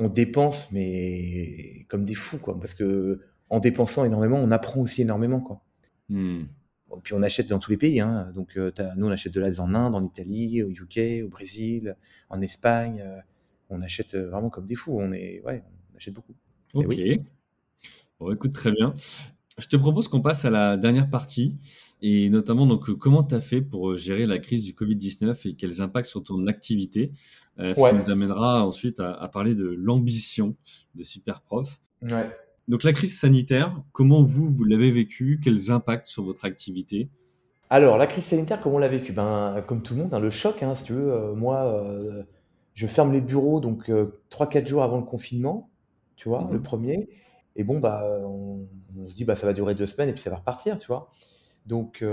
on 0.00 0.08
dépense, 0.08 0.68
mais 0.70 1.86
comme 1.88 2.04
des 2.04 2.14
fous, 2.14 2.38
quoi. 2.38 2.58
Parce 2.60 2.74
que 2.74 3.20
en 3.48 3.58
dépensant 3.58 4.04
énormément, 4.04 4.38
on 4.38 4.50
apprend 4.50 4.82
aussi 4.82 5.02
énormément, 5.02 5.40
quoi. 5.40 5.62
Puis 7.02 7.14
on 7.14 7.22
achète 7.22 7.48
dans 7.48 7.58
tous 7.58 7.70
les 7.70 7.76
pays. 7.76 8.00
Hein. 8.00 8.30
Donc, 8.34 8.56
euh, 8.56 8.70
nous, 8.96 9.06
on 9.06 9.10
achète 9.10 9.32
de 9.32 9.40
l'ads 9.40 9.60
en 9.60 9.74
Inde, 9.74 9.94
en 9.94 10.02
Italie, 10.02 10.62
au 10.62 10.70
UK, 10.70 11.24
au 11.24 11.28
Brésil, 11.28 11.96
en 12.30 12.40
Espagne. 12.40 13.04
on 13.70 13.80
achète 13.82 14.16
vraiment 14.16 14.50
comme 14.50 14.66
des 14.66 14.74
fous. 14.74 14.98
On, 15.00 15.12
est, 15.12 15.40
ouais, 15.42 15.62
on 15.92 15.96
achète 15.96 16.14
beaucoup. 16.14 16.34
Eh 16.74 16.86
ok. 16.86 17.24
Bon, 18.18 18.32
écoute, 18.32 18.52
très 18.52 18.72
bien. 18.72 18.94
Je 19.58 19.66
te 19.66 19.76
propose 19.76 20.08
qu'on 20.08 20.22
passe 20.22 20.44
à 20.46 20.50
la 20.50 20.78
dernière 20.78 21.10
partie 21.10 21.58
et 22.00 22.30
notamment 22.30 22.66
donc 22.66 22.90
comment 22.98 23.22
tu 23.22 23.34
as 23.34 23.40
fait 23.40 23.60
pour 23.60 23.94
gérer 23.96 24.24
la 24.24 24.38
crise 24.38 24.64
du 24.64 24.72
Covid-19 24.72 25.48
et 25.48 25.54
quels 25.54 25.82
impacts 25.82 26.08
sur 26.08 26.22
ton 26.22 26.46
activité. 26.46 27.12
Euh, 27.58 27.68
ce 27.68 27.74
qui 27.74 27.94
nous 27.94 28.10
amènera 28.10 28.64
ensuite 28.66 28.98
à, 28.98 29.28
parler 29.28 29.54
de 29.54 29.66
l'ambition 29.66 30.56
de 30.94 31.02
Superprof. 31.02 31.80
Ouais. 32.00 32.30
Donc 32.68 32.84
la 32.84 32.92
crise 32.92 33.18
sanitaire, 33.18 33.82
comment 33.92 34.22
vous, 34.22 34.48
vous 34.54 34.64
l'avez 34.64 34.90
vécu? 34.90 35.40
Quels 35.42 35.70
impacts 35.70 36.06
sur 36.06 36.22
votre 36.24 36.44
activité? 36.44 37.08
Alors 37.70 37.98
la 37.98 38.06
crise 38.06 38.24
sanitaire, 38.24 38.60
comment 38.60 38.76
on 38.76 38.78
l'a 38.78 38.88
vécu? 38.88 39.12
Ben, 39.12 39.62
Comme 39.66 39.82
tout 39.82 39.94
le 39.94 40.02
monde, 40.02 40.14
hein, 40.14 40.20
le 40.20 40.30
choc, 40.30 40.62
hein, 40.62 40.74
si 40.74 40.84
tu 40.84 40.92
veux. 40.92 41.12
Euh, 41.12 41.34
moi, 41.34 41.64
euh, 41.66 42.22
je 42.74 42.86
ferme 42.86 43.12
les 43.12 43.20
bureaux 43.20 43.60
donc 43.60 43.90
3-4 44.30 44.66
jours 44.66 44.82
avant 44.82 44.98
le 44.98 45.04
confinement 45.04 45.68
tu 46.16 46.28
vois, 46.28 46.48
le 46.52 46.58
mmh 46.58 46.62
premier. 46.62 47.08
Et 47.56 47.64
bon, 47.64 47.80
bah, 47.80 48.04
on, 48.22 48.58
se 49.06 49.14
dit, 49.14 49.24
bah, 49.24 49.34
ça 49.34 49.46
va 49.46 49.52
durer 49.52 49.74
deux 49.74 49.86
semaines 49.86 50.08
et 50.08 50.12
puis 50.12 50.22
ça 50.22 50.30
va 50.30 50.36
repartir, 50.36 50.78
tu 50.78 50.86
vois. 50.86 51.10
Donc, 51.66 52.04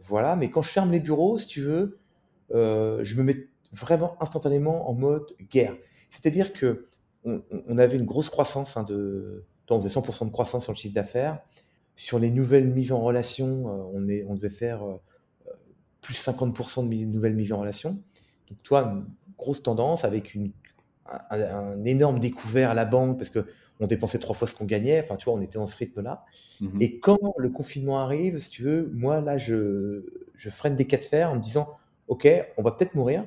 voilà. 0.00 0.36
Mais 0.36 0.50
quand 0.50 0.62
je 0.62 0.70
ferme 0.70 0.90
les 0.90 1.00
bureaux, 1.00 1.36
si 1.36 1.46
tu 1.46 1.60
veux, 1.60 1.98
je 2.50 3.14
me 3.16 3.22
mets 3.22 3.48
vraiment 3.72 4.16
instantanément 4.20 4.88
en 4.88 4.94
mode 4.94 5.26
guerre. 5.50 5.76
C'est-à-dire 6.08 6.54
que 6.54 6.88
on, 7.24 7.78
avait 7.78 7.96
une 7.96 8.04
grosse 8.04 8.30
croissance 8.30 8.76
hein, 8.76 8.82
de, 8.84 9.44
on 9.68 9.80
faisait 9.80 10.00
100% 10.00 10.26
de 10.26 10.30
croissance 10.30 10.64
sur 10.64 10.72
le 10.72 10.76
chiffre 10.76 10.94
d'affaires. 10.94 11.40
Sur 11.96 12.18
les 12.18 12.30
nouvelles 12.30 12.66
mises 12.66 12.92
en 12.92 13.00
relation, 13.00 13.66
on, 13.94 14.08
est, 14.08 14.24
on 14.26 14.34
devait 14.34 14.50
faire 14.50 14.80
plus 16.00 16.14
50% 16.14 16.88
de 16.88 17.04
nouvelles 17.04 17.34
mises 17.34 17.52
en 17.52 17.60
relation. 17.60 17.98
Donc, 18.48 18.62
toi, 18.62 18.82
une 18.82 19.04
grosse 19.36 19.62
tendance 19.62 20.04
avec 20.04 20.34
une 20.34 20.50
un, 21.30 21.84
énorme 21.84 22.20
découvert 22.20 22.70
à 22.70 22.74
la 22.74 22.84
banque 22.84 23.18
parce 23.18 23.30
que 23.30 23.46
on 23.82 23.86
dépensait 23.86 24.18
trois 24.18 24.34
fois 24.34 24.46
ce 24.46 24.54
qu'on 24.54 24.66
gagnait. 24.66 25.00
Enfin, 25.00 25.16
tu 25.16 25.24
vois, 25.24 25.34
on 25.34 25.40
était 25.40 25.58
dans 25.58 25.66
ce 25.66 25.76
rythme-là. 25.76 26.24
Mmh 26.60 26.82
Et 26.82 27.00
quand 27.00 27.34
le 27.38 27.48
confinement 27.48 28.00
arrive, 28.00 28.38
si 28.38 28.50
tu 28.50 28.62
veux, 28.62 28.90
moi, 28.92 29.22
là, 29.22 29.38
je, 29.38 30.04
je 30.36 30.50
freine 30.50 30.76
des 30.76 30.86
cas 30.86 30.98
de 30.98 31.04
fer 31.04 31.30
en 31.30 31.36
me 31.36 31.40
disant, 31.40 31.68
OK, 32.08 32.28
on 32.58 32.62
va 32.62 32.72
peut-être 32.72 32.94
mourir. 32.94 33.24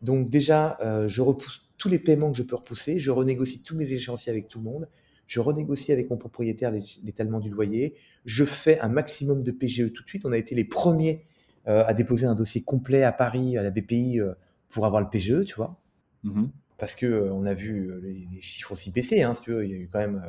Donc 0.00 0.30
déjà, 0.30 0.78
euh, 0.80 1.06
je 1.06 1.20
repousse 1.20 1.68
tous 1.80 1.88
les 1.88 1.98
paiements 1.98 2.30
que 2.30 2.36
je 2.36 2.42
peux 2.42 2.56
repousser. 2.56 2.98
Je 2.98 3.10
renégocie 3.10 3.62
tous 3.62 3.74
mes 3.74 3.90
échéanciers 3.92 4.30
avec 4.30 4.48
tout 4.48 4.58
le 4.58 4.64
monde. 4.64 4.88
Je 5.26 5.40
renégocie 5.40 5.92
avec 5.92 6.10
mon 6.10 6.18
propriétaire 6.18 6.72
l'étalement 7.02 7.40
du 7.40 7.48
loyer. 7.48 7.94
Je 8.26 8.44
fais 8.44 8.78
un 8.80 8.88
maximum 8.88 9.42
de 9.42 9.50
PGE 9.50 9.90
tout 9.94 10.02
de 10.02 10.08
suite. 10.08 10.26
On 10.26 10.32
a 10.32 10.36
été 10.36 10.54
les 10.54 10.64
premiers 10.64 11.24
euh, 11.68 11.82
à 11.86 11.94
déposer 11.94 12.26
un 12.26 12.34
dossier 12.34 12.62
complet 12.62 13.02
à 13.02 13.12
Paris, 13.12 13.56
à 13.56 13.62
la 13.62 13.70
BPI, 13.70 14.20
euh, 14.20 14.34
pour 14.68 14.84
avoir 14.84 15.00
le 15.00 15.08
PGE, 15.08 15.44
tu 15.46 15.54
vois. 15.54 15.80
Mmh 16.22 16.48
parce 16.80 16.96
que 16.96 17.04
euh, 17.04 17.32
on 17.32 17.44
a 17.44 17.52
vu 17.52 17.90
euh, 17.90 18.00
les, 18.02 18.40
chiffres 18.40 18.72
aussi 18.72 18.90
baisser. 18.90 19.22
Hein, 19.22 19.34
si 19.34 19.42
tu 19.42 19.50
veux, 19.52 19.64
il 19.66 19.70
y 19.70 19.74
a 19.74 19.76
eu 19.76 19.88
quand 19.92 19.98
même. 19.98 20.24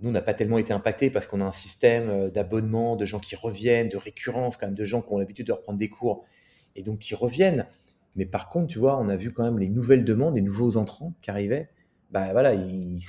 Nous, 0.00 0.10
on 0.10 0.12
n'a 0.12 0.20
pas 0.20 0.34
tellement 0.34 0.58
été 0.58 0.72
impacté 0.72 1.08
parce 1.08 1.26
qu'on 1.26 1.40
a 1.40 1.44
un 1.44 1.52
système 1.52 2.30
d'abonnement, 2.30 2.94
de 2.94 3.04
gens 3.04 3.18
qui 3.20 3.36
reviennent, 3.36 3.88
de 3.88 3.96
récurrence, 3.96 4.56
quand 4.56 4.66
même, 4.66 4.74
de 4.74 4.84
gens 4.84 5.02
qui 5.02 5.12
ont 5.12 5.18
l'habitude 5.18 5.46
de 5.46 5.52
reprendre 5.52 5.78
des 5.78 5.88
cours 5.88 6.24
et 6.74 6.82
donc 6.82 6.98
qui 6.98 7.14
reviennent. 7.14 7.66
Mais 8.16 8.26
par 8.26 8.48
contre, 8.48 8.66
tu 8.68 8.78
vois, 8.78 8.98
on 8.98 9.08
a 9.08 9.16
vu 9.16 9.30
quand 9.30 9.44
même 9.44 9.58
les 9.58 9.68
nouvelles 9.68 10.04
demandes, 10.04 10.34
les 10.34 10.42
nouveaux 10.42 10.76
entrants 10.76 11.14
qui 11.22 11.30
arrivaient. 11.30 11.70
Bah 12.10 12.32
voilà, 12.32 12.54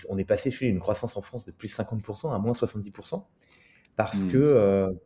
on 0.09 0.17
est 0.17 0.25
passé 0.25 0.51
chez 0.51 0.67
une 0.67 0.79
croissance 0.79 1.15
en 1.17 1.21
France 1.21 1.45
de 1.45 1.51
plus 1.51 1.69
de 1.69 1.73
50% 1.73 2.33
à 2.33 2.39
moins 2.39 2.51
70% 2.51 3.23
parce 3.95 4.23
mmh. 4.23 4.29
que 4.29 4.99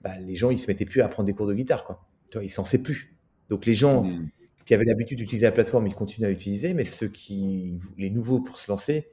bah, 0.00 0.18
les 0.18 0.34
gens 0.34 0.50
ils 0.50 0.58
se 0.58 0.66
mettaient 0.66 0.86
plus 0.86 1.02
à 1.02 1.08
prendre 1.08 1.26
des 1.26 1.34
cours 1.34 1.46
de 1.46 1.54
guitare 1.54 1.84
quoi. 1.84 2.06
Tu 2.30 2.38
vois, 2.38 2.44
ils 2.44 2.48
s'en 2.48 2.64
sait 2.64 2.78
plus. 2.78 3.16
Donc 3.48 3.66
les 3.66 3.74
gens 3.74 4.04
mmh 4.04 4.30
qui 4.64 4.74
avaient 4.74 4.84
l'habitude 4.84 5.18
d'utiliser 5.18 5.46
la 5.46 5.52
plateforme, 5.52 5.86
ils 5.86 5.94
continuent 5.94 6.26
à 6.26 6.30
utiliser, 6.30 6.74
mais 6.74 6.84
ceux 6.84 7.08
qui, 7.08 7.78
les 7.98 8.10
nouveaux 8.10 8.40
pour 8.40 8.56
se 8.56 8.70
lancer, 8.70 9.10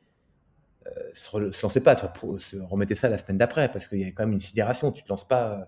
euh, 0.88 0.92
se, 1.14 1.52
se 1.52 1.62
lançaient 1.64 1.82
pas, 1.82 1.96
tu 1.96 2.06
vois, 2.06 2.40
se 2.40 2.58
remettaient 2.58 2.96
ça 2.96 3.10
la 3.10 3.18
semaine 3.18 3.38
d'après, 3.38 3.72
parce 3.72 3.88
qu'il 3.88 4.00
y 4.00 4.06
a 4.06 4.12
quand 4.12 4.26
même 4.26 4.34
une 4.34 4.40
sidération. 4.40 4.92
Tu 4.92 5.04
te 5.04 5.10
lances 5.10 5.28
pas 5.28 5.52
euh, 5.52 5.66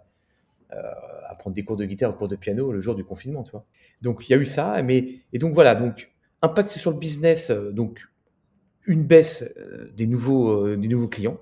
à 0.73 1.35
prendre 1.35 1.55
des 1.55 1.63
cours 1.63 1.77
de 1.77 1.85
guitare 1.85 2.11
ou 2.11 2.13
cours 2.13 2.27
de 2.27 2.35
piano 2.35 2.71
le 2.71 2.81
jour 2.81 2.95
du 2.95 3.03
confinement, 3.03 3.43
tu 3.43 3.51
vois. 3.51 3.65
Donc 4.01 4.27
il 4.27 4.31
y 4.31 4.35
a 4.35 4.37
eu 4.37 4.45
ça, 4.45 4.81
mais 4.83 5.19
et 5.31 5.39
donc 5.39 5.53
voilà, 5.53 5.75
donc 5.75 6.11
impact 6.41 6.69
sur 6.69 6.91
le 6.91 6.97
business, 6.97 7.49
euh, 7.49 7.71
donc 7.71 8.01
une 8.85 9.03
baisse 9.03 9.45
des 9.95 10.07
nouveaux, 10.07 10.75
des 10.75 10.89
nouveaux 10.89 11.07
clients, 11.07 11.39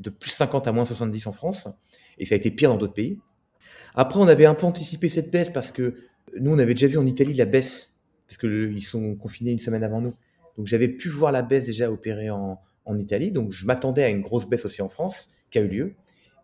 de 0.00 0.08
plus 0.08 0.30
50 0.30 0.66
à 0.66 0.72
moins 0.72 0.86
70 0.86 1.26
en 1.26 1.32
France, 1.32 1.68
et 2.18 2.24
ça 2.24 2.34
a 2.34 2.38
été 2.38 2.50
pire 2.50 2.70
dans 2.70 2.78
d'autres 2.78 2.94
pays. 2.94 3.18
Après, 3.94 4.20
on 4.20 4.28
avait 4.28 4.46
un 4.46 4.54
peu 4.54 4.64
anticipé 4.64 5.08
cette 5.08 5.30
baisse 5.30 5.50
parce 5.50 5.72
que 5.72 5.96
nous, 6.38 6.52
on 6.52 6.58
avait 6.58 6.74
déjà 6.74 6.86
vu 6.86 6.98
en 6.98 7.06
Italie 7.06 7.34
la 7.34 7.44
baisse, 7.44 7.96
parce 8.26 8.38
qu'ils 8.38 8.84
sont 8.84 9.16
confinés 9.16 9.50
une 9.50 9.58
semaine 9.58 9.82
avant 9.82 10.00
nous. 10.00 10.14
Donc 10.56 10.66
j'avais 10.66 10.88
pu 10.88 11.08
voir 11.08 11.32
la 11.32 11.42
baisse 11.42 11.66
déjà 11.66 11.90
opérer 11.90 12.30
en, 12.30 12.60
Italie. 12.96 13.30
Donc 13.32 13.52
je 13.52 13.66
m'attendais 13.66 14.02
à 14.02 14.08
une 14.08 14.22
grosse 14.22 14.48
baisse 14.48 14.64
aussi 14.64 14.80
en 14.80 14.88
France, 14.88 15.28
qui 15.50 15.58
a 15.58 15.62
eu 15.62 15.68
lieu. 15.68 15.94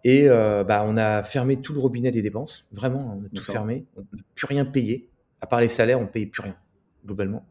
Et 0.04 0.28
euh, 0.28 0.64
bah, 0.64 0.84
on 0.86 0.98
a 0.98 1.22
fermé 1.22 1.60
tout 1.60 1.72
le 1.72 1.80
robinet 1.80 2.10
des 2.10 2.20
dépenses. 2.20 2.68
Vraiment, 2.72 3.18
on 3.18 3.24
a 3.24 3.28
tout 3.30 3.42
fermé. 3.42 3.86
On 3.96 4.00
n'a 4.00 4.22
plus 4.34 4.46
rien 4.46 4.66
payé. 4.66 5.10
À 5.40 5.46
part 5.46 5.60
les 5.60 5.68
salaires, 5.68 5.98
on 5.98 6.02
ne 6.02 6.08
payait 6.08 6.26
plus 6.26 6.42
rien, 6.42 6.56
globalement. 7.04 7.46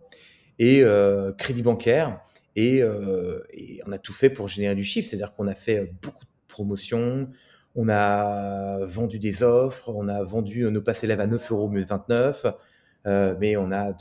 Et 0.60 0.84
euh, 0.84 1.32
crédit 1.34 1.64
bancaire. 1.64 2.22
Et, 2.56 2.84
euh, 2.84 3.42
et, 3.52 3.82
on 3.88 3.92
a 3.92 3.98
tout 3.98 4.14
fait 4.14 4.30
pour 4.30 4.48
générer 4.48 4.76
du 4.76 4.84
chiffre. 4.84 5.10
C'est-à-dire 5.10 5.34
qu'on 5.34 5.48
a 5.48 5.56
fait 5.56 5.92
beaucoup 6.02 6.26
de 6.26 6.30
promotions. 6.48 7.28
On 7.76 7.90
a 7.90 8.86
vendu 8.86 9.18
des 9.18 9.42
offres, 9.42 9.90
on 9.90 10.08
a 10.08 10.24
vendu 10.24 10.70
nos 10.70 10.82
passes 10.82 11.04
élèves 11.04 11.20
à 11.20 11.26
9 11.26 11.52
euros, 11.52 11.70
mais 11.70 11.82
29. 11.82 12.46
mais 13.06 13.58
on 13.58 13.72
a, 13.72 13.94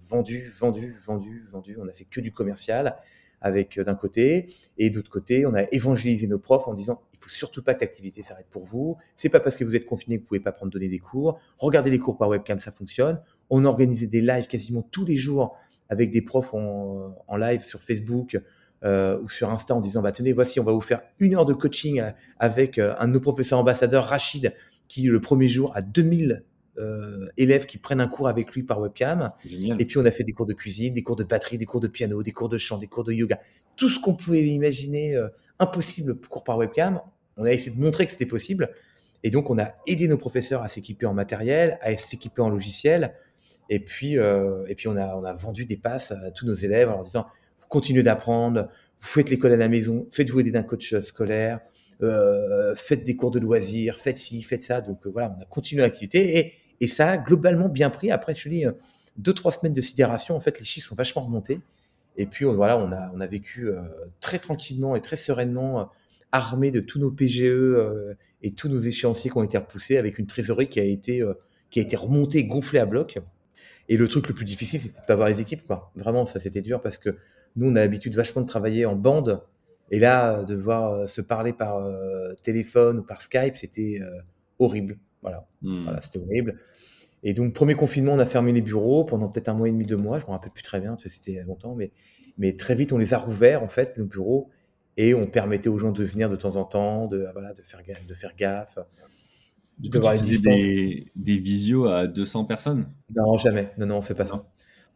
vendu, 0.00 0.48
vendu, 0.56 0.94
vendu, 1.04 1.42
vendu. 1.50 1.76
On 1.80 1.88
a 1.88 1.92
fait 1.92 2.04
que 2.04 2.20
du 2.20 2.32
commercial 2.32 2.96
avec 3.40 3.78
euh, 3.78 3.84
d'un 3.84 3.94
côté 3.94 4.46
et 4.76 4.90
d'autre 4.90 5.10
côté, 5.10 5.46
on 5.46 5.54
a 5.54 5.62
évangélisé 5.72 6.26
nos 6.26 6.38
profs 6.38 6.68
en 6.68 6.74
disant 6.74 7.00
il 7.12 7.18
faut 7.18 7.28
surtout 7.28 7.62
pas 7.62 7.74
que 7.74 7.80
l'activité 7.80 8.22
s'arrête 8.22 8.46
pour 8.50 8.64
vous. 8.64 8.96
C'est 9.16 9.28
pas 9.28 9.40
parce 9.40 9.56
que 9.56 9.64
vous 9.64 9.74
êtes 9.74 9.86
confiné 9.86 10.16
que 10.16 10.22
vous 10.22 10.28
pouvez 10.28 10.40
pas 10.40 10.52
prendre 10.52 10.72
donner 10.72 10.88
des 10.88 10.98
cours. 10.98 11.38
Regardez 11.56 11.90
les 11.90 11.98
cours 11.98 12.16
par 12.16 12.28
webcam, 12.28 12.60
ça 12.60 12.70
fonctionne. 12.70 13.20
On 13.50 13.64
organisait 13.64 14.06
des 14.06 14.20
lives 14.20 14.46
quasiment 14.46 14.82
tous 14.82 15.04
les 15.04 15.16
jours 15.16 15.56
avec 15.88 16.10
des 16.10 16.22
profs 16.22 16.54
en, 16.54 17.16
en 17.26 17.36
live 17.36 17.62
sur 17.62 17.80
Facebook 17.80 18.40
euh, 18.84 19.18
ou 19.20 19.28
sur 19.28 19.50
Insta 19.50 19.74
en 19.74 19.80
disant 19.80 20.02
bah 20.02 20.12
tenez 20.12 20.32
voici 20.32 20.60
on 20.60 20.64
va 20.64 20.72
vous 20.72 20.80
faire 20.80 21.00
une 21.18 21.34
heure 21.34 21.46
de 21.46 21.54
coaching 21.54 22.00
euh, 22.00 22.10
avec 22.38 22.78
un 22.78 23.08
de 23.08 23.12
nos 23.12 23.20
professeurs 23.20 23.58
ambassadeurs 23.58 24.04
Rachid 24.04 24.54
qui 24.88 25.02
le 25.02 25.20
premier 25.20 25.48
jour 25.48 25.72
a 25.74 25.82
2000 25.82 26.44
élèves 27.36 27.66
qui 27.66 27.78
prennent 27.78 28.00
un 28.00 28.08
cours 28.08 28.28
avec 28.28 28.52
lui 28.52 28.62
par 28.62 28.80
webcam. 28.80 29.32
Et 29.78 29.84
puis 29.84 29.98
on 29.98 30.04
a 30.04 30.10
fait 30.10 30.24
des 30.24 30.32
cours 30.32 30.46
de 30.46 30.52
cuisine 30.52 30.94
des 30.94 31.02
cours 31.02 31.16
de 31.16 31.24
batterie 31.24 31.58
des 31.58 31.66
cours 31.66 31.80
de 31.80 31.88
piano 31.88 32.22
des 32.22 32.32
cours 32.32 32.48
de 32.48 32.58
chant 32.58 32.78
des 32.78 32.86
cours 32.86 33.04
de 33.04 33.12
yoga. 33.12 33.40
Tout 33.76 33.88
ce 33.88 33.98
qu'on 33.98 34.14
pouvait 34.14 34.46
imaginer 34.46 35.20
impossible 35.58 36.18
cours 36.20 36.44
par 36.44 36.56
webcam. 36.58 37.00
On 37.36 37.44
a 37.44 37.52
essayé 37.52 37.74
de 37.74 37.80
montrer 37.80 38.04
que 38.04 38.12
c'était 38.12 38.26
possible. 38.26 38.70
Et 39.24 39.30
donc 39.30 39.50
on 39.50 39.58
a 39.58 39.74
aidé 39.86 40.06
nos 40.08 40.18
professeurs 40.18 40.62
à 40.62 40.68
s'équiper 40.68 41.06
en 41.06 41.14
matériel 41.14 41.78
à 41.82 41.96
s'équiper 41.96 42.42
en 42.42 42.48
logiciel. 42.48 43.14
Et 43.70 43.80
puis 43.80 44.14
et 44.14 44.74
puis 44.76 44.88
on 44.88 44.96
a 44.96 45.16
on 45.16 45.24
a 45.24 45.32
vendu 45.32 45.64
des 45.64 45.76
passes 45.76 46.12
à 46.12 46.30
tous 46.30 46.46
nos 46.46 46.54
élèves 46.54 46.88
en 46.88 46.92
leur 46.92 47.02
disant 47.02 47.26
continuez 47.68 48.02
d'apprendre, 48.02 48.68
vous 49.00 49.06
faites 49.06 49.30
l'école 49.30 49.52
à 49.52 49.56
la 49.56 49.68
maison, 49.68 50.06
faites-vous 50.10 50.40
aider 50.40 50.50
d'un 50.50 50.62
coach 50.62 50.92
euh, 50.92 51.02
scolaire, 51.02 51.60
euh, 52.02 52.74
faites 52.74 53.04
des 53.04 53.16
cours 53.16 53.30
de 53.30 53.38
loisirs, 53.38 53.98
faites 53.98 54.16
ci, 54.16 54.42
faites 54.42 54.62
ça. 54.62 54.80
Donc 54.80 55.06
euh, 55.06 55.10
voilà, 55.10 55.34
on 55.38 55.42
a 55.42 55.44
continué 55.44 55.82
l'activité. 55.82 56.38
Et, 56.38 56.52
et 56.80 56.86
ça 56.86 57.10
a 57.10 57.18
globalement 57.18 57.68
bien 57.68 57.90
pris. 57.90 58.10
Après, 58.10 58.34
je 58.34 58.48
dis, 58.48 58.64
deux, 59.16 59.34
trois 59.34 59.52
semaines 59.52 59.72
de 59.72 59.80
sidération, 59.80 60.36
en 60.36 60.40
fait, 60.40 60.58
les 60.58 60.64
chiffres 60.64 60.88
sont 60.88 60.94
vachement 60.94 61.24
remontés. 61.24 61.60
Et 62.16 62.26
puis, 62.26 62.44
on, 62.44 62.54
voilà, 62.54 62.78
on 62.78 63.20
a, 63.20 63.26
vécu 63.26 63.70
très 64.20 64.38
tranquillement 64.38 64.96
et 64.96 65.00
très 65.00 65.16
sereinement, 65.16 65.90
armé 66.32 66.70
de 66.70 66.80
tous 66.80 66.98
nos 66.98 67.10
PGE 67.10 67.76
et 68.42 68.52
tous 68.52 68.68
nos 68.68 68.78
échéanciers 68.78 69.30
qui 69.30 69.36
ont 69.36 69.42
été 69.42 69.58
repoussés, 69.58 69.98
avec 69.98 70.18
une 70.18 70.26
trésorerie 70.26 70.68
qui 70.68 70.80
a 70.80 70.84
été, 70.84 71.24
qui 71.70 71.80
a 71.80 71.82
été 71.82 71.96
remontée, 71.96 72.44
gonflée 72.44 72.80
à 72.80 72.86
bloc. 72.86 73.18
Et 73.88 73.96
le 73.96 74.06
truc 74.06 74.28
le 74.28 74.34
plus 74.34 74.44
difficile, 74.44 74.80
c'était 74.80 75.00
de 75.00 75.06
pas 75.06 75.14
avoir 75.14 75.28
les 75.28 75.40
équipes, 75.40 75.66
quoi. 75.66 75.90
Vraiment, 75.96 76.26
ça, 76.26 76.38
c'était 76.38 76.60
dur 76.60 76.80
parce 76.80 76.98
que 76.98 77.16
nous, 77.56 77.68
on 77.70 77.76
a 77.76 77.80
l'habitude 77.80 78.14
vachement 78.14 78.42
de 78.42 78.46
travailler 78.46 78.86
en 78.86 78.94
bande. 78.94 79.42
Et 79.90 79.98
là, 79.98 80.44
de 80.44 80.54
voir 80.54 81.08
se 81.08 81.20
parler 81.22 81.52
par 81.52 81.82
téléphone 82.42 82.98
ou 82.98 83.02
par 83.02 83.22
Skype, 83.22 83.56
c'était 83.56 84.00
horrible. 84.58 84.98
Voilà, 85.22 85.46
hmm. 85.62 85.82
voilà 85.82 86.00
c'était 86.00 86.18
horrible. 86.18 86.58
Et 87.22 87.34
donc, 87.34 87.52
premier 87.52 87.74
confinement, 87.74 88.12
on 88.12 88.18
a 88.18 88.26
fermé 88.26 88.52
les 88.52 88.62
bureaux 88.62 89.04
pendant 89.04 89.28
peut-être 89.28 89.48
un 89.48 89.54
mois 89.54 89.68
et 89.68 89.72
demi, 89.72 89.86
deux 89.86 89.96
mois. 89.96 90.18
Je 90.18 90.26
me 90.26 90.30
rappelle 90.30 90.52
plus 90.52 90.62
très 90.62 90.80
bien, 90.80 90.90
parce 90.90 91.02
que 91.02 91.08
c'était 91.08 91.42
longtemps, 91.42 91.74
mais, 91.74 91.90
mais 92.36 92.54
très 92.54 92.74
vite, 92.74 92.92
on 92.92 92.98
les 92.98 93.12
a 93.12 93.18
rouverts, 93.18 93.62
en 93.62 93.68
fait, 93.68 93.98
nos 93.98 94.04
bureaux, 94.04 94.50
et 94.96 95.14
on 95.14 95.24
permettait 95.24 95.68
aux 95.68 95.78
gens 95.78 95.92
de 95.92 96.04
venir 96.04 96.28
de 96.28 96.36
temps 96.36 96.56
en 96.56 96.64
temps, 96.64 97.06
de, 97.06 97.28
voilà, 97.32 97.52
de, 97.52 97.62
faire, 97.62 97.80
de 98.06 98.14
faire 98.14 98.36
gaffe. 98.36 98.78
De 99.78 99.98
voir 99.98 100.14
les 100.14 100.38
des, 100.40 101.06
des 101.14 101.36
visios 101.36 101.86
à 101.86 102.06
200 102.06 102.44
personnes? 102.44 102.88
Non, 103.14 103.36
jamais. 103.36 103.70
Non, 103.78 103.86
non, 103.86 103.96
on 103.98 104.02
fait 104.02 104.14
pas 104.14 104.24
ça. 104.24 104.44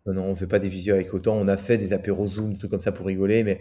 Non, 0.07 0.15
non, 0.15 0.25
on 0.25 0.35
fait 0.35 0.49
pas 0.49 0.59
des 0.59 0.69
visios 0.69 0.95
avec 0.95 1.15
autant. 1.15 1.35
On 1.37 1.47
a 1.47 1.57
fait 1.57 1.79
des 1.79 1.93
apéros 1.93 2.27
Zoom, 2.27 2.53
des 2.53 2.59
trucs 2.59 2.71
comme 2.71 2.81
ça 2.81 2.91
pour 2.91 3.07
rigoler, 3.07 3.45
mais 3.45 3.61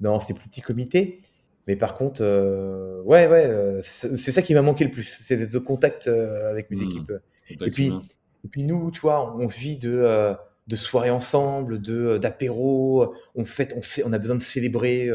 non, 0.00 0.18
c'était 0.18 0.34
plus 0.34 0.48
petit 0.48 0.62
comité. 0.62 1.20
Mais 1.68 1.76
par 1.76 1.94
contre, 1.94 2.22
euh, 2.22 3.00
ouais, 3.02 3.26
ouais, 3.28 3.46
euh, 3.46 3.80
c'est 3.84 4.32
ça 4.32 4.42
qui 4.42 4.54
m'a 4.54 4.62
manqué 4.62 4.84
le 4.84 4.90
plus, 4.90 5.18
c'est 5.24 5.36
d'être 5.36 5.54
au 5.54 5.60
contact 5.60 6.08
euh, 6.08 6.50
avec 6.50 6.70
mes 6.70 6.76
mmh. 6.76 6.82
équipes. 6.82 7.12
Et 7.48 7.70
puis, 7.70 7.92
et 8.44 8.48
puis 8.48 8.64
nous, 8.64 8.90
tu 8.90 9.00
vois, 9.00 9.34
on 9.36 9.46
vit 9.46 9.76
de, 9.76 10.34
de 10.66 10.76
soirées 10.76 11.10
ensemble, 11.10 11.80
de 11.80 12.18
d'apéros, 12.18 13.14
on 13.36 13.44
fête, 13.44 13.76
on, 14.04 14.12
a 14.12 14.18
besoin 14.18 14.36
de 14.36 14.42
célébrer 14.42 15.10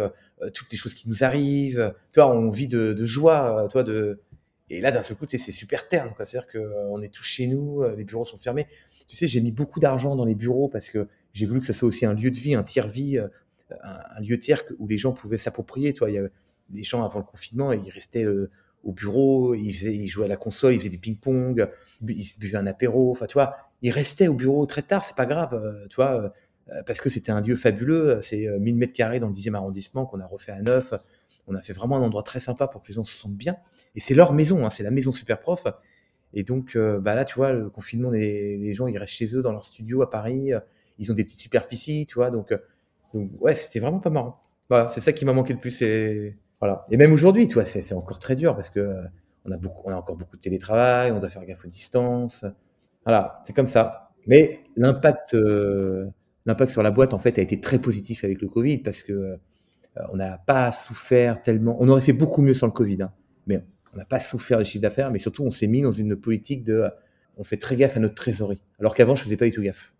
toutes 0.54 0.72
les 0.72 0.78
choses 0.78 0.93
qui 0.93 1.10
nous 1.10 1.24
arrivent. 1.24 1.93
Tu 2.14 2.22
vois, 2.22 2.32
on 2.32 2.50
vit 2.50 2.68
de, 2.68 2.93
de 2.93 3.06
joie, 3.06 3.68
toi, 3.70 3.84
de. 3.84 4.22
Et 4.70 4.82
là, 4.82 4.91
d'un 4.91 5.02
seul 5.02 5.18
coup, 5.18 5.26
c'est 5.28 5.38
super 5.38 5.88
terne, 5.88 6.14
quoi. 6.16 6.26
C'est-à-dire 6.26 6.50
qu'on 6.50 7.02
est 7.02 7.14
tous 7.14 7.24
chez 7.24 7.48
nous, 7.48 7.84
les 7.95 8.04
bureaux 8.06 8.26
sont 8.26 8.38
fermés. 8.38 8.68
Tu 9.08 9.18
sais, 9.18 9.28
j'ai 9.28 9.41
mis 9.41 9.52
beaucoup 9.52 9.80
d'argent 9.80 10.16
dans 10.16 10.26
les 10.26 10.36
bureaux 10.36 10.68
parce 10.70 10.89
que 10.89 11.08
j'ai 11.34 11.45
voulu 11.45 11.60
que 11.60 11.66
ça 11.66 11.74
soit 11.74 11.88
aussi 11.88 12.06
un 12.06 12.14
lieu 12.14 12.32
de 12.32 12.38
vie, 12.38 12.56
un 12.56 12.64
tiers-vie 12.64 13.20
un, 13.84 14.22
lieu 14.22 14.39
tiers 14.39 14.63
où 14.80 14.88
les 14.88 14.97
gens 14.97 15.13
pouvaient 15.13 15.38
s'approprier. 15.38 15.93
Toi, 15.93 16.09
il 16.09 16.15
y 16.15 16.30
les 16.74 16.84
gens 16.84 17.03
avant 17.03 17.20
le 17.20 17.26
confinement, 17.26 17.72
ils 17.72 17.89
restaient 17.89 18.26
euh, 18.26 18.49
au 18.84 18.91
bureau, 18.91 19.55
ils, 19.55 20.07
jouaient 20.07 20.26
à 20.26 20.30
la 20.30 20.38
console, 20.38 20.74
ils 20.74 20.80
faisaient 20.80 20.89
du 20.89 20.97
ping-pong, 20.97 21.70
ils 22.07 22.32
buvaient 22.38 22.57
un 22.57 22.68
apéro. 22.68 23.11
Enfin, 23.11 23.28
ils 23.82 23.91
restaient 23.91 24.28
au 24.28 24.34
bureau 24.34 24.65
très 24.65 24.82
tard, 24.82 25.03
c'est 25.03 25.15
pas 25.15 25.26
grave, 25.26 25.53
euh, 25.53 25.88
vois, 25.95 26.34
euh, 26.72 26.84
parce 26.86 27.01
que 27.01 27.09
c'était 27.09 27.32
un 27.32 27.41
lieu 27.41 27.55
fabuleux. 27.55 28.20
C'est 28.22 28.47
1000 28.59 28.76
mètres 28.76 28.93
carrés 28.93 29.20
dans 29.20 29.28
le 29.28 29.34
10e 29.34 29.55
arrondissement 29.55 30.05
qu'on 30.05 30.20
a 30.20 30.26
refait 30.26 30.51
à 30.51 30.61
neuf. 30.61 30.93
On 31.47 31.55
a 31.55 31.61
fait 31.61 31.74
vraiment 31.74 31.97
un 31.97 32.01
endroit 32.01 32.24
très 32.24 32.41
sympa 32.41 32.68
pour 32.68 32.84
que 32.84 32.89
les 32.89 32.93
gens 32.93 33.05
se 33.05 33.18
sentent 33.18 33.38
bien. 33.38 33.55
Et 33.95 34.01
c'est 34.01 34.15
leur 34.15 34.34
maison, 34.34 34.65
hein, 34.65 34.70
c'est 34.70 34.84
la 34.84 34.91
maison 34.91 35.13
super 35.13 35.39
prof. 35.39 35.65
Et 36.34 36.43
donc, 36.43 36.78
bah 36.78 37.15
là, 37.15 37.24
tu 37.24 37.36
vois, 37.36 37.53
le 37.53 37.70
confinement, 37.70 38.11
les, 38.11 38.57
les, 38.57 38.74
gens, 38.74 38.88
ils 38.88 38.97
restent 38.97 39.13
chez 39.13 39.34
eux 39.34 39.41
dans 39.41 39.53
leur 39.53 39.65
studio 39.65 40.01
à 40.01 40.09
Paris. 40.09 40.51
Ils 40.99 41.09
ont 41.09 41.15
des 41.15 41.24
petites 41.24 41.39
superficies, 41.39 42.05
tu 42.05 42.15
vois. 42.15 42.32
Donc, 42.32 42.53
ouais, 43.41 43.55
c'était 43.55 43.80
vraiment 43.80 43.99
pas 43.99 44.09
marrant. 44.09 44.39
Voilà, 44.70 44.89
c'est 44.89 45.01
ça 45.01 45.13
qui 45.13 45.26
m'a 45.26 45.34
manqué 45.34 45.53
le 45.53 45.59
plus. 45.59 45.82
Et, 45.82 46.38
voilà. 46.59 46.84
et 46.91 46.97
même 46.97 47.13
aujourd'hui, 47.13 47.47
tu 47.47 47.55
vois, 47.55 47.65
c'est 47.65 47.93
encore 47.93 48.20
très 48.20 48.36
dur 48.36 48.55
parce 48.55 48.70
que 48.70 48.80
euh, 48.80 49.03
on 49.45 49.51
a, 49.51 49.57
beaucoup, 49.57 49.84
on 49.86 49.91
a 49.91 49.95
encore 49.95 50.18
beaucoup 50.18 50.36
de 50.36 50.41
télétravail, 50.41 51.11
on 51.11 51.20
doit 51.20 51.30
faire 51.30 51.45
gaffe 51.45 51.65
aux 51.65 51.70
distances. 51.70 52.45
Voilà, 53.05 53.41
c'est 53.45 53.53
comme 53.53 53.68
ça. 53.68 54.11
Mais 54.28 54.59
l'impact, 54.76 55.34
euh, 55.34 56.07
l'impact 56.45 56.72
sur 56.72 56.84
la 56.84 56.91
boîte, 56.91 57.13
en 57.13 57.20
fait, 57.20 57.39
a 57.39 57.41
été 57.41 57.61
très 57.61 57.80
positif 57.80 58.24
avec 58.24 58.41
le 58.41 58.49
Covid 58.49 58.80
parce 58.80 59.03
que 59.03 59.13
euh, 59.13 59.38
on 60.11 60.18
n'a 60.18 60.38
pas 60.38 60.72
souffert 60.72 61.41
tellement. 61.41 61.78
On 61.80 61.88
aurait 61.88 62.01
fait 62.01 62.13
beaucoup 62.13 62.41
mieux 62.41 62.53
sans 62.53 62.68
le 62.68 62.74
Covid, 62.74 63.03
hein, 63.03 63.13
mais 63.45 63.63
on 63.93 63.97
n'a 63.97 64.05
pas 64.05 64.20
souffert 64.20 64.59
du 64.59 64.65
chiffre 64.65 64.82
d'affaires, 64.82 65.11
mais 65.11 65.20
surtout, 65.20 65.43
on 65.43 65.51
s'est 65.51 65.68
mis 65.68 65.82
dans 65.82 65.93
une 65.93 66.15
politique 66.15 66.63
de. 66.63 66.89
On 67.38 67.43
fait 67.43 67.57
très 67.57 67.76
gaffe 67.76 67.95
à 67.95 67.99
notre 67.99 68.15
trésorerie. 68.15 68.61
Alors 68.80 68.95
qu'avant, 68.95 69.15
je 69.15 69.24
faisais 69.24 69.38
pas 69.38 69.45
du 69.45 69.51
tout 69.51 69.61
gaffe. 69.61 69.93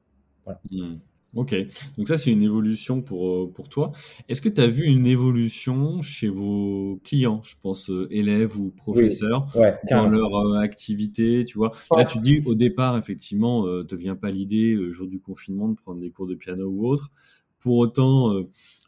Voilà. 0.44 0.60
Mmh. 0.72 0.96
Ok, 1.36 1.56
donc 1.98 2.08
ça 2.08 2.18
c'est 2.18 2.32
une 2.32 2.42
évolution 2.42 3.02
pour, 3.02 3.30
euh, 3.30 3.52
pour 3.54 3.70
toi. 3.70 3.92
Est-ce 4.30 4.42
que 4.42 4.50
tu 4.50 4.62
as 4.62 4.68
vu 4.68 4.86
une 4.86 5.06
évolution 5.06 6.02
chez 6.02 6.30
vos 6.30 7.00
clients, 7.04 7.42
je 7.44 7.54
pense 7.62 7.90
euh, 7.90 8.08
élèves 8.10 8.58
ou 8.58 8.72
professeurs, 8.72 9.46
dans 9.90 10.08
leur 10.08 10.36
euh, 10.36 10.60
activité, 10.60 11.44
tu 11.46 11.58
vois? 11.58 11.74
Là 11.96 12.06
tu 12.06 12.20
dis 12.20 12.42
au 12.46 12.56
départ 12.56 12.98
effectivement, 12.98 13.68
ne 13.68 13.84
te 13.84 13.94
vient 13.94 14.16
pas 14.16 14.32
l'idée, 14.32 14.78
jour 14.90 15.08
du 15.08 15.20
confinement, 15.20 15.68
de 15.68 15.76
prendre 15.76 16.00
des 16.00 16.10
cours 16.10 16.28
de 16.28 16.36
piano 16.36 16.68
ou 16.70 16.88
autre. 16.88 17.12
Pour 17.60 17.78
autant, 17.78 18.34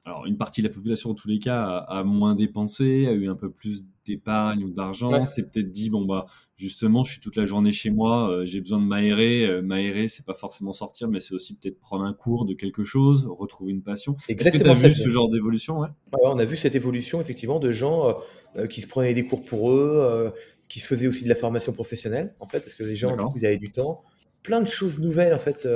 alors 0.06 0.26
une 0.26 0.38
partie 0.38 0.62
de 0.62 0.68
la 0.68 0.74
population 0.74 1.12
en 1.12 1.14
tous 1.14 1.28
les 1.28 1.39
cas 1.39 1.62
a, 1.62 2.04
moins 2.04 2.36
dépensé, 2.36 3.08
a 3.08 3.12
eu 3.12 3.28
un 3.28 3.36
peu 3.36 3.50
plus 3.50 3.84
d'épargne 4.06 4.64
ou 4.64 4.72
d'argent, 4.72 5.26
c'est 5.26 5.43
peut-être 5.43 5.72
dit 5.72 5.89
bon 5.89 6.06
bah 6.06 6.26
justement 6.56 7.04
je 7.04 7.12
suis 7.12 7.22
toute 7.22 7.36
la 7.36 7.45
journée 7.45 7.72
chez 7.72 7.89
moi, 7.89 8.32
euh, 8.32 8.45
j'ai 8.45 8.62
besoin 8.62 8.80
de 8.80 8.86
m'aérer, 8.86 9.45
euh, 9.45 9.62
m'aérer 9.62 10.08
c'est 10.08 10.26
pas 10.26 10.34
forcément 10.34 10.74
sortir 10.74 11.10
mais 11.10 11.20
c'est 11.20 11.36
aussi 11.36 11.56
peut-être 11.56 11.80
prendre 11.80 12.06
un 12.06 12.14
cours 12.14 12.45
de 12.45 12.54
quelque 12.54 12.84
chose, 12.84 13.28
retrouver 13.28 13.72
une 13.72 13.84
passion. 13.84 14.16
Est-ce 14.28 14.52
que 14.52 14.58
tu 14.58 14.70
as 14.70 14.74
vu 14.74 14.93
ce 14.93 15.10
genre 15.10 15.30
d'évolution 15.30 15.80
ouais? 15.80 15.89
On 16.24 16.39
a 16.39 16.45
vu 16.45 16.58
cette 16.58 16.76
évolution 16.76 17.22
effectivement 17.22 17.60
de 17.60 17.72
gens 17.72 18.16
euh, 18.56 18.68
qui 18.68 18.82
se 18.82 18.88
prenaient 18.88 19.14
des 19.14 19.26
cours 19.26 19.43
pour 19.43 19.72
eux, 19.72 20.34
qui 20.70 20.80
se 20.80 20.88
faisaient 20.88 21.08
aussi 21.08 21.24
de 21.24 21.30
la 21.30 21.36
formation 21.36 21.74
professionnelle 21.74 22.34
en 22.39 22.47
fait 22.47 22.62
parce 22.62 22.76
que 22.76 22.84
les 22.84 22.95
gens 22.95 23.16
du 23.16 23.24
coup, 23.24 23.38
ils 23.38 23.45
avaient 23.45 23.58
du 23.58 23.72
temps, 23.72 24.02
plein 24.43 24.62
de 24.62 24.68
choses 24.68 25.00
nouvelles 25.00 25.34
en 25.34 25.39
fait. 25.39 25.68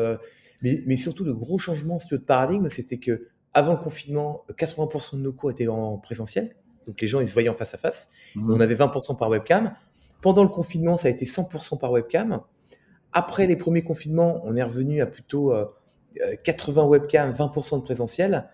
Mais, 0.61 0.82
mais, 0.88 0.95
surtout 0.95 1.26
le 1.26 1.34
gros 1.34 1.57
changement 1.57 1.99
de 2.09 2.15
paradigme, 2.15 2.69
c'était 2.69 2.97
que 2.97 3.28
avant 3.53 3.73
le 3.73 3.79
confinement, 3.79 4.43
80% 4.57 5.17
de 5.17 5.21
nos 5.21 5.33
cours 5.33 5.51
étaient 5.51 5.67
en 5.67 5.97
présentiel. 5.97 6.55
Donc 6.87 6.99
les 7.01 7.07
gens, 7.07 7.19
ils 7.19 7.27
se 7.27 7.33
voyaient 7.33 7.49
en 7.49 7.55
face 7.55 7.73
à 7.73 7.77
face. 7.77 8.09
Mmh. 8.35 8.53
On 8.53 8.59
avait 8.59 8.75
20% 8.75 9.17
par 9.17 9.29
webcam. 9.29 9.73
Pendant 10.21 10.43
le 10.43 10.49
confinement, 10.49 10.97
ça 10.97 11.07
a 11.07 11.11
été 11.11 11.25
100% 11.25 11.77
par 11.77 11.91
webcam. 11.91 12.41
Après 13.11 13.45
les 13.45 13.55
premiers 13.55 13.83
confinements, 13.83 14.41
on 14.43 14.55
est 14.55 14.63
revenu 14.63 15.01
à 15.01 15.05
plutôt 15.05 15.53
80 16.43 16.81
euh, 16.81 16.85
webcams, 16.85 17.31
20% 17.31 17.77
de 17.77 17.83
présentiel. 17.83 18.49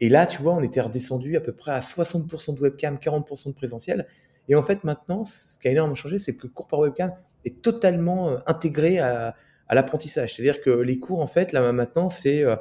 Et 0.00 0.08
là, 0.08 0.26
tu 0.26 0.40
vois, 0.40 0.54
on 0.54 0.62
était 0.62 0.80
redescendu 0.80 1.36
à 1.36 1.40
peu 1.40 1.52
près 1.52 1.72
à 1.72 1.80
60% 1.80 2.54
de 2.54 2.60
webcam, 2.60 2.96
40% 2.96 3.48
de 3.48 3.52
présentiel. 3.52 4.06
Et 4.48 4.54
en 4.54 4.62
fait, 4.62 4.84
maintenant, 4.84 5.24
ce 5.24 5.58
qui 5.58 5.68
a 5.68 5.72
énormément 5.72 5.94
changé, 5.94 6.18
c'est 6.18 6.34
que 6.34 6.46
le 6.46 6.52
cours 6.52 6.68
par 6.68 6.80
webcam 6.80 7.12
est 7.44 7.60
totalement 7.60 8.30
euh, 8.30 8.36
intégré 8.46 8.98
à, 8.98 9.34
l'apprentissage. 9.70 10.34
C'est-à-dire 10.34 10.62
que 10.62 10.70
les 10.70 10.98
cours, 10.98 11.20
en 11.20 11.26
fait, 11.26 11.52
là 11.52 11.72
maintenant, 11.72 12.08
c'est 12.08 12.42
euh, 12.42 12.56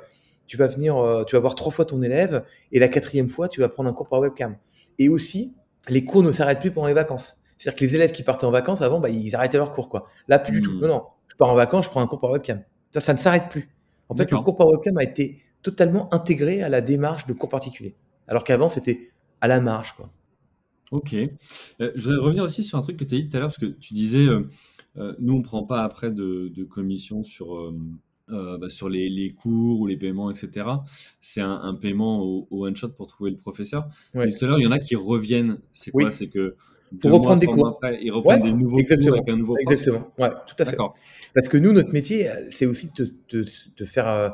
tu 0.48 0.58
vas 0.58 0.68
venir, 0.68 0.98
euh, 0.98 1.24
tu 1.26 1.36
vas 1.36 1.40
voir 1.40 1.56
trois 1.56 1.72
fois 1.72 1.86
ton 1.86 2.02
élève 2.02 2.44
et 2.72 2.80
la 2.80 2.88
quatrième 2.88 3.30
fois, 3.30 3.50
tu 3.50 3.60
vas 3.60 3.70
prendre 3.70 3.90
un 3.90 3.94
cours 3.94 4.08
par 4.08 4.20
webcam. 4.20 4.58
Et 4.98 5.10
aussi, 5.10 5.56
les 5.90 6.04
cours 6.06 6.24
ne 6.24 6.32
s'arrêtent 6.32 6.60
plus 6.60 6.72
pendant 6.72 6.88
les 6.88 6.94
vacances. 6.94 7.38
C'est-à-dire 7.58 7.78
que 7.80 7.86
les 7.86 7.96
élèves 7.96 8.12
qui 8.12 8.24
partaient 8.24 8.46
en 8.46 8.52
vacances 8.52 8.82
avant, 8.82 9.00
bah, 9.00 9.10
ils 9.10 9.36
arrêtaient 9.36 9.58
leurs 9.58 9.72
cours, 9.72 9.90
quoi. 9.90 10.06
Là, 10.28 10.40
plus 10.40 10.54
du 10.54 10.62
tout. 10.62 10.72
Hmm. 10.72 10.82
Non, 10.82 10.88
non. 10.88 11.04
Je 11.28 11.36
pars 11.36 11.50
en 11.50 11.56
vacances, 11.56 11.86
je 11.86 11.90
prends 11.90 12.02
un 12.02 12.08
cours 12.08 12.20
par 12.20 12.32
webcam. 12.32 12.64
Ça, 12.92 13.00
ça 13.00 13.14
ne 13.14 13.18
s'arrête 13.18 13.50
plus. 13.50 13.70
En 14.10 14.16
fait, 14.16 14.32
le 14.32 14.38
cours 14.40 14.56
par 14.56 14.68
webcam 14.68 14.98
a 14.98 15.04
été 15.04 15.44
totalement 15.62 16.14
intégré 16.14 16.62
à 16.64 16.70
la 16.70 16.82
démarche 16.82 17.28
de 17.28 17.34
cours 17.34 17.50
particulier. 17.50 17.96
Alors 18.28 18.44
qu'avant, 18.44 18.70
c'était 18.70 19.12
à 19.42 19.48
la 19.48 19.60
marge, 19.60 19.94
quoi. 19.94 20.10
Ok. 20.92 21.14
Euh, 21.14 21.92
je 21.96 22.04
voudrais 22.04 22.24
revenir 22.24 22.44
aussi 22.44 22.64
sur 22.64 22.78
un 22.78 22.82
truc 22.82 22.96
que 22.96 23.04
tu 23.04 23.16
as 23.16 23.18
dit 23.18 23.30
tout 23.30 23.36
à 23.36 23.40
l'heure, 23.42 23.50
parce 23.50 23.58
que 23.58 23.66
tu 23.66 23.94
disais, 23.94 24.26
euh, 24.26 25.16
nous, 25.20 25.34
on 25.34 25.40
ne 25.40 25.44
prend 25.44 25.64
pas 25.64 25.84
après 25.84 26.12
de, 26.12 26.48
de 26.56 26.64
commission 26.64 27.24
sur, 27.24 27.74
euh, 28.30 28.58
bah, 28.58 28.70
sur 28.70 28.90
les, 28.90 29.34
cours 29.40 29.80
ou 29.80 29.88
les 29.88 29.98
paiements, 29.98 30.30
etc. 30.30 30.68
C'est 31.22 31.42
un, 31.42 31.74
paiement 31.82 32.22
au, 32.22 32.48
one-shot 32.52 32.90
pour 32.90 33.08
trouver 33.08 33.32
le 33.32 33.38
professeur. 33.38 33.88
Tout 34.14 34.20
à 34.20 34.46
l'heure, 34.46 34.60
il 34.60 34.64
y 34.64 34.68
en 34.68 34.72
a 34.72 34.80
qui 34.80 34.96
reviennent. 34.96 35.60
C'est 35.72 35.92
quoi? 35.92 36.12
C'est 36.12 36.28
que 36.28 36.56
pour 37.02 37.12
reprendre 37.12 37.40
des 37.40 37.48
cours. 37.48 37.80
ils 38.02 38.12
reprennent 38.12 38.44
des 38.44 38.54
nouveaux 38.54 38.80
exactement, 38.80 39.10
cours 39.10 39.18
avec 39.18 39.30
un 39.30 39.38
nouveau 39.38 39.56
prof. 39.56 39.72
Exactement, 39.72 40.08
ouais, 40.20 40.30
tout 40.46 40.56
à 40.60 40.66
fait. 40.66 40.78
Parce 41.34 41.48
que 41.48 41.58
nous, 41.58 41.74
notre 41.74 41.92
métier, 41.92 42.30
c'est 42.50 42.66
aussi 42.66 42.90
de 42.98 43.14
te, 43.28 43.86
faire 43.86 44.08
euh, 44.08 44.30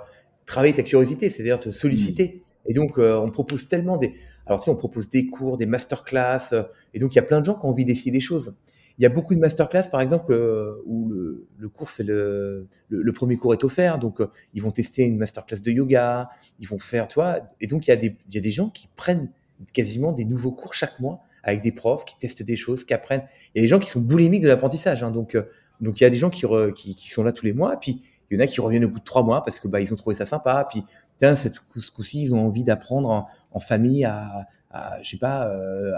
travailler 0.46 0.74
ta 0.74 0.84
curiosité, 0.84 1.30
c'est-à-dire 1.30 1.60
te 1.60 1.72
solliciter. 1.72 2.26
Mmh. 2.26 2.70
Et 2.70 2.74
donc, 2.74 2.98
euh, 2.98 3.18
on 3.18 3.30
propose 3.30 3.68
tellement 3.68 3.98
des. 3.98 4.14
Alors, 4.46 4.60
tu 4.60 4.66
sais, 4.66 4.72
on 4.72 4.76
propose 4.76 5.10
des 5.10 5.28
cours, 5.28 5.58
des 5.58 5.66
masterclass, 5.66 6.54
et 6.94 7.00
donc 7.00 7.14
il 7.14 7.18
y 7.18 7.20
a 7.20 7.24
plein 7.24 7.40
de 7.40 7.46
gens 7.46 7.56
qui 7.56 7.66
ont 7.66 7.70
envie 7.70 7.86
d'essayer 7.86 8.12
des 8.12 8.20
choses. 8.20 8.54
Il 9.00 9.04
y 9.04 9.06
a 9.08 9.10
beaucoup 9.10 9.34
de 9.34 9.40
masterclass, 9.40 9.90
par 9.90 10.02
exemple, 10.02 10.34
euh, 10.34 10.76
où 10.86 11.10
le, 11.10 11.70
cours 11.70 11.90
fait 11.90 12.04
le, 12.04 12.68
le, 12.90 13.12
premier 13.12 13.38
cours 13.38 13.54
est 13.54 13.64
offert, 13.64 13.98
donc 13.98 14.22
euh, 14.22 14.30
ils 14.54 14.62
vont 14.62 14.72
tester 14.72 15.04
une 15.04 15.18
masterclass 15.18 15.62
de 15.62 15.72
yoga, 15.72 16.30
ils 16.60 16.68
vont 16.68 16.78
faire, 16.78 17.08
tu 17.08 17.16
vois, 17.16 17.40
et 17.60 17.66
donc 17.66 17.88
il 17.88 17.90
y 17.90 17.94
a 17.94 17.96
des, 17.96 18.16
il 18.28 18.36
y 18.36 18.38
a 18.38 18.42
des 18.42 18.52
gens 18.52 18.70
qui 18.70 18.88
prennent 18.96 19.32
quasiment 19.74 20.12
des 20.12 20.26
nouveaux 20.26 20.52
cours 20.52 20.76
chaque 20.76 21.00
mois 21.00 21.22
avec 21.44 21.62
des 21.62 21.72
profs 21.72 22.06
qui 22.06 22.18
testent 22.18 22.44
des 22.44 22.56
choses, 22.56 22.86
qui 22.86 22.94
apprennent. 22.94 23.24
Il 23.54 23.60
y 23.60 23.62
a 23.62 23.64
des 23.64 23.68
gens 23.68 23.80
qui 23.80 23.90
sont 23.90 24.00
boulimiques 24.00 24.44
de 24.44 24.48
l'apprentissage, 24.48 25.02
hein, 25.02 25.10
donc 25.10 25.34
euh, 25.36 25.44
donc 25.82 26.00
il 26.00 26.04
y 26.04 26.08
a 26.08 26.10
des 26.10 26.18
gens 26.18 26.30
qui, 26.30 26.46
qui, 26.76 26.96
qui, 26.96 27.10
sont 27.10 27.24
là 27.24 27.32
tous 27.32 27.46
les 27.46 27.54
mois, 27.54 27.78
puis 27.80 28.04
il 28.30 28.38
y 28.38 28.42
en 28.42 28.44
a 28.44 28.48
qui 28.48 28.62
reviennent 28.62 28.86
au 28.86 28.90
bout 28.90 29.00
de 29.00 29.04
trois 29.04 29.24
mois 29.24 29.44
parce 29.44 29.60
que 29.60 29.68
bah 29.68 29.82
ils 29.82 29.92
ont 29.92 29.98
trouvé 29.98 30.16
ça 30.16 30.26
sympa, 30.26 30.68
puis 30.70 30.84
tiens, 31.18 31.36
ce 31.36 31.50
coup-ci 31.92 32.22
ils 32.22 32.34
ont 32.34 32.46
envie 32.46 32.64
d'apprendre 32.64 33.10
en, 33.10 33.28
en, 33.52 33.60
famille 33.60 34.06
à, 34.06 34.48
à 34.70 35.02
je 35.02 35.10
sais 35.10 35.18
pas, 35.18 35.52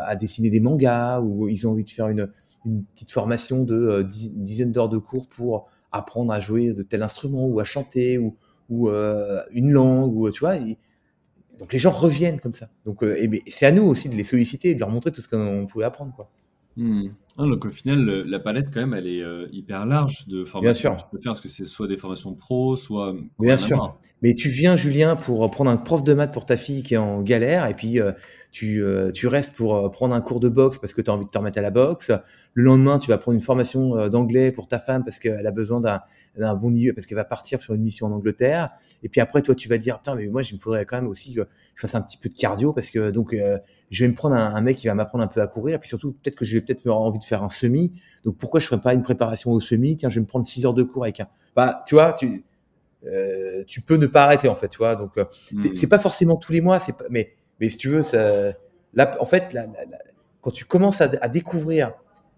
à 0.06 0.16
dessiner 0.16 0.50
des 0.50 0.60
mangas 0.60 1.20
ou 1.20 1.50
ils 1.50 1.68
ont 1.68 1.72
envie 1.72 1.84
de 1.84 1.90
faire 1.90 2.08
une 2.08 2.30
une 2.66 2.84
petite 2.86 3.12
formation 3.12 3.64
de 3.64 3.76
euh, 3.76 4.04
dizaines 4.04 4.72
d'heures 4.72 4.90
de 4.90 4.98
cours 4.98 5.28
pour 5.28 5.68
apprendre 5.92 6.32
à 6.32 6.40
jouer 6.40 6.74
de 6.74 6.82
tel 6.82 7.04
instrument 7.04 7.46
ou 7.46 7.60
à 7.60 7.64
chanter 7.64 8.18
ou, 8.18 8.36
ou 8.70 8.90
une 9.52 9.72
langue 9.72 10.16
ou 10.16 10.30
tu 10.32 10.42
vois. 10.42 10.58
donc 11.58 11.72
les 11.72 11.80
gens 11.80 11.92
reviennent 11.92 12.40
comme 12.40 12.54
ça. 12.54 12.70
Donc 12.86 13.06
c'est 13.48 13.66
à 13.66 13.72
nous 13.72 13.84
aussi 13.84 14.10
de 14.10 14.16
les 14.16 14.26
solliciter 14.26 14.72
et 14.72 14.76
de 14.76 14.80
leur 14.80 14.90
montrer 14.90 15.12
tout 15.12 15.22
ce 15.22 15.30
qu'on 15.30 15.68
pouvait 15.68 15.86
apprendre 15.86 16.14
quoi. 16.14 16.30
Mmh. 16.76 17.10
Ah, 17.38 17.44
donc 17.44 17.66
au 17.66 17.70
final, 17.70 18.24
la 18.26 18.40
palette 18.40 18.68
quand 18.74 18.80
même, 18.80 18.94
elle 18.94 19.08
est 19.08 19.22
euh, 19.22 19.48
hyper 19.52 19.86
large 19.86 20.26
de 20.28 20.46
formations 20.46 20.96
que 20.96 21.02
tu 21.02 21.08
peux 21.12 21.20
faire, 21.20 21.34
parce 21.34 21.42
que 21.42 21.50
c'est 21.50 21.66
soit 21.66 21.88
des 21.88 21.98
formations 21.98 22.34
pro, 22.34 22.78
soit 22.78 23.14
Bien 23.40 23.58
sûr. 23.58 23.98
Mais 24.22 24.34
tu 24.34 24.48
viens, 24.48 24.78
Julien, 24.78 25.18
pour 25.18 25.52
prendre 25.52 25.70
un 25.70 25.76
prof 25.76 26.02
de 26.02 26.14
maths 26.14 26.34
pour 26.34 26.46
ta 26.46 26.56
fille 26.56 26.82
qui 26.82 26.94
est 26.94 26.98
en 26.98 27.22
galère, 27.22 27.68
et 27.68 27.74
puis 27.74 28.00
euh, 28.00 28.14
tu, 28.52 28.82
euh, 28.82 29.12
tu 29.12 29.28
restes 29.28 29.54
pour 29.54 29.92
prendre 29.92 30.16
un 30.16 30.22
cours 30.22 30.40
de 30.40 30.48
boxe 30.48 30.78
parce 30.80 30.94
que 30.94 31.02
tu 31.02 31.12
as 31.12 31.14
envie 31.14 31.26
de 31.26 31.30
te 31.30 31.38
remettre 31.38 31.60
à 31.60 31.62
la 31.62 31.72
boxe. 31.72 32.12
Le 32.54 32.64
lendemain, 32.64 33.00
tu 33.00 33.10
vas 33.10 33.18
prendre 33.18 33.36
une 33.36 33.42
formation 33.42 34.08
d'anglais 34.08 34.54
pour 34.54 34.70
ta 34.70 34.80
femme 34.80 35.04
parce 35.04 35.20
qu'elle 35.20 35.46
a 35.46 35.52
besoin 35.52 35.82
d'un 35.82 36.56
bon 36.56 36.72
niveau, 36.72 36.94
parce 36.96 37.06
qu'elle 37.06 37.18
va 37.18 37.26
partir 37.26 37.60
sur 37.60 37.74
une 37.74 37.82
mission 37.82 38.08
en 38.08 38.14
Angleterre. 38.14 38.70
Et 39.04 39.10
puis 39.10 39.20
après, 39.20 39.42
toi, 39.42 39.54
tu 39.56 39.68
vas 39.68 39.78
dire, 39.78 39.98
putain, 39.98 40.16
mais 40.16 40.28
moi, 40.28 40.42
il 40.50 40.56
me 40.56 40.60
faudrait 40.60 40.86
quand 40.86 40.96
même 40.96 41.10
aussi 41.10 41.34
que 41.34 41.42
je 41.76 41.82
fasse 41.82 41.96
un 41.96 42.02
petit 42.02 42.18
peu 42.18 42.30
de 42.30 42.36
cardio 42.36 42.72
parce 42.72 42.90
que 42.90 43.12
donc 43.12 43.36
je 43.92 44.04
vais 44.04 44.10
me 44.10 44.16
prendre 44.16 44.36
un, 44.36 44.62
mec 44.62 44.78
qui 44.78 44.88
va 44.88 44.96
m'apprendre 44.96 45.24
un 45.24 45.28
peu 45.28 45.42
à 45.42 45.48
courir, 45.48 45.76
et 45.76 45.80
puis 45.80 45.90
surtout, 45.90 46.14
peut-être 46.14 46.36
que 46.36 46.46
je 46.46 46.56
vais 46.56 46.62
peut-être 46.62 46.86
avoir 46.86 47.02
envie 47.02 47.20
de 47.20 47.24
faire 47.26 47.44
un 47.44 47.50
semi. 47.50 47.94
Donc 48.24 48.38
pourquoi 48.38 48.60
je 48.60 48.68
ferais 48.68 48.82
pas 48.82 48.94
une 48.94 49.02
préparation 49.02 49.52
au 49.52 49.60
semi? 49.60 49.96
Tiens, 49.96 50.10
je 50.10 50.16
vais 50.16 50.22
me 50.22 50.28
prendre 50.28 50.46
6 50.46 50.66
heures 50.66 50.74
de 50.74 50.84
cours 50.84 51.04
avec 51.04 51.20
un. 51.20 51.28
Bah, 51.56 51.84
tu 51.88 51.96
vois, 51.96 52.14
tu, 52.14 52.44
euh, 53.06 53.64
tu 53.66 53.82
peux 53.82 53.98
ne 53.98 54.08
pas 54.08 54.24
arrêter 54.24 54.48
en 54.48 54.56
fait, 54.56 54.70
tu 54.70 54.78
vois. 54.78 54.96
Donc 54.96 55.18
euh, 55.18 55.26
mmh. 55.52 55.76
c'est 55.76 55.88
pas 55.88 56.00
forcément 56.00 56.38
tous 56.38 56.52
les 56.52 56.62
mois, 56.62 56.80
c'est 56.80 56.94
pas, 56.94 57.06
mais 57.10 57.34
mais 57.60 57.70
si 57.70 57.78
tu 57.78 57.90
veux, 57.90 58.04
ça, 58.04 58.54
là, 58.94 59.16
en 59.20 59.26
fait, 59.26 59.56
quand 60.42 60.52
tu 60.52 60.66
commences 60.66 61.02
à, 61.02 61.10
à, 61.22 61.30
découvrir 61.30 61.94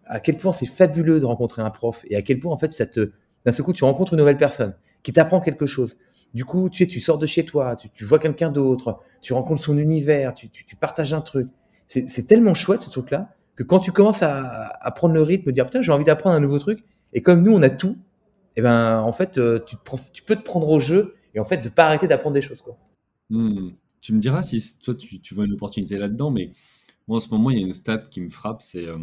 à 0.05 0.19
quel 0.19 0.37
point 0.37 0.53
c'est 0.53 0.67
fabuleux 0.67 1.19
de 1.19 1.25
rencontrer 1.25 1.61
un 1.61 1.71
prof 1.71 2.05
et 2.09 2.15
à 2.15 2.21
quel 2.21 2.39
point 2.39 2.53
en 2.53 2.57
fait 2.57 2.71
ça 2.71 2.85
te 2.85 3.11
d'un 3.45 3.51
seul 3.51 3.65
coup 3.65 3.73
tu 3.73 3.83
rencontres 3.83 4.13
une 4.13 4.19
nouvelle 4.19 4.37
personne 4.37 4.75
qui 5.01 5.11
t'apprend 5.11 5.41
quelque 5.41 5.65
chose 5.65 5.97
du 6.33 6.45
coup, 6.45 6.69
tu 6.69 6.83
sais, 6.83 6.87
tu 6.87 6.99
sors 6.99 7.17
de 7.17 7.25
chez 7.25 7.45
toi, 7.45 7.75
tu, 7.75 8.05
vois 8.05 8.19
quelqu'un 8.19 8.51
d'autre, 8.51 8.99
tu 9.21 9.33
rencontres 9.33 9.63
son 9.63 9.77
univers, 9.77 10.33
tu, 10.33 10.49
partages 10.79 11.13
un 11.13 11.21
truc. 11.21 11.47
C'est 11.87 12.27
tellement 12.27 12.53
chouette 12.53 12.81
ce 12.81 12.89
truc-là 12.89 13.29
que 13.57 13.63
quand 13.63 13.79
tu 13.79 13.91
commences 13.91 14.23
à, 14.23 14.93
prendre 14.95 15.13
le 15.13 15.21
rythme, 15.21 15.51
dire 15.51 15.65
putain, 15.65 15.81
j'ai 15.81 15.91
envie 15.91 16.05
d'apprendre 16.05 16.35
un 16.35 16.39
nouveau 16.39 16.59
truc, 16.59 16.85
et 17.11 17.21
comme 17.21 17.43
nous 17.43 17.51
on 17.51 17.61
a 17.63 17.69
tout, 17.69 17.97
et 18.55 18.59
eh 18.59 18.61
ben 18.61 19.01
en 19.01 19.11
fait, 19.11 19.37
euh, 19.37 19.59
tu, 19.59 19.75
peux 20.23 20.35
te 20.35 20.41
prendre 20.41 20.67
au 20.69 20.79
jeu 20.79 21.15
et 21.35 21.39
en 21.39 21.45
fait 21.45 21.57
de 21.57 21.69
pas 21.69 21.85
arrêter 21.85 22.07
d'apprendre 22.07 22.33
des 22.33 22.41
choses 22.41 22.61
quoi. 22.61 22.77
Hmm. 23.29 23.71
Tu 24.01 24.13
me 24.13 24.19
diras 24.19 24.41
si 24.41 24.77
toi 24.79 24.95
tu, 24.95 25.33
vois 25.35 25.45
une 25.45 25.53
opportunité 25.53 25.97
là-dedans, 25.97 26.31
mais 26.31 26.51
moi 27.07 27.17
en 27.17 27.19
ce 27.19 27.29
moment 27.29 27.51
il 27.51 27.59
y 27.59 27.63
a 27.63 27.65
une 27.65 27.73
stat 27.73 27.99
qui 28.09 28.21
me 28.21 28.29
frappe, 28.29 28.61
c'est 28.61 28.87
euh, 28.87 28.97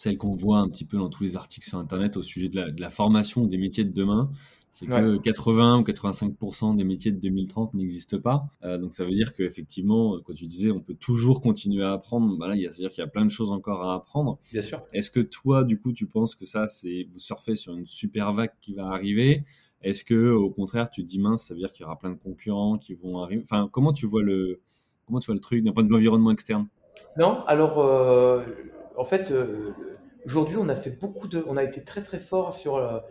celle 0.00 0.16
qu'on 0.16 0.32
voit 0.32 0.60
un 0.60 0.68
petit 0.70 0.86
peu 0.86 0.96
dans 0.96 1.10
tous 1.10 1.24
les 1.24 1.36
articles 1.36 1.68
sur 1.68 1.76
Internet 1.76 2.16
au 2.16 2.22
sujet 2.22 2.48
de 2.48 2.56
la, 2.56 2.70
de 2.70 2.80
la 2.80 2.88
formation 2.88 3.44
des 3.44 3.58
métiers 3.58 3.84
de 3.84 3.92
demain 3.92 4.30
c'est 4.70 4.86
que 4.86 5.16
80 5.18 5.80
ou 5.80 5.82
85% 5.82 6.76
des 6.76 6.84
métiers 6.84 7.10
de 7.10 7.18
2030 7.18 7.74
n'existent 7.74 8.20
pas. 8.20 8.44
Euh, 8.64 8.78
donc 8.78 8.94
ça 8.94 9.04
veut 9.04 9.10
dire 9.10 9.34
qu'effectivement, 9.34 10.18
quand 10.24 10.32
tu 10.32 10.46
disais 10.46 10.70
on 10.70 10.80
peut 10.80 10.94
toujours 10.94 11.40
continuer 11.40 11.82
à 11.82 11.92
apprendre, 11.92 12.38
bah 12.38 12.46
là, 12.46 12.54
il 12.54 12.62
y 12.62 12.66
a, 12.66 12.70
c'est-à-dire 12.70 12.90
qu'il 12.90 13.02
y 13.02 13.06
a 13.06 13.10
plein 13.10 13.24
de 13.24 13.30
choses 13.30 13.50
encore 13.50 13.82
à 13.82 13.96
apprendre. 13.96 14.38
Bien 14.52 14.62
sûr. 14.62 14.80
Est-ce 14.92 15.10
que 15.10 15.20
toi, 15.20 15.64
du 15.64 15.80
coup, 15.80 15.92
tu 15.92 16.06
penses 16.06 16.36
que 16.36 16.46
ça, 16.46 16.68
c'est 16.68 17.08
vous 17.12 17.18
surfez 17.18 17.56
sur 17.56 17.74
une 17.74 17.86
super 17.86 18.32
vague 18.32 18.52
qui 18.62 18.74
va 18.74 18.86
arriver? 18.86 19.44
Est-ce 19.82 20.04
que 20.04 20.30
au 20.30 20.50
contraire, 20.50 20.88
tu 20.88 21.02
te 21.02 21.08
dis 21.08 21.18
mince, 21.18 21.48
ça 21.48 21.54
veut 21.54 21.60
dire 21.60 21.72
qu'il 21.72 21.82
y 21.82 21.86
aura 21.86 21.98
plein 21.98 22.10
de 22.10 22.18
concurrents 22.18 22.78
qui 22.78 22.94
vont 22.94 23.18
arriver? 23.18 23.42
Enfin, 23.42 23.68
comment 23.72 23.92
tu 23.92 24.06
vois 24.06 24.22
le 24.22 24.60
comment 25.04 25.18
tu 25.18 25.26
vois 25.26 25.34
le 25.34 25.40
truc 25.40 25.64
d'un 25.64 25.72
point 25.72 25.82
de 25.82 25.88
vue 25.88 25.96
environnement 25.96 26.30
externe? 26.30 26.68
Non, 27.18 27.42
alors 27.46 27.80
euh, 27.80 28.44
en 29.00 29.04
fait, 29.04 29.30
euh, 29.30 29.72
aujourd'hui, 30.24 30.56
on 30.58 30.68
a 30.68 30.74
fait 30.74 30.90
beaucoup 30.90 31.28
de, 31.28 31.44
on 31.46 31.56
a 31.56 31.64
été 31.64 31.82
très 31.82 32.02
très 32.02 32.18
fort 32.18 32.54
sur 32.54 33.02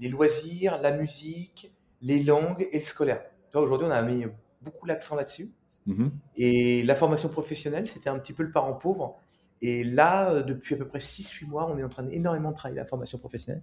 les 0.00 0.08
loisirs, 0.08 0.80
la 0.80 0.96
musique, 0.96 1.72
les 2.00 2.22
langues 2.22 2.66
et 2.72 2.78
le 2.78 2.84
scolaire. 2.84 3.22
Aujourd'hui, 3.54 3.86
on 3.86 3.92
a 3.92 4.02
mis 4.02 4.24
beaucoup 4.62 4.86
l'accent 4.86 5.14
là-dessus. 5.14 5.52
Mhm. 5.86 6.12
Et 6.36 6.82
la 6.84 6.94
formation 6.94 7.28
professionnelle, 7.28 7.88
c'était 7.88 8.10
un 8.10 8.18
petit 8.18 8.32
peu 8.32 8.42
le 8.42 8.52
parent 8.52 8.74
pauvre. 8.74 9.18
Et 9.60 9.84
là, 9.84 10.30
euh, 10.30 10.42
depuis 10.42 10.74
à 10.74 10.78
peu 10.78 10.86
près 10.86 10.98
6-8 10.98 11.46
mois, 11.46 11.70
on 11.70 11.78
est 11.78 11.84
en 11.84 11.88
train 11.88 12.02
d'énormément 12.02 12.50
de 12.50 12.56
travailler 12.56 12.80
la 12.80 12.84
formation 12.84 13.18
professionnelle. 13.18 13.62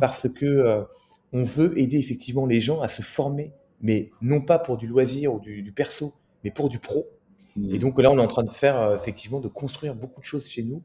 Parce 0.00 0.28
que 0.28 0.46
euh, 0.46 0.82
on 1.32 1.44
veut 1.44 1.78
aider 1.78 1.98
effectivement 1.98 2.46
les 2.46 2.60
gens 2.60 2.80
à 2.80 2.88
se 2.88 3.02
former, 3.02 3.52
mais 3.80 4.10
non 4.20 4.40
pas 4.40 4.58
pour 4.58 4.76
du 4.76 4.86
loisir 4.86 5.34
ou 5.34 5.40
du, 5.40 5.72
perso, 5.72 6.14
mais 6.44 6.50
pour 6.50 6.68
du 6.68 6.78
pro. 6.78 7.06
Et 7.56 7.60
mhm. 7.60 7.78
donc 7.78 8.00
là, 8.00 8.10
on 8.10 8.18
est 8.18 8.22
en 8.22 8.26
train 8.26 8.42
de 8.42 8.50
faire 8.50 8.80
euh, 8.80 8.96
effectivement, 8.96 9.40
de 9.40 9.48
construire 9.48 9.94
beaucoup 9.94 10.20
de 10.20 10.26
choses 10.26 10.46
chez 10.46 10.62
nous. 10.62 10.82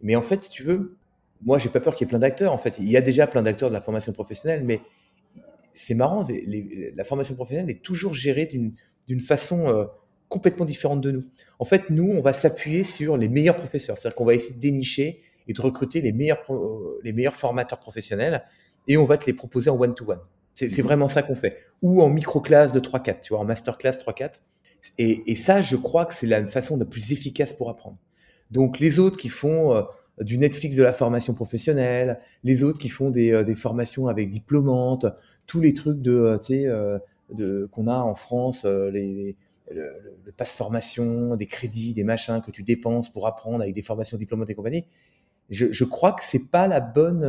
Mais 0.00 0.16
en 0.16 0.22
fait, 0.22 0.44
si 0.44 0.50
tu 0.50 0.62
veux, 0.62 0.96
moi, 1.42 1.58
j'ai 1.58 1.68
pas 1.68 1.80
peur 1.80 1.94
qu'il 1.94 2.06
y 2.06 2.08
ait 2.08 2.10
plein 2.10 2.18
d'acteurs. 2.18 2.52
En 2.52 2.58
fait, 2.58 2.76
il 2.78 2.88
y 2.88 2.96
a 2.96 3.00
déjà 3.00 3.26
plein 3.26 3.42
d'acteurs 3.42 3.68
de 3.68 3.74
la 3.74 3.80
formation 3.80 4.12
professionnelle, 4.12 4.64
mais 4.64 4.80
c'est 5.72 5.94
marrant. 5.94 6.22
la 6.96 7.04
formation 7.04 7.34
professionnelle 7.34 7.70
est 7.70 7.82
toujours 7.82 8.14
gérée 8.14 8.46
d'une 8.46 9.20
façon 9.20 9.68
euh, 9.68 9.84
complètement 10.28 10.64
différente 10.64 11.00
de 11.00 11.10
nous. 11.10 11.24
En 11.58 11.64
fait, 11.64 11.90
nous, 11.90 12.10
on 12.10 12.20
va 12.20 12.32
s'appuyer 12.32 12.82
sur 12.82 13.16
les 13.16 13.28
meilleurs 13.28 13.56
professeurs. 13.56 13.96
C'est-à-dire 13.96 14.16
qu'on 14.16 14.24
va 14.24 14.34
essayer 14.34 14.54
de 14.54 14.60
dénicher 14.60 15.20
et 15.46 15.52
de 15.52 15.60
recruter 15.60 16.00
les 16.00 16.12
meilleurs, 16.12 16.42
euh, 16.50 17.00
les 17.04 17.12
meilleurs 17.12 17.36
formateurs 17.36 17.78
professionnels 17.78 18.44
et 18.86 18.96
on 18.96 19.04
va 19.04 19.18
te 19.18 19.26
les 19.26 19.32
proposer 19.32 19.70
en 19.70 19.78
one-to-one. 19.78 20.20
C'est 20.54 20.82
vraiment 20.82 21.06
ça 21.06 21.22
qu'on 21.22 21.36
fait. 21.36 21.58
Ou 21.82 22.02
en 22.02 22.08
micro-classe 22.08 22.72
de 22.72 22.80
3-4, 22.80 23.20
tu 23.20 23.28
vois, 23.32 23.38
en 23.38 23.44
masterclass 23.44 23.92
3-4. 23.92 24.40
Et, 24.98 25.34
ça, 25.34 25.60
je 25.60 25.76
crois 25.76 26.06
que 26.06 26.14
c'est 26.14 26.26
la 26.26 26.46
façon 26.46 26.76
la 26.76 26.84
plus 26.84 27.12
efficace 27.12 27.52
pour 27.52 27.70
apprendre. 27.70 27.98
Donc, 28.50 28.78
les 28.78 28.98
autres 28.98 29.18
qui 29.18 29.28
font... 29.28 29.74
Euh, 29.74 29.82
du 30.22 30.38
Netflix 30.38 30.76
de 30.76 30.82
la 30.82 30.92
formation 30.92 31.34
professionnelle, 31.34 32.18
les 32.44 32.64
autres 32.64 32.78
qui 32.78 32.88
font 32.88 33.10
des, 33.10 33.32
euh, 33.32 33.54
formations 33.54 34.08
avec 34.08 34.30
diplômantes, 34.30 35.06
tous 35.46 35.60
les 35.60 35.72
trucs 35.72 36.00
de, 36.00 36.12
euh, 36.12 36.38
euh, 36.50 36.98
de, 37.32 37.68
qu'on 37.70 37.86
a 37.86 37.96
en 37.96 38.14
France, 38.14 38.64
les, 38.64 39.36
le, 39.70 39.92
le, 40.24 40.32
passe 40.32 40.52
formation, 40.52 41.36
des 41.36 41.46
crédits, 41.46 41.92
des 41.92 42.04
machins 42.04 42.40
que 42.40 42.50
tu 42.50 42.62
dépenses 42.62 43.10
pour 43.10 43.26
apprendre 43.26 43.62
avec 43.62 43.74
des 43.74 43.82
formations 43.82 44.16
diplômantes 44.16 44.50
et 44.50 44.54
compagnie. 44.54 44.84
Je, 45.50 45.72
je 45.72 45.84
crois 45.84 46.12
que 46.12 46.22
c'est 46.22 46.50
pas 46.50 46.68
la 46.68 46.80
bonne 46.80 47.24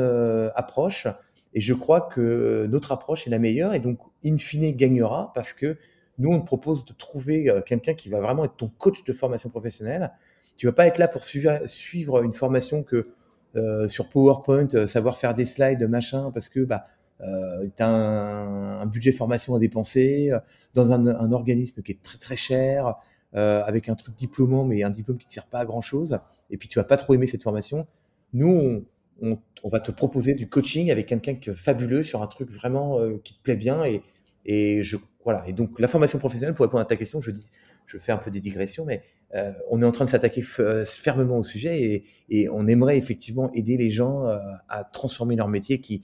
approche 0.56 1.08
et 1.54 1.62
je 1.62 1.74
crois 1.74 2.02
que 2.02 2.68
notre 2.70 2.92
approche 2.92 3.28
est 3.28 3.30
la 3.30 3.40
meilleure 3.40 3.74
et 3.74 3.80
donc 3.80 4.00
in 4.26 4.38
fine 4.38 4.72
gagnera 4.74 5.32
parce 5.34 5.54
que 5.54 5.78
nous 6.20 6.30
on 6.30 6.40
te 6.40 6.46
propose 6.46 6.86
de 6.86 6.94
trouver 6.94 7.52
quelqu'un 7.66 7.96
qui 7.96 8.10
va 8.10 8.20
vraiment 8.20 8.46
être 8.46 8.56
ton 8.56 8.70
coach 8.78 9.04
de 9.04 9.14
formation 9.14 9.50
professionnelle 9.50 10.12
tu 10.60 10.66
vas 10.66 10.74
pas 10.74 10.88
être 10.88 10.98
là 10.98 11.08
pour 11.08 11.24
suivre, 11.24 12.22
une 12.22 12.34
formation 12.34 12.84
que 12.84 13.08
euh, 13.56 13.88
sur 13.88 14.10
PowerPoint, 14.10 14.68
euh, 14.74 14.88
savoir 14.88 15.18
faire 15.18 15.34
des 15.34 15.46
slides, 15.46 15.88
machin, 15.88 16.32
parce 16.32 16.50
que 16.50 16.60
bah, 16.60 16.84
euh, 17.22 17.66
tu 17.78 17.82
as 17.82 17.90
un, 17.90 18.86
budget 18.86 19.14
formation 19.14 19.56
à 19.56 19.60
dépenser 19.60 20.32
dans 20.74 20.92
un, 20.92 21.32
organisme 21.32 21.82
qui 21.82 21.94
est 21.94 22.04
très 22.04 22.18
très 22.18 22.36
cher, 22.36 22.96
avec 23.32 23.88
un 23.88 23.96
truc 23.96 24.16
diplômant, 24.16 24.66
mais 24.66 24.84
un 24.84 24.90
diplôme 24.90 25.18
qui 25.18 25.28
ne 25.28 25.32
sert 25.32 25.48
pas 25.48 25.60
à 25.60 25.66
grand 25.66 25.82
chose, 25.82 26.20
et 26.50 26.58
puis 26.58 26.68
tu 26.68 26.78
vas 26.78 26.84
pas 26.84 26.98
trop 26.98 27.14
aimer 27.14 27.28
cette 27.28 27.44
formation. 27.44 27.88
Nous, 28.34 28.86
on, 29.22 29.38
va 29.64 29.80
te 29.80 29.92
proposer 29.92 30.34
du 30.34 30.50
coaching 30.50 30.92
avec 30.92 31.06
quelqu'un 31.06 31.36
qui 31.36 31.52
est 31.52 31.54
fabuleux 31.54 32.04
sur 32.04 32.22
un 32.22 32.28
truc 32.28 32.52
vraiment 32.52 33.00
qui 33.24 33.34
te 33.34 33.42
plaît 33.42 33.56
bien, 33.56 33.86
et, 33.86 34.02
et 34.46 34.84
je 34.84 34.98
voilà. 35.24 35.48
Et 35.48 35.54
donc 35.54 35.80
la 35.80 35.88
formation 35.88 36.18
professionnelle, 36.18 36.56
pour 36.56 36.66
répondre 36.66 36.82
à 36.82 36.86
ta 36.86 36.96
question, 36.96 37.20
je 37.20 37.32
dis, 37.32 37.50
je 37.86 37.98
fais 37.98 38.12
un 38.12 38.18
peu 38.18 38.32
des 38.32 38.40
digressions, 38.40 38.86
mais 38.86 39.02
euh, 39.36 39.52
on 39.70 39.82
est 39.82 39.86
en 39.86 39.92
train 39.92 40.06
de 40.06 40.10
s'attaquer 40.10 40.44
euh, 40.60 40.86
fermement 40.86 41.38
au 41.38 41.44
sujet 41.44 42.04
et, 42.30 42.50
on 42.50 42.68
aimerait 42.68 42.98
effectivement 42.98 43.52
aider 43.54 43.78
les 43.78 43.90
gens 43.90 44.26
euh, 44.26 44.38
à 44.70 44.84
transformer 44.84 45.36
leur 45.36 45.48
métier 45.48 45.80
qui 45.82 46.04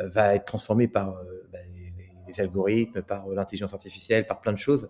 va 0.00 0.34
être 0.34 0.44
transformé 0.44 0.88
par 0.88 1.14
bah, 1.52 1.60
les, 2.26 2.40
algorithmes, 2.40 3.02
par 3.02 3.28
l'intelligence 3.28 3.74
artificielle, 3.74 4.26
par 4.26 4.40
plein 4.40 4.52
de 4.52 4.58
choses, 4.58 4.88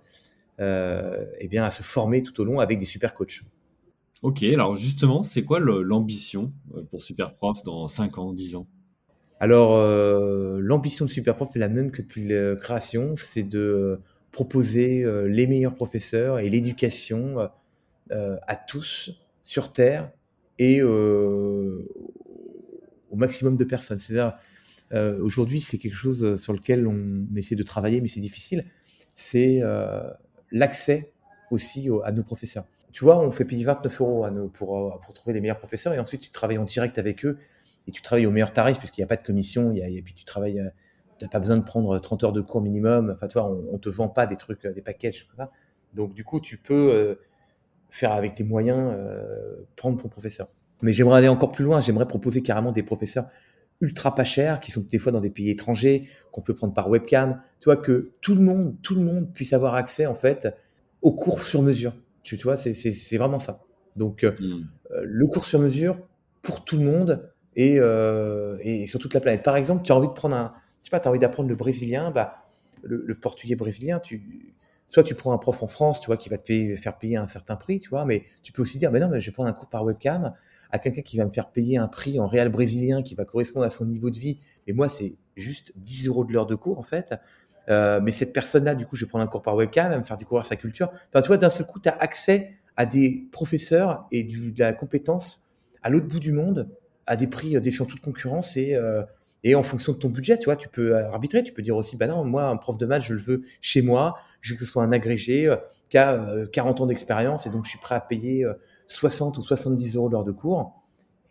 et 0.58 1.48
bien 1.48 1.62
à 1.62 1.70
se 1.70 1.82
former 1.82 2.22
tout 2.22 2.40
au 2.40 2.44
long 2.44 2.58
avec 2.58 2.78
des 2.78 2.86
super 2.86 3.12
coachs. 3.12 3.42
Ok, 4.22 4.42
alors 4.44 4.76
justement, 4.76 5.22
c'est 5.22 5.44
quoi 5.44 5.60
l'ambition 5.60 6.54
pour 6.90 7.02
Superprof 7.02 7.62
dans 7.64 7.86
5 7.86 8.16
ans, 8.16 8.32
10 8.32 8.56
ans? 8.56 8.66
Alors, 9.44 9.78
l'ambition 10.58 11.04
de 11.04 11.10
Superprof 11.10 11.54
est 11.54 11.58
la 11.58 11.68
même 11.68 11.90
que 11.90 12.00
depuis 12.00 12.26
la 12.26 12.56
création, 12.56 13.14
c'est 13.14 13.42
de 13.42 14.00
proposer 14.34 15.04
euh, 15.04 15.28
les 15.28 15.46
meilleurs 15.46 15.76
professeurs 15.76 16.40
et 16.40 16.50
l'éducation 16.50 17.38
euh, 17.38 17.46
euh, 18.10 18.36
à 18.46 18.56
tous 18.56 19.12
sur 19.42 19.72
Terre 19.72 20.10
et 20.58 20.82
au 20.82 21.78
maximum 23.12 23.56
de 23.56 23.64
personnes. 23.64 24.00
C'est-à-dire, 24.00 24.38
aujourd'hui, 25.20 25.60
c'est 25.60 25.78
quelque 25.78 25.96
chose 25.96 26.40
sur 26.40 26.52
lequel 26.52 26.86
on 26.86 27.26
essaie 27.36 27.56
de 27.56 27.62
travailler, 27.62 28.00
mais 28.00 28.08
c'est 28.08 28.20
difficile. 28.20 28.64
C'est 29.16 29.60
l'accès 30.52 31.12
aussi 31.50 31.90
à 32.04 32.12
nos 32.12 32.22
professeurs. 32.22 32.64
Tu 32.92 33.04
vois, 33.04 33.18
on 33.18 33.32
fait 33.32 33.44
payer 33.44 33.64
29 33.64 34.00
euros 34.00 34.26
pour 34.54 35.12
trouver 35.12 35.34
les 35.34 35.40
meilleurs 35.40 35.58
professeurs 35.58 35.92
et 35.92 35.98
ensuite 35.98 36.20
tu 36.20 36.30
travailles 36.30 36.58
en 36.58 36.64
direct 36.64 36.96
avec 36.98 37.26
eux 37.26 37.36
et 37.86 37.92
tu 37.92 38.02
travailles 38.02 38.26
au 38.26 38.30
meilleur 38.30 38.52
tarif 38.52 38.78
puisqu'il 38.78 39.00
n'y 39.00 39.04
a 39.04 39.08
pas 39.08 39.16
de 39.16 39.24
commission 39.24 39.72
et 39.72 40.02
puis 40.02 40.14
tu 40.14 40.24
travailles 40.24 40.60
tu 41.18 41.24
n'as 41.24 41.28
pas 41.28 41.38
besoin 41.38 41.56
de 41.56 41.64
prendre 41.64 41.98
30 41.98 42.24
heures 42.24 42.32
de 42.32 42.40
cours 42.40 42.60
minimum. 42.60 43.12
Enfin, 43.14 43.28
toi, 43.28 43.48
on, 43.48 43.72
ne 43.72 43.78
te 43.78 43.88
vend 43.88 44.08
pas 44.08 44.26
des 44.26 44.36
trucs, 44.36 44.66
des 44.66 44.82
packages. 44.82 45.28
Donc, 45.94 46.14
du 46.14 46.24
coup, 46.24 46.40
tu 46.40 46.58
peux 46.58 46.92
euh, 46.92 47.14
faire 47.88 48.12
avec 48.12 48.34
tes 48.34 48.44
moyens, 48.44 48.92
euh, 48.92 49.64
prendre 49.76 50.00
ton 50.00 50.08
professeur. 50.08 50.48
Mais 50.82 50.92
j'aimerais 50.92 51.18
aller 51.18 51.28
encore 51.28 51.52
plus 51.52 51.64
loin. 51.64 51.80
J'aimerais 51.80 52.06
proposer 52.06 52.42
carrément 52.42 52.72
des 52.72 52.82
professeurs 52.82 53.26
ultra 53.80 54.14
pas 54.14 54.24
chers, 54.24 54.60
qui 54.60 54.70
sont 54.70 54.80
des 54.80 54.98
fois 54.98 55.12
dans 55.12 55.20
des 55.20 55.30
pays 55.30 55.50
étrangers, 55.50 56.08
qu'on 56.32 56.40
peut 56.40 56.54
prendre 56.54 56.74
par 56.74 56.88
webcam. 56.88 57.40
Tu 57.60 57.64
vois, 57.66 57.76
que 57.76 58.12
tout 58.20 58.34
le 58.34 58.40
monde, 58.40 58.76
tout 58.82 58.94
le 58.94 59.02
monde 59.02 59.32
puisse 59.32 59.52
avoir 59.52 59.74
accès, 59.74 60.06
en 60.06 60.14
fait, 60.14 60.48
au 61.02 61.12
cours 61.12 61.42
sur 61.42 61.62
mesure. 61.62 61.94
Tu, 62.22 62.36
vois, 62.36 62.56
c'est 62.56 63.16
vraiment 63.16 63.38
ça. 63.38 63.60
Donc, 63.96 64.24
euh, 64.24 64.32
euh, 64.92 65.02
le 65.04 65.26
cours 65.26 65.44
sur 65.44 65.60
mesure 65.60 65.98
pour 66.42 66.64
tout 66.64 66.76
le 66.76 66.84
monde 66.84 67.33
et, 67.56 67.76
euh, 67.78 68.56
et, 68.60 68.86
sur 68.86 68.98
toute 68.98 69.14
la 69.14 69.20
planète. 69.20 69.42
Par 69.42 69.56
exemple, 69.56 69.82
tu 69.82 69.92
as 69.92 69.96
envie 69.96 70.08
de 70.08 70.12
prendre 70.12 70.36
un, 70.36 70.52
je 70.80 70.86
sais 70.86 70.90
pas, 70.90 71.08
envie 71.08 71.18
d'apprendre 71.18 71.48
le 71.48 71.54
brésilien, 71.54 72.10
bah, 72.10 72.44
le, 72.82 73.14
portugais 73.14 73.56
brésilien, 73.56 74.00
tu, 74.00 74.54
soit 74.88 75.02
tu 75.02 75.14
prends 75.14 75.32
un 75.32 75.38
prof 75.38 75.62
en 75.62 75.66
France, 75.66 76.00
tu 76.00 76.06
vois, 76.06 76.16
qui 76.16 76.28
va 76.28 76.38
te 76.38 76.76
faire 76.76 76.98
payer 76.98 77.16
un 77.16 77.26
certain 77.26 77.56
prix, 77.56 77.78
tu 77.78 77.88
vois, 77.88 78.04
mais 78.04 78.24
tu 78.42 78.52
peux 78.52 78.62
aussi 78.62 78.78
dire, 78.78 78.92
mais 78.92 79.00
non, 79.00 79.08
mais 79.08 79.20
je 79.20 79.26
vais 79.26 79.32
prendre 79.32 79.48
un 79.48 79.52
cours 79.52 79.68
par 79.68 79.84
webcam 79.84 80.34
à 80.70 80.78
quelqu'un 80.78 81.02
qui 81.02 81.16
va 81.16 81.24
me 81.24 81.32
faire 81.32 81.50
payer 81.50 81.78
un 81.78 81.88
prix 81.88 82.20
en 82.20 82.26
réel 82.26 82.48
brésilien 82.48 83.02
qui 83.02 83.14
va 83.14 83.24
correspondre 83.24 83.64
à 83.64 83.70
son 83.70 83.86
niveau 83.86 84.10
de 84.10 84.18
vie. 84.18 84.38
Et 84.66 84.72
moi, 84.72 84.88
c'est 84.88 85.16
juste 85.36 85.72
10 85.76 86.08
euros 86.08 86.24
de 86.24 86.32
l'heure 86.32 86.46
de 86.46 86.54
cours, 86.54 86.78
en 86.78 86.82
fait. 86.82 87.14
Euh, 87.70 88.00
mais 88.02 88.12
cette 88.12 88.32
personne-là, 88.32 88.74
du 88.74 88.86
coup, 88.86 88.96
je 88.96 89.04
vais 89.04 89.08
prendre 89.08 89.24
un 89.24 89.28
cours 89.28 89.42
par 89.42 89.56
webcam, 89.56 89.86
elle 89.86 89.92
va 89.92 89.98
me 89.98 90.04
faire 90.04 90.16
découvrir 90.16 90.44
sa 90.44 90.56
culture. 90.56 90.90
Tu 91.14 91.26
vois, 91.26 91.38
d'un 91.38 91.50
seul 91.50 91.66
coup, 91.66 91.80
tu 91.80 91.88
as 91.88 91.96
accès 91.96 92.58
à 92.76 92.86
des 92.86 93.28
professeurs 93.32 94.06
et 94.10 94.24
de 94.24 94.58
la 94.58 94.72
compétence 94.72 95.42
à 95.82 95.90
l'autre 95.90 96.08
bout 96.08 96.20
du 96.20 96.32
monde, 96.32 96.68
à 97.06 97.16
des 97.16 97.26
prix 97.26 97.56
euh, 97.56 97.60
défiant 97.60 97.84
toute 97.84 98.00
concurrence 98.00 98.56
et, 98.56 98.74
euh, 98.74 99.02
et 99.42 99.54
en 99.54 99.62
fonction 99.62 99.92
de 99.92 99.98
ton 99.98 100.08
budget, 100.08 100.38
tu 100.38 100.46
vois, 100.46 100.56
tu 100.56 100.68
peux 100.68 100.96
arbitrer, 100.96 101.42
tu 101.42 101.52
peux 101.52 101.62
dire 101.62 101.76
aussi, 101.76 101.96
bah 101.96 102.06
non, 102.06 102.24
moi, 102.24 102.44
un 102.44 102.56
prof 102.56 102.78
de 102.78 102.86
maths, 102.86 103.02
je 103.02 103.12
le 103.12 103.20
veux 103.20 103.42
chez 103.60 103.82
moi, 103.82 104.16
je 104.40 104.52
veux 104.52 104.58
que 104.58 104.64
ce 104.64 104.70
soit 104.70 104.82
un 104.82 104.90
agrégé 104.90 105.54
qui 105.90 105.98
a 105.98 106.46
40 106.50 106.80
ans 106.80 106.86
d'expérience 106.86 107.46
et 107.46 107.50
donc 107.50 107.66
je 107.66 107.70
suis 107.70 107.78
prêt 107.78 107.94
à 107.94 108.00
payer 108.00 108.46
60 108.86 109.36
ou 109.36 109.42
70 109.42 109.96
euros 109.96 110.08
l'heure 110.08 110.24
de 110.24 110.32
cours. 110.32 110.80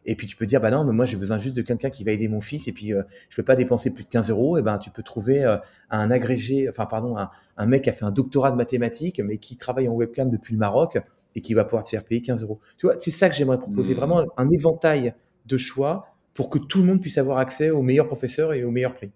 Et 0.05 0.13
puis 0.13 0.27
tu 0.27 0.35
peux 0.35 0.45
dire, 0.45 0.61
bah 0.61 0.69
non, 0.69 0.83
mais 0.83 0.91
moi 0.91 1.05
j'ai 1.05 1.17
besoin 1.17 1.39
juste 1.39 1.55
de 1.55 1.63
quelqu'un 1.63 1.89
qui 1.89 2.03
va 2.03 2.11
aider 2.11 2.27
mon 2.27 2.41
fils 2.41 2.67
et 2.67 2.71
puis 2.71 2.89
je 2.89 2.97
je 3.31 3.35
peux 3.35 3.41
pas 3.41 3.55
dépenser 3.55 3.89
plus 3.89 4.03
de 4.03 4.09
15 4.09 4.29
euros. 4.29 4.59
Et 4.59 4.61
ben 4.61 4.77
tu 4.77 4.91
peux 4.91 5.01
trouver 5.01 5.43
un 5.89 6.11
agrégé, 6.11 6.69
enfin 6.69 6.85
pardon, 6.85 7.17
un, 7.17 7.31
un, 7.57 7.65
mec 7.65 7.85
qui 7.85 7.89
a 7.89 7.93
fait 7.93 8.05
un 8.05 8.11
doctorat 8.11 8.51
de 8.51 8.57
mathématiques 8.57 9.19
mais 9.21 9.37
qui 9.37 9.57
travaille 9.57 9.87
en 9.87 9.93
webcam 9.93 10.29
depuis 10.29 10.53
le 10.53 10.59
Maroc 10.59 10.99
et 11.35 11.41
qui 11.41 11.53
va 11.53 11.65
pouvoir 11.65 11.83
te 11.83 11.89
faire 11.89 12.03
payer 12.03 12.21
15 12.21 12.43
euros. 12.43 12.59
Tu 12.77 12.85
vois, 12.85 12.95
c'est 12.99 13.11
ça 13.11 13.29
que 13.29 13.35
j'aimerais 13.35 13.59
proposer, 13.59 13.93
mmh. 13.93 13.97
vraiment 13.97 14.23
un 14.37 14.49
éventail 14.49 15.13
de 15.45 15.57
choix 15.57 16.15
pour 16.33 16.49
que 16.49 16.57
tout 16.57 16.79
le 16.79 16.85
monde 16.85 17.01
puisse 17.01 17.17
avoir 17.17 17.37
accès 17.37 17.69
aux 17.69 17.81
meilleurs 17.81 18.07
professeurs 18.07 18.53
et 18.53 18.63
aux 18.63 18.71
meilleurs 18.71 18.95
prix. 18.95 19.11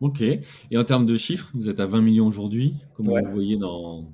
Ok. 0.00 0.20
Et 0.20 0.76
en 0.76 0.84
termes 0.84 1.06
de 1.06 1.16
chiffres, 1.16 1.50
vous 1.54 1.68
êtes 1.68 1.80
à 1.80 1.86
20 1.86 2.00
millions 2.00 2.26
aujourd'hui. 2.26 2.74
Comment 2.96 3.14
vous 3.22 3.32
voyez 3.32 3.56
dans... 3.56 4.04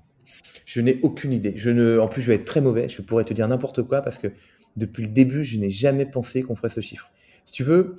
Je 0.66 0.80
n'ai 0.80 1.00
aucune 1.02 1.32
idée. 1.32 1.54
Je 1.56 1.70
ne... 1.70 1.98
En 1.98 2.08
plus, 2.08 2.22
je 2.22 2.28
vais 2.28 2.34
être 2.34 2.44
très 2.44 2.60
mauvais. 2.60 2.88
Je 2.88 3.02
pourrais 3.02 3.24
te 3.24 3.32
dire 3.32 3.48
n'importe 3.48 3.82
quoi 3.82 4.02
parce 4.02 4.18
que 4.18 4.28
depuis 4.76 5.02
le 5.02 5.08
début, 5.08 5.42
je 5.42 5.58
n'ai 5.58 5.70
jamais 5.70 6.06
pensé 6.06 6.42
qu'on 6.42 6.54
ferait 6.54 6.68
ce 6.68 6.80
chiffre. 6.80 7.10
Si 7.44 7.52
tu 7.52 7.64
veux, 7.64 7.96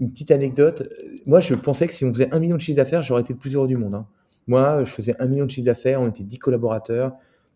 une 0.00 0.10
petite 0.10 0.30
anecdote. 0.30 0.88
Moi, 1.26 1.40
je 1.40 1.54
pensais 1.54 1.86
que 1.86 1.92
si 1.92 2.04
on 2.04 2.12
faisait 2.12 2.32
un 2.34 2.38
million 2.38 2.56
de 2.56 2.60
chiffre 2.60 2.76
d'affaires, 2.76 3.02
j'aurais 3.02 3.22
été 3.22 3.32
le 3.32 3.38
plus 3.38 3.54
heureux 3.54 3.68
du 3.68 3.76
monde. 3.76 3.94
Hein. 3.94 4.06
Moi, 4.46 4.84
je 4.84 4.90
faisais 4.90 5.14
un 5.18 5.26
million 5.26 5.44
de 5.44 5.50
chiffre 5.50 5.66
d'affaires, 5.66 6.00
on 6.00 6.08
était 6.08 6.22
10 6.22 6.38
collaborateurs. 6.38 7.12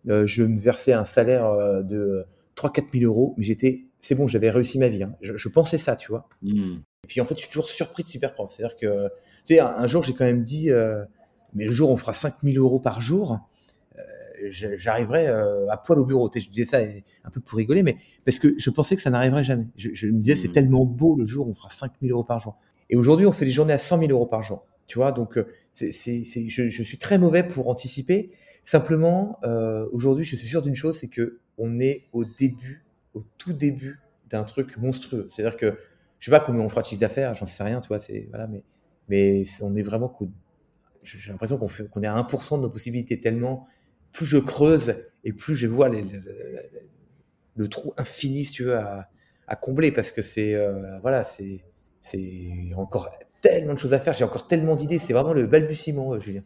Euh, 0.08 0.26
je 0.26 0.42
me 0.42 0.58
versais 0.58 0.92
un 0.92 1.04
salaire 1.04 1.46
euh, 1.46 1.82
de 1.82 2.24
3-4 2.56 2.98
000 2.98 3.10
euros, 3.10 3.34
mais 3.38 3.44
j'étais, 3.44 3.86
c'est 4.02 4.14
bon, 4.14 4.26
j'avais 4.26 4.50
réussi 4.50 4.78
ma 4.78 4.88
vie. 4.88 5.04
Hein. 5.04 5.14
Je, 5.22 5.48
pensais 5.48 5.78
ça, 5.78 5.96
tu 5.96 6.08
vois. 6.08 6.28
Hmm. 6.42 6.78
Et 7.04 7.06
puis 7.06 7.20
en 7.20 7.24
fait, 7.24 7.36
je 7.36 7.40
suis 7.40 7.48
toujours 7.48 7.68
surpris 7.68 8.02
de 8.02 8.08
super 8.08 8.34
prof. 8.34 8.52
C'est-à-dire 8.52 8.76
que, 8.76 9.08
tu 9.46 9.54
sais, 9.54 9.60
un, 9.60 9.86
jour, 9.86 10.02
j'ai 10.02 10.12
quand 10.12 10.24
même 10.24 10.42
dit, 10.42 10.70
euh, 10.70 11.04
mais 11.54 11.64
le 11.64 11.70
jour 11.70 11.88
où 11.88 11.92
on 11.92 11.96
fera 11.96 12.12
5 12.12 12.34
000 12.42 12.62
euros 12.62 12.80
par 12.80 13.00
jour, 13.00 13.38
j'arriverai 14.48 15.28
à 15.28 15.76
poil 15.76 16.00
au 16.00 16.04
bureau. 16.04 16.28
Tu 16.28 16.40
sais, 16.40 16.46
je 16.46 16.50
disais 16.50 16.64
ça 16.64 16.78
un 17.24 17.30
peu 17.30 17.40
pour 17.40 17.56
rigoler, 17.56 17.84
mais 17.84 17.96
parce 18.24 18.40
que 18.40 18.54
je 18.58 18.70
pensais 18.70 18.96
que 18.96 19.02
ça 19.02 19.10
n'arriverait 19.10 19.44
jamais. 19.44 19.68
Je, 19.76 20.08
me 20.08 20.18
disais, 20.18 20.34
c'est 20.34 20.48
hmm. 20.48 20.52
tellement 20.52 20.84
beau 20.84 21.14
le 21.14 21.24
jour 21.24 21.46
où 21.46 21.50
on 21.50 21.54
fera 21.54 21.68
5 21.68 21.92
000 22.02 22.12
euros 22.12 22.24
par 22.24 22.40
jour. 22.40 22.58
Et 22.90 22.96
aujourd'hui, 22.96 23.26
on 23.26 23.32
fait 23.32 23.44
des 23.44 23.52
journées 23.52 23.72
à 23.72 23.78
100 23.78 24.00
000 24.00 24.10
euros 24.10 24.26
par 24.26 24.42
jour. 24.42 24.66
Tu 24.86 24.98
vois, 24.98 25.12
donc 25.12 25.38
c'est, 25.72 25.92
je, 25.92 26.68
je, 26.68 26.82
suis 26.82 26.98
très 26.98 27.18
mauvais 27.18 27.44
pour 27.44 27.68
anticiper. 27.68 28.32
Simplement, 28.64 29.38
euh, 29.44 29.86
aujourd'hui, 29.92 30.24
je 30.24 30.36
suis 30.36 30.46
sûr 30.46 30.62
d'une 30.62 30.74
chose, 30.74 30.98
c'est 30.98 31.08
que 31.08 31.38
on 31.58 31.80
est 31.80 32.04
au 32.12 32.24
début, 32.24 32.84
au 33.14 33.24
tout 33.38 33.52
début 33.52 34.00
d'un 34.28 34.44
truc 34.44 34.76
monstrueux. 34.76 35.28
C'est-à-dire 35.30 35.56
que 35.56 35.78
je 36.18 36.26
sais 36.26 36.30
pas 36.30 36.40
combien 36.40 36.62
on 36.62 36.68
fera 36.68 36.82
de 36.82 36.86
chiffre 36.86 37.00
d'affaires, 37.00 37.34
j'en 37.34 37.46
sais 37.46 37.64
rien, 37.64 37.80
tu 37.80 37.88
vois, 37.88 37.98
c'est 37.98 38.26
voilà, 38.30 38.46
mais 38.46 38.62
mais 39.08 39.44
on 39.60 39.74
est 39.74 39.82
vraiment 39.82 40.16
j'ai 41.02 41.30
l'impression 41.30 41.58
qu'on 41.58 41.68
fait 41.68 41.88
qu'on 41.88 42.02
est 42.02 42.06
à 42.06 42.14
1% 42.14 42.58
de 42.58 42.62
nos 42.62 42.70
possibilités 42.70 43.20
tellement 43.20 43.66
plus 44.12 44.26
je 44.26 44.38
creuse 44.38 44.94
et 45.24 45.32
plus 45.32 45.54
je 45.54 45.66
vois 45.66 45.88
les, 45.88 46.04
le 47.56 47.68
trou 47.68 47.94
infini, 47.96 48.44
si 48.44 48.52
tu 48.52 48.64
veux, 48.64 48.76
à, 48.76 49.08
combler 49.60 49.92
parce 49.92 50.12
que 50.12 50.22
c'est 50.22 50.54
euh, 50.54 50.98
voilà, 51.00 51.24
c'est 51.24 51.62
c'est 52.00 52.70
encore 52.74 53.10
tellement 53.42 53.74
de 53.74 53.78
choses 53.78 53.92
à 53.92 53.98
faire, 53.98 54.14
j'ai 54.14 54.24
encore 54.24 54.46
tellement 54.46 54.76
d'idées, 54.76 54.98
c'est 54.98 55.12
vraiment 55.12 55.34
le 55.34 55.46
balbutiement, 55.46 56.14
euh, 56.14 56.20
Julien. 56.20 56.42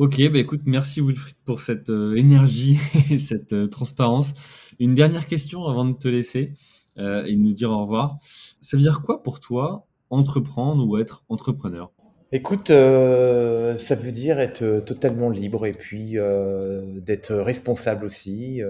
Ok, 0.00 0.16
bah 0.30 0.38
écoute, 0.38 0.62
merci 0.64 1.02
Wilfried 1.02 1.36
pour 1.44 1.60
cette 1.60 1.90
euh, 1.90 2.16
énergie 2.16 2.78
et 3.10 3.18
cette 3.18 3.52
euh, 3.52 3.66
transparence. 3.66 4.32
Une 4.78 4.94
dernière 4.94 5.26
question 5.26 5.66
avant 5.66 5.84
de 5.84 5.92
te 5.92 6.08
laisser 6.08 6.54
euh, 6.96 7.26
et 7.26 7.36
de 7.36 7.38
nous 7.38 7.52
dire 7.52 7.70
au 7.70 7.82
revoir. 7.82 8.16
Ça 8.22 8.78
veut 8.78 8.82
dire 8.82 9.02
quoi 9.02 9.22
pour 9.22 9.40
toi 9.40 9.86
entreprendre 10.08 10.88
ou 10.88 10.96
être 10.96 11.26
entrepreneur? 11.28 11.92
Écoute, 12.32 12.68
ça 12.68 13.94
veut 13.94 14.10
dire 14.10 14.40
être 14.40 14.80
totalement 14.86 15.28
libre 15.28 15.66
et 15.66 15.72
puis 15.72 16.12
d'être 16.12 17.34
responsable 17.34 18.06
aussi, 18.06 18.62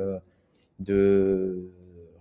de 0.80 1.70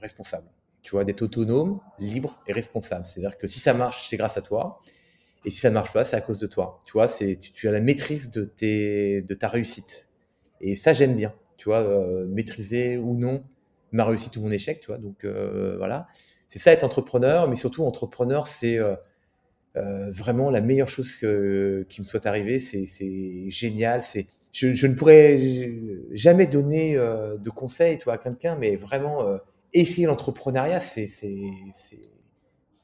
responsable. 0.02 0.46
Tu 0.84 0.92
vois, 0.92 1.04
d'être 1.04 1.24
autonome, 1.24 1.80
libre 1.98 2.40
et 2.46 2.54
responsable. 2.54 3.08
C'est-à-dire 3.08 3.40
que 3.40 3.48
si 3.48 3.60
ça 3.60 3.74
marche, 3.74 4.08
c'est 4.08 4.18
grâce 4.18 4.38
à 4.38 4.42
toi. 4.42 4.82
Et 5.46 5.52
si 5.52 5.60
ça 5.60 5.70
ne 5.70 5.74
marche 5.74 5.94
pas, 5.94 6.04
c'est 6.04 6.16
à 6.16 6.22
cause 6.22 6.40
de 6.40 6.48
toi. 6.48 6.82
Tu 6.86 6.94
vois, 6.94 7.08
c'est 7.08 7.38
tu, 7.38 7.68
as 7.68 7.72
la 7.72 7.80
maîtrise 7.80 8.30
de 8.30 8.44
tes 8.44 9.22
de 9.22 9.34
ta 9.34 9.48
réussite. 9.48 10.10
Et 10.62 10.76
ça, 10.76 10.94
j'aime 10.94 11.16
bien. 11.16 11.34
Tu 11.58 11.66
vois, 11.66 11.82
euh, 11.82 12.26
maîtriser 12.28 12.98
ou 12.98 13.16
non 13.16 13.44
ma 13.92 14.06
réussite 14.06 14.36
ou 14.38 14.42
mon 14.42 14.52
échec. 14.52 14.80
Tu 14.82 14.88
vois, 14.88 14.98
donc 14.98 15.24
euh, 15.24 15.78
voilà. 15.78 16.08
C'est 16.48 16.60
ça 16.60 16.74
être 16.74 16.84
entrepreneur, 16.84 17.48
mais 17.48 17.56
surtout 17.56 17.84
entrepreneur, 17.86 18.48
c'est 18.48 18.80
euh, 18.80 18.96
vraiment 19.76 20.52
la 20.52 20.62
meilleure 20.62 20.88
chose 20.88 21.16
qui 21.18 22.02
me 22.02 22.06
soit 22.06 22.26
arrivée. 22.26 22.60
C'est 22.60 23.50
génial. 23.50 24.04
C'est 24.04 24.26
je, 24.52 24.88
ne 24.88 24.94
pourrais 24.94 25.38
jamais 26.12 26.48
donner 26.48 26.96
de 26.96 27.50
conseils, 27.50 28.00
à 28.08 28.18
quelqu'un, 28.18 28.56
mais 28.56 28.76
vraiment 28.76 29.24
essayer 29.74 30.08
l'entrepreneuriat, 30.08 30.80
c'est 30.80 31.08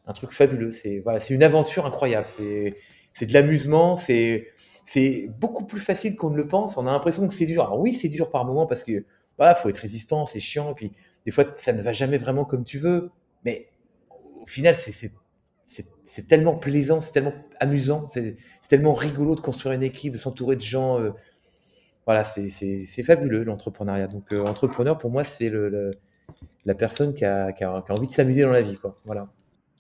un 0.07 0.13
truc 0.13 0.31
fabuleux. 0.31 0.71
C'est 0.71 0.99
voilà, 0.99 1.19
c'est 1.19 1.33
une 1.33 1.43
aventure 1.43 1.85
incroyable. 1.85 2.27
C'est 2.27 2.75
c'est 3.13 3.25
de 3.25 3.33
l'amusement. 3.33 3.97
C'est 3.97 4.49
c'est 4.85 5.29
beaucoup 5.39 5.65
plus 5.65 5.79
facile 5.79 6.15
qu'on 6.15 6.29
ne 6.29 6.37
le 6.37 6.47
pense. 6.47 6.77
On 6.77 6.87
a 6.87 6.91
l'impression 6.91 7.27
que 7.27 7.33
c'est 7.33 7.45
dur. 7.45 7.63
Alors 7.63 7.79
oui, 7.79 7.93
c'est 7.93 8.09
dur 8.09 8.29
par 8.31 8.45
moment 8.45 8.67
parce 8.67 8.83
que 8.83 9.05
voilà, 9.37 9.55
faut 9.55 9.69
être 9.69 9.77
résistant, 9.77 10.25
c'est 10.25 10.39
chiant. 10.39 10.71
Et 10.71 10.75
puis 10.75 10.91
des 11.25 11.31
fois, 11.31 11.45
ça 11.55 11.73
ne 11.73 11.81
va 11.81 11.93
jamais 11.93 12.17
vraiment 12.17 12.45
comme 12.45 12.63
tu 12.63 12.77
veux. 12.77 13.11
Mais 13.43 13.67
au 14.41 14.47
final, 14.47 14.75
c'est 14.75 14.91
c'est 16.05 16.27
tellement 16.27 16.55
plaisant, 16.55 17.01
c'est 17.01 17.11
tellement 17.11 17.33
amusant, 17.59 18.07
c'est 18.09 18.35
tellement 18.69 18.93
rigolo 18.93 19.35
de 19.35 19.39
construire 19.41 19.73
une 19.73 19.83
équipe, 19.83 20.13
de 20.13 20.17
s'entourer 20.17 20.55
de 20.55 20.61
gens. 20.61 20.99
Euh, 20.99 21.09
voilà, 22.05 22.23
c'est 22.23 23.03
fabuleux 23.03 23.43
l'entrepreneuriat. 23.43 24.07
Donc, 24.07 24.31
euh, 24.31 24.45
entrepreneur, 24.45 24.97
pour 24.97 25.09
moi, 25.09 25.23
c'est 25.23 25.49
le, 25.49 25.89
la 26.65 26.75
personne 26.75 27.15
qui 27.15 27.25
a, 27.25 27.51
qui 27.51 27.63
a, 27.63 27.81
qui 27.81 27.91
a 27.91 27.95
envie 27.95 28.07
de 28.07 28.11
s'amuser 28.11 28.43
dans 28.43 28.51
la 28.51 28.61
vie. 28.61 28.77
Quoi. 28.77 28.95
Voilà. 29.05 29.27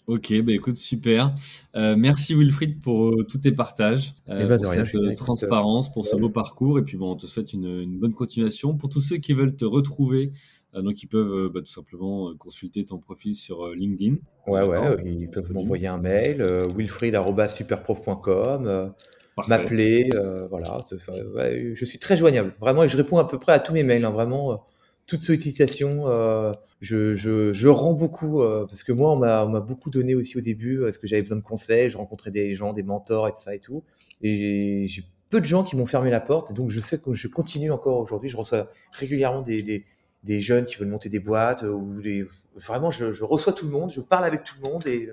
Ok, 0.07 0.39
bah 0.41 0.53
écoute, 0.53 0.77
super. 0.77 1.33
Euh, 1.75 1.95
merci 1.97 2.35
Wilfried 2.35 2.79
pour 2.79 3.09
euh, 3.09 3.25
tous 3.27 3.39
tes 3.39 3.51
partages, 3.51 4.13
euh, 4.29 4.37
eh 4.39 4.45
ben, 4.45 4.59
pour 4.59 4.71
cette 4.71 5.17
transparence, 5.17 5.91
pour 5.91 6.05
ce 6.05 6.15
beau 6.15 6.29
parcours. 6.29 6.77
Et 6.77 6.83
puis 6.83 6.95
bon, 6.95 7.13
on 7.13 7.15
te 7.15 7.25
souhaite 7.25 7.53
une, 7.53 7.97
bonne 7.97 8.13
continuation. 8.13 8.77
Pour 8.77 8.89
tous 8.89 9.01
ceux 9.01 9.17
qui 9.17 9.33
veulent 9.33 9.55
te 9.55 9.65
retrouver, 9.65 10.31
donc 10.75 11.01
ils 11.01 11.07
peuvent 11.07 11.49
bah, 11.49 11.61
tout 11.61 11.71
simplement 11.71 12.35
consulter 12.37 12.85
ton 12.85 12.99
profil 12.99 13.35
sur 13.35 13.69
LinkedIn. 13.69 14.17
Ouais, 14.45 14.61
ouais, 14.61 14.77
ils 15.05 15.27
peuvent 15.29 15.51
m'envoyer 15.51 15.87
un 15.87 15.97
mail, 15.97 16.45
wilfried.superprof.com, 16.75 18.93
m'appeler, 19.47 20.11
voilà. 20.51 20.77
je 21.73 21.85
suis 21.85 21.97
très 21.97 22.15
joignable, 22.15 22.53
vraiment, 22.59 22.83
et 22.83 22.89
je 22.89 22.97
réponds 22.97 23.17
à 23.17 23.27
peu 23.27 23.39
près 23.39 23.53
à 23.53 23.59
tous 23.59 23.73
mes 23.73 23.81
mails, 23.81 24.05
hein, 24.05 24.11
vraiment 24.11 24.63
toute 25.07 25.21
sollicitation, 25.21 26.07
euh, 26.07 26.51
je, 26.81 27.13
je, 27.15 27.53
je, 27.53 27.67
rends 27.67 27.93
beaucoup 27.93 28.41
euh, 28.41 28.65
parce 28.67 28.83
que 28.83 28.91
moi, 28.91 29.11
on 29.11 29.17
m'a 29.17 29.59
beaucoup 29.59 29.89
donné 29.89 30.15
aussi 30.15 30.37
au 30.37 30.41
début 30.41 30.79
parce 30.81 30.97
que 30.97 31.07
j'avais 31.07 31.21
besoin 31.21 31.37
de 31.37 31.43
conseils. 31.43 31.89
Je 31.89 31.97
rencontrais 31.97 32.31
des 32.31 32.55
gens, 32.55 32.73
des 32.73 32.83
mentors 32.83 33.27
et 33.27 33.31
tout 33.31 33.41
ça 33.41 33.53
et 33.53 33.59
tout. 33.59 33.83
Et 34.21 34.87
j'ai 34.87 35.03
peu 35.29 35.39
de 35.39 35.45
gens 35.45 35.63
qui 35.63 35.75
m'ont 35.75 35.85
fermé 35.85 36.09
la 36.09 36.21
porte. 36.21 36.53
Donc, 36.53 36.69
je 36.69 36.79
fais 36.79 36.97
que 36.97 37.13
je 37.13 37.27
continue 37.27 37.71
encore 37.71 37.99
aujourd'hui. 37.99 38.29
Je 38.29 38.37
reçois 38.37 38.67
régulièrement 38.91 39.41
des, 39.41 39.61
des, 39.61 39.85
des, 40.25 40.41
jeunes 40.41 40.65
qui 40.65 40.75
veulent 40.75 40.89
monter 40.89 41.09
des 41.09 41.19
boîtes 41.19 41.63
ou 41.63 42.01
des. 42.01 42.27
Vraiment, 42.55 42.89
je, 42.91 43.11
je, 43.11 43.23
reçois 43.23 43.53
tout 43.53 43.65
le 43.65 43.71
monde, 43.71 43.91
je 43.91 44.01
parle 44.01 44.25
avec 44.25 44.43
tout 44.43 44.55
le 44.61 44.69
monde 44.69 44.87
et 44.87 45.09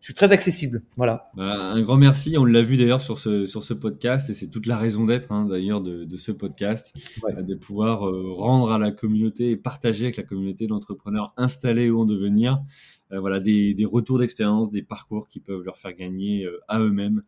je 0.00 0.06
suis 0.06 0.14
très 0.14 0.32
accessible. 0.32 0.82
Voilà. 0.96 1.30
Bah, 1.36 1.72
un 1.72 1.82
grand 1.82 1.96
merci. 1.96 2.36
On 2.38 2.44
l'a 2.44 2.62
vu 2.62 2.78
d'ailleurs 2.78 3.02
sur 3.02 3.18
ce, 3.18 3.44
sur 3.44 3.62
ce 3.62 3.74
podcast 3.74 4.30
et 4.30 4.34
c'est 4.34 4.48
toute 4.48 4.66
la 4.66 4.78
raison 4.78 5.04
d'être 5.04 5.30
hein, 5.30 5.44
d'ailleurs 5.44 5.82
de, 5.82 6.04
de, 6.04 6.16
ce 6.16 6.32
podcast, 6.32 6.94
de 7.38 7.54
pouvoir 7.54 8.08
euh, 8.08 8.32
rendre 8.32 8.72
à 8.72 8.78
la 8.78 8.92
communauté 8.92 9.50
et 9.50 9.56
partager 9.56 10.06
avec 10.06 10.16
la 10.16 10.22
communauté 10.22 10.66
d'entrepreneurs 10.66 11.34
installés 11.36 11.90
ou 11.90 12.00
en 12.00 12.06
devenir 12.06 12.60
voilà, 13.10 13.40
des, 13.40 13.74
des 13.74 13.84
retours 13.84 14.18
d'expérience, 14.18 14.70
des 14.70 14.82
parcours 14.82 15.26
qui 15.28 15.40
peuvent 15.40 15.62
leur 15.62 15.76
faire 15.76 15.92
gagner 15.94 16.46
à 16.68 16.80
eux-mêmes 16.80 17.22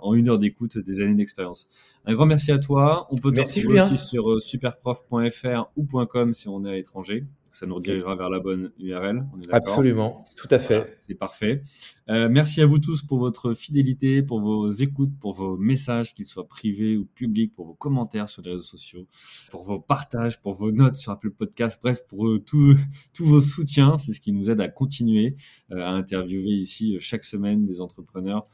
en 0.00 0.14
une 0.14 0.28
heure 0.28 0.38
d'écoute 0.38 0.78
des 0.78 1.00
années 1.00 1.14
d'expérience. 1.14 1.68
Un 2.04 2.14
grand 2.14 2.26
merci 2.26 2.50
à 2.52 2.58
toi. 2.58 3.06
On 3.10 3.16
peut 3.16 3.30
te 3.32 3.40
retrouver 3.40 3.80
aussi 3.80 3.98
sur 3.98 4.40
superprof.fr 4.40 5.70
ou 5.76 5.86
.com 6.06 6.34
si 6.34 6.48
on 6.48 6.64
est 6.64 6.70
à 6.70 6.74
l'étranger 6.74 7.24
ça 7.50 7.66
nous 7.66 7.74
redirigera 7.74 8.14
vers 8.14 8.30
la 8.30 8.40
bonne 8.40 8.70
URL. 8.78 9.26
Absolument, 9.50 10.24
tout 10.36 10.48
à 10.50 10.58
fait. 10.58 10.94
c'est 10.98 11.14
parfait. 11.14 11.62
Euh, 12.08 12.28
merci 12.30 12.60
à 12.60 12.66
vous 12.66 12.78
tous 12.78 13.02
pour 13.02 13.18
votre 13.18 13.54
fidélité, 13.54 14.22
pour 14.22 14.40
vos 14.40 14.68
écoutes, 14.68 15.12
pour 15.20 15.32
vos 15.34 15.56
messages, 15.56 16.14
qu'ils 16.14 16.26
soient 16.26 16.46
privés 16.46 16.96
ou 16.96 17.04
publics, 17.04 17.54
pour 17.54 17.66
vos 17.66 17.74
commentaires 17.74 18.28
sur 18.28 18.42
les 18.42 18.52
réseaux 18.52 18.64
sociaux, 18.64 19.06
pour 19.50 19.62
vos 19.62 19.78
partages, 19.78 20.40
pour 20.40 20.54
vos 20.54 20.72
notes 20.72 20.96
sur 20.96 21.12
Apple 21.12 21.30
Podcast, 21.30 21.80
bref, 21.82 22.04
pour 22.08 22.26
euh, 22.28 22.40
tous 22.44 22.76
vos 23.20 23.40
soutiens. 23.40 23.98
C'est 23.98 24.12
ce 24.12 24.20
qui 24.20 24.32
nous 24.32 24.48
aide 24.50 24.60
à 24.60 24.68
continuer 24.68 25.36
euh, 25.72 25.82
à 25.82 25.90
interviewer 25.90 26.54
ici 26.54 26.96
chaque 27.00 27.24
semaine 27.24 27.66
des 27.66 27.80
entrepreneurs 27.80 28.46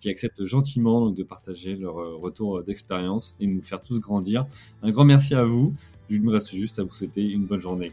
qui 0.00 0.10
acceptent 0.10 0.44
gentiment 0.44 1.10
de 1.10 1.22
partager 1.22 1.76
leur 1.76 1.94
retour 2.20 2.62
d'expérience 2.62 3.36
et 3.40 3.46
nous 3.46 3.62
faire 3.62 3.80
tous 3.80 4.00
grandir. 4.00 4.46
Un 4.82 4.90
grand 4.90 5.04
merci 5.04 5.34
à 5.34 5.44
vous. 5.44 5.74
Il 6.10 6.22
me 6.22 6.32
reste 6.32 6.54
juste 6.54 6.78
à 6.78 6.82
vous 6.82 6.90
souhaiter 6.90 7.22
une 7.22 7.46
bonne 7.46 7.60
journée. 7.60 7.92